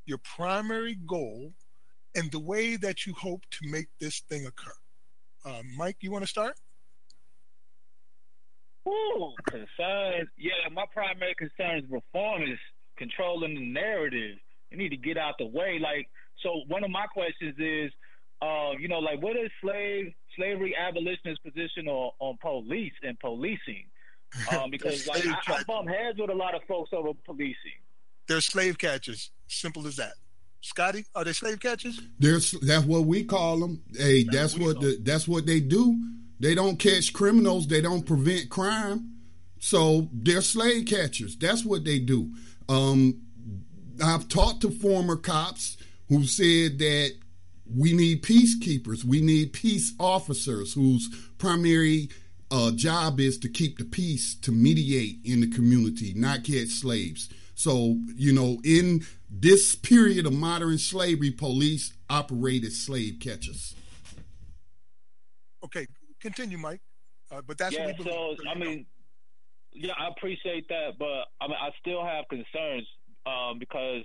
your 0.04 0.18
primary 0.18 0.96
goal, 0.96 1.52
and 2.16 2.28
the 2.32 2.40
way 2.40 2.74
that 2.74 3.06
you 3.06 3.14
hope 3.14 3.42
to 3.52 3.70
make 3.70 3.86
this 4.00 4.18
thing 4.28 4.44
occur? 4.44 4.74
Uh, 5.44 5.62
Mike, 5.76 5.98
you 6.00 6.10
want 6.10 6.24
to 6.24 6.28
start? 6.28 6.56
Ooh, 8.88 9.30
concerns. 9.48 10.28
Yeah, 10.36 10.68
my 10.72 10.86
primary 10.92 11.36
concern 11.38 11.84
is 11.84 11.84
reform 11.88 12.42
is 12.42 12.58
controlling 12.96 13.54
the 13.54 13.64
narrative. 13.64 14.38
You 14.72 14.76
need 14.76 14.88
to 14.88 14.96
get 14.96 15.16
out 15.16 15.34
the 15.38 15.46
way. 15.46 15.78
Like 15.80 16.08
so 16.42 16.62
one 16.68 16.84
of 16.84 16.90
my 16.90 17.06
questions 17.06 17.54
is, 17.58 17.90
uh, 18.40 18.70
you 18.78 18.88
know, 18.88 18.98
like 19.00 19.20
what 19.22 19.36
is 19.36 19.50
slave 19.60 20.12
slavery 20.36 20.74
abolitionist 20.76 21.42
position 21.42 21.88
on, 21.88 22.12
on 22.20 22.36
police 22.40 22.92
and 23.02 23.18
policing? 23.18 23.84
Um, 24.54 24.70
because 24.70 25.06
like 25.06 25.26
I, 25.26 25.30
I 25.54 25.62
bump 25.62 25.88
heads 25.88 26.18
with 26.18 26.28
a 26.28 26.34
lot 26.34 26.54
of 26.54 26.60
folks 26.68 26.90
over 26.92 27.12
policing. 27.24 27.56
They're 28.26 28.42
slave 28.42 28.76
catchers. 28.76 29.30
Simple 29.46 29.86
as 29.86 29.96
that. 29.96 30.12
Scotty, 30.60 31.06
are 31.14 31.24
they 31.24 31.32
slave 31.32 31.60
catchers? 31.60 31.98
They're 32.18 32.38
that's 32.60 32.84
what 32.84 33.04
we 33.04 33.24
call 33.24 33.58
them. 33.58 33.80
Hey, 33.96 34.24
that's, 34.24 34.36
that's 34.52 34.58
what 34.62 34.80
the, 34.82 34.98
that's 35.00 35.26
what 35.28 35.46
they 35.46 35.60
do. 35.60 35.96
They 36.40 36.54
don't 36.54 36.78
catch 36.78 37.14
criminals. 37.14 37.68
They 37.68 37.80
don't 37.80 38.04
prevent 38.04 38.50
crime. 38.50 39.14
So 39.60 40.10
they're 40.12 40.42
slave 40.42 40.84
catchers. 40.84 41.34
That's 41.38 41.64
what 41.64 41.84
they 41.84 41.98
do. 41.98 42.30
Um, 42.68 43.22
I've 44.04 44.28
talked 44.28 44.60
to 44.60 44.70
former 44.70 45.16
cops 45.16 45.77
who 46.08 46.24
said 46.24 46.78
that 46.78 47.14
we 47.72 47.92
need 47.92 48.22
peacekeepers, 48.22 49.04
we 49.04 49.20
need 49.20 49.52
peace 49.52 49.92
officers 50.00 50.74
whose 50.74 51.08
primary 51.36 52.08
uh, 52.50 52.70
job 52.70 53.20
is 53.20 53.38
to 53.38 53.48
keep 53.48 53.78
the 53.78 53.84
peace, 53.84 54.34
to 54.34 54.50
mediate 54.50 55.16
in 55.24 55.40
the 55.42 55.50
community, 55.50 56.14
not 56.16 56.44
catch 56.44 56.68
slaves. 56.68 57.28
So, 57.54 57.98
you 58.16 58.32
know, 58.32 58.58
in 58.64 59.04
this 59.30 59.74
period 59.74 60.26
of 60.26 60.32
modern 60.32 60.78
slavery, 60.78 61.30
police 61.30 61.92
operated 62.08 62.72
slave 62.72 63.18
catchers. 63.20 63.74
Okay, 65.64 65.86
continue, 66.20 66.56
Mike. 66.56 66.80
Uh, 67.30 67.42
but 67.46 67.58
that's 67.58 67.74
yeah. 67.74 67.92
so 68.02 68.34
I 68.50 68.56
mean, 68.56 68.86
yeah, 69.74 69.92
I 69.98 70.08
appreciate 70.08 70.68
that, 70.68 70.92
but 70.98 71.24
I 71.42 71.48
mean, 71.48 71.56
I 71.60 71.70
still 71.78 72.02
have 72.02 72.24
concerns 72.30 72.86
um, 73.26 73.58
because 73.58 74.04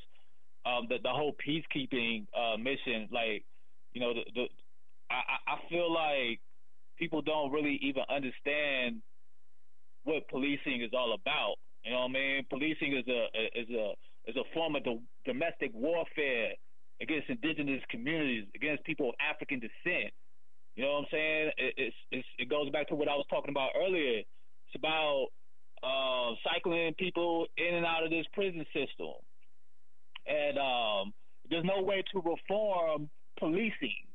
um, 0.65 0.87
the 0.89 0.97
the 1.03 1.09
whole 1.09 1.33
peacekeeping 1.45 2.25
uh, 2.35 2.57
mission, 2.57 3.07
like 3.11 3.43
you 3.93 4.01
know, 4.01 4.13
the, 4.13 4.21
the 4.33 4.45
I, 5.11 5.53
I 5.53 5.55
feel 5.69 5.91
like 5.91 6.39
people 6.97 7.21
don't 7.21 7.51
really 7.51 7.79
even 7.83 8.03
understand 8.09 8.97
what 10.03 10.27
policing 10.29 10.81
is 10.81 10.91
all 10.97 11.13
about. 11.13 11.55
You 11.83 11.91
know 11.91 11.99
what 12.07 12.11
I 12.15 12.41
mean? 12.41 12.45
Policing 12.49 12.95
is 12.95 13.07
a 13.07 13.23
is 13.59 13.69
a 13.69 13.91
is 14.29 14.37
a 14.37 14.47
form 14.53 14.75
of 14.75 14.83
do, 14.85 14.99
domestic 15.25 15.71
warfare 15.73 16.51
against 17.01 17.29
indigenous 17.29 17.81
communities, 17.89 18.45
against 18.55 18.83
people 18.85 19.09
of 19.09 19.15
African 19.19 19.59
descent. 19.59 20.13
You 20.75 20.85
know 20.85 20.93
what 20.93 20.99
I'm 20.99 21.05
saying? 21.11 21.49
It, 21.57 21.73
it's, 21.77 21.95
it's, 22.11 22.27
it 22.39 22.49
goes 22.49 22.69
back 22.71 22.87
to 22.87 22.95
what 22.95 23.07
I 23.09 23.13
was 23.15 23.25
talking 23.29 23.51
about 23.51 23.69
earlier. 23.75 24.19
It's 24.21 24.75
about 24.75 25.27
uh, 25.83 26.33
cycling 26.41 26.93
people 26.97 27.45
in 27.57 27.75
and 27.75 27.85
out 27.85 28.03
of 28.05 28.09
this 28.09 28.25
prison 28.33 28.65
system 28.73 29.19
and 30.25 30.57
um, 30.57 31.13
there's 31.49 31.63
no 31.65 31.81
way 31.81 32.03
to 32.13 32.19
reform 32.21 33.09
policing. 33.39 34.07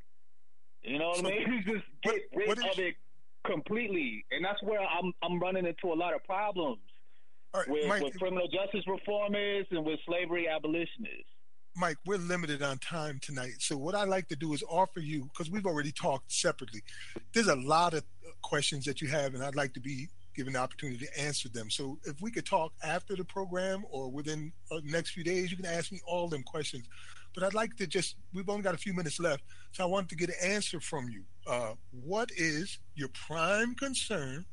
You 0.83 0.99
know 0.99 1.09
what 1.09 1.19
so, 1.19 1.27
I 1.27 1.31
mean? 1.31 1.63
You 1.67 1.75
just 1.75 1.85
get 2.03 2.15
what, 2.33 2.47
rid 2.47 2.49
what 2.61 2.73
of 2.73 2.79
it 2.79 2.95
completely, 3.45 4.25
and 4.31 4.45
that's 4.45 4.63
where 4.63 4.81
I'm 4.81 5.13
I'm 5.23 5.39
running 5.41 5.67
into 5.67 5.93
a 5.93 5.95
lot 5.97 6.15
of 6.15 6.25
problems 6.25 6.79
right, 7.55 7.69
with, 7.69 7.89
Mike, 7.89 8.03
with 8.03 8.19
criminal 8.19 8.47
justice 8.49 8.85
reformers 8.87 9.67
and 9.71 9.85
with 9.85 10.01
slavery 10.07 10.49
abolitionists. 10.49 11.29
Mike, 11.77 11.97
we're 12.07 12.17
limited 12.19 12.63
on 12.63 12.77
time 12.79 13.19
tonight. 13.23 13.53
So 13.61 13.77
what 13.77 13.95
I 13.95 14.05
like 14.05 14.27
to 14.29 14.37
do 14.37 14.53
is 14.53 14.65
offer 14.69 15.01
you 15.01 15.29
because 15.33 15.51
we've 15.51 15.67
already 15.67 15.93
talked 15.93 16.33
separately. 16.33 16.83
There's 17.33 17.47
a 17.47 17.55
lot 17.57 17.95
of 17.95 18.05
questions 18.43 18.85
that 18.87 19.01
you 19.01 19.09
have, 19.09 19.35
and 19.35 19.43
I'd 19.45 19.55
like 19.55 19.75
to 19.75 19.81
be 19.81 20.09
given 20.39 20.53
the 20.53 20.59
opportunity 20.61 21.05
to 21.05 21.21
answer 21.21 21.49
them. 21.49 21.69
So 21.69 21.99
if 22.07 22.23
we 22.23 22.31
could 22.31 22.47
talk 22.47 22.73
after 22.85 23.17
the 23.17 23.25
program 23.25 23.83
or 23.91 24.09
within 24.09 24.53
the 24.71 24.77
uh, 24.77 24.81
next 24.85 25.11
few 25.11 25.25
days, 25.25 25.51
you 25.51 25.57
can 25.57 25.67
ask 25.67 25.91
me 25.91 26.01
all 26.07 26.29
them 26.29 26.45
questions. 26.45 26.85
But 27.35 27.43
I'd 27.43 27.55
like 27.55 27.75
to 27.79 27.89
just, 27.89 28.15
we've 28.33 28.49
only 28.49 28.63
got 28.63 28.73
a 28.73 28.79
few 28.79 28.95
minutes 28.95 29.19
left, 29.19 29.43
so 29.73 29.83
I 29.83 29.87
wanted 29.89 30.11
to 30.11 30.15
get 30.15 30.29
an 30.29 30.37
answer 30.41 30.79
from 30.79 31.09
you. 31.09 31.25
Uh, 31.45 31.73
what 31.91 32.31
is 32.37 32.79
your 32.95 33.09
prime 33.09 33.75
concern 33.75 34.45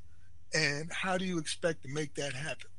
and 0.55 0.91
how 0.91 1.19
do 1.19 1.25
you 1.25 1.37
expect 1.37 1.83
to 1.83 1.89
make 1.93 2.15
that 2.15 2.33
happen? 2.33 2.71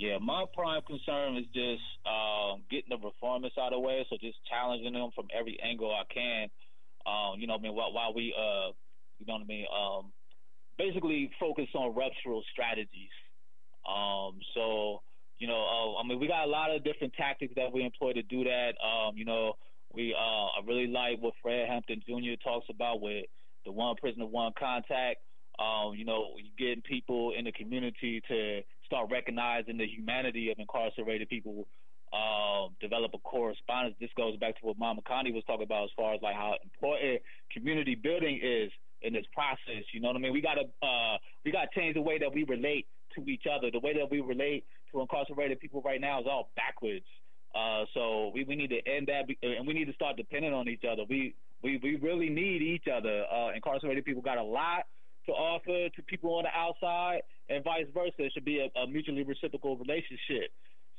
Yeah, 0.00 0.18
my 0.20 0.46
prime 0.52 0.82
concern 0.82 1.36
is 1.36 1.46
just 1.54 1.82
uh, 2.06 2.54
getting 2.72 2.90
the 2.90 2.98
reformists 2.98 3.56
out 3.56 3.72
of 3.72 3.74
the 3.74 3.78
way. 3.80 4.04
So 4.10 4.16
just 4.20 4.38
challenging 4.50 4.94
them 4.94 5.10
from 5.14 5.28
every 5.32 5.60
angle 5.62 5.92
I 5.94 6.12
can. 6.12 6.48
Um, 7.06 7.38
you 7.38 7.46
know, 7.46 7.54
I 7.54 7.58
mean, 7.58 7.76
while, 7.76 7.92
while 7.92 8.12
we, 8.12 8.34
uh, 8.36 8.72
you 9.20 9.26
know 9.26 9.34
what 9.34 9.42
I 9.42 9.44
mean, 9.44 9.66
um, 9.72 10.12
basically 10.78 11.30
focused 11.38 11.74
on 11.74 11.94
ruptural 11.94 12.42
strategies. 12.52 13.10
Um, 13.88 14.38
so, 14.54 15.02
you 15.38 15.46
know, 15.46 15.60
uh, 15.96 16.00
I 16.00 16.06
mean, 16.06 16.18
we 16.20 16.26
got 16.28 16.44
a 16.46 16.50
lot 16.50 16.70
of 16.74 16.84
different 16.84 17.12
tactics 17.14 17.52
that 17.56 17.72
we 17.72 17.84
employ 17.84 18.12
to 18.14 18.22
do 18.22 18.44
that. 18.44 18.72
Um, 18.82 19.16
you 19.16 19.24
know, 19.24 19.54
we 19.92 20.14
uh, 20.14 20.46
I 20.46 20.58
really 20.66 20.86
like 20.86 21.20
what 21.20 21.34
Fred 21.42 21.68
Hampton 21.68 22.00
Jr. 22.06 22.36
talks 22.42 22.66
about 22.70 23.00
with 23.00 23.24
the 23.64 23.72
one 23.72 23.94
prisoner, 23.96 24.26
one 24.26 24.52
contact. 24.58 25.18
Um, 25.58 25.94
you 25.94 26.04
know, 26.04 26.30
getting 26.58 26.82
people 26.82 27.32
in 27.38 27.44
the 27.44 27.52
community 27.52 28.20
to 28.26 28.62
start 28.86 29.08
recognizing 29.12 29.76
the 29.78 29.86
humanity 29.86 30.50
of 30.50 30.58
incarcerated 30.58 31.28
people. 31.28 31.66
Um, 32.14 32.76
develop 32.80 33.10
a 33.14 33.18
correspondence. 33.18 33.96
This 34.00 34.10
goes 34.16 34.36
back 34.36 34.54
to 34.60 34.66
what 34.66 34.78
Mama 34.78 35.00
Condi 35.02 35.34
was 35.34 35.42
talking 35.48 35.64
about 35.64 35.84
as 35.84 35.90
far 35.96 36.14
as 36.14 36.20
like 36.22 36.36
how 36.36 36.54
important 36.64 37.20
community 37.52 37.96
building 37.96 38.38
is 38.40 38.70
in 39.04 39.12
this 39.12 39.26
process. 39.32 39.84
You 39.92 40.00
know 40.00 40.08
what 40.08 40.16
I 40.16 40.20
mean? 40.20 40.32
We 40.32 40.40
gotta 40.40 40.64
uh, 40.82 41.18
we 41.44 41.52
gotta 41.52 41.68
change 41.76 41.94
the 41.94 42.02
way 42.02 42.18
that 42.18 42.32
we 42.32 42.42
relate 42.44 42.86
to 43.16 43.24
each 43.30 43.44
other. 43.46 43.70
The 43.70 43.78
way 43.78 43.92
that 43.94 44.10
we 44.10 44.20
relate 44.20 44.64
to 44.92 45.00
incarcerated 45.00 45.60
people 45.60 45.82
right 45.84 46.00
now 46.00 46.20
is 46.20 46.26
all 46.28 46.50
backwards. 46.56 47.04
Uh, 47.54 47.84
so 47.94 48.32
we, 48.34 48.42
we 48.42 48.56
need 48.56 48.70
to 48.70 48.80
end 48.90 49.06
that, 49.06 49.28
and 49.46 49.64
we 49.66 49.74
need 49.74 49.84
to 49.84 49.92
start 49.92 50.16
depending 50.16 50.52
on 50.52 50.66
each 50.68 50.82
other. 50.90 51.02
We 51.08 51.34
we 51.62 51.78
we 51.82 51.96
really 51.96 52.30
need 52.30 52.62
each 52.62 52.86
other. 52.92 53.24
Uh, 53.30 53.52
incarcerated 53.54 54.04
people 54.04 54.22
got 54.22 54.38
a 54.38 54.42
lot 54.42 54.86
to 55.26 55.32
offer 55.32 55.88
to 55.88 56.02
people 56.02 56.34
on 56.34 56.44
the 56.44 56.54
outside, 56.58 57.20
and 57.48 57.62
vice 57.62 57.84
versa. 57.94 58.14
It 58.18 58.32
should 58.32 58.44
be 58.44 58.58
a, 58.58 58.78
a 58.80 58.86
mutually 58.88 59.22
reciprocal 59.22 59.76
relationship. 59.76 60.50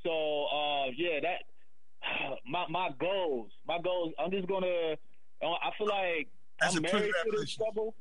So 0.05 0.45
uh, 0.45 0.85
yeah, 0.95 1.19
that 1.23 2.37
my 2.49 2.65
my 2.69 2.89
goals, 2.99 3.51
my 3.67 3.79
goals. 3.83 4.13
I'm 4.19 4.31
just 4.31 4.47
gonna. 4.47 4.95
I 5.43 5.69
feel 5.77 5.87
like 5.87 6.29
that's 6.61 6.75
I'm 6.75 6.81
married 6.83 7.11
to 7.25 7.31
this 7.31 7.51
struggle. 7.51 7.95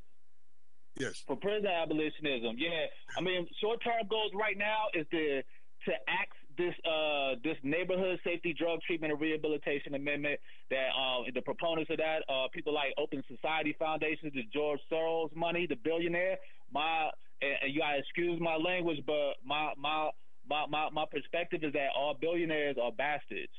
Yes. 0.98 1.22
For 1.26 1.36
prison 1.36 1.66
abolitionism, 1.66 2.55
yeah. 2.59 2.86
I 3.18 3.20
mean, 3.20 3.47
short 3.60 3.82
term 3.82 4.06
goals 4.09 4.31
right 4.35 4.56
now 4.56 4.85
is 4.94 5.06
to 5.10 5.43
to 5.90 5.93
act 6.06 6.32
this 6.56 6.74
uh, 6.89 7.35
this 7.43 7.56
neighborhood 7.64 8.20
safety 8.22 8.55
drug 8.56 8.81
treatment 8.86 9.12
and 9.12 9.20
rehabilitation 9.20 9.94
amendment 9.97 10.39
that 10.70 10.89
uh, 10.97 11.28
the 11.35 11.43
proponents 11.43 11.90
of 11.90 11.98
that 11.98 12.22
uh, 12.28 12.47
people 12.55 12.72
like 12.72 12.94
Open 12.97 13.24
Society 13.28 13.74
Foundation, 13.76 14.31
the 14.35 14.44
George 14.52 14.78
Soros 14.90 15.35
money, 15.35 15.66
the 15.66 15.76
billionaire. 15.82 16.39
My 16.72 17.10
and, 17.43 17.74
you 17.74 17.81
gotta 17.81 17.98
excuse 17.98 18.39
my 18.40 18.55
language, 18.56 18.98
but 19.05 19.35
my 19.44 19.72
my 19.76 20.10
my 20.48 20.66
my, 20.70 20.90
my 20.93 21.05
perspective 21.10 21.64
is 21.64 21.72
that 21.72 21.89
all 21.97 22.14
billionaires 22.14 22.76
are 22.81 22.93
bastards. 22.93 23.51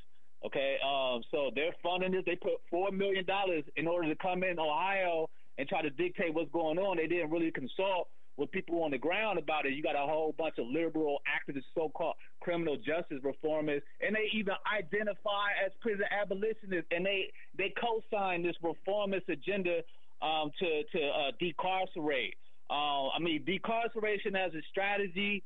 Okay, 0.45 0.77
um, 0.85 1.23
so 1.31 1.49
they're 1.55 1.73
funding 1.81 2.11
this. 2.11 2.23
They 2.23 2.35
put 2.35 2.55
four 2.69 2.91
million 2.91 3.25
dollars 3.25 3.63
in 3.77 3.87
order 3.87 4.07
to 4.07 4.15
come 4.21 4.43
in 4.43 4.59
Ohio 4.59 5.27
and 5.57 5.67
try 5.67 5.81
to 5.81 5.89
dictate 5.89 6.35
what's 6.35 6.51
going 6.51 6.77
on. 6.77 6.97
They 6.97 7.07
didn't 7.07 7.31
really 7.31 7.49
consult 7.49 8.09
with 8.37 8.51
people 8.51 8.83
on 8.83 8.91
the 8.91 8.97
ground 8.99 9.39
about 9.39 9.65
it. 9.65 9.73
You 9.73 9.81
got 9.81 9.95
a 9.95 10.05
whole 10.05 10.35
bunch 10.37 10.55
of 10.59 10.67
liberal 10.67 11.17
activists, 11.25 11.63
so-called 11.73 12.13
criminal 12.41 12.75
justice 12.75 13.17
reformers, 13.23 13.81
and 14.05 14.15
they 14.15 14.29
even 14.37 14.53
identify 14.71 15.47
as 15.65 15.71
prison 15.81 16.05
abolitionists, 16.11 16.87
and 16.91 17.03
they 17.03 17.31
they 17.57 17.73
co-sign 17.81 18.43
this 18.43 18.55
reformist 18.61 19.27
agenda 19.29 19.77
um, 20.21 20.51
to 20.59 20.83
to 20.83 21.07
uh, 21.07 21.31
decarcerate. 21.41 22.35
Uh, 22.69 23.07
I 23.09 23.19
mean, 23.19 23.43
decarceration 23.45 24.35
as 24.35 24.53
a 24.53 24.61
strategy 24.69 25.43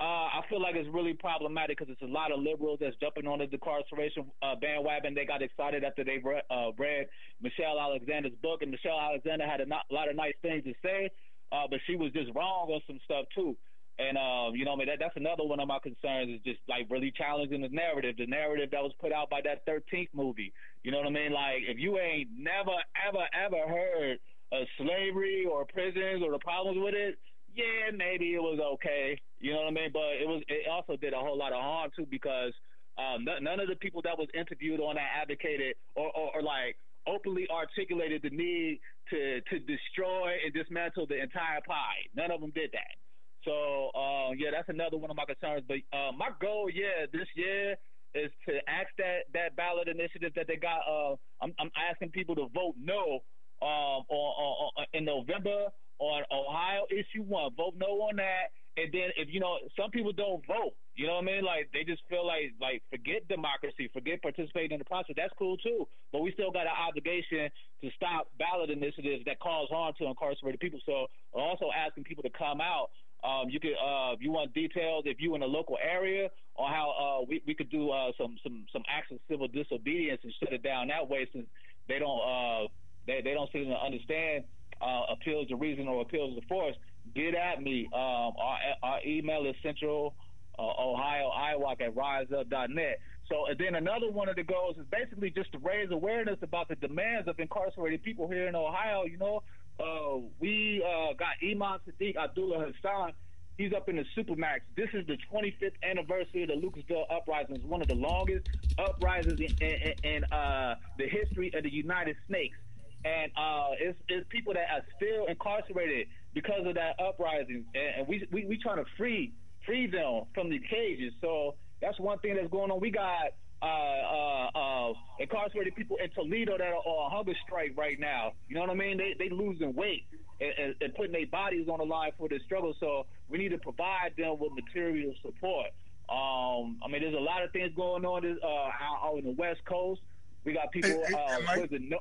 uh, 0.00 0.30
I 0.38 0.42
feel 0.48 0.60
like 0.62 0.76
it's 0.76 0.88
really 0.94 1.14
problematic 1.14 1.78
because 1.78 1.90
it's 1.92 2.02
a 2.02 2.12
lot 2.12 2.30
of 2.30 2.40
liberals 2.40 2.78
that's 2.80 2.94
jumping 3.00 3.26
on 3.26 3.40
the 3.40 3.46
decarceration 3.46 4.26
uh, 4.42 4.54
bandwagon. 4.54 5.12
They 5.14 5.24
got 5.26 5.42
excited 5.42 5.82
after 5.82 6.04
they 6.04 6.18
re- 6.22 6.42
uh, 6.50 6.70
read 6.78 7.08
Michelle 7.42 7.80
Alexander's 7.80 8.34
book, 8.40 8.62
and 8.62 8.70
Michelle 8.70 9.00
Alexander 9.00 9.46
had 9.46 9.60
a 9.60 9.66
not- 9.66 9.86
lot 9.90 10.08
of 10.08 10.14
nice 10.14 10.34
things 10.40 10.62
to 10.64 10.74
say, 10.84 11.10
uh, 11.50 11.64
but 11.68 11.80
she 11.86 11.96
was 11.96 12.12
just 12.12 12.30
wrong 12.36 12.68
on 12.70 12.80
some 12.86 13.00
stuff 13.04 13.24
too. 13.34 13.56
And 13.98 14.16
um, 14.16 14.54
you 14.54 14.64
know, 14.64 14.74
I 14.74 14.76
mean, 14.76 14.86
that, 14.86 14.98
that's 15.00 15.16
another 15.16 15.42
one 15.42 15.58
of 15.58 15.66
my 15.66 15.80
concerns 15.82 16.30
is 16.30 16.40
just 16.46 16.60
like 16.68 16.86
really 16.90 17.10
challenging 17.18 17.62
the 17.62 17.68
narrative, 17.68 18.16
the 18.16 18.26
narrative 18.26 18.70
that 18.70 18.80
was 18.82 18.92
put 19.00 19.10
out 19.12 19.28
by 19.30 19.40
that 19.42 19.66
13th 19.66 20.10
movie. 20.14 20.52
You 20.84 20.92
know 20.92 20.98
what 20.98 21.08
I 21.08 21.10
mean? 21.10 21.32
Like, 21.32 21.66
if 21.66 21.76
you 21.80 21.98
ain't 21.98 22.30
never, 22.38 22.78
ever, 23.02 23.26
ever 23.34 23.68
heard 23.68 24.18
of 24.52 24.64
slavery 24.78 25.44
or 25.50 25.64
prisons 25.66 26.22
or 26.24 26.30
the 26.30 26.38
problems 26.38 26.78
with 26.80 26.94
it, 26.94 27.18
yeah, 27.58 27.90
maybe 27.90 28.38
it 28.38 28.40
was 28.40 28.62
okay. 28.78 29.18
You 29.40 29.52
know 29.52 29.66
what 29.66 29.74
I 29.74 29.78
mean? 29.82 29.90
But 29.92 30.14
it 30.22 30.26
was 30.30 30.42
it 30.46 30.70
also 30.70 30.96
did 30.96 31.12
a 31.12 31.18
whole 31.18 31.36
lot 31.36 31.52
of 31.52 31.60
harm 31.60 31.90
too 31.94 32.06
because 32.08 32.54
um, 32.94 33.26
n- 33.26 33.42
none 33.42 33.58
of 33.58 33.66
the 33.68 33.74
people 33.74 34.00
that 34.02 34.16
was 34.16 34.28
interviewed 34.32 34.78
on 34.80 34.94
that 34.94 35.10
advocated 35.20 35.74
or, 35.96 36.06
or, 36.16 36.38
or 36.38 36.42
like 36.42 36.78
openly 37.06 37.48
articulated 37.50 38.22
the 38.22 38.30
need 38.30 38.78
to 39.10 39.40
to 39.50 39.58
destroy 39.66 40.38
and 40.46 40.54
dismantle 40.54 41.06
the 41.08 41.20
entire 41.20 41.58
pie. 41.66 42.06
None 42.14 42.30
of 42.30 42.40
them 42.40 42.52
did 42.54 42.70
that. 42.72 42.94
So 43.42 43.90
uh, 43.98 44.30
yeah, 44.38 44.54
that's 44.54 44.68
another 44.70 44.96
one 44.96 45.10
of 45.10 45.16
my 45.18 45.26
concerns. 45.26 45.66
But 45.66 45.82
uh, 45.90 46.14
my 46.16 46.30
goal, 46.40 46.70
yeah, 46.72 47.10
this 47.12 47.26
year 47.34 47.74
is 48.14 48.30
to 48.46 48.54
ask 48.70 48.86
that 49.02 49.26
that 49.34 49.56
ballot 49.58 49.88
initiative 49.90 50.30
that 50.38 50.46
they 50.46 50.56
got. 50.56 50.86
Uh, 50.86 51.16
I'm, 51.42 51.50
I'm 51.58 51.70
asking 51.74 52.10
people 52.14 52.36
to 52.36 52.46
vote 52.54 52.74
no 52.78 53.26
um, 53.62 54.06
on, 54.06 54.30
on, 54.38 54.54
on, 54.78 54.86
in 54.94 55.04
November 55.04 55.74
on 55.98 56.22
Ohio 56.30 56.86
issue 56.90 57.22
one. 57.22 57.52
Vote 57.56 57.74
no 57.76 57.86
on 58.08 58.16
that. 58.16 58.54
And 58.78 58.92
then 58.94 59.10
if 59.16 59.26
you 59.30 59.40
know, 59.40 59.56
some 59.78 59.90
people 59.90 60.12
don't 60.12 60.44
vote. 60.46 60.74
You 60.94 61.06
know 61.06 61.14
what 61.22 61.26
I 61.30 61.30
mean? 61.30 61.44
Like 61.44 61.70
they 61.72 61.82
just 61.84 62.02
feel 62.10 62.26
like 62.26 62.54
like 62.60 62.82
forget 62.90 63.26
democracy, 63.28 63.90
forget 63.92 64.22
participating 64.22 64.72
in 64.78 64.78
the 64.78 64.84
process. 64.84 65.14
That's 65.16 65.32
cool 65.38 65.56
too, 65.58 65.86
but 66.12 66.22
we 66.22 66.32
still 66.32 66.50
got 66.50 66.62
an 66.66 66.74
obligation 66.74 67.50
to 67.82 67.86
stop 67.94 68.30
ballot 68.38 68.70
initiatives 68.70 69.22
that 69.26 69.38
cause 69.38 69.68
harm 69.70 69.94
to 69.98 70.06
incarcerated 70.06 70.58
people. 70.60 70.80
So 70.86 71.06
also 71.34 71.70
asking 71.74 72.04
people 72.04 72.22
to 72.24 72.30
come 72.30 72.60
out. 72.60 72.90
Um, 73.26 73.50
you 73.50 73.58
could 73.58 73.74
uh, 73.74 74.14
if 74.14 74.22
you 74.22 74.30
want 74.30 74.54
details 74.54 75.02
if 75.06 75.20
you 75.20 75.34
in 75.34 75.42
a 75.42 75.46
local 75.46 75.76
area 75.82 76.28
on 76.56 76.70
how 76.70 76.94
uh, 77.22 77.26
we 77.28 77.42
we 77.46 77.54
could 77.54 77.70
do 77.70 77.90
uh, 77.90 78.12
some 78.16 78.36
some 78.44 78.64
some 78.72 78.82
acts 78.88 79.10
of 79.10 79.18
civil 79.28 79.48
disobedience 79.48 80.20
and 80.22 80.32
shut 80.38 80.52
it 80.52 80.62
down 80.62 80.86
that 80.88 81.08
way 81.08 81.26
since 81.32 81.46
they 81.88 81.98
don't 81.98 82.20
uh, 82.22 82.68
they 83.08 83.20
they 83.24 83.34
don't 83.34 83.50
seem 83.50 83.66
to 83.66 83.74
understand 83.74 84.44
uh, 84.80 85.02
appeals 85.10 85.48
to 85.48 85.56
reason 85.56 85.88
or 85.88 86.02
appeals 86.02 86.38
to 86.38 86.46
force, 86.46 86.74
get 87.14 87.34
at 87.34 87.62
me. 87.62 87.88
Um, 87.92 87.98
our, 88.38 88.58
our, 88.82 88.98
email 89.04 89.46
is 89.46 89.54
central 89.62 90.14
uh, 90.58 90.62
Ohio 90.62 91.30
IWOC 91.56 91.80
at 91.80 91.94
riseup.net. 91.96 92.98
So 93.30 93.46
and 93.46 93.58
then 93.58 93.74
another 93.74 94.10
one 94.10 94.28
of 94.30 94.36
the 94.36 94.42
goals 94.42 94.76
is 94.78 94.86
basically 94.90 95.30
just 95.30 95.52
to 95.52 95.58
raise 95.58 95.90
awareness 95.90 96.36
about 96.42 96.68
the 96.68 96.76
demands 96.76 97.28
of 97.28 97.38
incarcerated 97.38 98.02
people 98.02 98.26
here 98.28 98.48
in 98.48 98.54
Ohio. 98.56 99.04
You 99.04 99.18
know, 99.18 99.42
uh, 99.78 100.20
we 100.40 100.82
uh, 100.84 101.12
got 101.12 101.32
Imam 101.42 101.78
Siddique 101.86 102.16
Abdullah 102.16 102.66
Hasan. 102.66 103.12
He's 103.58 103.72
up 103.74 103.88
in 103.88 103.96
the 103.96 104.04
Supermax. 104.16 104.60
This 104.76 104.88
is 104.94 105.04
the 105.08 105.18
25th 105.32 105.72
anniversary 105.82 106.44
of 106.44 106.48
the 106.48 106.54
Lucasville 106.54 107.02
uprising. 107.14 107.56
It's 107.56 107.64
one 107.64 107.82
of 107.82 107.88
the 107.88 107.96
longest 107.96 108.48
uprisings 108.78 109.40
in, 109.40 109.52
in, 109.62 109.92
in 110.04 110.24
uh, 110.32 110.76
the 110.96 111.08
history 111.08 111.50
of 111.52 111.64
the 111.64 111.72
United 111.72 112.16
Snakes 112.28 112.56
and 113.04 113.30
uh, 113.36 113.70
it's, 113.78 113.98
it's 114.08 114.26
people 114.28 114.52
that 114.54 114.66
are 114.72 114.84
still 114.96 115.26
incarcerated 115.26 116.08
because 116.34 116.66
of 116.66 116.74
that 116.74 116.98
uprising, 117.00 117.64
and, 117.74 117.86
and 118.00 118.08
we 118.08 118.26
we 118.30 118.44
we 118.46 118.58
trying 118.58 118.76
to 118.76 118.84
free 118.96 119.32
free 119.64 119.86
them 119.86 120.22
from 120.34 120.50
the 120.50 120.58
cages. 120.70 121.12
So 121.20 121.54
that's 121.80 121.98
one 122.00 122.18
thing 122.18 122.34
that's 122.34 122.50
going 122.50 122.70
on. 122.70 122.80
We 122.80 122.90
got 122.90 123.32
uh, 123.62 123.66
uh, 123.66 124.50
uh, 124.54 124.92
incarcerated 125.20 125.74
people 125.76 125.96
in 126.02 126.10
Toledo 126.10 126.58
that 126.58 126.66
are 126.68 126.74
on 126.74 127.10
hunger 127.10 127.32
strike 127.46 127.72
right 127.76 127.98
now. 127.98 128.32
You 128.48 128.56
know 128.56 128.62
what 128.62 128.70
I 128.70 128.74
mean? 128.74 128.98
They 128.98 129.14
they 129.18 129.28
losing 129.30 129.74
weight 129.74 130.04
and, 130.40 130.52
and, 130.58 130.74
and 130.80 130.94
putting 130.94 131.12
their 131.12 131.26
bodies 131.26 131.68
on 131.68 131.78
the 131.78 131.84
line 131.84 132.10
for 132.18 132.28
this 132.28 132.42
struggle. 132.44 132.74
So 132.80 133.06
we 133.28 133.38
need 133.38 133.50
to 133.50 133.58
provide 133.58 134.12
them 134.16 134.36
with 134.38 134.52
material 134.52 135.14
support. 135.22 135.68
Um, 136.08 136.78
I 136.84 136.88
mean, 136.90 137.02
there's 137.02 137.14
a 137.14 137.18
lot 137.20 137.42
of 137.42 137.52
things 137.52 137.70
going 137.76 138.04
on 138.04 138.24
uh, 138.24 138.48
out, 138.48 138.72
out 139.04 139.14
on 139.14 139.24
the 139.24 139.32
West 139.32 139.64
Coast. 139.66 140.00
We 140.44 140.52
got 140.54 140.70
people. 140.72 140.90
Hey, 141.06 141.14
hey, 141.46 141.62
uh, 141.64 141.98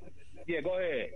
yeah, 0.47 0.61
go 0.61 0.77
ahead. 0.79 1.11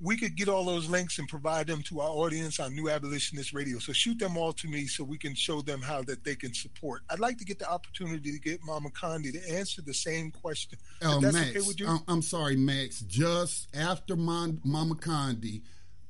We 0.00 0.16
could 0.16 0.36
get 0.36 0.48
all 0.48 0.64
those 0.64 0.88
links 0.88 1.18
and 1.18 1.28
provide 1.28 1.66
them 1.66 1.82
to 1.84 2.00
our 2.00 2.08
audience 2.08 2.60
on 2.60 2.72
New 2.72 2.88
Abolitionist 2.88 3.52
Radio. 3.52 3.80
So 3.80 3.92
shoot 3.92 4.16
them 4.16 4.36
all 4.36 4.52
to 4.52 4.68
me 4.68 4.86
so 4.86 5.02
we 5.02 5.18
can 5.18 5.34
show 5.34 5.60
them 5.60 5.82
how 5.82 6.02
that 6.02 6.22
they 6.22 6.36
can 6.36 6.54
support. 6.54 7.02
I'd 7.10 7.18
like 7.18 7.36
to 7.38 7.44
get 7.44 7.58
the 7.58 7.68
opportunity 7.68 8.30
to 8.30 8.38
get 8.38 8.60
Mama 8.64 8.90
Condi 8.90 9.32
to 9.32 9.50
answer 9.52 9.82
the 9.82 9.92
same 9.92 10.30
question. 10.30 10.78
Oh, 11.02 11.20
that's 11.20 11.34
Max, 11.34 11.50
okay 11.50 11.60
with 11.66 11.80
you? 11.80 11.86
Oh, 11.88 12.00
I'm 12.06 12.22
sorry, 12.22 12.56
Max. 12.56 13.00
Just 13.00 13.74
after 13.74 14.14
Mama 14.14 14.54
Condi, 14.64 15.62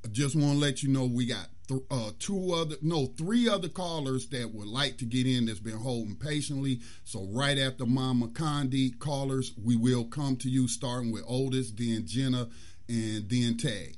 I 0.04 0.08
just 0.08 0.36
want 0.36 0.52
to 0.58 0.58
let 0.58 0.82
you 0.82 0.90
know 0.90 1.06
we 1.06 1.24
got 1.24 1.48
th- 1.68 1.82
uh, 1.90 2.10
two 2.18 2.52
other, 2.52 2.76
no, 2.82 3.06
three 3.06 3.48
other 3.48 3.68
callers 3.70 4.28
that 4.30 4.52
would 4.52 4.66
like 4.66 4.96
to 4.98 5.04
get 5.04 5.24
in 5.26 5.46
that's 5.46 5.60
been 5.60 5.78
holding 5.78 6.16
patiently. 6.16 6.80
So 7.04 7.26
right 7.30 7.56
after 7.58 7.86
Mama 7.86 8.26
Condi 8.28 8.98
callers, 8.98 9.52
we 9.62 9.76
will 9.76 10.04
come 10.06 10.34
to 10.36 10.48
you 10.48 10.66
starting 10.66 11.12
with 11.12 11.22
oldest, 11.26 11.76
then 11.76 12.02
Jenna, 12.06 12.48
and 12.88 13.28
then 13.28 13.56
Tag. 13.58 13.96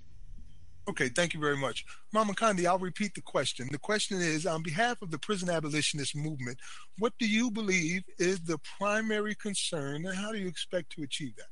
Okay, 0.89 1.09
thank 1.09 1.33
you 1.35 1.41
very 1.41 1.57
much. 1.57 1.85
Mama 2.13 2.33
Condi, 2.33 2.67
I'll 2.67 2.79
repeat 2.79 3.15
the 3.15 3.21
question. 3.21 3.69
The 3.71 3.79
question 3.79 4.21
is 4.21 4.45
on 4.45 4.63
behalf 4.65 5.01
of 5.03 5.13
the 5.13 5.19
prison 5.19 5.49
abolitionist 5.49 6.17
movement, 6.17 6.59
what 6.99 7.13
do 7.19 7.29
you 7.29 7.49
believe 7.51 8.03
is 8.19 8.41
the 8.41 8.59
primary 8.79 9.37
concern 9.37 10.05
and 10.07 10.17
how 10.19 10.33
do 10.33 10.39
you 10.39 10.49
expect 10.49 10.91
to 10.97 11.03
achieve 11.03 11.37
that? 11.37 11.47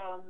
Um, 0.00 0.22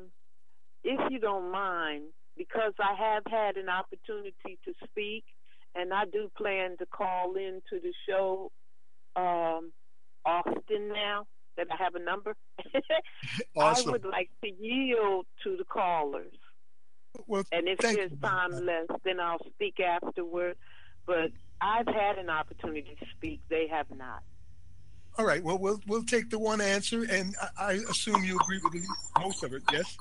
if 0.82 0.98
you 1.12 1.20
don't 1.20 1.52
mind, 1.52 2.06
because 2.36 2.72
I 2.80 2.94
have 2.94 3.22
had 3.28 3.56
an 3.56 3.68
opportunity 3.68 4.58
to 4.64 4.72
speak, 4.84 5.24
and 5.74 5.92
I 5.92 6.04
do 6.06 6.30
plan 6.36 6.76
to 6.78 6.86
call 6.86 7.34
in 7.36 7.60
to 7.70 7.80
the 7.80 7.92
show 8.08 8.50
um, 9.16 9.72
often 10.24 10.88
now 10.88 11.26
that 11.56 11.66
I 11.70 11.82
have 11.82 11.94
a 11.94 11.98
number. 12.02 12.34
awesome. 13.56 13.88
I 13.88 13.92
would 13.92 14.04
like 14.04 14.30
to 14.44 14.50
yield 14.58 15.26
to 15.44 15.56
the 15.56 15.64
callers. 15.64 16.32
Well, 17.26 17.44
and 17.52 17.68
if 17.68 17.78
there's 17.78 18.10
time 18.22 18.52
left, 18.52 19.04
then 19.04 19.20
I'll 19.20 19.44
speak 19.54 19.80
afterward. 19.80 20.56
But 21.06 21.32
I've 21.60 21.86
had 21.88 22.16
an 22.18 22.30
opportunity 22.30 22.96
to 22.98 23.06
speak; 23.16 23.40
they 23.50 23.66
have 23.68 23.86
not. 23.94 24.22
All 25.18 25.26
right. 25.26 25.44
Well, 25.44 25.58
we'll 25.58 25.78
we'll 25.86 26.04
take 26.04 26.30
the 26.30 26.38
one 26.38 26.62
answer, 26.62 27.04
and 27.10 27.34
I, 27.58 27.64
I 27.64 27.72
assume 27.90 28.24
you 28.24 28.36
agree 28.40 28.60
with 28.64 28.82
most 29.20 29.42
of 29.44 29.52
it. 29.52 29.62
Yes. 29.70 29.94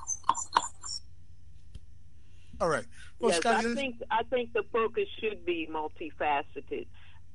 All 2.62 2.68
right. 2.68 2.84
Well, 3.18 3.32
yes, 3.32 3.40
Scott, 3.40 3.66
I 3.66 3.74
think 3.74 3.96
I 4.08 4.22
think 4.30 4.52
the 4.52 4.62
focus 4.72 5.08
should 5.20 5.44
be 5.44 5.68
multifaceted. 5.68 6.86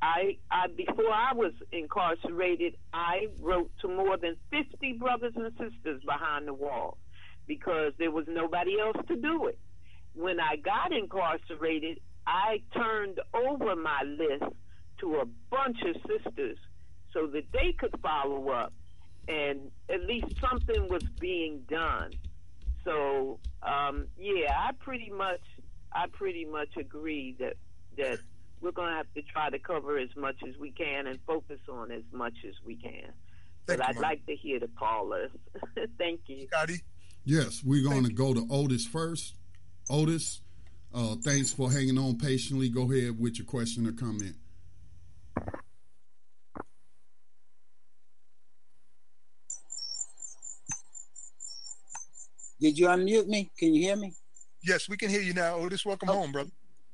I, 0.02 0.38
I 0.49 0.68
before 0.68 1.12
I 1.12 1.34
was 1.36 1.52
incarcerated, 1.74 2.78
I 2.94 3.28
wrote 3.41 3.70
to 3.82 3.90
more 3.90 4.16
than 4.16 4.38
fifty 4.49 4.94
brothers 4.94 5.34
and 5.36 5.52
sisters 5.60 6.02
behind 6.06 6.48
the 6.48 6.54
wall 6.54 6.98
because 7.45 7.91
there 7.99 8.10
was 8.12 8.24
nobody 8.30 8.80
else 8.80 9.06
to 9.10 9.18
do 9.18 9.48
it. 9.48 9.60
When 10.14 10.40
I 10.40 10.56
got 10.56 10.94
incarcerated, 10.94 11.99
I 12.26 12.62
turned 12.74 13.20
over 13.34 13.76
my 13.76 14.04
list 14.06 14.45
to 14.99 15.16
a 15.18 15.26
bunch 15.49 15.80
of 15.82 15.98
sisters 16.10 16.58
so 17.12 17.28
that 17.28 17.52
they 17.52 17.74
could 17.74 17.95
follow 18.02 18.48
up 18.52 18.72
and 19.28 19.72
at 19.90 20.06
least 20.06 20.28
something 20.40 20.88
was 20.88 21.04
being 21.20 21.64
done 21.68 22.12
so 22.88 23.39
um, 23.61 24.07
yeah, 24.18 24.53
I 24.55 24.72
pretty 24.80 25.11
much 25.15 25.41
I 25.93 26.05
pretty 26.11 26.45
much 26.45 26.69
agree 26.77 27.35
that 27.39 27.53
that 27.97 28.19
we're 28.61 28.72
going 28.72 28.89
to 28.89 28.95
have 28.95 29.14
to 29.15 29.22
try 29.23 29.49
to 29.49 29.59
cover 29.59 29.97
as 29.99 30.09
much 30.15 30.38
as 30.47 30.57
we 30.57 30.72
can 30.72 31.05
and 31.05 31.19
focus 31.27 31.59
on 31.72 31.91
as 31.91 32.01
much 32.11 32.34
as 32.47 32.55
we 32.65 32.76
can. 32.77 33.11
Thank 33.68 33.80
but 33.80 33.80
you, 33.80 33.84
I'd 33.89 33.95
Mike. 33.95 34.01
like 34.03 34.26
to 34.27 34.35
hear 34.35 34.59
the 34.59 34.69
callers. 34.80 35.30
Thank 35.97 36.22
you, 36.27 36.47
Scotty. 36.47 36.81
Yes, 37.26 37.61
we're 37.64 37.84
going 37.84 38.05
Thank 38.05 38.18
to 38.18 38.34
go 38.34 38.34
to 38.34 38.47
Otis 38.49 38.85
first. 38.85 39.35
Otis, 39.89 40.41
uh, 40.93 41.15
thanks 41.23 41.51
for 41.53 41.69
hanging 41.72 41.97
on 41.97 42.18
patiently. 42.18 42.69
Go 42.69 42.91
ahead 42.91 43.19
with 43.19 43.38
your 43.38 43.45
question 43.45 43.85
or 43.88 43.91
comment. 43.93 44.35
Did 52.60 52.78
you 52.80 52.88
unmute 52.88 53.28
me? 53.28 53.52
Can 53.58 53.74
you 53.74 53.82
hear 53.82 53.96
me? 53.96 54.14
Yes, 54.64 54.90
we 54.90 54.98
can 54.98 55.10
hear 55.12 55.22
you 55.22 55.34
now. 55.34 55.58
Otis, 55.58 55.86
welcome 55.86 56.10
home, 56.10 56.32
brother. 56.32 56.50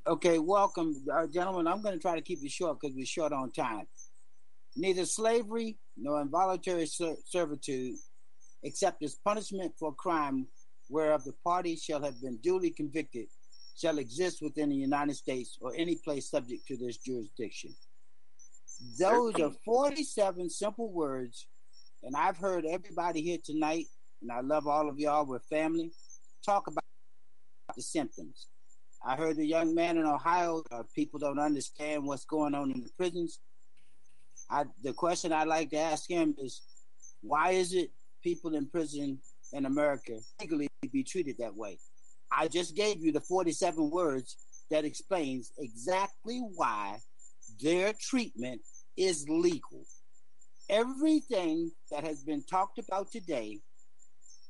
Okay, 0.06 0.38
welcome, 0.38 0.94
uh, 1.10 1.26
gentlemen. 1.26 1.66
I'm 1.66 1.80
going 1.80 1.94
to 1.94 2.00
try 2.00 2.14
to 2.16 2.20
keep 2.20 2.42
it 2.44 2.50
short 2.50 2.78
because 2.80 2.94
we're 2.94 3.06
short 3.06 3.32
on 3.32 3.50
time. 3.50 3.86
Neither 4.76 5.06
slavery 5.06 5.78
nor 5.96 6.20
involuntary 6.20 6.84
ser- 6.84 7.16
servitude, 7.24 7.94
except 8.62 9.02
as 9.02 9.14
punishment 9.14 9.72
for 9.78 9.94
crime 9.94 10.46
whereof 10.90 11.24
the 11.24 11.32
party 11.42 11.76
shall 11.76 12.02
have 12.02 12.20
been 12.20 12.36
duly 12.42 12.68
convicted, 12.70 13.28
shall 13.74 13.96
exist 13.98 14.42
within 14.42 14.68
the 14.68 14.76
United 14.76 15.14
States 15.16 15.56
or 15.62 15.72
any 15.74 15.96
place 16.04 16.28
subject 16.30 16.66
to 16.68 16.76
this 16.76 16.98
jurisdiction. 16.98 17.74
Those 19.00 19.34
are 19.40 19.52
47 19.64 20.50
simple 20.50 20.92
words, 20.92 21.46
and 22.02 22.14
I've 22.14 22.36
heard 22.36 22.66
everybody 22.66 23.22
here 23.22 23.38
tonight 23.42 23.86
and 24.24 24.32
I 24.32 24.40
love 24.40 24.66
all 24.66 24.88
of 24.88 24.98
y'all. 24.98 25.26
We're 25.26 25.38
family. 25.38 25.92
Talk 26.44 26.66
about 26.66 26.82
the 27.76 27.82
symptoms. 27.82 28.48
I 29.06 29.16
heard 29.16 29.36
the 29.36 29.44
young 29.46 29.74
man 29.74 29.98
in 29.98 30.04
Ohio. 30.04 30.62
Uh, 30.70 30.82
people 30.94 31.20
don't 31.20 31.38
understand 31.38 32.04
what's 32.06 32.24
going 32.24 32.54
on 32.54 32.70
in 32.72 32.80
the 32.80 32.88
prisons. 32.96 33.40
I, 34.50 34.64
the 34.82 34.94
question 34.94 35.30
I 35.32 35.44
like 35.44 35.70
to 35.70 35.78
ask 35.78 36.08
him 36.08 36.34
is, 36.38 36.62
why 37.20 37.50
is 37.50 37.74
it 37.74 37.90
people 38.22 38.54
in 38.54 38.66
prison 38.66 39.18
in 39.52 39.66
America 39.66 40.18
legally 40.40 40.68
be 40.90 41.02
treated 41.04 41.36
that 41.38 41.54
way? 41.54 41.78
I 42.32 42.48
just 42.48 42.74
gave 42.74 43.00
you 43.00 43.12
the 43.12 43.20
47 43.20 43.90
words 43.90 44.38
that 44.70 44.86
explains 44.86 45.52
exactly 45.58 46.40
why 46.54 46.96
their 47.60 47.92
treatment 48.00 48.62
is 48.96 49.26
legal. 49.28 49.84
Everything 50.70 51.70
that 51.90 52.04
has 52.04 52.24
been 52.24 52.42
talked 52.44 52.78
about 52.78 53.12
today 53.12 53.60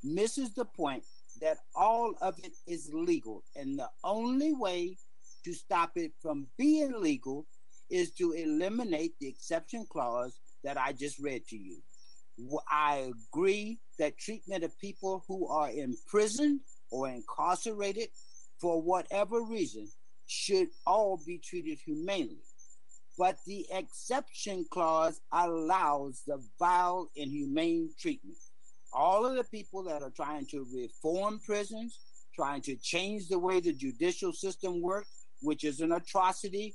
misses 0.04 0.52
the 0.52 0.64
point 0.64 1.02
that 1.40 1.58
all 1.74 2.14
of 2.20 2.38
it 2.44 2.52
is 2.66 2.90
legal. 2.92 3.42
And 3.56 3.78
the 3.78 3.88
only 4.04 4.52
way 4.52 4.96
to 5.44 5.52
stop 5.52 5.92
it 5.96 6.12
from 6.20 6.46
being 6.56 7.00
legal 7.00 7.46
is 7.90 8.12
to 8.12 8.32
eliminate 8.32 9.14
the 9.18 9.28
exception 9.28 9.86
clause 9.90 10.38
that 10.62 10.76
I 10.78 10.92
just 10.92 11.18
read 11.18 11.46
to 11.48 11.56
you. 11.56 11.82
I 12.70 13.12
agree 13.32 13.78
that 13.98 14.18
treatment 14.18 14.64
of 14.64 14.78
people 14.78 15.24
who 15.28 15.46
are 15.48 15.70
imprisoned 15.70 16.60
or 16.90 17.08
incarcerated 17.08 18.08
for 18.60 18.80
whatever 18.80 19.40
reason 19.42 19.88
should 20.26 20.68
all 20.86 21.20
be 21.24 21.38
treated 21.38 21.78
humanely. 21.84 22.42
But 23.16 23.36
the 23.46 23.66
exception 23.70 24.64
clause 24.70 25.20
allows 25.30 26.22
the 26.26 26.42
vile 26.58 27.10
and 27.16 27.30
humane 27.30 27.90
treatment 28.00 28.38
all 28.94 29.26
of 29.26 29.34
the 29.34 29.44
people 29.44 29.82
that 29.84 30.02
are 30.02 30.10
trying 30.10 30.46
to 30.46 30.66
reform 30.72 31.40
prisons, 31.44 31.98
trying 32.34 32.62
to 32.62 32.76
change 32.76 33.28
the 33.28 33.38
way 33.38 33.60
the 33.60 33.72
judicial 33.72 34.32
system 34.32 34.80
works, 34.80 35.26
which 35.42 35.64
is 35.64 35.80
an 35.80 35.92
atrocity 35.92 36.74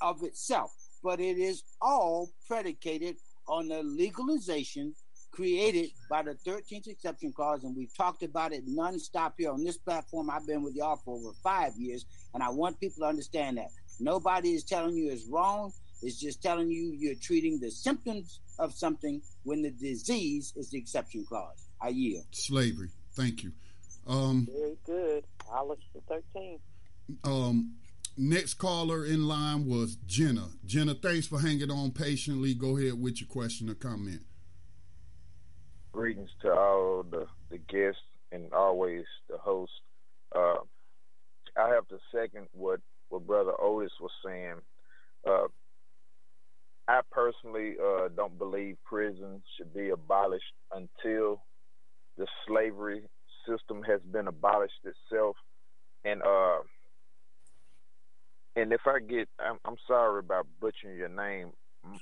of 0.00 0.22
itself. 0.22 0.72
But 1.02 1.20
it 1.20 1.38
is 1.38 1.62
all 1.80 2.30
predicated 2.46 3.16
on 3.48 3.68
the 3.68 3.82
legalization 3.82 4.94
created 5.32 5.90
by 6.10 6.22
the 6.22 6.34
13th 6.46 6.88
exception 6.88 7.32
clause, 7.32 7.62
and 7.62 7.76
we've 7.76 7.96
talked 7.96 8.22
about 8.24 8.52
it 8.52 8.66
nonstop 8.68 9.32
here 9.38 9.50
on 9.52 9.62
this 9.62 9.76
platform. 9.78 10.28
I've 10.28 10.46
been 10.46 10.62
with 10.64 10.74
y'all 10.74 10.96
for 11.04 11.16
over 11.16 11.32
five 11.42 11.72
years, 11.76 12.04
and 12.34 12.42
I 12.42 12.48
want 12.50 12.80
people 12.80 12.96
to 13.02 13.06
understand 13.08 13.56
that. 13.58 13.68
Nobody 14.00 14.54
is 14.54 14.64
telling 14.64 14.96
you 14.96 15.10
it's 15.12 15.28
wrong. 15.28 15.72
It's 16.02 16.18
just 16.18 16.42
telling 16.42 16.68
you 16.70 16.94
you're 16.98 17.14
treating 17.22 17.60
the 17.60 17.70
symptoms 17.70 18.40
of 18.60 18.74
something 18.74 19.22
when 19.42 19.62
the 19.62 19.70
disease 19.70 20.52
is 20.54 20.70
the 20.70 20.78
exception 20.78 21.24
clause. 21.26 21.66
I 21.80 21.88
yield. 21.88 22.26
Slavery. 22.32 22.90
Thank 23.14 23.42
you. 23.42 23.52
Um, 24.06 24.46
Very 24.54 24.76
good. 24.84 25.24
Hollis 25.48 25.78
the 25.94 26.02
13. 26.32 26.58
Um, 27.24 27.76
next 28.18 28.54
caller 28.54 29.04
in 29.04 29.26
line 29.26 29.66
was 29.66 29.96
Jenna. 30.06 30.48
Jenna, 30.66 30.94
thanks 30.94 31.26
for 31.26 31.40
hanging 31.40 31.70
on 31.70 31.90
patiently. 31.92 32.52
Go 32.54 32.76
ahead 32.76 33.00
with 33.00 33.20
your 33.20 33.28
question 33.28 33.70
or 33.70 33.74
comment. 33.74 34.20
Greetings 35.92 36.30
to 36.42 36.52
all 36.52 37.02
the, 37.02 37.26
the 37.50 37.58
guests 37.58 38.02
and 38.30 38.52
always 38.52 39.04
the 39.28 39.38
host. 39.38 39.72
Uh, 40.36 40.56
I 41.58 41.70
have 41.70 41.88
to 41.88 41.98
second 42.14 42.46
what, 42.52 42.80
what 43.08 43.26
Brother 43.26 43.52
Otis 43.58 43.90
was 44.00 44.12
saying. 44.24 44.54
Uh, 45.26 45.46
I 46.90 47.02
personally 47.12 47.76
uh, 47.80 48.08
don't 48.16 48.36
believe 48.36 48.76
prisons 48.84 49.42
should 49.56 49.72
be 49.72 49.90
abolished 49.90 50.52
until 50.74 51.40
the 52.18 52.26
slavery 52.48 53.02
system 53.48 53.84
has 53.84 54.00
been 54.10 54.26
abolished 54.26 54.80
itself. 54.82 55.36
And 56.04 56.20
uh, 56.20 56.58
and 58.56 58.72
if 58.72 58.80
I 58.88 58.98
get, 59.08 59.28
I'm, 59.38 59.58
I'm 59.64 59.76
sorry 59.86 60.18
about 60.18 60.48
butchering 60.60 60.98
your 60.98 61.08
name, 61.10 61.50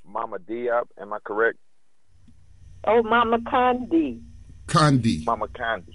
Mama 0.06 0.38
Diop. 0.38 0.84
Am 0.98 1.12
I 1.12 1.18
correct? 1.22 1.58
Oh, 2.86 3.02
Mama 3.02 3.40
Condi. 3.40 4.22
Condi. 4.68 5.26
Mama 5.26 5.48
Condi. 5.48 5.92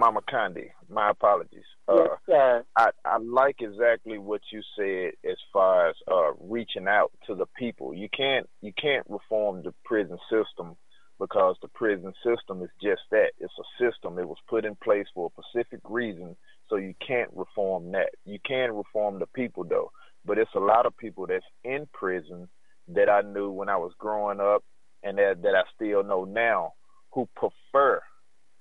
Mama 0.00 0.22
Condi. 0.32 0.70
My 0.88 1.10
apologies. 1.10 1.66
Uh, 1.86 1.96
yes, 2.04 2.08
sir. 2.24 2.64
I, 2.74 2.88
I 3.04 3.18
like 3.18 3.56
exactly 3.60 4.16
what 4.16 4.40
you 4.50 4.62
said 4.74 5.12
as 5.30 5.36
far 5.52 5.90
as 5.90 5.96
uh, 6.10 6.32
reaching 6.40 6.88
out 6.88 7.12
to 7.26 7.34
the 7.34 7.44
people. 7.58 7.92
You 7.92 8.08
can't 8.08 8.48
you 8.62 8.72
can't 8.80 9.04
reform 9.10 9.62
the 9.62 9.74
prison 9.84 10.16
system 10.32 10.78
because 11.18 11.56
the 11.60 11.68
prison 11.68 12.14
system 12.24 12.62
is 12.62 12.70
just 12.82 13.02
that. 13.10 13.32
It's 13.38 13.52
a 13.60 13.68
system. 13.78 14.18
It 14.18 14.26
was 14.26 14.38
put 14.48 14.64
in 14.64 14.74
place 14.82 15.04
for 15.14 15.28
a 15.36 15.42
specific 15.42 15.80
reason, 15.84 16.34
so 16.70 16.76
you 16.76 16.94
can't 17.06 17.30
reform 17.34 17.92
that. 17.92 18.08
You 18.24 18.38
can 18.48 18.72
reform 18.72 19.18
the 19.18 19.26
people 19.26 19.64
though, 19.68 19.90
but 20.24 20.38
it's 20.38 20.50
a 20.56 20.60
lot 20.60 20.86
of 20.86 20.96
people 20.96 21.26
that's 21.26 21.44
in 21.62 21.86
prison 21.92 22.48
that 22.88 23.10
I 23.10 23.20
knew 23.20 23.50
when 23.50 23.68
I 23.68 23.76
was 23.76 23.92
growing 23.98 24.40
up 24.40 24.64
and 25.02 25.18
that, 25.18 25.42
that 25.42 25.54
I 25.54 25.64
still 25.76 26.02
know 26.04 26.24
now 26.24 26.72
who 27.12 27.28
prefer 27.36 28.00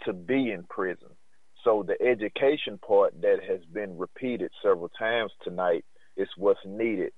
to 0.03 0.11
be 0.11 0.51
in 0.51 0.63
prison 0.69 1.07
so 1.63 1.83
the 1.85 2.01
education 2.01 2.77
part 2.85 3.19
that 3.21 3.37
has 3.47 3.59
been 3.71 3.97
repeated 3.97 4.51
several 4.63 4.89
times 4.89 5.31
tonight 5.43 5.83
is 6.15 6.29
what's 6.37 6.59
needed, 6.65 7.11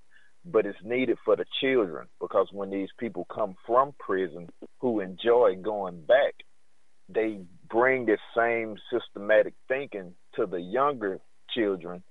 but 0.45 0.65
it's 0.65 0.77
needed 0.83 1.17
for 1.23 1.35
the 1.35 1.45
children 1.61 2.07
because 2.19 2.47
when 2.51 2.69
these 2.71 2.89
people 2.99 3.25
come 3.33 3.55
from 3.67 3.93
prison 3.99 4.49
who 4.79 4.99
enjoy 4.99 5.55
going 5.61 6.03
back, 6.05 6.33
they 7.07 7.41
bring 7.69 8.05
this 8.05 8.19
same 8.35 8.77
systematic 8.91 9.53
thinking 9.67 10.13
to 10.35 10.45
the 10.45 10.59
younger 10.61 11.19
children 11.55 12.03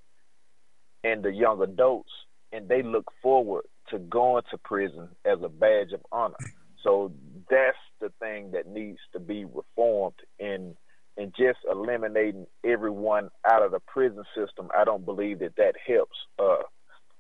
and 1.03 1.23
the 1.25 1.33
young 1.33 1.63
adults, 1.63 2.11
and 2.53 2.69
they 2.69 2.83
look 2.83 3.11
forward 3.23 3.65
to 3.89 3.99
going 3.99 4.43
to 4.53 4.59
prison 4.59 5.09
as 5.25 5.39
a 5.43 5.49
badge 5.49 5.93
of 5.93 6.01
honor. 6.13 6.37
So 6.85 7.13
that's 7.51 7.77
the 8.01 8.11
thing 8.21 8.53
that 8.53 8.67
needs 8.69 8.99
to 9.15 9.19
be 9.19 9.45
reformed 9.47 10.15
in– 10.39 10.77
and 11.21 11.35
just 11.39 11.59
eliminating 11.71 12.47
everyone 12.65 13.29
out 13.47 13.63
of 13.63 13.73
the 13.73 13.79
prison 13.81 14.25
system, 14.35 14.69
I 14.75 14.85
don't 14.85 15.05
believe 15.05 15.41
that 15.41 15.57
that 15.57 15.75
helps. 15.87 16.17
Uh, 16.39 16.63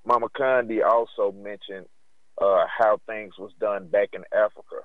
Mama 0.06 0.28
Condi 0.35 0.82
also 0.82 1.32
mentioned 1.32 1.85
uh, 2.40 2.64
how 2.78 2.98
things 3.06 3.35
was 3.39 3.51
done 3.60 3.89
back 3.89 4.10
in 4.14 4.22
Africa. 4.35 4.81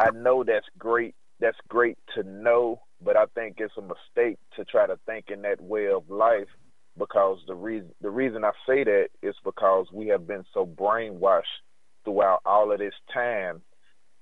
I 0.00 0.10
know 0.10 0.42
that's 0.42 0.64
great. 0.78 1.14
That's 1.38 1.58
great 1.68 1.98
to 2.16 2.22
know, 2.22 2.80
but 3.02 3.16
I 3.18 3.26
think 3.34 3.56
it's 3.58 3.74
a 3.76 3.82
mistake 3.82 4.38
to 4.56 4.64
try 4.64 4.86
to 4.86 4.98
think 5.04 5.26
in 5.28 5.42
that 5.42 5.60
way 5.60 5.88
of 5.88 6.08
life 6.08 6.48
because 6.96 7.40
the 7.46 7.54
reason 7.54 7.90
the 8.00 8.10
reason 8.10 8.42
I 8.44 8.52
say 8.66 8.84
that 8.84 9.08
is 9.22 9.34
because 9.44 9.88
we 9.92 10.06
have 10.08 10.26
been 10.26 10.44
so 10.54 10.64
brainwashed 10.64 11.60
throughout 12.06 12.40
all 12.46 12.72
of 12.72 12.78
this 12.78 12.94
time 13.12 13.60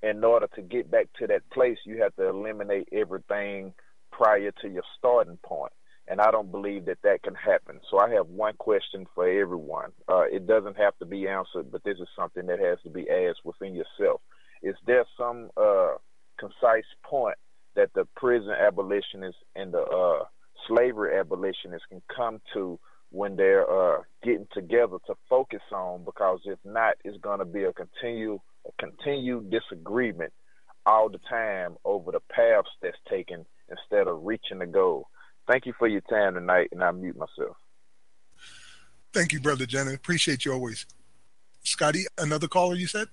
in 0.02 0.24
order 0.24 0.48
to 0.56 0.62
get 0.62 0.90
back 0.90 1.06
to 1.20 1.28
that 1.28 1.48
place, 1.50 1.78
you 1.86 2.02
have 2.02 2.12
to 2.16 2.28
eliminate 2.28 2.88
everything 2.90 3.72
prior 4.12 4.52
to 4.62 4.68
your 4.68 4.84
starting 4.96 5.38
point. 5.42 5.72
And 6.06 6.20
I 6.20 6.30
don't 6.30 6.50
believe 6.50 6.86
that 6.86 7.02
that 7.02 7.22
can 7.22 7.34
happen. 7.34 7.80
So 7.90 7.98
I 7.98 8.10
have 8.10 8.28
one 8.28 8.54
question 8.58 9.06
for 9.14 9.28
everyone. 9.28 9.90
Uh, 10.08 10.22
it 10.30 10.46
doesn't 10.46 10.76
have 10.76 10.96
to 10.98 11.06
be 11.06 11.26
answered, 11.28 11.72
but 11.72 11.82
this 11.84 11.96
is 11.98 12.08
something 12.16 12.46
that 12.46 12.58
has 12.58 12.78
to 12.84 12.90
be 12.90 13.06
asked 13.08 13.40
within 13.44 13.74
yourself. 13.74 14.20
Is 14.62 14.74
there 14.86 15.04
some 15.18 15.50
uh, 15.56 15.94
concise 16.38 16.84
point 17.04 17.36
that 17.76 17.90
the 17.94 18.06
prison 18.16 18.50
abolitionists 18.50 19.40
and 19.56 19.72
the 19.72 19.80
uh, 19.82 20.24
slavery 20.68 21.18
abolitionists 21.18 21.86
can 21.88 22.02
come 22.14 22.40
to 22.52 22.78
when 23.10 23.36
they're 23.36 23.68
uh, 23.70 23.98
getting 24.22 24.46
together 24.52 24.96
to 25.06 25.14
focus 25.28 25.62
on 25.70 26.04
because 26.04 26.40
if 26.46 26.58
not, 26.64 26.94
it's 27.04 27.18
going 27.18 27.38
to 27.38 27.44
be 27.44 27.64
a 27.64 27.72
continue 27.72 28.38
a 28.66 28.70
continued 28.80 29.50
disagreement 29.50 30.32
all 30.86 31.08
the 31.08 31.18
time 31.28 31.74
over 31.84 32.12
the 32.12 32.20
to 34.60 34.66
go. 34.66 35.08
Thank 35.46 35.66
you 35.66 35.74
for 35.78 35.88
your 35.88 36.00
time 36.02 36.34
tonight, 36.34 36.68
and 36.72 36.82
I 36.82 36.90
mute 36.92 37.16
myself. 37.16 37.56
Thank 39.12 39.32
you, 39.32 39.40
Brother 39.40 39.66
Jenna. 39.66 39.92
Appreciate 39.92 40.44
you 40.44 40.52
always. 40.52 40.86
Scotty, 41.64 42.04
another 42.18 42.48
caller 42.48 42.74
you 42.74 42.86
said? 42.86 43.08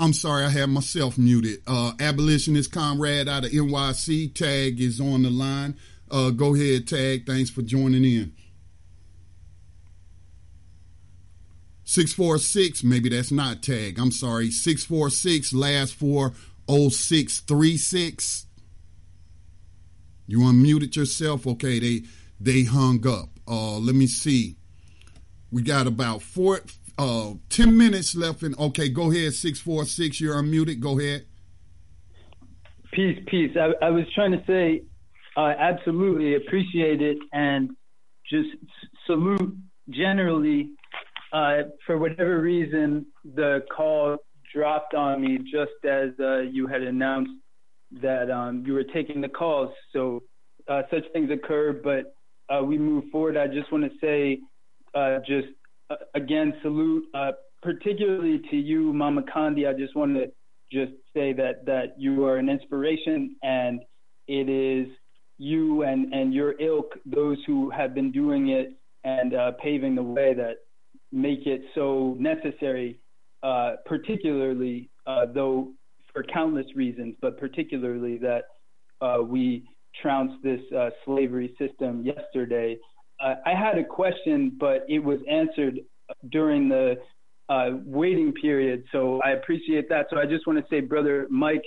I'm 0.00 0.12
sorry, 0.12 0.44
I 0.44 0.48
had 0.48 0.66
myself 0.68 1.16
muted. 1.18 1.60
Uh, 1.66 1.92
abolitionist 2.00 2.72
comrade 2.72 3.28
out 3.28 3.44
of 3.44 3.52
NYC. 3.52 4.34
Tag 4.34 4.80
is 4.80 5.00
on 5.00 5.22
the 5.22 5.30
line. 5.30 5.76
Uh, 6.10 6.30
go 6.30 6.54
ahead, 6.54 6.88
Tag. 6.88 7.24
Thanks 7.26 7.50
for 7.50 7.62
joining 7.62 8.04
in. 8.04 8.32
646, 11.84 12.82
maybe 12.82 13.10
that's 13.10 13.30
not 13.30 13.62
Tag. 13.62 13.98
I'm 14.00 14.10
sorry. 14.10 14.50
646, 14.50 15.52
last 15.52 15.94
four 15.94 16.32
0636. 16.68 18.46
You 20.26 20.38
unmuted 20.40 20.96
yourself? 20.96 21.46
Okay, 21.46 21.78
they 21.80 22.02
they 22.40 22.64
hung 22.64 23.06
up. 23.06 23.28
Uh 23.46 23.78
let 23.78 23.94
me 23.94 24.06
see. 24.06 24.56
We 25.50 25.62
got 25.62 25.86
about 25.86 26.22
four 26.22 26.60
uh 26.98 27.34
10 27.48 27.76
minutes 27.76 28.14
left 28.14 28.42
in 28.42 28.54
okay, 28.58 28.88
go 28.88 29.10
ahead, 29.10 29.34
six 29.34 29.60
four 29.60 29.84
six. 29.84 30.20
You're 30.20 30.36
unmuted. 30.40 30.80
Go 30.80 30.98
ahead. 30.98 31.26
Peace, 32.92 33.18
peace. 33.26 33.56
I, 33.58 33.86
I 33.86 33.90
was 33.90 34.04
trying 34.14 34.32
to 34.32 34.42
say 34.46 34.82
I 35.36 35.50
absolutely 35.52 36.34
appreciate 36.36 37.00
it 37.02 37.18
and 37.32 37.70
just 38.30 38.50
salute 39.06 39.56
generally 39.88 40.70
uh, 41.32 41.62
for 41.86 41.96
whatever 41.96 42.38
reason 42.40 43.06
the 43.24 43.64
call 43.74 44.18
dropped 44.54 44.94
on 44.94 45.20
me 45.20 45.38
just 45.38 45.84
as 45.84 46.10
uh, 46.20 46.40
you 46.40 46.66
had 46.66 46.82
announced 46.82 47.30
that 48.02 48.30
um, 48.30 48.64
you 48.66 48.72
were 48.72 48.84
taking 48.84 49.20
the 49.20 49.28
calls. 49.28 49.70
So 49.92 50.22
uh, 50.68 50.82
such 50.90 51.04
things 51.12 51.30
occur, 51.30 51.80
but 51.84 52.14
uh, 52.54 52.62
we 52.62 52.78
move 52.78 53.04
forward. 53.10 53.36
I 53.36 53.46
just 53.46 53.70
want 53.72 53.84
to 53.84 53.90
say, 54.00 54.40
uh, 54.94 55.18
just 55.26 55.48
uh, 55.90 55.96
again, 56.14 56.52
salute, 56.62 57.04
uh, 57.14 57.32
particularly 57.62 58.40
to 58.50 58.56
you, 58.56 58.92
Mama 58.92 59.22
Condi. 59.22 59.68
I 59.68 59.76
just 59.78 59.94
want 59.96 60.16
to 60.16 60.30
just 60.72 60.92
say 61.14 61.32
that 61.34 61.66
that 61.66 61.94
you 61.98 62.24
are 62.26 62.36
an 62.36 62.48
inspiration, 62.48 63.36
and 63.42 63.80
it 64.28 64.48
is 64.50 64.88
you 65.38 65.82
and 65.82 66.12
and 66.12 66.34
your 66.34 66.60
ilk, 66.60 66.92
those 67.06 67.38
who 67.46 67.70
have 67.70 67.94
been 67.94 68.12
doing 68.12 68.50
it 68.50 68.72
and 69.04 69.34
paving 69.62 69.94
the 69.96 70.02
way 70.02 70.32
that 70.34 70.56
make 71.10 71.44
it 71.46 71.62
so 71.74 72.16
necessary 72.20 73.00
uh, 73.42 73.72
particularly, 73.86 74.88
uh, 75.06 75.26
though 75.34 75.72
for 76.12 76.22
countless 76.32 76.66
reasons, 76.76 77.16
but 77.20 77.36
particularly 77.38 78.16
that 78.16 78.42
uh, 79.00 79.18
we 79.20 79.64
trounced 80.00 80.40
this 80.44 80.60
uh, 80.78 80.90
slavery 81.04 81.52
system 81.58 82.04
yesterday. 82.06 82.78
Uh, 83.20 83.34
I 83.44 83.52
had 83.54 83.78
a 83.78 83.84
question, 83.84 84.56
but 84.60 84.84
it 84.88 85.00
was 85.02 85.18
answered 85.28 85.80
during 86.30 86.68
the 86.68 86.96
waiting 87.84 88.32
period, 88.32 88.84
so 88.92 89.20
I 89.22 89.30
appreciate 89.32 89.88
that. 89.90 90.06
So 90.10 90.18
I 90.18 90.24
just 90.26 90.46
want 90.46 90.58
to 90.60 90.64
say, 90.70 90.80
Brother 90.80 91.26
Mike, 91.28 91.64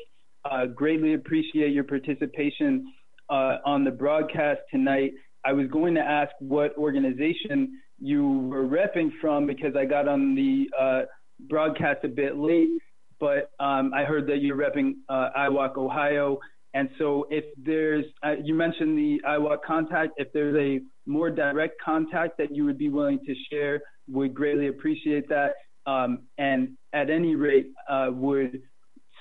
greatly 0.76 1.14
appreciate 1.16 1.74
your 1.74 1.84
participation 1.84 2.92
on 3.30 3.84
the 3.84 3.92
broadcast 3.92 4.62
tonight. 4.72 5.12
I 5.44 5.52
was 5.54 5.68
going 5.68 5.94
to 5.96 6.02
ask 6.02 6.32
what 6.40 6.76
organization 6.78 7.80
you 8.00 8.28
were 8.50 8.66
repping 8.66 9.12
from 9.22 9.46
because 9.46 9.76
I 9.76 9.84
got 9.86 10.08
on 10.08 10.36
the 10.36 10.68
broadcast 11.40 12.00
a 12.04 12.08
bit 12.08 12.38
late, 12.38 12.70
but 13.20 13.52
um, 13.60 13.94
I 13.94 14.04
heard 14.04 14.28
that 14.28 14.38
you're 14.42 14.58
repping 14.58 14.96
uh, 15.10 15.30
Ohio. 15.80 16.40
And 16.74 16.90
so, 16.98 17.26
if 17.30 17.46
there's, 17.58 18.04
uh, 18.24 18.36
you 18.44 18.54
mentioned 18.54 18.98
the 18.98 19.22
IWOC 19.26 19.60
contact, 19.66 20.14
if 20.18 20.32
there's 20.34 20.56
a 20.58 20.82
more 21.10 21.30
direct 21.30 21.76
contact 21.84 22.38
that 22.38 22.54
you 22.54 22.66
would 22.66 22.78
be 22.78 22.90
willing 22.90 23.20
to 23.26 23.34
share, 23.50 23.82
would 24.10 24.34
greatly 24.34 24.68
appreciate 24.68 25.30
that. 25.30 25.54
Um, 25.86 26.24
and 26.38 26.78
at 26.94 27.10
any 27.10 27.36
rate, 27.36 27.68
uh, 27.90 28.08
would 28.12 28.62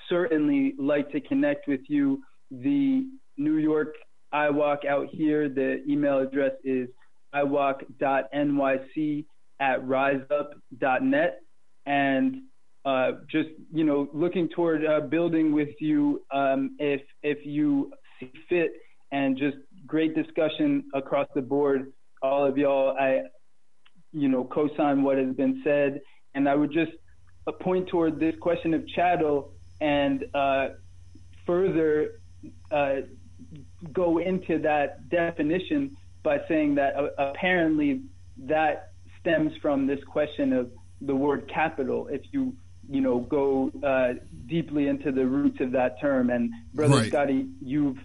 certainly 0.09 0.73
like 0.77 1.11
to 1.11 1.21
connect 1.21 1.67
with 1.67 1.81
you. 1.87 2.21
The 2.51 3.07
New 3.37 3.57
York 3.57 3.95
IWOC 4.33 4.85
out 4.87 5.07
here, 5.11 5.47
the 5.47 5.79
email 5.87 6.19
address 6.19 6.51
is 6.63 6.89
iwalk.nyc 7.33 9.25
at 9.61 9.83
riseup.net 9.87 11.39
and 11.85 12.41
uh, 12.85 13.13
just 13.31 13.49
you 13.73 13.83
know 13.83 14.09
looking 14.13 14.47
toward 14.49 14.85
uh, 14.85 15.01
building 15.01 15.51
with 15.53 15.69
you 15.79 16.21
um, 16.31 16.75
if 16.79 17.01
if 17.23 17.45
you 17.45 17.91
see 18.19 18.31
fit 18.49 18.71
and 19.11 19.37
just 19.37 19.57
great 19.87 20.15
discussion 20.15 20.83
across 20.93 21.27
the 21.35 21.41
board 21.41 21.91
all 22.21 22.45
of 22.45 22.57
y'all 22.57 22.95
i 22.97 23.21
you 24.13 24.27
know 24.27 24.43
co-sign 24.45 25.03
what 25.03 25.17
has 25.17 25.35
been 25.35 25.61
said 25.63 25.99
and 26.33 26.49
i 26.49 26.55
would 26.55 26.71
just 26.71 26.91
uh, 27.47 27.51
point 27.51 27.87
toward 27.87 28.19
this 28.19 28.33
question 28.41 28.73
of 28.73 28.87
chattel 28.89 29.53
and 29.81 30.25
uh, 30.33 30.69
further 31.45 32.19
uh, 32.71 32.95
go 33.91 34.19
into 34.19 34.57
that 34.59 35.07
definition 35.09 35.91
by 36.23 36.39
saying 36.47 36.73
that 36.75 36.95
uh, 36.95 37.09
apparently 37.19 38.01
that 38.37 38.89
stems 39.19 39.51
from 39.61 39.85
this 39.85 39.99
question 40.05 40.51
of 40.53 40.71
the 41.01 41.15
word 41.15 41.49
capital 41.53 42.07
if 42.07 42.21
you 42.31 42.55
you 42.89 43.01
know 43.01 43.19
go 43.19 43.71
uh, 43.83 44.13
deeply 44.45 44.87
into 44.87 45.11
the 45.11 45.25
roots 45.25 45.59
of 45.59 45.71
that 45.71 45.99
term. 45.99 46.29
And 46.29 46.51
brother 46.73 46.97
right. 46.97 47.07
Scotty, 47.07 47.47
you've 47.61 47.97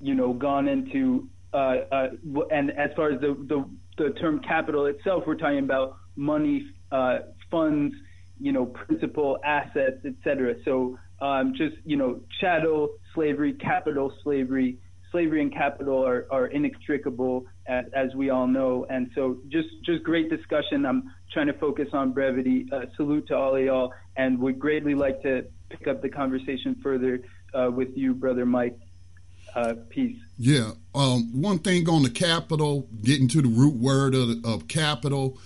you 0.00 0.14
know 0.14 0.32
gone 0.32 0.68
into 0.68 1.28
uh, 1.52 1.76
uh, 1.90 2.08
and 2.50 2.70
as 2.72 2.90
far 2.96 3.12
as 3.12 3.20
the, 3.20 3.34
the 3.48 3.64
the 3.96 4.10
term 4.14 4.40
capital 4.40 4.86
itself, 4.86 5.22
we're 5.26 5.36
talking 5.36 5.60
about 5.60 5.98
money, 6.16 6.66
uh, 6.90 7.18
funds, 7.48 7.94
you 8.40 8.50
know, 8.50 8.66
principal, 8.66 9.38
assets, 9.44 10.04
etc. 10.04 10.56
So 10.64 10.98
um, 11.20 11.52
just 11.56 11.76
you 11.84 11.96
know, 11.96 12.20
chattel 12.40 12.88
slavery, 13.14 13.52
capital 13.52 14.12
slavery, 14.24 14.78
slavery 15.12 15.42
and 15.42 15.52
capital 15.52 16.04
are, 16.04 16.26
are 16.32 16.46
inextricable, 16.48 17.46
as, 17.68 17.84
as 17.94 18.12
we 18.16 18.30
all 18.30 18.48
know. 18.48 18.84
And 18.90 19.12
so 19.14 19.38
just 19.46 19.68
just 19.86 20.02
great 20.02 20.28
discussion. 20.28 20.84
I'm 20.84 21.04
trying 21.34 21.48
to 21.48 21.52
focus 21.54 21.88
on 21.92 22.12
brevity. 22.12 22.66
Uh, 22.72 22.82
salute 22.96 23.26
to 23.28 23.34
all 23.36 23.56
of 23.56 23.62
y'all, 23.62 23.92
and 24.16 24.38
would 24.38 24.58
greatly 24.58 24.94
like 24.94 25.20
to 25.22 25.44
pick 25.68 25.86
up 25.88 26.00
the 26.00 26.08
conversation 26.08 26.76
further 26.82 27.20
uh, 27.52 27.70
with 27.70 27.88
you, 27.94 28.14
brother 28.14 28.46
Mike. 28.46 28.78
Uh, 29.54 29.74
peace. 29.90 30.16
Yeah. 30.38 30.70
Um, 30.96 31.40
one 31.42 31.58
thing 31.60 31.88
on 31.88 32.02
the 32.02 32.10
capital, 32.10 32.88
getting 33.02 33.28
to 33.28 33.42
the 33.42 33.46
root 33.48 33.74
word 33.74 34.14
of, 34.14 34.44
of 34.44 34.66
capital. 34.68 35.38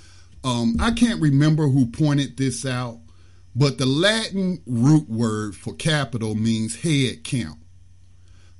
Um, 0.44 0.76
I 0.80 0.92
can't 0.92 1.20
remember 1.20 1.68
who 1.68 1.86
pointed 1.86 2.36
this 2.38 2.64
out, 2.64 3.00
but 3.56 3.76
the 3.76 3.84
Latin 3.86 4.62
root 4.66 5.10
word 5.10 5.56
for 5.56 5.74
capital 5.74 6.34
means 6.36 6.80
head 6.82 7.22
count. 7.24 7.58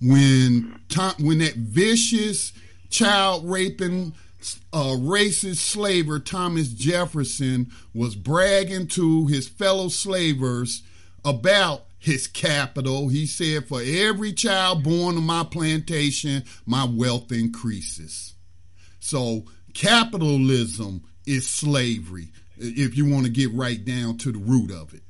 When 0.02 0.78
when 1.18 1.38
that 1.38 1.54
vicious 1.56 2.52
child 2.90 3.48
raping 3.48 4.12
a 4.72 4.78
racist 4.94 5.56
slaver 5.56 6.20
Thomas 6.20 6.68
Jefferson 6.68 7.72
was 7.92 8.14
bragging 8.14 8.86
to 8.88 9.26
his 9.26 9.48
fellow 9.48 9.88
slavers 9.88 10.82
about 11.24 11.86
his 11.98 12.28
capital. 12.28 13.08
He 13.08 13.26
said, 13.26 13.66
For 13.66 13.82
every 13.84 14.32
child 14.32 14.84
born 14.84 15.16
on 15.16 15.24
my 15.24 15.42
plantation, 15.42 16.44
my 16.66 16.84
wealth 16.84 17.32
increases. 17.32 18.34
So 19.00 19.46
capitalism 19.74 21.02
is 21.26 21.46
slavery, 21.48 22.28
if 22.56 22.96
you 22.96 23.06
want 23.10 23.24
to 23.26 23.32
get 23.32 23.52
right 23.52 23.84
down 23.84 24.18
to 24.18 24.30
the 24.30 24.38
root 24.38 24.70
of 24.70 24.94
it. 24.94 25.02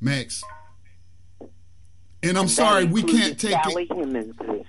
Max. 0.00 0.40
And 2.22 2.38
I'm 2.38 2.46
sorry, 2.48 2.84
we 2.84 3.02
can't 3.02 3.38
take 3.40 3.56
it, 3.58 4.62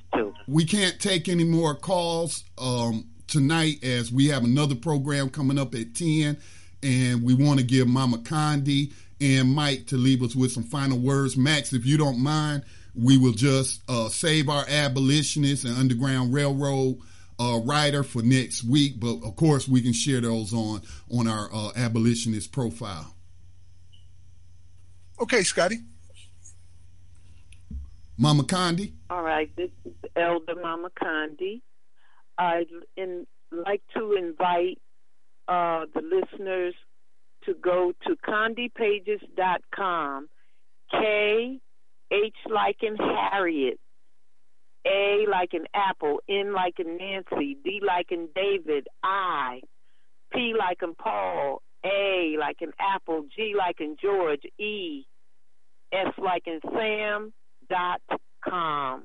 We 0.47 0.65
can't 0.65 0.99
take 0.99 1.29
any 1.29 1.43
more 1.43 1.75
calls. 1.75 2.43
Um, 2.57 3.05
tonight 3.29 3.83
as 3.83 4.11
we 4.11 4.27
have 4.27 4.43
another 4.43 4.75
program 4.75 5.29
coming 5.29 5.57
up 5.57 5.73
at 5.75 5.95
10. 5.95 6.37
And 6.81 7.23
we 7.23 7.33
want 7.33 7.59
to 7.59 7.65
give 7.65 7.87
Mama 7.87 8.17
Condi 8.19 8.93
and 9.21 9.53
Mike 9.53 9.87
to 9.87 9.97
leave 9.97 10.23
us 10.23 10.35
with 10.35 10.51
some 10.51 10.63
final 10.63 10.97
words. 10.97 11.35
Max, 11.35 11.73
if 11.73 11.85
you 11.85 11.97
don't 11.97 12.19
mind, 12.21 12.63
we 12.95 13.17
will 13.17 13.33
just 13.33 13.81
uh, 13.89 14.09
save 14.09 14.49
our 14.49 14.65
abolitionist 14.67 15.65
and 15.65 15.77
Underground 15.77 16.33
Railroad 16.33 16.99
uh, 17.37 17.59
writer 17.65 18.03
for 18.03 18.21
next 18.21 18.63
week. 18.63 18.97
But 18.99 19.23
of 19.25 19.35
course, 19.35 19.67
we 19.67 19.81
can 19.81 19.93
share 19.93 20.21
those 20.21 20.53
on 20.53 20.81
on 21.11 21.27
our 21.27 21.49
uh, 21.53 21.71
abolitionist 21.75 22.53
profile. 22.53 23.13
Okay, 25.21 25.43
Scotty. 25.43 25.79
Mama 28.17 28.43
Condi. 28.43 28.93
All 29.09 29.21
right, 29.23 29.49
this 29.57 29.69
is 29.85 29.91
Elder 30.15 30.55
Mama 30.55 30.89
Condi. 30.89 31.61
I'd 32.39 32.69
in, 32.95 33.27
like 33.51 33.81
to 33.95 34.13
invite 34.13 34.79
uh, 35.49 35.85
the 35.93 36.01
listeners 36.01 36.73
to 37.43 37.53
go 37.53 37.91
to 38.07 38.15
condipages.com, 38.23 40.29
K 40.91 41.59
H 42.11 42.35
like 42.49 42.77
in 42.81 42.95
Harriet, 42.95 43.77
A 44.87 45.25
like 45.29 45.53
in 45.53 45.65
Apple, 45.73 46.21
N 46.29 46.53
like 46.53 46.79
in 46.79 46.95
Nancy, 46.97 47.57
D 47.63 47.81
like 47.85 48.11
in 48.11 48.29
David, 48.33 48.87
I, 49.03 49.61
P 50.31 50.53
like 50.57 50.81
in 50.81 50.95
Paul, 50.95 51.61
A 51.85 52.37
like 52.39 52.61
in 52.61 52.71
Apple, 52.79 53.25
G 53.35 53.53
like 53.57 53.81
in 53.81 53.97
George, 54.01 54.43
E, 54.57 55.05
S 55.91 56.13
like 56.17 56.47
in 56.47 56.61
Sam 56.73 57.33
dot 57.69 57.99
com. 58.47 59.03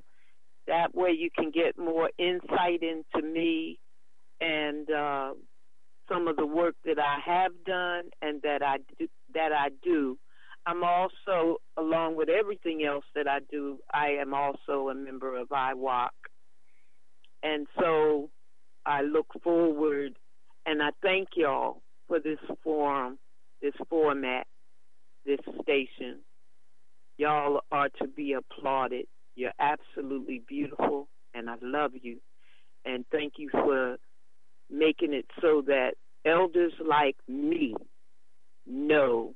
That 0.66 0.94
way 0.94 1.10
you 1.12 1.28
can 1.36 1.50
get 1.50 1.76
more 1.76 2.10
insight 2.18 2.82
into 2.82 3.26
me 3.26 3.78
and 4.40 4.90
uh, 4.90 5.34
some 6.08 6.26
of 6.26 6.36
the 6.36 6.46
work 6.46 6.74
that 6.84 6.98
I 6.98 7.18
have 7.24 7.50
done 7.66 8.04
and 8.22 8.40
that 8.42 8.62
I 8.62 8.76
do, 8.98 9.08
that 9.34 9.52
I 9.52 9.68
do. 9.82 10.18
I'm 10.66 10.82
also, 10.82 11.56
along 11.76 12.16
with 12.16 12.30
everything 12.30 12.82
else 12.84 13.04
that 13.14 13.28
I 13.28 13.40
do, 13.50 13.78
I 13.92 14.12
am 14.20 14.32
also 14.32 14.88
a 14.88 14.94
member 14.94 15.36
of 15.38 15.48
IWOC. 15.48 16.08
And 17.42 17.66
so 17.78 18.30
I 18.86 19.02
look 19.02 19.26
forward 19.42 20.14
and 20.64 20.82
I 20.82 20.88
thank 21.02 21.28
y'all 21.36 21.82
for 22.08 22.20
this 22.20 22.38
forum, 22.62 23.18
this 23.60 23.74
format, 23.90 24.46
this 25.26 25.40
station. 25.62 26.20
Y'all 27.18 27.60
are 27.70 27.90
to 28.00 28.08
be 28.08 28.32
applauded. 28.32 29.04
You're 29.36 29.52
absolutely 29.58 30.42
beautiful, 30.46 31.08
and 31.34 31.50
I 31.50 31.56
love 31.60 31.92
you. 32.00 32.18
And 32.84 33.04
thank 33.10 33.34
you 33.38 33.48
for 33.50 33.96
making 34.70 35.12
it 35.12 35.26
so 35.40 35.62
that 35.66 35.94
elders 36.24 36.72
like 36.86 37.16
me 37.26 37.74
know 38.66 39.34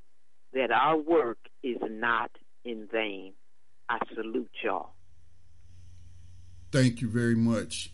that 0.53 0.71
our 0.71 0.97
work 0.97 1.37
is 1.63 1.77
not 1.81 2.31
in 2.63 2.87
vain. 2.91 3.33
I 3.89 3.99
salute 4.15 4.49
y'all. 4.63 4.91
Thank 6.71 7.01
you 7.01 7.09
very 7.09 7.35
much. 7.35 7.91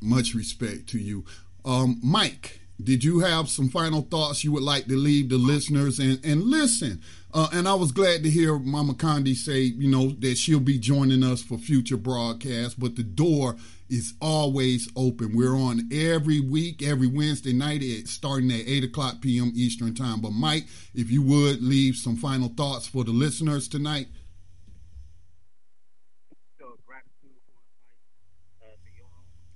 Much 0.00 0.34
respect 0.34 0.88
to 0.90 0.98
you. 0.98 1.24
Um, 1.64 1.98
Mike, 2.02 2.60
did 2.82 3.02
you 3.02 3.20
have 3.20 3.48
some 3.48 3.68
final 3.68 4.02
thoughts 4.02 4.44
you 4.44 4.52
would 4.52 4.62
like 4.62 4.86
to 4.86 4.96
leave 4.96 5.28
the 5.30 5.36
listeners? 5.38 5.98
And, 5.98 6.22
and 6.24 6.42
listen, 6.44 7.02
uh, 7.32 7.48
and 7.52 7.68
I 7.68 7.74
was 7.74 7.92
glad 7.92 8.24
to 8.24 8.30
hear 8.30 8.58
Mama 8.58 8.92
Condi 8.94 9.36
say, 9.36 9.60
you 9.60 9.88
know, 9.88 10.10
that 10.18 10.36
she'll 10.36 10.58
be 10.58 10.78
joining 10.78 11.22
us 11.22 11.40
for 11.42 11.58
future 11.58 11.96
broadcasts, 11.96 12.74
but 12.74 12.96
the 12.96 13.04
door 13.04 13.56
is 13.88 14.14
always 14.20 14.88
open. 14.96 15.36
We're 15.36 15.54
on 15.54 15.88
every 15.92 16.40
week, 16.40 16.82
every 16.82 17.06
Wednesday 17.06 17.52
night, 17.52 17.82
at, 17.84 18.08
starting 18.08 18.50
at 18.50 18.66
8 18.66 18.84
o'clock 18.84 19.20
p.m. 19.20 19.52
Eastern 19.54 19.94
Time. 19.94 20.20
But, 20.20 20.30
Mike, 20.32 20.64
if 20.92 21.10
you 21.12 21.22
would 21.22 21.62
leave 21.62 21.94
some 21.96 22.16
final 22.16 22.48
thoughts 22.48 22.88
for 22.88 23.04
the 23.04 23.12
listeners 23.12 23.68
tonight. 23.68 24.08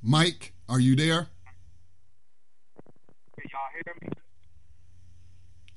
Mike, 0.06 0.52
are 0.68 0.80
you 0.80 0.94
there? 0.94 1.26
Can 3.38 3.48
y'all 3.50 3.60
hear 3.74 3.94
me? 4.02 4.08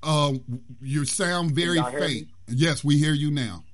Um, 0.08 0.62
you 0.80 1.04
sound 1.04 1.52
very 1.52 1.82
faint. 2.00 2.30
Yes, 2.48 2.82
we 2.82 2.98
hear 2.98 3.14
you 3.14 3.30
now. 3.30 3.66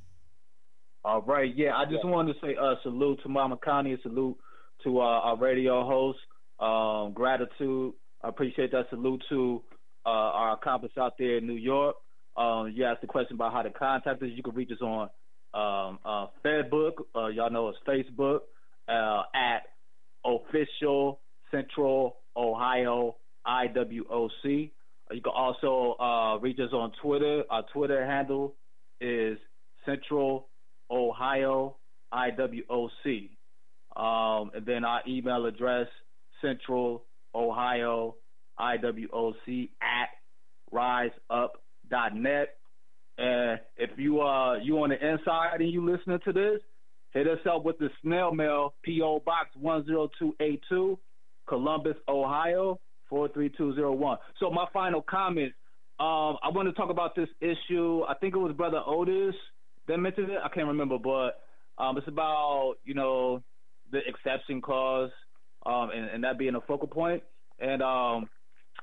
All 1.05 1.22
right, 1.22 1.53
yeah. 1.55 1.77
I 1.77 1.85
just 1.85 2.03
yeah. 2.03 2.10
wanted 2.10 2.34
to 2.34 2.39
say 2.39 2.55
uh, 2.60 2.76
salute 2.81 3.19
to 3.22 3.30
Mama 3.30 3.55
Condi, 3.57 4.01
salute 4.01 4.35
to 4.84 4.99
uh, 4.99 5.03
our 5.03 5.38
radio 5.38 5.85
host. 5.85 6.18
Um, 6.60 7.14
gratitude. 7.14 7.93
I 8.23 8.30
appreciate 8.30 8.72
that. 8.72 8.85
Salute 8.89 9.23
to 9.30 9.61
uh, 10.07 10.10
our 10.10 10.53
accomplice 10.53 10.93
out 10.99 11.14
there 11.19 11.38
in 11.38 11.45
New 11.45 11.53
York. 11.55 11.97
Um, 12.35 12.72
you 12.73 12.84
asked 12.85 13.01
the 13.01 13.07
question 13.07 13.35
about 13.35 13.53
how 13.53 13.61
to 13.61 13.69
contact 13.69 14.23
us. 14.23 14.30
You 14.34 14.41
can 14.41 14.55
reach 14.55 14.72
us 14.72 14.81
on 14.81 15.10
um, 15.53 15.99
uh, 16.03 16.27
Facebook. 16.43 16.93
Uh, 17.15 17.27
y'all 17.27 17.51
know 17.51 17.69
it's 17.69 17.77
Facebook 17.88 18.39
uh, 18.88 19.22
at 19.35 19.64
Official 20.26 21.19
Central 21.51 22.18
Ohio 22.35 23.18
IWOC. 23.45 24.72
You 25.14 25.22
can 25.22 25.34
also 25.35 25.95
uh, 26.02 26.40
reach 26.40 26.57
us 26.60 26.73
on 26.73 26.91
Twitter. 27.02 27.44
Our 27.49 27.64
Twitter 27.72 28.03
handle 28.06 28.56
is 28.99 29.38
Central 29.85 30.49
Ohio 30.90 31.76
IWOC. 32.14 33.30
Um, 33.95 34.49
and 34.56 34.65
then 34.65 34.84
our 34.84 35.02
email 35.07 35.45
address, 35.45 35.85
Central 36.41 37.06
Ohio 37.35 38.15
IWOC 38.60 39.69
at 39.81 40.10
riseup.net. 40.72 42.48
And 43.15 43.60
if 43.77 43.91
you 43.99 44.22
uh 44.22 44.56
you 44.64 44.81
on 44.81 44.90
the 44.90 45.07
inside 45.11 45.61
and 45.61 45.69
you 45.72 45.88
listening 45.88 46.19
to 46.26 46.34
this, 46.34 46.60
hit 47.11 47.27
us 47.27 47.38
up 47.48 47.64
with 47.64 47.77
the 47.77 47.90
snail 48.02 48.31
mail, 48.34 48.73
PO 48.84 49.22
Box 49.23 49.49
10282, 49.61 50.98
Columbus, 51.48 51.94
Ohio 52.07 52.80
43201. 53.14 54.18
So 54.40 54.49
my 54.49 54.65
final 54.73 55.02
comment, 55.02 55.53
um, 55.99 56.38
I 56.41 56.49
want 56.49 56.68
to 56.68 56.73
talk 56.73 56.90
about 56.90 57.15
this 57.15 57.30
issue. 57.41 58.02
I 58.07 58.15
think 58.15 58.34
it 58.34 58.40
was 58.40 58.53
Brother 58.53 58.81
Otis 58.85 59.35
that 59.88 59.98
mentioned 59.99 60.31
it. 60.31 60.40
I 60.44 60.49
can't 60.49 60.68
remember, 60.68 60.98
but 60.98 61.40
um, 61.81 61.98
it's 61.98 62.07
about, 62.07 62.76
you 62.84 62.95
know, 62.95 63.44
the 63.91 63.99
exception 64.07 64.61
clause 64.61 65.11
um, 65.65 65.90
and, 65.91 66.06
and, 66.10 66.23
that 66.23 66.40
being 66.40 66.56
a 66.56 66.61
focal 66.61 66.88
point. 66.88 67.22
And 67.60 67.84
um, 67.84 68.30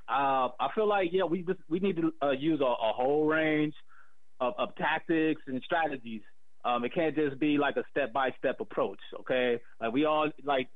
uh, 0.09 0.49
I 0.61 0.69
feel 0.75 0.87
like, 0.87 1.09
yeah, 1.13 1.25
we 1.25 1.43
just, 1.43 1.59
we 1.69 1.81
need 1.81 1.97
to 1.97 2.13
uh, 2.23 2.31
use 2.31 2.61
a, 2.61 2.65
a, 2.65 2.93
whole 2.95 3.27
range 3.27 3.75
of, 4.41 4.55
of 4.57 4.69
tactics 4.77 5.43
and 5.49 5.61
strategies 5.65 6.23
um, 6.65 6.85
it 6.85 6.93
can't 6.95 7.15
just 7.15 7.41
be 7.41 7.57
like 7.57 7.77
a 7.79 7.85
step 7.91 8.13
by 8.13 8.35
step 8.39 8.61
approach, 8.61 8.99
okay? 9.21 9.61
Like 9.81 9.95
we 9.95 10.05
all 10.05 10.29
like 10.45 10.69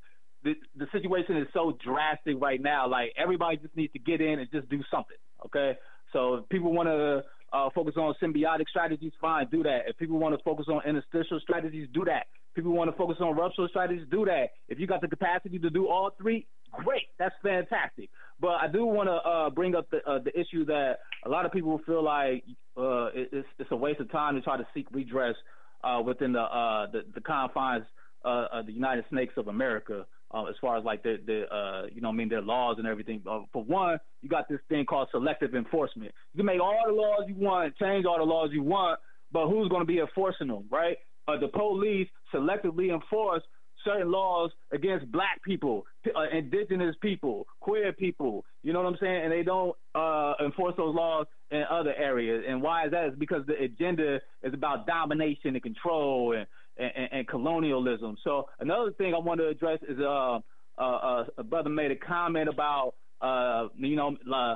the, 0.45 0.55
the 0.77 0.87
situation 0.93 1.39
is 1.39 1.49
so 1.53 1.77
drastic 1.85 2.41
right 2.41 2.61
now. 2.61 2.87
Like 2.89 3.13
everybody 3.21 3.57
just 3.57 3.75
needs 3.77 3.93
to 3.95 3.99
get 3.99 4.21
in 4.21 4.39
and 4.39 4.49
just 4.53 4.69
do 4.69 4.81
something. 4.91 5.17
Okay. 5.47 5.73
So 6.13 6.35
if 6.35 6.49
people 6.51 6.73
want 6.73 6.89
to 6.89 7.23
uh, 7.57 7.71
focus 7.75 7.95
on 7.97 8.15
symbiotic 8.23 8.69
strategies, 8.69 9.13
fine, 9.21 9.49
do 9.51 9.63
that. 9.65 9.81
If 9.89 9.97
people 9.97 10.19
want 10.19 10.37
to 10.37 10.43
focus 10.45 10.67
on 10.69 10.83
interstitial 10.87 11.41
strategies, 11.41 11.89
do 11.93 12.05
that. 12.05 12.27
If 12.51 12.57
people 12.57 12.73
want 12.73 12.91
to 12.91 12.97
focus 12.97 13.17
on 13.21 13.35
ruptural 13.37 13.69
strategies, 13.69 14.07
do 14.11 14.25
that. 14.27 14.51
If 14.69 14.79
you 14.79 14.87
got 14.87 15.01
the 15.01 15.09
capacity 15.09 15.59
to 15.59 15.71
do 15.71 15.89
all 15.89 16.11
three, 16.21 16.47
great. 16.85 17.05
That's 17.19 17.35
fantastic. 17.43 18.11
But 18.39 18.51
I 18.61 18.69
do 18.73 18.85
want 18.85 19.09
to 19.09 19.13
uh, 19.15 19.51
bring 19.51 19.75
up 19.75 19.89
the, 19.91 19.99
uh, 20.09 20.19
the 20.19 20.39
issue 20.39 20.67
that 20.67 20.97
a 21.25 21.29
lot 21.29 21.47
of 21.47 21.53
people 21.53 21.81
feel 21.87 22.03
like 22.05 22.45
uh, 22.77 23.09
it's, 23.15 23.49
it's 23.59 23.71
a 23.71 23.77
waste 23.77 24.01
of 24.01 24.11
time 24.13 24.35
to 24.35 24.43
try 24.43 24.57
to 24.59 24.67
seek 24.75 24.87
redress 24.93 25.35
uh, 25.83 26.01
within 26.05 26.33
the, 26.33 26.41
uh, 26.41 26.87
the 26.93 27.03
the 27.15 27.21
confines 27.21 27.85
uh, 28.25 28.47
of 28.53 28.67
the 28.67 28.73
United 28.73 29.05
Snakes 29.11 29.35
of 29.37 29.49
America 29.49 30.07
uh, 30.35 30.45
as 30.45 30.57
far 30.61 30.77
as 30.77 30.85
like 30.85 31.03
the 31.03 31.17
the 31.27 31.43
uh, 31.55 31.87
you 31.95 32.01
know 32.01 32.09
I 32.09 32.13
mean 32.13 32.29
their 32.29 32.43
laws 32.43 32.77
and 32.79 32.87
everything. 32.87 33.23
Uh, 33.31 33.41
for 33.53 33.63
one, 33.63 33.99
you 34.23 34.29
got 34.29 34.49
this 34.49 34.59
thing 34.69 34.85
called 34.85 35.09
selective 35.13 35.55
enforcement. 35.55 36.11
You 36.33 36.39
can 36.39 36.47
make 36.47 36.61
all 36.61 36.77
the 36.87 36.93
laws 36.93 37.23
you 37.29 37.37
want, 37.37 37.77
change 37.79 38.05
all 38.05 38.19
the 38.19 38.25
laws 38.25 38.51
you 38.53 38.63
want, 38.63 38.99
but 39.33 39.47
who's 39.49 39.69
going 39.69 39.83
to 39.83 39.87
be 39.87 40.01
enforcing 40.01 40.49
them, 40.49 40.65
right? 40.71 40.97
Uh, 41.29 41.39
the 41.39 41.49
police 41.49 42.09
selectively 42.35 42.93
enforce 42.93 43.43
certain 43.85 44.11
laws 44.11 44.51
against 44.73 45.11
black 45.13 45.41
people, 45.45 45.87
uh, 46.07 46.37
indigenous 46.37 46.97
people, 47.03 47.47
queer 47.61 47.93
people. 47.93 48.45
You 48.63 48.73
know 48.73 48.81
what 48.83 48.93
I'm 48.93 48.99
saying? 49.01 49.25
And 49.25 49.33
they 49.33 49.43
don't 49.43 49.77
uh, 49.95 50.35
enforce 50.43 50.75
those 50.77 50.95
laws 50.95 51.27
in 51.51 51.63
other 51.71 51.95
areas. 51.95 52.45
And 52.49 52.63
why 52.63 52.87
is 52.87 52.91
that? 52.93 53.05
It's 53.07 53.19
because 53.19 53.45
the 53.47 53.59
agenda 53.63 54.21
is 54.43 54.55
about 54.55 54.87
domination 54.87 55.55
and 55.55 55.63
control 55.63 56.33
and 56.35 56.47
and, 56.77 57.09
and, 57.13 57.29
colonialism. 57.29 58.17
So 58.25 58.49
another 58.61 58.93
thing 58.93 59.15
I 59.15 59.19
want 59.19 59.41
to 59.41 59.49
address 59.49 59.79
is 59.89 59.99
uh, 60.01 60.39
uh, 60.79 60.81
uh, 60.83 61.25
a 61.39 61.45
brother 61.45 61.71
made 61.71 61.91
a 61.91 61.97
comment 61.97 62.49
about 62.49 62.95
uh, 63.21 63.69
you 63.77 63.97
know 63.97 64.17
uh, 64.33 64.55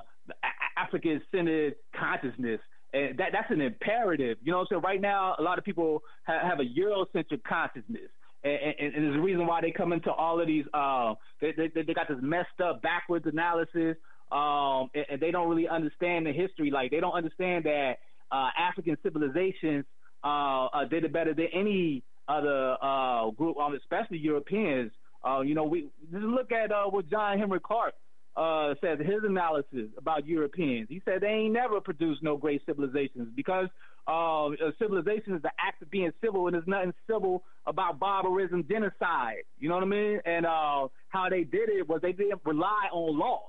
African 0.77 1.21
centered 1.35 1.75
consciousness. 1.99 2.61
And 2.95 3.19
that 3.19 3.31
that's 3.33 3.51
an 3.51 3.61
imperative. 3.61 4.39
You 4.43 4.53
know 4.53 4.67
so 4.71 4.81
Right 4.81 5.01
now, 5.01 5.37
a 5.39 5.43
lot 5.43 5.59
of 5.59 5.65
people 5.65 6.03
ha- 6.27 6.41
have 6.49 6.59
a 6.59 6.65
Eurocentric 6.81 7.43
consciousness. 7.47 8.11
And, 8.45 8.59
and, 8.79 8.95
and, 8.95 9.05
there's 9.05 9.17
a 9.17 9.21
reason 9.21 9.47
why 9.47 9.61
they 9.61 9.73
come 9.73 9.93
into 9.93 10.13
all 10.13 10.41
of 10.41 10.47
these. 10.47 10.65
Uh, 10.73 11.15
they, 11.41 11.53
they, 11.57 11.83
they 11.83 11.93
got 11.93 12.09
this 12.09 12.19
messed 12.23 12.61
up 12.65 12.81
backwards 12.83 13.27
analysis, 13.27 13.97
um, 14.31 14.89
and, 14.95 15.05
and, 15.11 15.21
they 15.21 15.33
don't 15.33 15.49
really 15.51 15.67
understand 15.69 16.25
the 16.25 16.33
history. 16.33 16.71
Like 16.71 16.91
they 16.93 17.01
don't 17.01 17.13
understand 17.13 17.65
that 17.65 17.95
uh, 18.31 18.49
African 18.57 18.97
civilizations 19.03 19.85
uh, 20.25 20.67
uh, 20.73 20.85
did 20.87 21.05
it 21.05 21.13
better 21.13 21.35
than 21.35 21.49
any 21.53 22.03
other 22.29 22.77
uh, 22.83 23.31
group, 23.31 23.57
um, 23.59 23.75
especially 23.75 24.19
Europeans. 24.19 24.91
Uh, 25.27 25.41
you 25.41 25.55
know, 25.55 25.65
we 25.65 25.89
just 26.13 26.23
look 26.25 26.53
at 26.53 26.71
uh, 26.73 26.85
what 26.85 27.09
John 27.11 27.39
Henrik 27.39 27.63
Clarke 27.63 27.95
uh, 28.37 28.75
says 28.81 28.99
his 29.01 29.19
analysis 29.27 29.89
about 29.97 30.27
Europeans. 30.27 30.87
He 30.89 31.03
said 31.05 31.21
they 31.21 31.29
ain't 31.29 31.53
never 31.53 31.81
produced 31.81 32.23
no 32.23 32.37
great 32.37 32.63
civilizations 32.67 33.29
because 33.35 33.69
uh, 34.07 34.49
civilization 34.79 35.35
is 35.35 35.43
the 35.43 35.51
act 35.59 35.83
of 35.83 35.91
being 35.91 36.11
civil, 36.23 36.47
and 36.47 36.55
there's 36.55 36.67
nothing 36.67 36.95
civil 37.11 37.43
about 37.67 37.99
barbarism, 37.99 38.65
genocide. 38.71 39.43
You 39.59 39.69
know 39.69 39.75
what 39.75 39.85
I 39.85 39.89
mean? 39.89 40.21
And 40.25 40.47
uh, 40.47 40.89
how 41.09 41.29
they 41.31 41.45
did 41.45 41.69
it 41.69 41.89
was 41.89 42.01
they 42.01 42.13
didn't 42.13 42.41
rely 42.45 42.85
on 42.93 43.19
laws. 43.19 43.43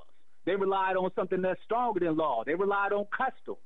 They 0.46 0.56
relied 0.56 0.96
on 0.96 1.12
something 1.16 1.42
that's 1.42 1.60
stronger 1.66 2.00
than 2.00 2.18
law. 2.18 2.44
They 2.46 2.56
relied 2.56 2.92
on 2.94 3.06
customs. 3.16 3.58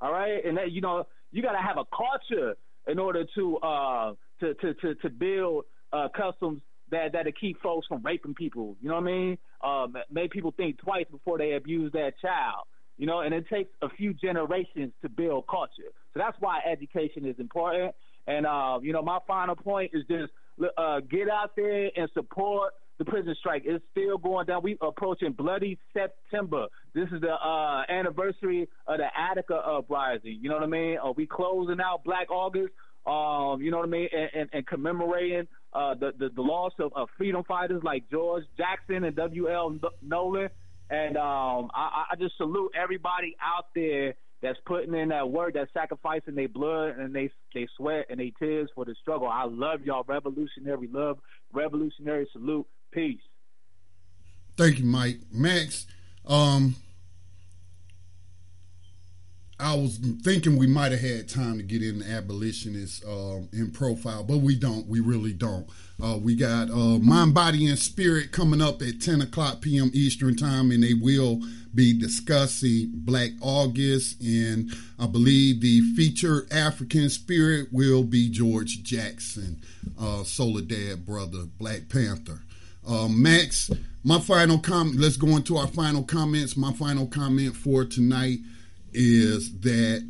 All 0.00 0.12
right, 0.12 0.44
and 0.44 0.58
that 0.58 0.72
you 0.72 0.80
know 0.80 1.06
you 1.34 1.42
got 1.42 1.52
to 1.52 1.58
have 1.58 1.78
a 1.78 1.84
culture 1.94 2.54
in 2.86 3.00
order 3.00 3.24
to 3.34 3.56
uh, 3.58 4.12
to, 4.38 4.54
to, 4.54 4.74
to 4.74 4.94
to 4.94 5.10
build 5.10 5.64
uh, 5.92 6.08
customs 6.16 6.62
that 6.92 7.10
that 7.12 7.26
keep 7.40 7.60
folks 7.60 7.88
from 7.88 8.02
raping 8.04 8.34
people. 8.34 8.76
You 8.80 8.88
know 8.88 8.94
what 8.94 9.02
I 9.02 9.06
mean? 9.06 9.38
Um, 9.62 9.96
make 10.12 10.30
people 10.30 10.54
think 10.56 10.78
twice 10.78 11.06
before 11.10 11.36
they 11.38 11.54
abuse 11.54 11.90
their 11.92 12.12
child. 12.22 12.66
You 12.98 13.06
know, 13.06 13.20
and 13.22 13.34
it 13.34 13.48
takes 13.48 13.70
a 13.82 13.88
few 13.90 14.14
generations 14.14 14.92
to 15.02 15.08
build 15.08 15.48
culture. 15.48 15.90
So 16.12 16.20
that's 16.20 16.36
why 16.38 16.60
education 16.70 17.26
is 17.26 17.34
important. 17.40 17.92
And 18.28 18.46
uh, 18.46 18.78
you 18.80 18.92
know, 18.92 19.02
my 19.02 19.18
final 19.26 19.56
point 19.56 19.90
is 19.92 20.04
just 20.08 20.32
uh, 20.78 21.00
get 21.10 21.28
out 21.28 21.56
there 21.56 21.90
and 21.96 22.08
support 22.14 22.74
the 22.98 23.04
prison 23.04 23.34
strike. 23.38 23.64
is 23.66 23.80
still 23.90 24.18
going 24.18 24.46
down. 24.46 24.62
We 24.62 24.76
approaching 24.80 25.32
bloody 25.32 25.78
September. 25.92 26.66
This 26.94 27.08
is 27.12 27.20
the 27.20 27.32
uh, 27.32 27.82
anniversary 27.88 28.68
of 28.86 28.98
the 28.98 29.06
Attica 29.18 29.54
uprising. 29.54 30.38
You 30.40 30.48
know 30.48 30.56
what 30.56 30.64
I 30.64 30.68
mean? 30.68 30.98
Are 30.98 31.10
uh, 31.10 31.12
we 31.12 31.26
closing 31.26 31.80
out 31.80 32.04
Black 32.04 32.30
August? 32.30 32.72
Um, 33.06 33.60
you 33.60 33.70
know 33.70 33.78
what 33.78 33.86
I 33.88 33.90
mean? 33.90 34.08
And, 34.12 34.30
and, 34.42 34.50
and 34.52 34.66
commemorating 34.66 35.46
uh, 35.72 35.94
the, 35.94 36.12
the, 36.18 36.30
the 36.30 36.42
loss 36.42 36.72
of, 36.78 36.92
of, 36.94 37.08
freedom 37.18 37.42
fighters 37.44 37.82
like 37.84 38.08
George 38.10 38.44
Jackson 38.56 39.04
and 39.04 39.14
W. 39.16 39.48
L. 39.50 39.76
Nolen. 40.06 40.48
And 40.90 41.16
um, 41.16 41.70
I, 41.74 42.04
I 42.12 42.16
just 42.18 42.36
salute 42.36 42.72
everybody 42.80 43.36
out 43.42 43.66
there 43.74 44.14
that's 44.42 44.58
putting 44.66 44.94
in 44.94 45.08
that 45.08 45.30
work, 45.30 45.54
that's 45.54 45.72
sacrificing 45.72 46.34
their 46.34 46.48
blood 46.48 46.98
and 46.98 47.14
they 47.14 47.30
they 47.54 47.66
sweat 47.78 48.04
and 48.10 48.20
they 48.20 48.30
tears 48.38 48.68
for 48.74 48.84
the 48.84 48.94
struggle. 49.00 49.26
I 49.26 49.44
love 49.48 49.80
y'all, 49.84 50.04
revolutionary 50.06 50.86
love, 50.92 51.16
revolutionary 51.54 52.28
salute. 52.32 52.66
Peace. 52.94 53.18
Thank 54.56 54.78
you, 54.78 54.84
Mike. 54.84 55.18
Max, 55.32 55.84
um, 56.24 56.76
I 59.58 59.74
was 59.74 59.98
thinking 60.22 60.56
we 60.56 60.68
might 60.68 60.92
have 60.92 61.00
had 61.00 61.28
time 61.28 61.56
to 61.56 61.64
get 61.64 61.82
in 61.82 61.98
the 61.98 62.08
abolitionist 62.08 63.04
um, 63.04 63.48
in 63.52 63.72
profile, 63.72 64.22
but 64.22 64.38
we 64.38 64.54
don't. 64.54 64.86
We 64.86 65.00
really 65.00 65.32
don't. 65.32 65.66
Uh, 66.00 66.18
we 66.22 66.36
got 66.36 66.70
uh, 66.70 66.98
Mind, 67.00 67.34
Body, 67.34 67.66
and 67.66 67.76
Spirit 67.76 68.30
coming 68.30 68.62
up 68.62 68.80
at 68.80 69.00
10 69.00 69.22
o'clock 69.22 69.60
p.m. 69.60 69.90
Eastern 69.92 70.36
Time, 70.36 70.70
and 70.70 70.84
they 70.84 70.94
will 70.94 71.40
be 71.74 71.98
discussing 71.98 72.92
Black 72.94 73.30
August. 73.40 74.22
And 74.22 74.70
I 75.00 75.08
believe 75.08 75.60
the 75.60 75.80
featured 75.96 76.46
African 76.52 77.10
spirit 77.10 77.70
will 77.72 78.04
be 78.04 78.30
George 78.30 78.84
Jackson, 78.84 79.62
uh, 80.00 80.22
Soledad 80.22 81.04
Brother, 81.04 81.42
Black 81.58 81.88
Panther. 81.88 82.42
Uh, 82.86 83.08
Max, 83.08 83.70
my 84.02 84.20
final 84.20 84.58
comment. 84.58 84.96
Let's 85.00 85.16
go 85.16 85.36
into 85.36 85.56
our 85.56 85.66
final 85.66 86.02
comments. 86.02 86.56
My 86.56 86.72
final 86.72 87.06
comment 87.06 87.56
for 87.56 87.84
tonight 87.84 88.38
is 88.92 89.60
that 89.60 90.06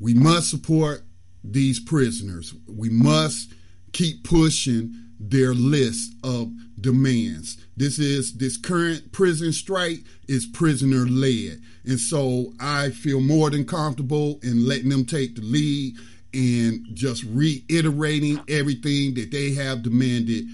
we 0.00 0.14
must 0.14 0.50
support 0.50 1.02
these 1.44 1.78
prisoners. 1.78 2.54
We 2.68 2.88
must 2.90 3.52
keep 3.92 4.24
pushing 4.24 4.94
their 5.20 5.54
list 5.54 6.12
of 6.22 6.52
demands. 6.78 7.56
This 7.76 7.98
is 7.98 8.34
this 8.34 8.56
current 8.56 9.12
prison 9.12 9.52
strike 9.52 10.00
is 10.28 10.44
prisoner 10.46 11.06
led. 11.06 11.62
And 11.84 12.00
so 12.00 12.52
I 12.60 12.90
feel 12.90 13.20
more 13.20 13.48
than 13.50 13.64
comfortable 13.64 14.40
in 14.42 14.66
letting 14.66 14.88
them 14.90 15.04
take 15.04 15.36
the 15.36 15.42
lead 15.42 15.94
and 16.34 16.84
just 16.92 17.22
reiterating 17.24 18.40
everything 18.48 19.14
that 19.14 19.28
they 19.30 19.54
have 19.54 19.82
demanded 19.82 20.44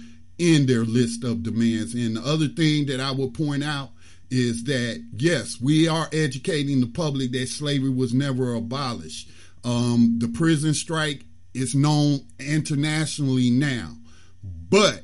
in 0.43 0.67
their 0.67 0.85
list 0.85 1.23
of 1.23 1.45
demands. 1.45 1.95
And 1.95 2.17
the 2.17 2.21
other 2.23 2.49
thing 2.49 2.87
that 2.87 2.99
I 2.99 3.13
will 3.13 3.31
point 3.31 3.63
out 3.63 3.91
is 4.29 4.65
that, 4.65 5.01
yes, 5.17 5.61
we 5.61 5.87
are 5.87 6.09
educating 6.13 6.81
the 6.81 6.89
public 6.89 7.31
that 7.33 7.49
slavery 7.49 7.91
was 7.91 8.13
never 8.13 8.55
abolished. 8.55 9.31
Um, 9.63 10.17
the 10.19 10.27
prison 10.27 10.75
strike 10.75 11.25
is 11.55 11.77
known 11.77 12.21
internationally 12.41 13.51
now, 13.51 13.93
but 14.43 15.03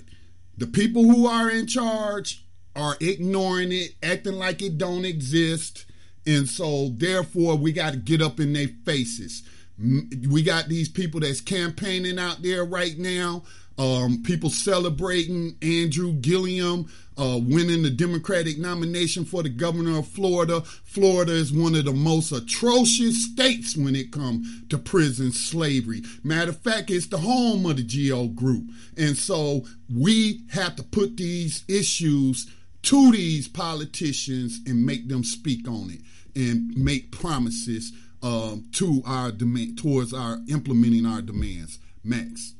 the 0.56 0.66
people 0.66 1.04
who 1.04 1.26
are 1.28 1.48
in 1.48 1.68
charge 1.68 2.44
are 2.74 2.96
ignoring 3.00 3.70
it, 3.70 3.94
acting 4.02 4.32
like 4.34 4.60
it 4.60 4.76
don't 4.76 5.04
exist. 5.04 5.84
And 6.26 6.48
so, 6.48 6.88
therefore, 6.96 7.54
we 7.54 7.70
got 7.70 7.92
to 7.92 7.98
get 7.98 8.20
up 8.20 8.40
in 8.40 8.52
their 8.54 8.68
faces. 8.84 9.42
We 9.78 10.42
got 10.42 10.66
these 10.66 10.88
people 10.88 11.20
that's 11.20 11.40
campaigning 11.40 12.18
out 12.18 12.42
there 12.42 12.64
right 12.64 12.98
now 12.98 13.44
um, 13.78 14.22
people 14.24 14.50
celebrating 14.50 15.56
Andrew 15.62 16.12
Gillum 16.14 16.88
uh, 17.16 17.38
winning 17.42 17.82
the 17.82 17.90
Democratic 17.90 18.58
nomination 18.58 19.24
for 19.24 19.42
the 19.42 19.48
governor 19.48 19.98
of 20.00 20.08
Florida. 20.08 20.62
Florida 20.62 21.32
is 21.32 21.52
one 21.52 21.76
of 21.76 21.84
the 21.84 21.92
most 21.92 22.32
atrocious 22.32 23.24
states 23.24 23.76
when 23.76 23.94
it 23.94 24.10
comes 24.12 24.66
to 24.68 24.78
prison 24.78 25.30
slavery. 25.30 26.02
Matter 26.24 26.50
of 26.50 26.58
fact, 26.60 26.90
it's 26.90 27.06
the 27.06 27.18
home 27.18 27.66
of 27.66 27.76
the 27.76 27.84
GEO 27.84 28.26
group. 28.26 28.68
And 28.96 29.16
so 29.16 29.64
we 29.92 30.40
have 30.50 30.74
to 30.76 30.82
put 30.82 31.16
these 31.16 31.64
issues 31.68 32.50
to 32.82 33.12
these 33.12 33.46
politicians 33.48 34.60
and 34.66 34.84
make 34.84 35.08
them 35.08 35.22
speak 35.24 35.68
on 35.68 35.90
it 35.92 36.00
and 36.40 36.76
make 36.76 37.12
promises 37.12 37.92
um, 38.22 38.68
to 38.72 39.02
our 39.06 39.30
demand 39.30 39.78
towards 39.78 40.12
our 40.12 40.38
implementing 40.48 41.06
our 41.06 41.22
demands. 41.22 41.78
Max. 42.02 42.54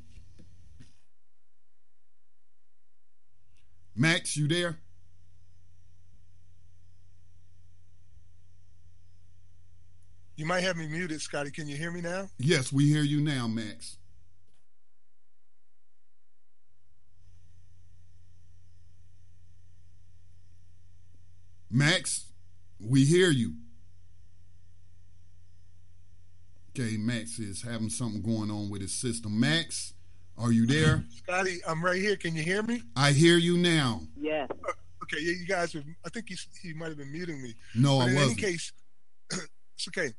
Max, 3.98 4.36
you 4.36 4.46
there? 4.46 4.78
You 10.36 10.46
might 10.46 10.60
have 10.60 10.76
me 10.76 10.86
muted, 10.86 11.20
Scotty. 11.20 11.50
Can 11.50 11.66
you 11.66 11.76
hear 11.76 11.90
me 11.90 12.00
now? 12.00 12.28
Yes, 12.38 12.72
we 12.72 12.86
hear 12.88 13.02
you 13.02 13.20
now, 13.20 13.48
Max. 13.48 13.96
Max, 21.68 22.26
we 22.78 23.04
hear 23.04 23.32
you. 23.32 23.54
Okay, 26.70 26.96
Max 26.96 27.40
is 27.40 27.62
having 27.62 27.90
something 27.90 28.22
going 28.22 28.48
on 28.48 28.70
with 28.70 28.80
his 28.80 28.92
system. 28.92 29.40
Max, 29.40 29.92
are 30.38 30.52
you 30.52 30.66
there? 30.66 31.02
Scotty, 31.24 31.58
I'm 31.66 31.84
right 31.84 32.00
here. 32.00 32.14
Can 32.14 32.36
you 32.36 32.44
hear 32.44 32.62
me? 32.62 32.80
I 32.94 33.10
hear 33.10 33.38
you 33.38 33.58
now. 33.58 34.00
Yeah. 34.16 34.46
Uh, 34.50 34.72
okay, 35.02 35.18
yeah, 35.20 35.32
you 35.32 35.46
guys, 35.46 35.74
were, 35.74 35.82
I 36.06 36.10
think 36.10 36.26
he, 36.28 36.36
he 36.62 36.74
might 36.74 36.88
have 36.90 36.96
been 36.96 37.10
muting 37.10 37.42
me. 37.42 37.54
No, 37.74 37.98
but 37.98 38.10
I 38.10 38.14
wasn't. 38.14 38.22
any 38.42 38.52
case, 38.52 38.72
it's 39.32 39.88
okay. 39.88 40.12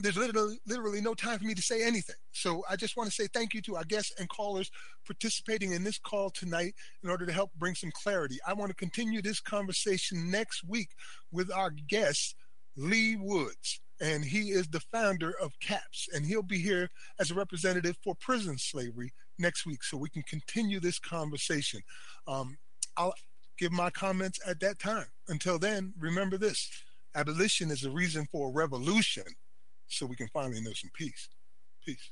There's 0.00 0.16
literally, 0.16 0.58
literally 0.66 1.00
no 1.02 1.12
time 1.14 1.38
for 1.38 1.44
me 1.44 1.54
to 1.54 1.60
say 1.62 1.84
anything. 1.84 2.16
So 2.32 2.64
I 2.70 2.76
just 2.76 2.96
want 2.96 3.10
to 3.10 3.14
say 3.14 3.28
thank 3.34 3.52
you 3.52 3.60
to 3.62 3.76
our 3.76 3.84
guests 3.84 4.12
and 4.18 4.28
callers 4.30 4.70
participating 5.04 5.72
in 5.72 5.84
this 5.84 5.98
call 5.98 6.30
tonight 6.30 6.74
in 7.02 7.10
order 7.10 7.26
to 7.26 7.32
help 7.32 7.50
bring 7.58 7.74
some 7.74 7.90
clarity. 7.92 8.38
I 8.46 8.54
want 8.54 8.70
to 8.70 8.76
continue 8.76 9.20
this 9.20 9.40
conversation 9.40 10.30
next 10.30 10.64
week 10.64 10.88
with 11.32 11.50
our 11.52 11.70
guest, 11.70 12.34
Lee 12.76 13.16
Woods 13.16 13.80
and 13.98 14.26
he 14.26 14.50
is 14.50 14.68
the 14.68 14.80
founder 14.92 15.32
of 15.40 15.58
CAPS, 15.58 16.10
and 16.12 16.26
he'll 16.26 16.42
be 16.42 16.58
here 16.58 16.90
as 17.18 17.30
a 17.30 17.34
representative 17.34 17.96
for 18.04 18.14
prison 18.14 18.58
slavery 18.58 19.10
next 19.38 19.66
week 19.66 19.82
so 19.82 19.96
we 19.96 20.08
can 20.08 20.22
continue 20.22 20.80
this 20.80 20.98
conversation. 20.98 21.80
Um, 22.26 22.58
I'll 22.96 23.14
give 23.58 23.72
my 23.72 23.90
comments 23.90 24.38
at 24.46 24.60
that 24.60 24.78
time. 24.78 25.06
Until 25.28 25.58
then, 25.58 25.94
remember 25.98 26.36
this 26.38 26.68
abolition 27.14 27.70
is 27.70 27.84
a 27.84 27.90
reason 27.90 28.26
for 28.30 28.50
a 28.50 28.52
revolution 28.52 29.24
so 29.88 30.04
we 30.04 30.16
can 30.16 30.28
finally 30.28 30.60
know 30.60 30.72
some 30.74 30.90
peace. 30.94 31.28
Peace. 31.84 32.10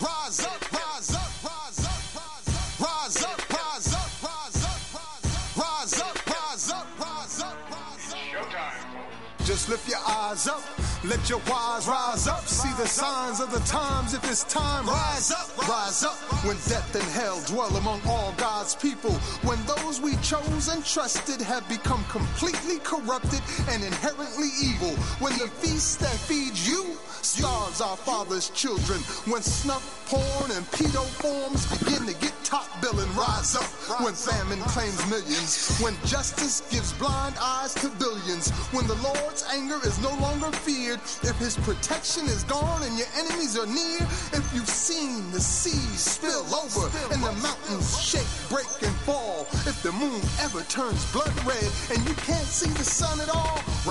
Rise 0.00 0.44
up, 0.44 0.72
rise 0.72 1.14
up, 1.14 1.42
rise 1.42 1.86
up, 1.86 2.80
rise 2.80 3.24
up, 3.24 3.50
rise 3.50 3.52
up, 3.52 3.52
rise 3.52 3.94
up, 3.94 4.22
rise 4.22 4.64
up, 4.64 5.56
rise 5.56 6.00
up, 6.00 6.28
rise 6.28 6.70
up, 6.70 6.98
rise 7.00 7.40
up, 7.42 7.70
rise 7.70 8.12
up. 8.12 8.18
Showtime. 8.30 9.46
Just 9.46 9.68
lift 9.68 9.88
your 9.88 9.98
eyes 10.06 10.46
up. 10.46 10.62
Let 11.08 11.30
your 11.30 11.38
wise 11.48 11.86
rise 11.86 12.26
up, 12.26 12.44
see 12.48 12.72
the 12.82 12.88
signs 12.88 13.38
of 13.38 13.52
the 13.52 13.60
times. 13.60 14.12
If 14.12 14.28
it's 14.28 14.42
time, 14.42 14.86
rise 14.88 15.30
up, 15.30 15.56
rise 15.68 16.02
up. 16.02 16.14
When 16.44 16.56
death 16.66 16.92
and 16.96 17.04
hell 17.14 17.40
dwell 17.46 17.76
among 17.76 18.00
all 18.06 18.34
God's 18.36 18.74
people, 18.74 19.12
when 19.46 19.58
those 19.66 20.00
we 20.00 20.16
chose 20.16 20.66
and 20.66 20.84
trusted 20.84 21.40
have 21.46 21.68
become 21.68 22.04
completely 22.06 22.80
corrupted 22.80 23.40
and 23.70 23.84
inherently 23.84 24.48
evil, 24.60 24.90
when 25.22 25.32
the 25.38 25.46
feast 25.46 26.00
that 26.00 26.10
feeds 26.26 26.68
you 26.68 26.96
starves 27.22 27.80
our 27.80 27.96
father's 27.98 28.50
children, 28.50 28.98
when 29.30 29.42
snuff, 29.42 30.02
porn, 30.10 30.50
and 30.50 30.66
pedo 30.74 31.04
forms 31.22 31.66
begin 31.84 32.04
to 32.06 32.14
get 32.20 32.34
top 32.42 32.66
billing, 32.82 33.10
rise 33.14 33.54
up. 33.54 34.02
When 34.02 34.14
famine 34.14 34.58
claims 34.74 34.98
millions, 35.08 35.78
when 35.78 35.94
justice 36.10 36.62
gives 36.68 36.92
blind 36.94 37.36
eyes 37.40 37.74
to 37.74 37.88
billions, 37.90 38.50
when 38.74 38.88
the 38.88 38.98
Lord's 39.06 39.44
anger 39.52 39.78
is 39.84 40.02
no 40.02 40.10
longer 40.18 40.50
feared 40.58 40.95
if 41.04 41.36
his 41.38 41.56
protection 41.56 42.24
is 42.24 42.44
gone 42.44 42.82
and 42.82 42.98
your 42.98 43.06
enemies 43.16 43.56
are 43.58 43.66
near, 43.66 44.02
if 44.32 44.50
you've 44.54 44.68
seen 44.68 45.30
the 45.30 45.40
seas 45.40 46.00
spill 46.00 46.44
over 46.54 46.86
and 47.12 47.22
the 47.22 47.32
mountains 47.42 48.00
shake, 48.00 48.26
break, 48.48 48.66
and 48.82 48.94
fall, 49.04 49.42
if 49.66 49.80
the 49.82 49.92
moon 49.92 50.20
ever 50.40 50.62
turns 50.64 51.04
blood 51.12 51.32
red 51.46 51.70
and 51.94 52.06
you 52.08 52.14
can't 52.14 52.46
see 52.46 52.70
the 52.70 52.84
sun 52.84 53.20
at 53.20 53.28
all, 53.30 53.82